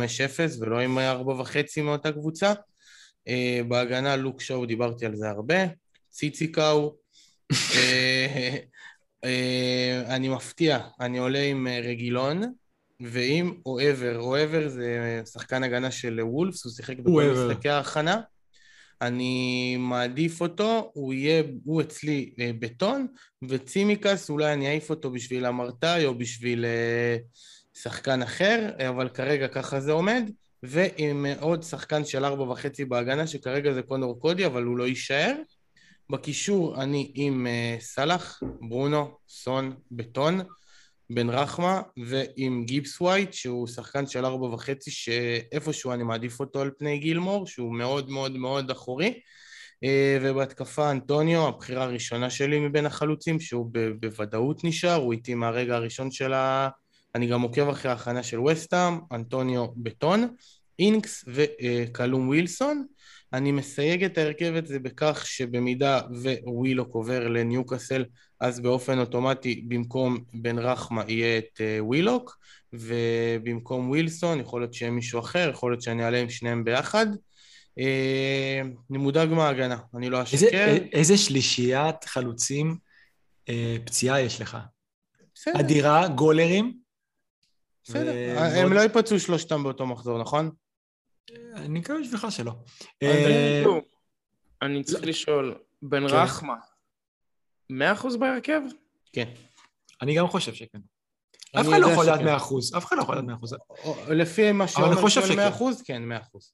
ולא 0.59 0.79
עם 0.79 0.97
4.5 0.97 1.81
מאותה 1.81 2.11
קבוצה. 2.11 2.53
אה, 3.27 3.61
בהגנה 3.67 4.15
לוק 4.15 4.41
שואו, 4.41 4.65
דיברתי 4.65 5.05
על 5.05 5.15
זה 5.15 5.29
הרבה. 5.29 5.55
ציציקאו. 6.09 6.95
אה, 7.75 8.55
אה, 9.23 10.03
אני 10.15 10.29
מפתיע, 10.29 10.79
אני 10.99 11.17
עולה 11.17 11.43
עם 11.43 11.67
אה, 11.67 11.79
רגילון 11.79 12.53
ועם 13.01 13.53
אוהבר. 13.65 14.19
אוהבר 14.19 14.69
זה 14.69 15.21
שחקן 15.33 15.63
הגנה 15.63 15.91
של 15.91 16.19
וולפס, 16.23 16.65
הוא 16.65 16.73
שיחק 16.73 16.99
בכל. 16.99 17.33
משחקי 17.49 17.69
ההכנה. 17.69 18.21
אני 19.01 19.77
מעדיף 19.79 20.41
אותו, 20.41 20.91
הוא 20.93 21.13
יהיה, 21.13 21.43
הוא 21.63 21.81
אצלי 21.81 22.33
אה, 22.39 22.51
בטון, 22.59 23.07
וצימקס 23.49 24.29
אולי 24.29 24.53
אני 24.53 24.67
אעיף 24.67 24.89
אותו 24.89 25.11
בשביל 25.11 25.45
המרתאי 25.45 26.05
או 26.05 26.17
בשביל 26.17 26.65
אה, 26.65 27.17
שחקן 27.73 28.21
אחר, 28.21 28.69
אבל 28.89 29.09
כרגע 29.09 29.47
ככה 29.47 29.79
זה 29.79 29.91
עומד, 29.91 30.29
ועם 30.63 31.25
אה, 31.25 31.33
עוד 31.39 31.63
שחקן 31.63 32.05
של 32.05 32.25
ארבע 32.25 32.43
וחצי 32.43 32.85
בהגנה, 32.85 33.27
שכרגע 33.27 33.73
זה 33.73 33.81
קונור 33.81 34.19
קודי, 34.19 34.45
אבל 34.45 34.63
הוא 34.63 34.77
לא 34.77 34.87
יישאר. 34.87 35.35
בקישור 36.09 36.83
אני 36.83 37.11
עם 37.15 37.47
אה, 37.47 37.77
סאלח, 37.79 38.43
ברונו, 38.61 39.17
סון, 39.29 39.73
בטון, 39.91 40.41
בן 41.13 41.29
רחמה, 41.29 41.81
ועם 42.07 42.63
גיבס 42.65 43.01
ווייט, 43.01 43.33
שהוא 43.33 43.67
שחקן 43.67 44.07
של 44.07 44.25
ארבע 44.25 44.45
וחצי, 44.45 44.91
שאיפשהו 44.91 45.91
אני 45.91 46.03
מעדיף 46.03 46.39
אותו 46.39 46.61
על 46.61 46.71
פני 46.77 46.97
גילמור, 46.99 47.47
שהוא 47.47 47.75
מאוד 47.75 48.09
מאוד 48.09 48.37
מאוד 48.37 48.71
אחורי. 48.71 49.19
אה, 49.83 50.17
ובהתקפה 50.21 50.91
אנטוניו, 50.91 51.47
הבחירה 51.47 51.83
הראשונה 51.83 52.29
שלי 52.29 52.59
מבין 52.59 52.85
החלוצים, 52.85 53.39
שהוא 53.39 53.71
בוודאות 53.99 54.63
נשאר, 54.63 54.95
הוא 54.95 55.13
איתי 55.13 55.35
מהרגע 55.35 55.75
הראשון 55.75 56.11
של 56.11 56.33
ה... 56.33 56.69
אני 57.15 57.27
גם 57.27 57.41
עוקב 57.41 57.69
אחרי 57.69 57.91
ההכנה 57.91 58.23
של 58.23 58.39
וסטהאם, 58.39 58.99
אנטוניו 59.11 59.67
בטון, 59.77 60.35
אינקס 60.79 61.25
וקלום 61.27 62.27
ווילסון. 62.27 62.85
אני 63.33 63.51
מסייג 63.51 64.03
את 64.03 64.17
ההרכב 64.17 64.53
הזה 64.65 64.79
בכך 64.79 65.25
שבמידה 65.27 66.01
ווילוק 66.45 66.93
עובר 66.95 67.27
לניוקאסל, 67.27 68.05
אז 68.39 68.59
באופן 68.59 68.99
אוטומטי 68.99 69.65
במקום 69.67 70.17
בן 70.33 70.59
רחמה 70.59 71.03
יהיה 71.07 71.37
את 71.37 71.61
אה, 71.61 71.77
ווילוק, 71.83 72.37
ובמקום 72.73 73.89
ווילסון 73.89 74.39
יכול 74.39 74.61
להיות 74.61 74.73
שיהיה 74.73 74.91
מישהו 74.91 75.19
אחר, 75.19 75.49
יכול 75.53 75.71
להיות 75.71 75.81
שאני 75.81 76.03
אעלה 76.05 76.21
עם 76.21 76.29
שניהם 76.29 76.63
ביחד. 76.63 77.07
אה, 77.79 78.61
אני 78.89 78.97
מודאג 78.97 79.29
מההגנה, 79.29 79.77
אני 79.97 80.09
לא 80.09 80.19
איזה, 80.19 80.45
אשקר. 80.47 80.75
איזה 80.93 81.17
שלישיית 81.17 82.03
חלוצים 82.03 82.77
אה, 83.49 83.75
פציעה 83.85 84.21
יש 84.21 84.41
לך? 84.41 84.57
בסדר, 85.35 85.59
אדירה, 85.59 86.07
גולרים. 86.07 86.77
בסדר. 87.83 88.11
ו- 88.15 88.39
הם 88.39 88.53
ועוד- 88.61 88.71
לא 88.71 88.79
ייפצעו 88.79 89.19
שלושתם 89.19 89.63
באותו 89.63 89.85
מחזור, 89.85 90.21
נכון? 90.21 90.51
אני 91.55 91.79
מקווה 91.79 91.99
בשבילך 91.99 92.27
שלא. 92.29 92.51
אז 93.01 93.07
אה, 93.09 93.63
אני 94.61 94.83
צריך 94.83 95.03
לשאול, 95.03 95.55
בן 95.81 96.07
כן. 96.07 96.15
רחמה, 96.15 96.55
100% 97.71 98.17
בהרכב? 98.19 98.61
כן. 99.13 99.29
אני 100.01 100.15
גם 100.15 100.27
חושב 100.27 100.53
שכן. 100.53 100.79
אני 101.55 101.61
אף 101.61 101.67
אחד 101.67 101.79
לא 101.79 101.87
יכול 101.87 102.03
לדעת 102.03 102.15
שכן. 102.15 102.25
100 102.25 102.37
אחוז, 102.37 102.75
אף 102.77 102.85
אחד 102.85 102.97
לא 102.97 103.01
יכול 103.01 103.15
לדעת 103.15 103.27
100 103.27 103.35
אחוז. 103.35 103.55
או- 103.69 104.13
לפי 104.13 104.51
מה 104.51 104.63
אני 104.63 104.71
שאומר 104.71 104.95
חושב 104.95 105.21
שואל 105.21 105.31
שכן. 105.31 105.35
100 105.35 105.49
אחוז, 105.49 105.81
כן, 105.85 106.03
100 106.03 106.17
אחוז. 106.17 106.53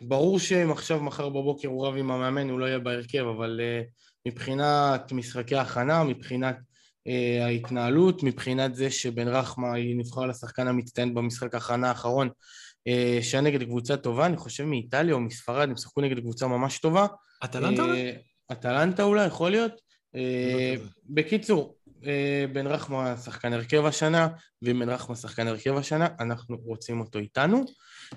ברור 0.00 0.38
שאם 0.38 0.70
עכשיו, 0.70 1.00
מחר 1.00 1.28
בבוקר 1.28 1.68
הוא 1.68 1.86
רב 1.86 1.96
עם 1.96 2.10
המאמן, 2.10 2.50
הוא 2.50 2.60
לא 2.60 2.66
יהיה 2.66 2.78
בהרכב, 2.78 3.24
אבל 3.36 3.60
uh, 3.60 3.90
מבחינת 4.28 5.12
משחקי 5.12 5.56
ההכנה, 5.56 6.04
מבחינת 6.04 6.56
uh, 6.58 7.42
ההתנהלות, 7.44 8.22
מבחינת 8.22 8.74
זה 8.74 8.90
שבן 8.90 9.28
רחמה 9.28 9.74
היא 9.74 9.96
נבחר 9.96 10.26
לשחקן 10.26 10.68
המצטיין 10.68 11.14
במשחק 11.14 11.54
ההכנה 11.54 11.88
האחרון, 11.88 12.28
שהיה 13.22 13.40
נגד 13.40 13.62
קבוצה 13.62 13.96
טובה, 13.96 14.26
אני 14.26 14.36
חושב 14.36 14.64
מאיטליה 14.64 15.14
או 15.14 15.20
מספרד, 15.20 15.68
הם 15.68 15.76
שיחקו 15.76 16.00
נגד 16.00 16.20
קבוצה 16.20 16.46
ממש 16.46 16.78
טובה. 16.78 17.06
אטלנטה? 17.44 17.82
אולי? 17.82 18.00
אה, 18.00 18.12
אטלנטה 18.52 19.02
אולי, 19.02 19.26
יכול 19.26 19.50
להיות. 19.50 19.72
אה, 20.16 20.74
לא. 20.78 20.84
בקיצור, 21.04 21.76
אה, 22.06 22.44
בן 22.52 22.66
רחמה 22.66 23.16
שחקן 23.16 23.52
הרכב 23.52 23.84
השנה, 23.84 24.28
ואם 24.62 24.78
בן 24.78 24.88
רחמה 24.88 25.16
שחקן 25.16 25.48
הרכב 25.48 25.76
השנה, 25.76 26.08
אנחנו 26.20 26.56
רוצים 26.64 27.00
אותו 27.00 27.18
איתנו. 27.18 27.64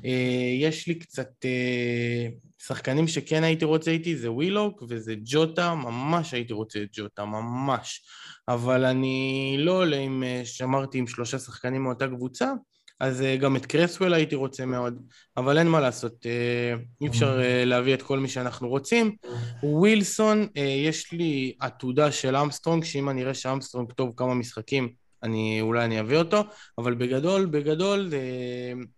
אה, 0.05 0.53
יש 0.59 0.87
לי 0.87 0.95
קצת 0.95 1.29
אה, 1.45 2.27
שחקנים 2.57 3.07
שכן 3.07 3.43
הייתי 3.43 3.65
רוצה 3.65 3.91
איתי, 3.91 4.17
זה 4.17 4.31
ווילוק 4.31 4.83
וזה 4.89 5.15
ג'וטה, 5.25 5.75
ממש 5.75 6.33
הייתי 6.33 6.53
רוצה 6.53 6.81
את 6.81 6.89
ג'וטה, 6.93 7.25
ממש. 7.25 8.03
אבל 8.47 8.85
אני 8.85 9.55
לא 9.59 9.71
עולה 9.71 9.97
עם, 9.97 10.23
אה, 10.23 10.41
שמרתי 10.45 10.97
עם 10.97 11.07
שלושה 11.07 11.39
שחקנים 11.39 11.83
מאותה 11.83 12.07
קבוצה, 12.07 12.51
אז 12.99 13.21
אה, 13.21 13.37
גם 13.37 13.55
את 13.55 13.65
קרסוול 13.65 14.13
הייתי 14.13 14.35
רוצה 14.35 14.65
מאוד, 14.65 15.01
אבל 15.37 15.57
אין 15.57 15.67
מה 15.67 15.79
לעשות, 15.79 16.25
אה, 16.25 16.75
אי 17.01 17.07
אפשר 17.07 17.41
אה, 17.41 17.65
להביא 17.65 17.93
את 17.93 18.01
כל 18.01 18.19
מי 18.19 18.27
שאנחנו 18.27 18.69
רוצים. 18.69 19.15
ווילסון, 19.63 20.47
יש 20.55 21.11
לי 21.11 21.53
עתודה 21.59 22.11
של 22.11 22.35
אמסטרונג, 22.35 22.83
שאם 22.83 23.09
אני 23.09 23.23
אראה 23.23 23.33
שאמסטרונג 23.33 23.91
טוב 23.91 24.13
כמה 24.17 24.33
משחקים, 24.33 24.89
אני, 25.23 25.61
אולי 25.61 25.85
אני 25.85 25.99
אביא 25.99 26.17
אותו, 26.17 26.43
אבל 26.77 26.93
בגדול, 26.93 27.45
בגדול, 27.45 28.09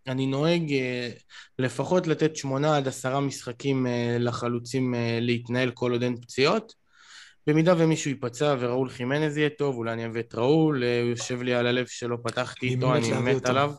אני 0.08 0.26
נוהג 0.26 0.74
לפחות 1.60 2.08
לתת 2.08 2.36
שמונה 2.36 2.78
עד 2.78 2.88
עשרה 2.88 3.20
משחקים 3.20 3.88
לחלוצים 4.20 4.96
להתנהל 5.22 5.72
כל 5.72 5.92
עוד 5.92 6.04
אין 6.04 6.16
פציעות. 6.22 6.74
במידה 7.48 7.74
ומישהו 7.78 8.12
ייפצע 8.12 8.56
וראול 8.60 8.90
חימנז 8.90 9.38
יהיה 9.38 9.50
טוב, 9.50 9.76
אולי 9.76 9.94
אני 9.94 10.06
אביא 10.06 10.22
את 10.22 10.36
ראול, 10.36 10.84
הוא 10.84 11.10
יושב 11.10 11.42
לי 11.42 11.54
על 11.54 11.68
הלב 11.68 11.88
שלא 11.88 12.18
פתחתי 12.24 12.68
איתו, 12.68 12.96
אני 12.96 13.12
מת. 13.34 13.46
עליו. 13.46 13.74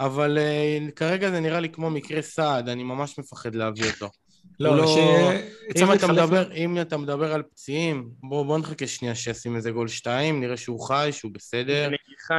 אבל 0.00 0.38
uh, 0.38 0.92
כרגע 0.92 1.30
זה 1.30 1.40
נראה 1.40 1.60
לי 1.60 1.68
כמו 1.68 1.90
מקרה 1.90 2.22
סעד, 2.22 2.68
אני 2.68 2.82
ממש 2.82 3.18
מפחד 3.18 3.54
להביא 3.54 3.90
אותו. 3.90 4.08
לא, 4.60 4.76
לא- 4.76 4.86
ש... 4.86 4.98
אם 5.82 5.92
אתה, 5.92 6.06
מדבר, 6.06 6.52
אם 6.52 6.80
אתה 6.80 6.96
מדבר 6.96 7.32
על 7.32 7.42
פציעים, 7.42 8.10
בוא, 8.22 8.42
בוא 8.42 8.58
נחכה 8.58 8.86
שנייה 8.86 9.14
שישים 9.14 9.56
איזה 9.56 9.70
גול 9.70 9.88
שתיים, 9.88 10.40
נראה 10.40 10.56
שהוא 10.56 10.80
חי, 10.80 11.08
שהוא 11.12 11.32
בסדר, 11.32 11.90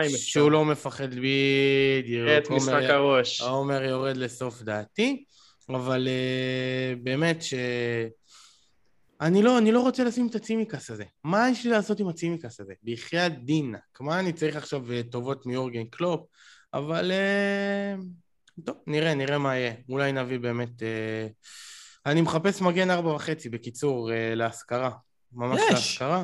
אפשר. 0.05 0.17
שהוא 0.17 0.51
לא 0.51 0.65
מפחד 0.65 1.09
בדיוק. 1.09 2.29
את 2.37 2.49
משחק 2.49 2.83
הראש. 2.83 3.41
העומר 3.41 3.83
יורד 3.83 4.17
לסוף 4.17 4.61
דעתי, 4.61 5.23
אבל 5.69 6.07
uh, 6.07 6.99
באמת 7.03 7.41
ש... 7.41 7.53
אני 9.21 9.43
לא, 9.43 9.57
אני 9.57 9.71
לא 9.71 9.81
רוצה 9.81 10.03
לשים 10.03 10.27
את 10.27 10.35
הצימקס 10.35 10.89
הזה. 10.91 11.03
מה 11.23 11.49
יש 11.49 11.65
לי 11.65 11.71
לעשות 11.71 11.99
עם 11.99 12.07
הצימקס 12.07 12.59
הזה? 12.59 12.73
בחייאת 12.83 13.45
דינק. 13.45 13.79
מה 13.99 14.19
אני 14.19 14.33
צריך 14.33 14.55
עכשיו 14.55 14.91
אה, 14.91 15.01
טובות 15.11 15.45
מיורגן 15.45 15.85
קלופ? 15.85 16.21
אבל 16.75 17.11
uh, 17.11 18.61
טוב, 18.65 18.75
נראה, 18.87 19.15
נראה 19.15 19.37
מה 19.37 19.55
יהיה. 19.55 19.73
אולי 19.89 20.11
נביא 20.11 20.39
באמת... 20.39 20.79
Uh, 20.79 21.33
אני 22.05 22.21
מחפש 22.21 22.61
מגן 22.61 22.91
ארבע 22.91 23.13
וחצי, 23.13 23.49
בקיצור, 23.49 24.09
uh, 24.09 24.13
להשכרה. 24.35 24.91
ממש 25.33 25.61
יש. 25.61 25.71
להשכרה. 25.71 26.23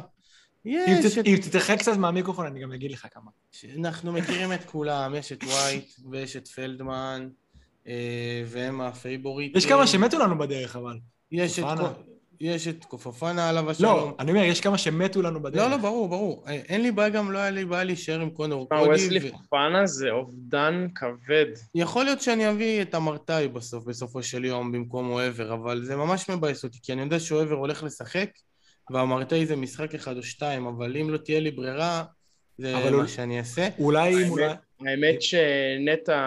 יש, 0.66 1.18
אם 1.18 1.36
תתרחק 1.42 1.80
קצת 1.80 1.98
מהמיקרופון, 1.98 2.46
אני 2.46 2.62
גם 2.62 2.72
אגיד 2.72 2.92
לך 2.92 3.08
כמה. 3.12 3.32
אנחנו 3.80 4.12
מכירים 4.12 4.54
את 4.54 4.66
כולם, 4.66 5.16
יש 5.16 5.32
את 5.32 5.44
ווייט 5.44 5.92
ויש 6.12 6.36
את 6.36 6.48
פלדמן, 6.48 7.30
אה, 7.88 8.44
והם 8.48 8.82
הפייבוריטים. 8.82 9.58
יש 9.58 9.66
כמה 9.66 9.88
שמתו 9.88 10.20
לנו 10.20 10.38
בדרך, 10.38 10.76
אבל. 10.76 11.00
יש 11.32 11.60
את, 11.60 11.66
יש 12.42 12.68
את 12.68 12.86
קופופנה 12.86 13.50
עליו 13.50 13.72
השלום. 13.72 13.96
לא, 13.96 14.16
אני 14.20 14.32
אומר, 14.32 14.44
יש 14.44 14.62
כמה 14.62 14.78
שמתו 14.78 15.22
לנו 15.22 15.42
בדרך. 15.42 15.64
לא, 15.64 15.70
לא, 15.70 15.78
ברור, 15.78 16.10
ברור. 16.10 16.44
אה, 16.48 16.54
אין 16.54 16.82
לי 16.82 16.92
בעיה, 16.92 17.10
גם 17.10 17.32
לא 17.32 17.40
היה 17.40 17.50
לי 17.50 17.66
בעיה 17.66 17.84
להישאר 17.84 18.22
עם 18.22 18.30
קונור 18.30 18.68
מה, 18.72 18.80
קודי. 18.80 18.92
וסלי 18.92 19.20
ו- 19.20 19.32
פופנה 19.32 19.86
זה 19.86 20.10
אובדן 20.10 20.88
כבד. 20.96 21.46
יכול 21.76 22.06
להיות 22.06 22.22
שאני 22.22 22.50
אביא 22.50 22.82
את 22.82 22.94
המרתאי 22.94 23.48
בסוף, 23.48 23.84
בסופו 23.84 24.24
של 24.24 24.46
יום, 24.46 24.72
במקום 24.72 25.10
אוהבר, 25.10 25.54
אבל 25.54 25.84
זה 25.84 25.96
ממש 25.96 26.30
מבאס 26.30 26.64
אותי, 26.64 26.80
כי 26.84 26.94
אני 26.94 27.02
יודע 27.02 27.20
שאוהבר 27.20 27.56
הולך 27.56 27.84
לשחק, 27.84 28.30
ואמרתאי 28.92 29.46
זה 29.46 29.56
משחק 29.56 29.96
אחד 29.96 30.18
או 30.18 30.24
שתיים, 30.24 30.66
אבל 30.66 30.98
אם 30.98 31.10
לא 31.10 31.18
תהיה 31.18 31.40
לי 31.40 31.52
ברירה, 31.52 32.04
זה 32.58 32.92
מה 32.92 33.08
שאני 33.08 33.40
אעשה. 33.40 33.68
אולי, 33.80 34.30
אולי... 34.30 34.48
האמת 34.88 35.22
שנטע 35.22 36.20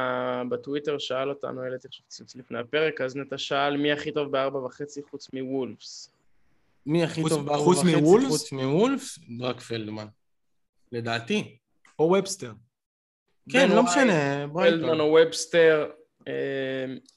בטוויטר 0.50 0.98
שאל 0.98 1.28
אותנו, 1.28 1.62
העליתי 1.62 1.88
עכשיו 1.88 2.04
ציוץ 2.08 2.36
לפני 2.36 2.58
הפרק, 2.58 3.00
אז 3.00 3.16
נטע 3.16 3.38
שאל 3.38 3.76
מי 3.76 3.92
הכי 3.92 4.12
טוב 4.12 4.30
בארבע 4.32 4.58
וחצי 4.58 5.00
חוץ 5.10 5.28
מוולפס. 5.32 6.10
מי 6.86 7.04
הכי 7.04 7.22
חוץ- 7.22 7.32
טוב 7.32 7.46
בארבע 7.46 7.62
חוץ 7.64 7.78
וחצי 7.78 7.96
מוולפס? 7.96 8.28
חוץ 8.28 8.52
מוולפס? 8.52 9.18
רק 9.40 9.60
פלדמן. 9.60 10.06
לדעתי. 10.92 11.56
או 11.98 12.04
ובסטר. 12.04 12.52
כן, 13.50 13.68
לא 13.70 13.82
משנה, 13.82 14.46
פלדמן 14.52 14.52
ברייטון. 14.52 15.00
או 15.00 15.04
ובסטר, 15.26 15.90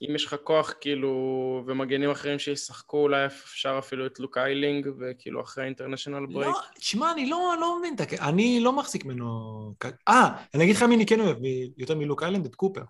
אם 0.02 0.16
יש 0.16 0.26
לך 0.26 0.36
כוח 0.44 0.74
כאילו, 0.82 1.64
ומגנים 1.68 2.10
אחרים 2.10 2.40
שישחקו, 2.40 2.98
אולי 2.98 3.26
אפשר 3.26 3.76
אפילו 3.80 4.06
את 4.06 4.20
לוק 4.20 4.38
איילינג, 4.38 4.88
וכאילו 5.00 5.42
אחרי 5.42 5.64
ה 5.64 5.68
international 5.68 6.26
break. 6.26 6.56
לא, 6.56 6.60
תשמע, 6.76 7.12
אני 7.12 7.30
לא, 7.30 7.56
לא 7.62 7.80
מבין 7.80 7.96
את 7.96 8.02
הקטע, 8.02 8.30
אני 8.30 8.60
לא 8.60 8.74
מחזיק 8.74 9.06
ממנו... 9.06 9.74
אה, 10.08 10.30
אני 10.54 10.64
אגיד 10.64 10.76
לך 10.76 10.84
מי 10.84 10.96
אני 10.96 11.06
כן 11.06 11.20
אוהב, 11.20 11.38
מ- 11.42 11.72
יותר 11.78 11.96
מלוק 11.96 12.24
איילנד, 12.24 12.46
את 12.46 12.56
קופר. 12.56 12.82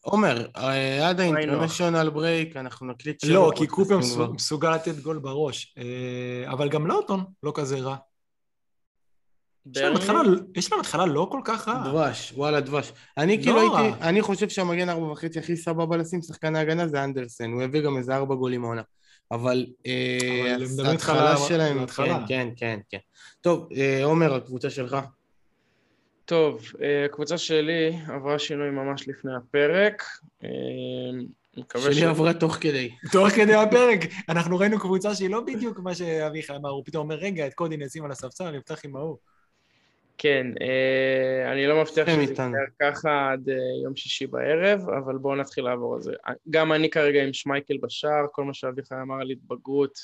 עומר, 0.00 0.46
אה, 0.56 1.08
עד. 1.08 1.20
האינטרנשיונל 1.20 2.10
ברייק 2.10 2.56
אנחנו 2.56 2.86
נקליט 2.86 3.24
לא, 3.24 3.52
כי 3.56 3.66
קופר 3.66 3.98
מסוגל 4.32 4.74
לתת 4.74 4.98
גול 4.98 5.18
בראש. 5.18 5.74
אה, 5.78 6.50
אבל 6.50 6.68
גם 6.68 6.86
לאוטון 6.86 7.24
לא 7.42 7.52
כזה 7.54 7.78
רע. 7.78 7.96
יש 9.72 9.82
להם? 10.72 10.80
התחלה- 10.80 11.06
לא 11.06 11.28
כל 11.32 11.40
כך 11.44 11.68
רעה. 11.68 11.88
דבש, 11.90 12.32
וואלה 12.36 12.60
דבש. 12.60 12.92
אני 13.18 13.36
לא 13.36 13.42
כאילו 13.42 13.72
רע. 13.72 13.80
הייתי, 13.80 13.98
אני 14.02 14.22
חושב 14.22 14.48
שהמגן 14.48 14.88
ארבע 14.88 15.06
וחצי 15.06 15.38
הכי 15.38 15.56
סבבה 15.56 15.96
לשים 15.96 16.22
שחקן 16.22 16.56
ההגנה 16.56 16.88
זה 16.88 17.04
אנדרסן, 17.04 17.52
הוא 17.52 17.62
הביא 17.62 17.80
גם 17.80 17.96
איזה 17.96 18.16
ארבע 18.16 18.34
גולים 18.34 18.64
העונה. 18.64 18.82
אבל 19.30 19.66
אה, 19.86 20.56
ההתחלה 20.84 21.36
שלהם. 21.36 21.86
כן, 21.86 22.12
כן, 22.28 22.48
כן, 22.56 22.78
כן. 22.90 22.98
טוב, 23.40 23.68
אה, 23.76 24.04
עומר, 24.04 24.34
הקבוצה 24.34 24.70
שלך. 24.70 24.96
טוב, 26.24 26.62
אה, 26.82 27.04
הקבוצה 27.04 27.38
שלי 27.38 27.98
עברה 28.08 28.38
שינוי 28.38 28.70
ממש 28.70 29.08
לפני 29.08 29.32
הפרק. 29.36 30.02
מקווה 31.56 31.92
ש... 31.92 31.96
שלי 31.96 32.06
עברה 32.06 32.34
תוך 32.34 32.54
כדי. 32.60 32.90
תוך 33.12 33.28
כדי 33.28 33.54
הפרק, 33.54 34.00
אנחנו 34.28 34.58
ראינו 34.58 34.78
קבוצה 34.80 35.14
שהיא 35.14 35.30
לא 35.30 35.40
בדיוק 35.40 35.78
מה 35.80 35.94
שאביחי 35.94 36.56
אמר, 36.56 36.68
הוא 36.70 36.82
פתאום 36.86 37.02
אומר, 37.02 37.14
רגע, 37.14 37.46
את 37.46 37.54
קודי 37.54 37.76
נשים 37.76 38.04
על 38.04 38.10
הספסל, 38.10 38.44
אני 38.44 38.58
אפתח 38.58 38.84
עם 38.84 38.96
ההוא. 38.96 39.16
כן, 40.18 40.46
אה, 40.60 41.52
אני 41.52 41.66
לא 41.66 41.82
מבטיח 41.82 42.08
שזה. 42.08 42.20
יישאר 42.20 42.46
ככה 42.82 43.32
עד 43.32 43.48
אה, 43.48 43.54
יום 43.84 43.96
שישי 43.96 44.26
בערב, 44.26 44.88
אבל 44.88 45.18
בואו 45.18 45.34
נתחיל 45.34 45.64
לעבור 45.64 45.94
על 45.94 46.00
זה. 46.00 46.12
גם 46.50 46.72
אני 46.72 46.90
כרגע 46.90 47.24
עם 47.24 47.32
שמייקל 47.32 47.76
בשער, 47.82 48.26
כל 48.32 48.44
מה 48.44 48.54
שאביחי 48.54 48.94
אמר 49.02 49.20
על 49.20 49.30
התבגרות, 49.30 49.98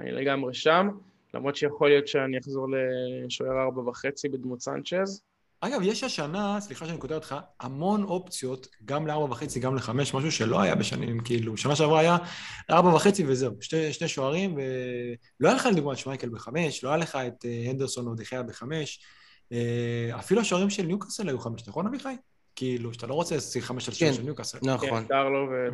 אני 0.00 0.12
לגמרי 0.12 0.54
שם, 0.54 0.88
למרות 1.34 1.56
שיכול 1.56 1.88
להיות 1.88 2.08
שאני 2.08 2.38
אחזור 2.38 2.66
לשוער 3.26 3.62
ארבע 3.62 3.80
וחצי 3.88 4.28
בדמות 4.28 4.60
סנצ'ז. 4.60 5.22
אגב, 5.60 5.80
יש 5.82 6.04
השנה, 6.04 6.60
סליחה 6.60 6.86
שאני 6.86 6.98
קוטע 6.98 7.14
אותך, 7.14 7.36
המון 7.60 8.02
אופציות, 8.02 8.68
גם 8.84 9.06
לארבע 9.06 9.32
וחצי, 9.32 9.60
גם 9.60 9.76
לחמש, 9.76 10.14
משהו 10.14 10.32
שלא 10.32 10.60
היה 10.60 10.74
בשנים, 10.74 11.20
כאילו, 11.20 11.56
שנה 11.56 11.76
שעברה 11.76 12.00
היה 12.00 12.16
ארבע 12.70 12.94
וחצי 12.94 13.24
וזהו, 13.26 13.54
שתי, 13.60 13.92
שני 13.92 14.08
שוערים, 14.08 14.54
ולא 14.54 15.48
היה 15.48 15.56
לך 15.56 15.68
לדוגמה 15.72 15.92
את 15.92 15.98
שמייקל 15.98 16.28
בחמש, 16.28 16.84
לא 16.84 16.88
היה 16.88 16.98
לך 16.98 17.18
את 17.26 17.44
אה, 17.44 17.70
הנדרסון 17.70 18.06
או 18.06 18.14
דחיה 18.14 18.42
בחמש, 18.42 18.98
אה, 18.98 19.23
אפילו 20.18 20.40
השוערים 20.40 20.70
של 20.70 20.82
ניוקאסל 20.82 21.28
היו 21.28 21.38
חמש, 21.38 21.68
נכון 21.68 21.86
אביחי? 21.86 22.14
כאילו, 22.56 22.94
שאתה 22.94 23.06
לא 23.06 23.14
רוצה 23.14 23.36
לשים 23.36 23.62
חמש 23.62 23.88
על 23.88 23.94
שוער. 23.94 24.12
של 24.12 24.22
ניוקאסל. 24.22 24.58
נכון. 24.62 25.04
כן. 25.08 25.14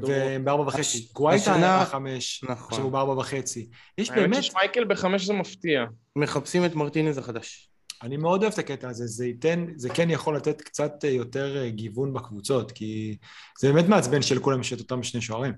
והם 0.02 0.44
בארבע 0.44 0.62
וחצי. 0.62 1.08
גווייטה 1.12 1.54
היה 1.54 1.82
בחמש, 1.82 2.44
נכון. 2.44 2.66
עכשיו 2.68 2.84
הוא 2.84 2.92
בארבע 2.92 3.12
וחצי. 3.12 3.68
יש 3.98 4.10
האמת 4.10 4.20
באמת, 4.20 4.42
ששמייקל 4.44 4.84
בחמש 4.84 5.24
זה 5.24 5.32
מפתיע. 5.32 5.84
מחפשים 6.16 6.64
את 6.64 6.74
מרטינז 6.74 7.18
החדש. 7.18 7.70
אני 8.02 8.16
מאוד 8.16 8.42
אוהב 8.42 8.52
את 8.52 8.58
הקטע 8.58 8.88
הזה, 8.88 9.06
זה 9.06 9.26
ייתן, 9.26 9.66
זה 9.76 9.88
כן 9.94 10.10
יכול 10.10 10.36
לתת 10.36 10.60
קצת 10.60 11.04
אה, 11.04 11.10
יותר 11.10 11.56
אה, 11.56 11.70
גיוון 11.70 12.12
בקבוצות, 12.12 12.72
כי 12.72 13.16
זה 13.58 13.72
באמת 13.72 13.88
מעצבן 13.88 14.22
שלכולם 14.22 14.60
יש 14.60 14.72
את 14.72 14.78
אותם 14.78 15.02
שני 15.02 15.20
שוערים. 15.20 15.52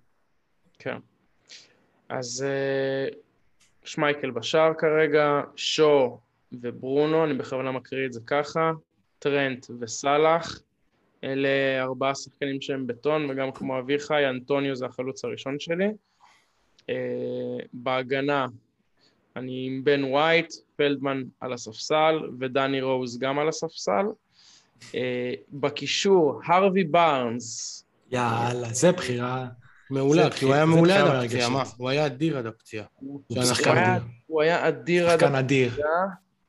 כן. 0.78 0.96
אז 2.08 2.44
אה, 2.48 3.16
שמייקל 3.84 4.30
בשער 4.30 4.72
כרגע, 4.78 5.40
שו 5.56 6.18
וברונו, 6.60 7.24
אני 7.24 7.34
בכוונה 7.34 7.72
מקריא 7.72 8.06
את 8.06 8.12
זה 8.12 8.20
ככה, 8.26 8.72
טרנט 9.18 9.66
וסאלח, 9.80 10.60
אלה 11.24 11.48
ארבעה 11.82 12.14
שחקנים 12.14 12.60
שהם 12.60 12.86
בטון, 12.86 13.30
וגם 13.30 13.52
כמו 13.52 13.78
אביחי, 13.78 14.28
אנטוניו 14.28 14.76
זה 14.76 14.86
החלוץ 14.86 15.24
הראשון 15.24 15.56
שלי. 15.58 15.88
אה, 16.90 16.94
בהגנה, 17.72 18.46
אני 19.36 19.64
עם 19.66 19.84
בן 19.84 20.04
ווייט, 20.04 20.52
פלדמן 20.76 21.22
על 21.40 21.52
הספסל, 21.52 22.18
ודני 22.40 22.80
רוז 22.80 23.18
גם 23.18 23.38
על 23.38 23.48
הספסל. 23.48 24.06
אה, 24.94 25.32
בקישור, 25.52 26.40
הרווי 26.46 26.84
בארנס, 26.84 27.78
יאללה, 28.10 28.68
זה 28.72 28.92
בחירה. 28.92 29.46
מעולה, 29.90 30.30
כי 30.30 30.44
הוא 30.44 30.54
היה 30.54 30.66
מעולה 30.66 30.96
עד 30.96 31.24
הפציעה, 31.24 31.48
מה? 31.50 31.62
הוא 31.76 31.88
היה 31.88 32.06
אדיר 32.06 32.38
עד 32.38 32.46
הפציעה. 32.46 32.84
הוא 32.98 33.20
היה- 33.30 33.44
אדיר. 33.96 34.02
הוא 34.26 34.42
היה 34.42 34.68
אדיר 34.68 35.10
עד 35.10 35.20
שחקן 35.20 35.34
אדיר. 35.34 35.72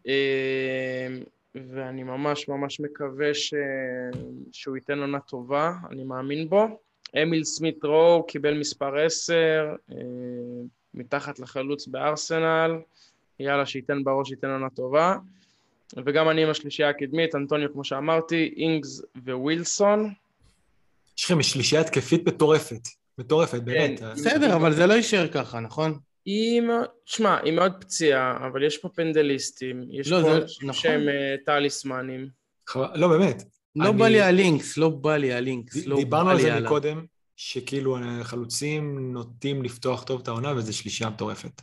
אה, 0.07 1.07
ואני 1.55 2.03
ממש 2.03 2.47
ממש 2.47 2.80
מקווה 2.80 3.34
ש... 3.34 3.53
שהוא 4.51 4.75
ייתן 4.75 4.99
עונה 4.99 5.19
טובה, 5.19 5.71
אני 5.91 6.03
מאמין 6.03 6.49
בו. 6.49 6.67
אמיל 7.23 7.43
סמית 7.43 7.85
רו 7.85 8.25
קיבל 8.27 8.59
מספר 8.59 9.05
10, 9.05 9.35
אה, 9.91 9.95
מתחת 10.93 11.39
לחלוץ 11.39 11.88
בארסנל, 11.88 12.71
יאללה, 13.39 13.65
שייתן 13.65 14.03
בראש, 14.03 14.31
ייתן 14.31 14.49
עונה 14.49 14.69
טובה. 14.69 15.15
וגם 16.05 16.30
אני 16.30 16.43
עם 16.43 16.49
השלישייה 16.49 16.89
הקדמית, 16.89 17.35
אנטוניו, 17.35 17.73
כמו 17.73 17.84
שאמרתי, 17.84 18.53
אינגס 18.57 19.01
ווילסון. 19.25 20.13
יש 21.17 21.25
לכם 21.25 21.43
שלישייה 21.43 21.81
התקפית 21.81 22.27
מטורפת. 22.27 22.88
מטורפת, 23.17 23.61
באמת. 23.61 23.99
כן. 23.99 24.13
בסדר, 24.13 24.55
אבל 24.55 24.73
זה 24.73 24.88
לא 24.88 24.93
יישאר 24.93 25.27
ככה, 25.27 25.59
נכון? 25.59 25.99
היא 26.25 26.61
מאוד, 26.61 26.85
שמע, 27.05 27.37
היא 27.43 27.53
מאוד 27.53 27.71
פציעה, 27.81 28.47
אבל 28.47 28.63
יש 28.63 28.77
פה 28.77 28.89
פנדליסטים, 28.89 29.83
יש 29.91 30.11
לא, 30.11 30.17
פה 30.21 30.23
זה- 30.23 30.35
אנשים 30.41 30.69
נכון. 30.69 30.81
שהם 30.81 31.09
אה, 31.09 31.35
טליסמנים. 31.45 32.27
חבל- 32.69 32.87
לא, 32.95 33.07
באמת. 33.07 33.43
לא 33.75 33.89
אני- 33.89 33.97
בא 33.97 34.07
לי 34.07 34.21
הלינקס, 34.21 34.77
לא 34.77 34.89
בא 34.89 35.17
לי 35.17 35.33
הלינקס, 35.33 35.77
ד- 35.77 35.87
לא 35.87 35.95
דיברנו 35.95 36.29
על 36.29 36.41
זה 36.41 36.53
עליו. 36.53 36.65
מקודם, 36.65 37.05
שכאילו 37.35 37.97
החלוצים 38.03 39.13
נוטים 39.13 39.63
לפתוח 39.63 40.03
טוב 40.03 40.21
את 40.21 40.27
העונה, 40.27 40.53
וזו 40.55 40.77
שלישייה 40.77 41.09
מטורפת. 41.09 41.61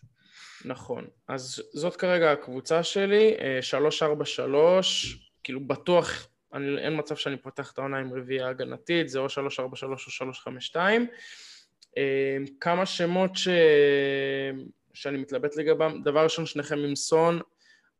נכון. 0.65 1.07
אז 1.29 1.63
זאת 1.73 1.97
כרגע 1.97 2.33
הקבוצה 2.33 2.83
שלי, 2.83 3.35
אה, 3.41 3.63
343, 3.63 5.19
כאילו 5.45 5.61
בטוח, 5.67 6.27
אני, 6.55 6.79
אין 6.79 6.99
מצב 6.99 7.17
שאני 7.17 7.37
פותח 7.37 7.73
את 7.73 7.79
העונה 7.79 7.99
עם 7.99 8.13
רביעייה 8.15 8.49
הגנתית, 8.49 9.09
זה 9.09 9.19
או 9.19 9.29
343 9.29 10.07
או 10.07 10.11
352. 10.13 11.07
אה, 11.99 12.03
כמה 12.61 12.87
שמות 12.87 13.31
ש... 13.37 13.49
שאני 14.95 15.19
מתלבט 15.19 15.57
לגביהם, 15.57 16.03
דבר 16.03 16.25
ראשון, 16.25 16.47
שניכם 16.47 16.79
עם 16.79 16.97
סון, 16.97 17.41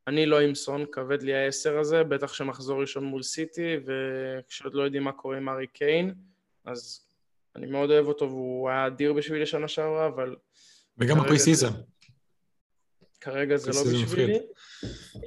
אני 0.07 0.25
לא 0.25 0.39
עם 0.39 0.55
סון, 0.55 0.85
כבד 0.91 1.21
לי 1.23 1.33
העשר 1.33 1.79
הזה, 1.79 2.03
בטח 2.03 2.33
שמחזור 2.33 2.81
ראשון 2.81 3.03
מול 3.03 3.23
סיטי, 3.23 3.75
וכשעוד 3.85 4.73
לא 4.73 4.83
יודעים 4.83 5.03
מה 5.03 5.11
קורה 5.11 5.37
עם 5.37 5.49
ארי 5.49 5.67
קיין, 5.67 6.13
אז 6.65 7.07
אני 7.55 7.67
מאוד 7.67 7.91
אוהב 7.91 8.07
אותו 8.07 8.25
והוא 8.29 8.69
היה 8.69 8.87
אדיר 8.87 9.13
בשבילי 9.13 9.45
שנה 9.45 9.67
שעברה, 9.67 10.07
אבל 10.07 10.35
וגם 10.97 11.19
הפרי 11.19 11.37
זה- 11.37 11.43
סיזם. 11.43 11.71
כרגע 13.21 13.57
זה 13.57 13.71
לא 13.71 14.03
בשבילי. 14.03 14.39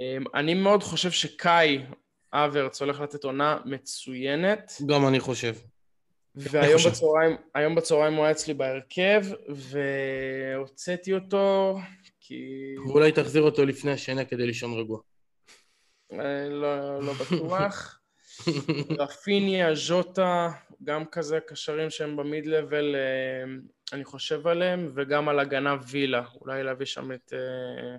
אמ, 0.01 0.25
אני 0.35 0.55
מאוד 0.55 0.83
חושב 0.83 1.11
שקאי 1.11 1.85
אברץ 2.33 2.83
הולך 2.83 3.01
לתת 3.01 3.25
עונה 3.25 3.59
מצוינת, 3.65 4.73
גם 4.87 5.07
אני 5.09 5.21
חושב. 5.21 5.55
והיום. 6.37 6.81
בצהריים, 6.87 7.37
היום 7.55 7.75
בצהריים 7.75 8.15
הוא 8.15 8.25
היה 8.25 8.33
אצלי 8.33 8.55
בהרכב, 8.55 9.23
והוצאתי 9.49 11.15
אותו 11.15 11.77
כי... 12.21 12.75
ואולי 12.87 13.13
תחזיר 13.13 13.43
אותו 13.43 13.65
לפני 13.65 13.93
השינה 13.93 14.25
כדי 14.25 14.47
לישון 14.47 14.79
רגוע. 14.79 15.01
אה, 16.13 16.49
לא, 16.49 17.01
לא 17.03 17.13
בטוח. 17.13 18.01
רפיניה, 18.99 19.75
ז'וטה, 19.75 20.51
גם 20.85 21.05
כזה 21.05 21.39
קשרים 21.41 21.91
שהם 21.91 22.17
במיד 22.17 22.47
לבל, 22.47 22.95
אה, 22.95 23.53
אני 23.93 24.05
חושב 24.05 24.47
עליהם, 24.47 24.93
וגם 24.95 25.29
על 25.29 25.39
הגנה 25.39 25.77
וילה. 25.89 26.25
אולי 26.41 26.63
להביא 26.63 26.87
שם 26.87 27.13
את... 27.13 27.33
אה, 27.33 27.97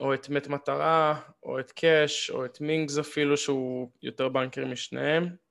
או 0.00 0.14
את 0.14 0.28
מת 0.28 0.48
מטרה, 0.48 1.20
או 1.42 1.60
את 1.60 1.72
קאש, 1.72 2.30
או 2.30 2.44
את 2.44 2.60
מינגס 2.60 2.98
אפילו, 2.98 3.36
שהוא 3.36 3.90
יותר 4.02 4.28
בנקר 4.28 4.66
משניהם. 4.66 5.43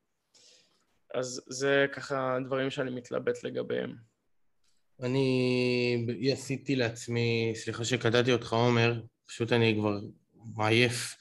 אז 1.13 1.41
זה 1.47 1.85
ככה 1.93 2.37
דברים 2.45 2.69
שאני 2.69 2.91
מתלבט 2.91 3.43
לגביהם. 3.43 3.95
אני 5.01 6.29
עשיתי 6.31 6.75
לעצמי, 6.75 7.53
סליחה 7.55 7.85
שקטעתי 7.85 8.31
אותך 8.31 8.53
עומר, 8.53 9.01
פשוט 9.27 9.51
אני 9.51 9.75
כבר 9.79 9.99
מעייף. 10.55 11.15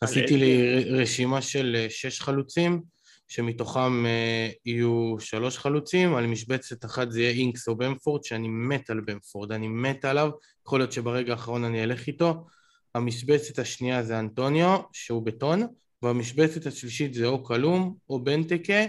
עשיתי 0.00 0.36
לי 0.36 0.84
רשימה 0.84 1.42
של 1.42 1.76
אה, 1.78 1.86
שש 1.90 2.20
חלוצים, 2.20 2.82
שמתוכם 3.28 4.06
אה, 4.06 4.48
יהיו 4.66 5.16
שלוש 5.20 5.58
חלוצים, 5.58 6.14
על 6.14 6.26
משבצת 6.26 6.84
אחת 6.84 7.10
זה 7.10 7.20
יהיה 7.20 7.30
אינקס 7.30 7.68
או 7.68 7.76
במפורד, 7.76 8.24
שאני 8.24 8.48
מת 8.48 8.90
על 8.90 9.00
במפורד, 9.00 9.52
אני 9.52 9.68
מת 9.68 10.04
עליו, 10.04 10.30
יכול 10.66 10.80
להיות 10.80 10.92
שברגע 10.92 11.32
האחרון 11.32 11.64
אני 11.64 11.82
אלך 11.82 12.06
איתו. 12.06 12.46
המשבצת 12.94 13.58
השנייה 13.58 14.02
זה 14.02 14.18
אנטוניו, 14.18 14.80
שהוא 14.92 15.26
בטון, 15.26 15.66
והמשבצת 16.02 16.66
השלישית 16.66 17.14
זה 17.14 17.26
או 17.26 17.44
קלום 17.44 17.96
או 18.10 18.24
בנטקה, 18.24 18.82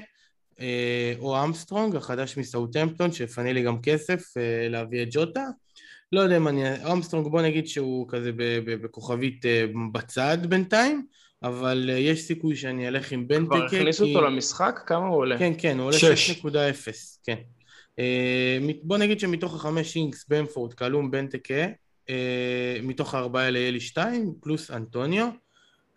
או 1.20 1.44
אמסטרונג, 1.44 1.96
החדש 1.96 2.38
מסאוטהמפטון, 2.38 3.12
שיפנה 3.12 3.54
לי 3.54 3.64
גם 3.64 3.82
כסף 3.82 4.38
אה, 4.38 4.68
להביא 4.70 5.04
את 5.04 5.08
ג'וטה. 5.12 5.46
לא 6.12 6.22
יודע 6.22 6.38
אם 6.38 6.48
אני... 6.48 6.92
אמסטרונג 6.92 7.28
בוא 7.28 7.42
נגיד 7.42 7.68
שהוא 7.68 8.06
כזה 8.10 8.32
בכוכבית 8.66 9.46
אה, 9.46 9.66
בצד 9.94 10.38
בינתיים, 10.50 11.06
אבל 11.44 11.90
אה, 11.94 11.98
יש 11.98 12.22
סיכוי 12.22 12.56
שאני 12.56 12.88
אלך 12.88 13.12
עם 13.12 13.28
בנטקה. 13.28 13.56
כבר 13.56 13.66
הכניסו 13.66 14.06
כי- 14.06 14.16
אותו 14.16 14.26
למשחק? 14.28 14.80
כמה 14.88 15.08
הוא 15.08 15.18
עולה? 15.18 15.38
כן, 15.40 15.54
כן, 15.58 15.78
הוא 15.80 15.86
עולה 15.86 15.98
שש. 15.98 16.30
6.0, 16.46 16.48
כן. 17.26 17.36
אה, 18.00 18.58
בוא 18.84 18.98
נגיד 18.98 19.20
שמתוך 19.20 19.56
החמש 19.56 19.96
אינקס, 19.96 20.26
במפורד, 20.30 20.74
קלום, 20.74 21.12
בנטקה, 21.12 21.66
אה, 22.10 22.78
מתוך 22.84 23.16
הארבעה 23.16 23.44
האלה 23.44 23.60
יהיה 23.60 23.72
לי 23.72 23.80
שתיים, 23.80 24.34
פלוס 24.42 24.72
אנטוניו. 24.72 25.28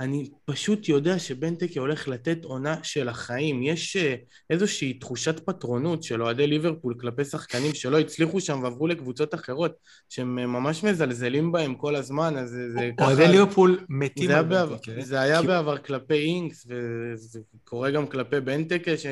אני 0.01 0.31
פשוט 0.45 0.89
יודע 0.89 1.19
שבנטקה 1.19 1.81
הולך 1.81 2.09
לתת 2.09 2.45
עונה 2.45 2.77
של 2.83 3.09
החיים. 3.09 3.63
יש 3.63 3.97
אה, 3.97 4.15
איזושהי 4.51 4.95
תחושת 4.95 5.47
פטרונות 5.47 6.03
של 6.03 6.23
אוהדי 6.23 6.47
ליברפול 6.47 6.95
כלפי 7.01 7.25
שחקנים 7.25 7.75
שלא 7.75 7.99
הצליחו 7.99 8.41
שם 8.41 8.61
ועברו 8.63 8.87
לקבוצות 8.87 9.35
אחרות, 9.35 9.73
שהם 10.09 10.39
אה, 10.39 10.47
ממש 10.47 10.85
מזלזלים 10.85 11.53
בהם 11.53 11.75
כל 11.75 11.97
הזמן, 11.97 12.37
אז 12.37 12.51
זה, 12.51 12.91
ככה... 12.99 13.07
אוהדי 13.07 13.29
ליברפול 13.29 13.85
מתים 13.89 14.31
על 14.31 14.43
בנטקה. 14.45 14.93
זה 15.01 15.21
היה 15.21 15.43
בעבר 15.43 15.79
כלפי 15.79 16.15
אינקס, 16.15 16.67
וזה 16.69 17.41
קורה 17.65 17.91
גם 17.91 18.07
כלפי 18.07 18.41
בנטקה, 18.41 18.97
ש... 18.97 19.07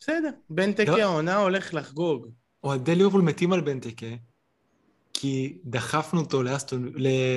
בסדר, 0.00 0.30
בנטקה 0.50 0.96
לא. 0.96 1.02
העונה 1.02 1.36
הולך 1.36 1.74
לחגוג. 1.74 2.26
אוהדי 2.64 2.94
ליברפול 2.94 3.22
מתים 3.22 3.52
על 3.52 3.60
בנטקה, 3.60 4.06
כי 5.12 5.58
דחפנו 5.64 6.20
אותו 6.20 6.42
לאסטון, 6.42 6.92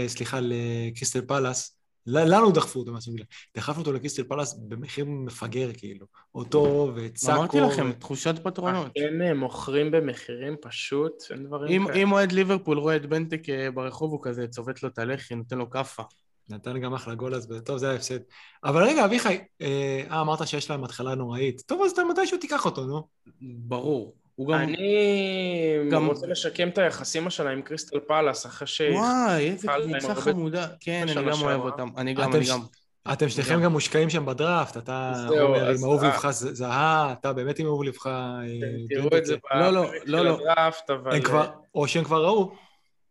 סליחה, 0.08 0.40
לקריסטל 0.42 1.22
פלאס, 1.22 1.81
לנו 2.08 2.52
דחפו 2.52 2.80
אותו 2.80 2.92
מהסוג 2.92 3.14
הזה, 3.14 3.24
דחפנו 3.58 3.80
אותו 3.80 3.94
לקריסטל 3.94 4.24
פלאס 4.24 4.54
במחיר 4.54 5.06
מפגר 5.06 5.70
כאילו, 5.74 6.06
אותו 6.36 6.92
ואת 6.96 7.18
סאקו. 7.18 7.38
אמרתי 7.40 7.60
לכם, 7.60 7.90
ו- 7.90 8.00
תחושת 8.00 8.36
פטרונות. 8.44 8.92
אתם 8.92 9.22
אה, 9.22 9.34
מוכרים 9.34 9.92
במחירים 9.92 10.56
פשוט, 10.62 11.14
אין 11.32 11.44
דברים 11.44 11.88
כאלה. 11.88 11.98
אם 11.98 12.12
אוהד 12.12 12.32
ליברפול 12.32 12.78
רואה 12.78 12.96
את 12.96 13.06
בנטקה 13.06 13.72
ברחוב, 13.74 14.12
הוא 14.12 14.20
כזה 14.24 14.48
צובט 14.48 14.84
לו 14.84 14.90
את 14.90 15.00
הלחי, 15.00 15.36
נותן 15.36 15.58
לו 15.58 15.70
כאפה. 15.70 16.04
נתן 16.50 16.80
גם 16.80 16.94
אחלה 16.94 17.16
גול 17.16 17.36
אז, 17.36 17.54
טוב 17.66 17.78
זה 17.78 17.88
היה 17.90 17.96
הפסד. 17.96 18.20
אבל 18.64 18.84
רגע 18.84 19.06
אביחי, 19.06 19.38
אה 19.62 20.04
אה, 20.12 20.22
אמרת 20.22 20.48
שיש 20.48 20.70
להם 20.70 20.84
התחלה 20.84 21.16
נוראית, 21.16 21.62
טוב 21.66 21.82
אז 21.86 21.92
אתה 21.92 22.02
מתישהו 22.12 22.38
תיקח 22.38 22.66
אותו 22.66 22.86
נו. 22.86 23.08
ברור. 23.42 24.21
הוא 24.42 24.48
גם... 24.48 24.62
אני 24.62 25.90
גם- 25.92 26.08
רוצה 26.08 26.28
לשקם 26.28 26.70
את 26.70 26.78
היחסים 26.78 27.28
השלה 27.28 27.50
עם 27.50 27.62
קריסטל 27.62 28.00
פלאס, 28.00 28.46
אחרי 28.46 28.68
ש... 28.68 28.82
וואי, 28.94 29.50
איזה 29.52 29.68
קבוצה 30.00 30.16
חמודה. 30.16 30.68
כן, 30.80 31.06
אני 31.10 31.32
גם 31.32 31.42
אוהב. 31.42 31.62
אותם. 31.62 31.90
אני 31.98 32.14
גם, 32.14 32.34
אני 32.34 32.46
גם. 32.50 32.60
אתם 33.14 33.30
שניכם 33.30 33.62
גם. 33.64 33.72
מושקעים 33.72 34.10
שם 34.10 34.26
בדראפט, 34.26 34.78
אתה 34.78 35.14
אומר 35.30 35.70
עם 35.70 35.84
אהוב 35.84 36.04
אה. 36.04 36.10
לבך 36.10 36.30
זהה, 36.32 37.14
אתה 37.14 37.34
באמת 37.34 37.60
עם 37.60 37.66
אהוב 37.66 37.84
לבך 37.84 38.08
אה, 38.08 38.42
תראו. 38.90 39.18
את 39.18 39.26
זה 39.26 39.36
לא, 39.54 39.70
לא, 39.70 39.82
בפרק 39.82 40.02
לא, 40.06 40.18
של 40.20 40.24
לא. 40.24 40.36
הדראפט, 40.36 40.90
אבל... 40.90 41.22
כבר, 41.22 41.50
או 41.76 41.88
שהם 41.88 42.04
כבר 42.04 42.26
ראו. 42.26 42.52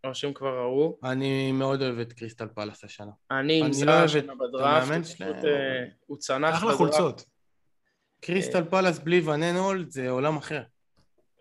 או 0.04 0.14
שהם 0.14 0.32
כבר 0.32 0.58
ראו. 0.58 0.98
אני 1.04 1.52
מאוד 1.52 1.82
אוהב 1.82 1.98
את 1.98 2.12
קריסטל 2.12 2.46
פלאס 2.54 2.84
השנה. 2.84 3.10
אני 3.30 3.58
עם 3.58 3.64
אני 3.66 3.72
זה 3.74 3.84
לא 3.84 3.92
אוהב 3.92 4.04
השנה 4.04 4.34
בדראפט, 4.34 5.20
הוא 6.06 6.16
אה, 6.16 6.20
צנח 6.20 6.54
אחלה 6.54 6.74
בדראפט. 6.74 6.76
חולצות. 6.96 7.24
קריסטל 8.20 8.64
פלאס 8.64 8.98
בלי 8.98 9.20
וננולד 9.20 9.90
זה 9.90 10.10
עולם 10.10 10.36
אחר. 10.36 10.62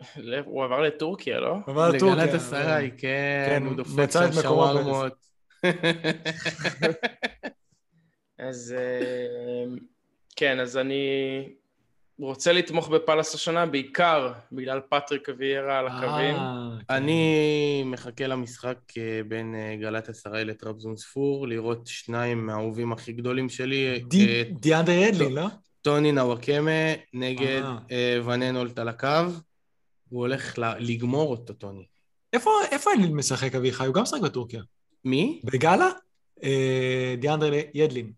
הוא 0.44 0.64
עבר 0.64 0.80
לטורקיה, 0.80 1.40
לא? 1.40 1.56
אבל 1.66 1.98
טורקיה, 1.98 2.24
לגלת 2.24 2.34
אסריי, 2.34 2.90
כן, 2.98 3.46
כן, 3.48 3.66
הוא 3.66 3.76
דופק 3.76 3.98
מצא 3.98 4.32
שם 4.32 4.42
שווארמות. 4.42 5.12
אז 8.38 8.74
אה, 8.78 9.64
כן, 10.36 10.60
אז 10.60 10.76
אני 10.76 11.04
רוצה 12.18 12.52
לתמוך 12.52 12.88
בפאלאס 12.88 13.34
השנה, 13.34 13.66
בעיקר 13.66 14.32
בגלל 14.52 14.80
פטריק 14.88 15.28
ויירה 15.38 15.78
על 15.78 15.86
הקווים. 15.86 16.34
אה, 16.34 16.70
כן. 16.88 16.94
אני 16.94 17.82
מחכה 17.86 18.26
למשחק 18.26 18.78
אה, 18.98 19.20
בין 19.28 19.54
אה, 19.54 19.76
גלת 19.80 20.08
אסריי 20.08 20.44
לטרבזונספור, 20.44 21.48
לראות 21.48 21.86
שניים 21.86 22.46
מהאהובים 22.46 22.92
הכי 22.92 23.12
גדולים 23.12 23.48
שלי, 23.48 24.00
די- 24.08 24.44
דיאנדרי 24.44 25.08
אדלין, 25.08 25.32
לא? 25.32 25.46
טוני 25.82 26.12
נוואקמה 26.12 26.70
נגד. 27.14 27.62
אה, 27.90 28.18
וננולט 28.24 28.78
על 28.78 28.88
הקו. 28.88 29.08
הוא 30.10 30.20
הולך 30.20 30.58
ל- 30.58 30.78
לגמור 30.78 31.30
אותו, 31.30 31.52
טוני. 31.52 31.86
איפה 32.32 32.50
איפה 32.70 32.90
אדלין 32.94 33.16
משחק 33.16 33.54
אביחי? 33.54 33.86
הוא 33.86 33.94
גם 33.94 34.02
משחק 34.02 34.20
בטורקיה. 34.20 34.62
מי? 35.04 35.40
בגאלה? 35.44 35.88
אה, 36.44 37.14
דיאנדרי 37.18 37.62
ידלין. 37.74 38.12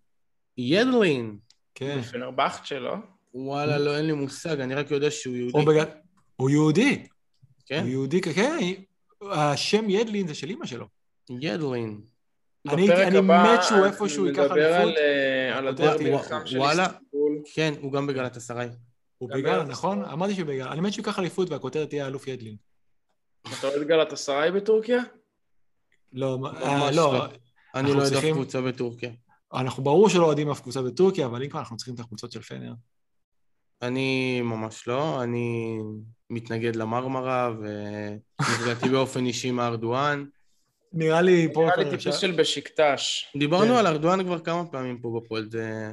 ידלין. 0.59 1.39
כן. 1.74 2.02
פנרבכט 2.02 2.66
שלו. 2.66 2.94
וואלה, 3.35 3.78
לא, 3.78 3.97
אין 3.97 4.06
לי 4.06 4.12
מושג, 4.12 4.60
אני 4.60 4.74
רק 4.74 4.90
יודע 4.90 5.10
שהוא 5.10 5.36
יהודי. 5.36 5.59
או 5.59 5.64
בגלל... 5.64 5.85
הוא 6.36 6.51
יהודי. 6.51 7.06
כן? 7.66 7.81
הוא 7.81 7.89
יהודי, 7.89 8.20
כן. 8.20 8.59
השם 9.31 9.90
ידלין 9.90 10.27
זה 10.27 10.35
של 10.35 10.48
אימא 10.51 10.66
שלו. 10.66 10.86
ידלין. 11.40 12.01
אני- 12.69 12.85
בפרק 12.89 13.06
אני 13.06 13.19
הבא 13.19 13.55
מת 13.55 13.64
שהוא 13.64 13.85
איפשהו 13.86 14.27
ייקח 14.27 14.40
נדבר 14.43 14.74
על, 14.74 14.82
אליפות. 14.82 14.98
אה, 14.98 15.59
על 15.59 15.69
הדרבי 15.69 16.12
החם 16.14 16.40
של. 16.47 16.60
איסטנבול. 16.62 17.43
כן, 17.55 17.74
הוא 17.81 17.93
גם 17.93 18.06
בגלת 18.06 18.36
אסריי. 18.36 18.69
הוא 19.31 19.40
גלת 19.43 19.69
נכון? 19.69 20.05
אמרתי 20.05 20.35
שהוא 20.35 20.47
בגאלה. 20.47 20.73
אני 20.73 20.81
מת 20.81 20.93
שהוא 20.93 21.03
ייקח 21.07 21.19
אליפות 21.19 21.51
והכותרת 21.51 21.89
תהיה 21.89 22.07
אלוף 22.07 22.27
ידלין. 22.28 22.57
אתה 23.59 23.66
אוהד 23.66 23.82
גלת 23.82 24.12
אסריי 24.12 24.51
בטורקיה? 24.53 25.03
לא, 26.12 26.39
אה, 26.62 26.90
לא. 26.90 27.15
לא. 27.15 27.27
אני 27.74 27.93
לא 27.93 28.03
יודע 28.03 28.19
אף 28.19 28.24
קבוצה 28.24 28.61
בטורקיה. 28.61 29.11
אנחנו 29.55 29.82
ברור 29.82 30.09
שלא 30.09 30.24
אוהדים 30.24 30.51
אף 30.51 30.61
קבוצה 30.61 30.82
בטורקיה, 30.82 31.27
אבל 31.27 31.43
אם 31.43 31.49
כבר 31.49 31.59
אנחנו 31.61 31.77
צריכים 31.77 31.94
את 31.94 32.01
החולצות 32.01 32.32
של 32.32 32.43
פנר. 32.43 32.73
אני 33.82 34.40
ממש 34.43 34.89
לא, 34.89 35.23
אני 35.23 35.78
מתנגד 36.31 36.77
למרמרה 36.77 37.51
ונפגעתי 37.61 38.89
באופן 38.94 39.27
אישי 39.27 39.51
מארדואן. 39.51 40.24
נראה 40.93 41.20
לי 41.23 41.49
פה... 41.55 41.65
נראה 41.65 41.77
לי 41.90 41.97
טיפוס 41.99 42.19
של 42.19 42.32
בשקטש. 42.32 43.32
דיברנו 43.36 43.73
כן. 43.73 43.78
על 43.78 43.86
ארדואן 43.86 44.24
כבר 44.24 44.39
כמה 44.39 44.65
פעמים 44.66 44.99
פה 44.99 45.20
בפוד. 45.20 45.51
זה- 45.53 45.93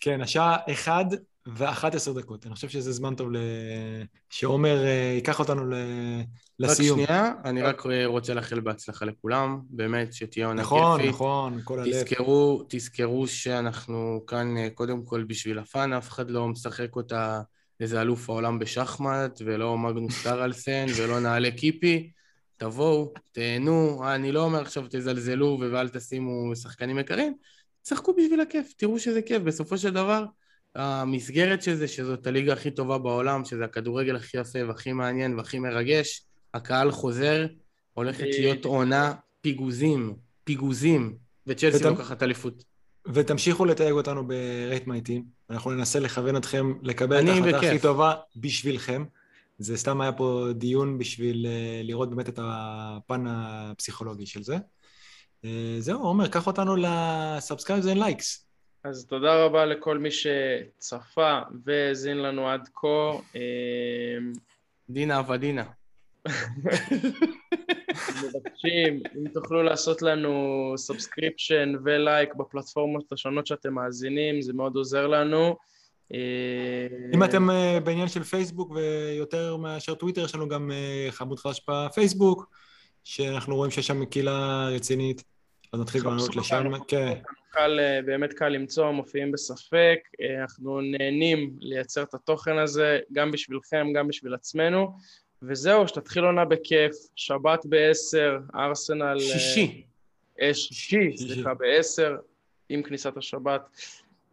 כן, 0.00 0.20
השעה 0.20 0.56
1 0.72 1.06
ו-11 1.48 2.12
דקות. 2.14 2.46
אני 2.46 2.54
חושב 2.54 2.68
שזה 2.68 2.92
זמן 2.92 3.14
טוב 3.14 3.32
ל... 3.32 3.36
שעומר 4.30 4.84
אה, 4.84 5.12
ייקח 5.14 5.38
אותנו 5.38 5.70
ל... 5.70 5.74
רק 5.74 6.70
לסיום. 6.70 7.04
שנייה, 7.04 7.32
אני 7.44 7.62
רק 7.62 7.82
רוצה 8.06 8.34
לאחל 8.34 8.60
בהצלחה 8.60 9.04
לכולם, 9.04 9.60
באמת, 9.70 10.12
שתהיה 10.12 10.46
עונה 10.46 10.62
נכון, 10.62 10.96
כיפית. 10.96 11.14
נכון, 11.14 11.60
כל 11.64 11.80
הלב. 11.80 11.92
תזכרו, 11.92 12.64
תזכרו 12.68 13.26
שאנחנו 13.26 14.24
כאן 14.26 14.56
אה, 14.56 14.68
קודם 14.74 15.04
כל 15.04 15.24
בשביל 15.24 15.58
הפאן, 15.58 15.92
אף 15.92 16.08
אחד 16.08 16.30
לא 16.30 16.48
משחק 16.48 16.96
אותה 16.96 17.40
איזה 17.80 18.00
אלוף 18.00 18.30
העולם 18.30 18.58
בשחמט, 18.58 19.42
ולא 19.44 19.78
מגנוס 19.78 20.22
קרלסן, 20.22 20.86
ולא 20.96 21.20
נעלה 21.20 21.50
קיפי. 21.50 22.10
תבואו, 22.56 23.12
תהנו, 23.32 24.02
אני 24.08 24.32
לא 24.32 24.44
אומר 24.44 24.60
עכשיו 24.60 24.84
תזלזלו 24.90 25.58
ואל 25.72 25.88
תשימו 25.88 26.56
שחקנים 26.56 26.98
יקרים, 26.98 27.34
תשחקו 27.82 28.14
בשביל 28.14 28.40
הכיף, 28.40 28.72
תראו 28.76 28.98
שזה 28.98 29.22
כיף, 29.22 29.42
בסופו 29.42 29.78
של 29.78 29.90
דבר, 29.90 30.24
המסגרת 30.74 31.62
של 31.62 31.74
זה, 31.74 31.88
שזאת 31.88 32.26
הליגה 32.26 32.52
הכי 32.52 32.70
טובה 32.70 32.98
בעולם, 32.98 33.44
שזה 33.44 33.64
הכדורגל 33.64 34.16
הכי 34.16 34.38
יפה 34.38 34.58
והכי 34.68 34.92
מעניין 34.92 35.34
והכי 35.34 35.58
מרגש, 35.58 36.22
הקהל 36.54 36.90
חוזר, 36.90 37.46
הולכת 37.94 38.26
להיות 38.38 38.64
עונה 38.64 39.12
פיגוזים, 39.40 40.16
פיגוזים, 40.44 41.16
וצ'לסי 41.46 41.84
לוקחת 41.84 42.22
אליפות. 42.22 42.64
ותמשיכו 43.06 43.64
לתייג 43.64 43.92
אותנו 43.92 44.28
מייטים, 44.86 45.24
אנחנו 45.50 45.70
ננסה 45.70 46.00
לכוון 46.00 46.36
אתכם 46.36 46.74
לקבל 46.82 47.22
את 47.22 47.28
ההחלטה. 47.28 47.58
הכי 47.58 47.78
טובה 47.78 48.14
בשבילכם. 48.36 49.04
זה 49.58 49.76
סתם 49.76 50.00
היה 50.00 50.12
פה 50.12 50.48
דיון 50.54 50.98
בשביל 50.98 51.46
אה, 51.46 51.80
לראות 51.84 52.10
באמת 52.10 52.28
את 52.28 52.38
הפן 52.42 53.24
הפסיכולוגי 53.28 54.26
של 54.26 54.42
זה. 54.42 54.56
אה, 55.44 55.76
זהו, 55.78 56.02
עומר, 56.02 56.28
קח 56.28 56.46
אותנו 56.46 56.76
ל 56.76 56.86
subscribes 56.86 57.86
and 57.86 57.94
likes. 57.94 58.43
אז 58.84 59.06
תודה 59.06 59.44
רבה 59.44 59.64
לכל 59.64 59.98
מי 59.98 60.08
שצפה 60.10 61.40
והאזין 61.64 62.18
לנו 62.18 62.48
עד 62.48 62.68
כה. 62.74 63.12
אמ, 63.34 64.32
דינה 64.90 65.18
עבדינה. 65.18 65.64
מבקשים, 68.24 69.00
אם 69.16 69.28
תוכלו 69.32 69.62
לעשות 69.62 70.02
לנו 70.02 70.72
subscription 70.76 71.72
ולייק 71.84 72.34
בפלטפורמות 72.34 73.12
השונות 73.12 73.46
שאתם 73.46 73.74
מאזינים, 73.74 74.42
זה 74.42 74.52
מאוד 74.52 74.76
עוזר 74.76 75.06
לנו. 75.06 75.56
אם 77.14 77.24
אתם 77.24 77.50
אה, 77.50 77.78
בעניין 77.84 78.08
של 78.08 78.22
פייסבוק 78.22 78.70
ויותר 78.70 79.56
מאשר 79.56 79.94
טוויטר, 79.94 80.24
יש 80.24 80.34
לנו 80.34 80.48
גם 80.48 80.70
אה, 80.70 81.08
חמוד 81.10 81.38
חדש 81.38 81.62
בפייסבוק, 81.68 82.46
שאנחנו 83.04 83.56
רואים 83.56 83.70
שיש 83.70 83.86
שם 83.86 84.04
קהילה 84.04 84.68
רצינית, 84.68 85.24
אז 85.72 85.80
נתחיל 85.80 86.00
חפשו 86.00 86.38
לשם. 86.38 86.70
כן. 86.88 87.14
קל, 87.54 87.80
אה, 87.80 88.02
באמת 88.02 88.32
קל 88.32 88.48
למצוא, 88.48 88.90
מופיעים 88.90 89.32
בספק. 89.32 89.98
אה, 90.20 90.40
אנחנו 90.40 90.80
נהנים 90.80 91.56
לייצר 91.60 92.02
את 92.02 92.14
התוכן 92.14 92.58
הזה, 92.58 92.98
גם 93.12 93.30
בשבילכם, 93.30 93.86
גם 93.94 94.08
בשביל 94.08 94.34
עצמנו. 94.34 94.96
וזהו, 95.42 95.88
שתתחיל 95.88 96.24
עונה 96.24 96.44
בכיף, 96.44 96.92
שבת 97.16 97.66
בעשר, 97.66 98.38
ארסנל... 98.54 99.16
אה, 99.20 99.20
שישי. 99.20 99.84
אה, 100.40 100.54
שישי. 100.54 101.16
סליחה, 101.16 101.54
בעשר, 101.54 102.16
עם 102.68 102.82
כניסת 102.82 103.16
השבת. 103.16 103.62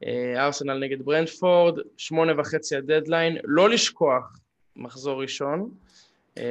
אה, 0.05 0.45
ארסנל 0.45 0.79
נגד 0.79 1.01
ברנדפורד, 1.05 1.79
שמונה 1.97 2.39
וחצי 2.39 2.75
הדדליין, 2.75 3.37
לא 3.43 3.69
לשכוח, 3.69 4.39
מחזור 4.75 5.21
ראשון. 5.21 5.71
אה, 6.37 6.43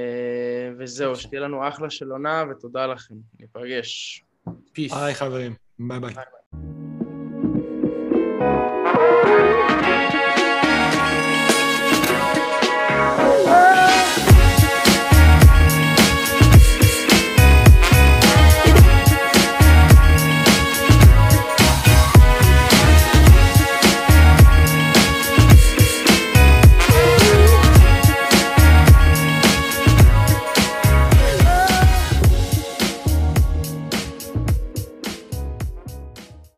וזהו, 0.78 1.16
שתהיה 1.16 1.40
לנו 1.40 1.68
אחלה 1.68 1.90
של 1.90 2.10
עונה, 2.10 2.44
ותודה 2.50 2.86
לכם. 2.86 3.14
ניפגש. 3.40 4.24
פיס. 4.72 4.92
היי 4.92 5.14
חברים, 5.14 5.54
Bye 5.88 5.98
bye. 5.98 6.10
bye, 6.10 6.24
-bye. 6.24 6.89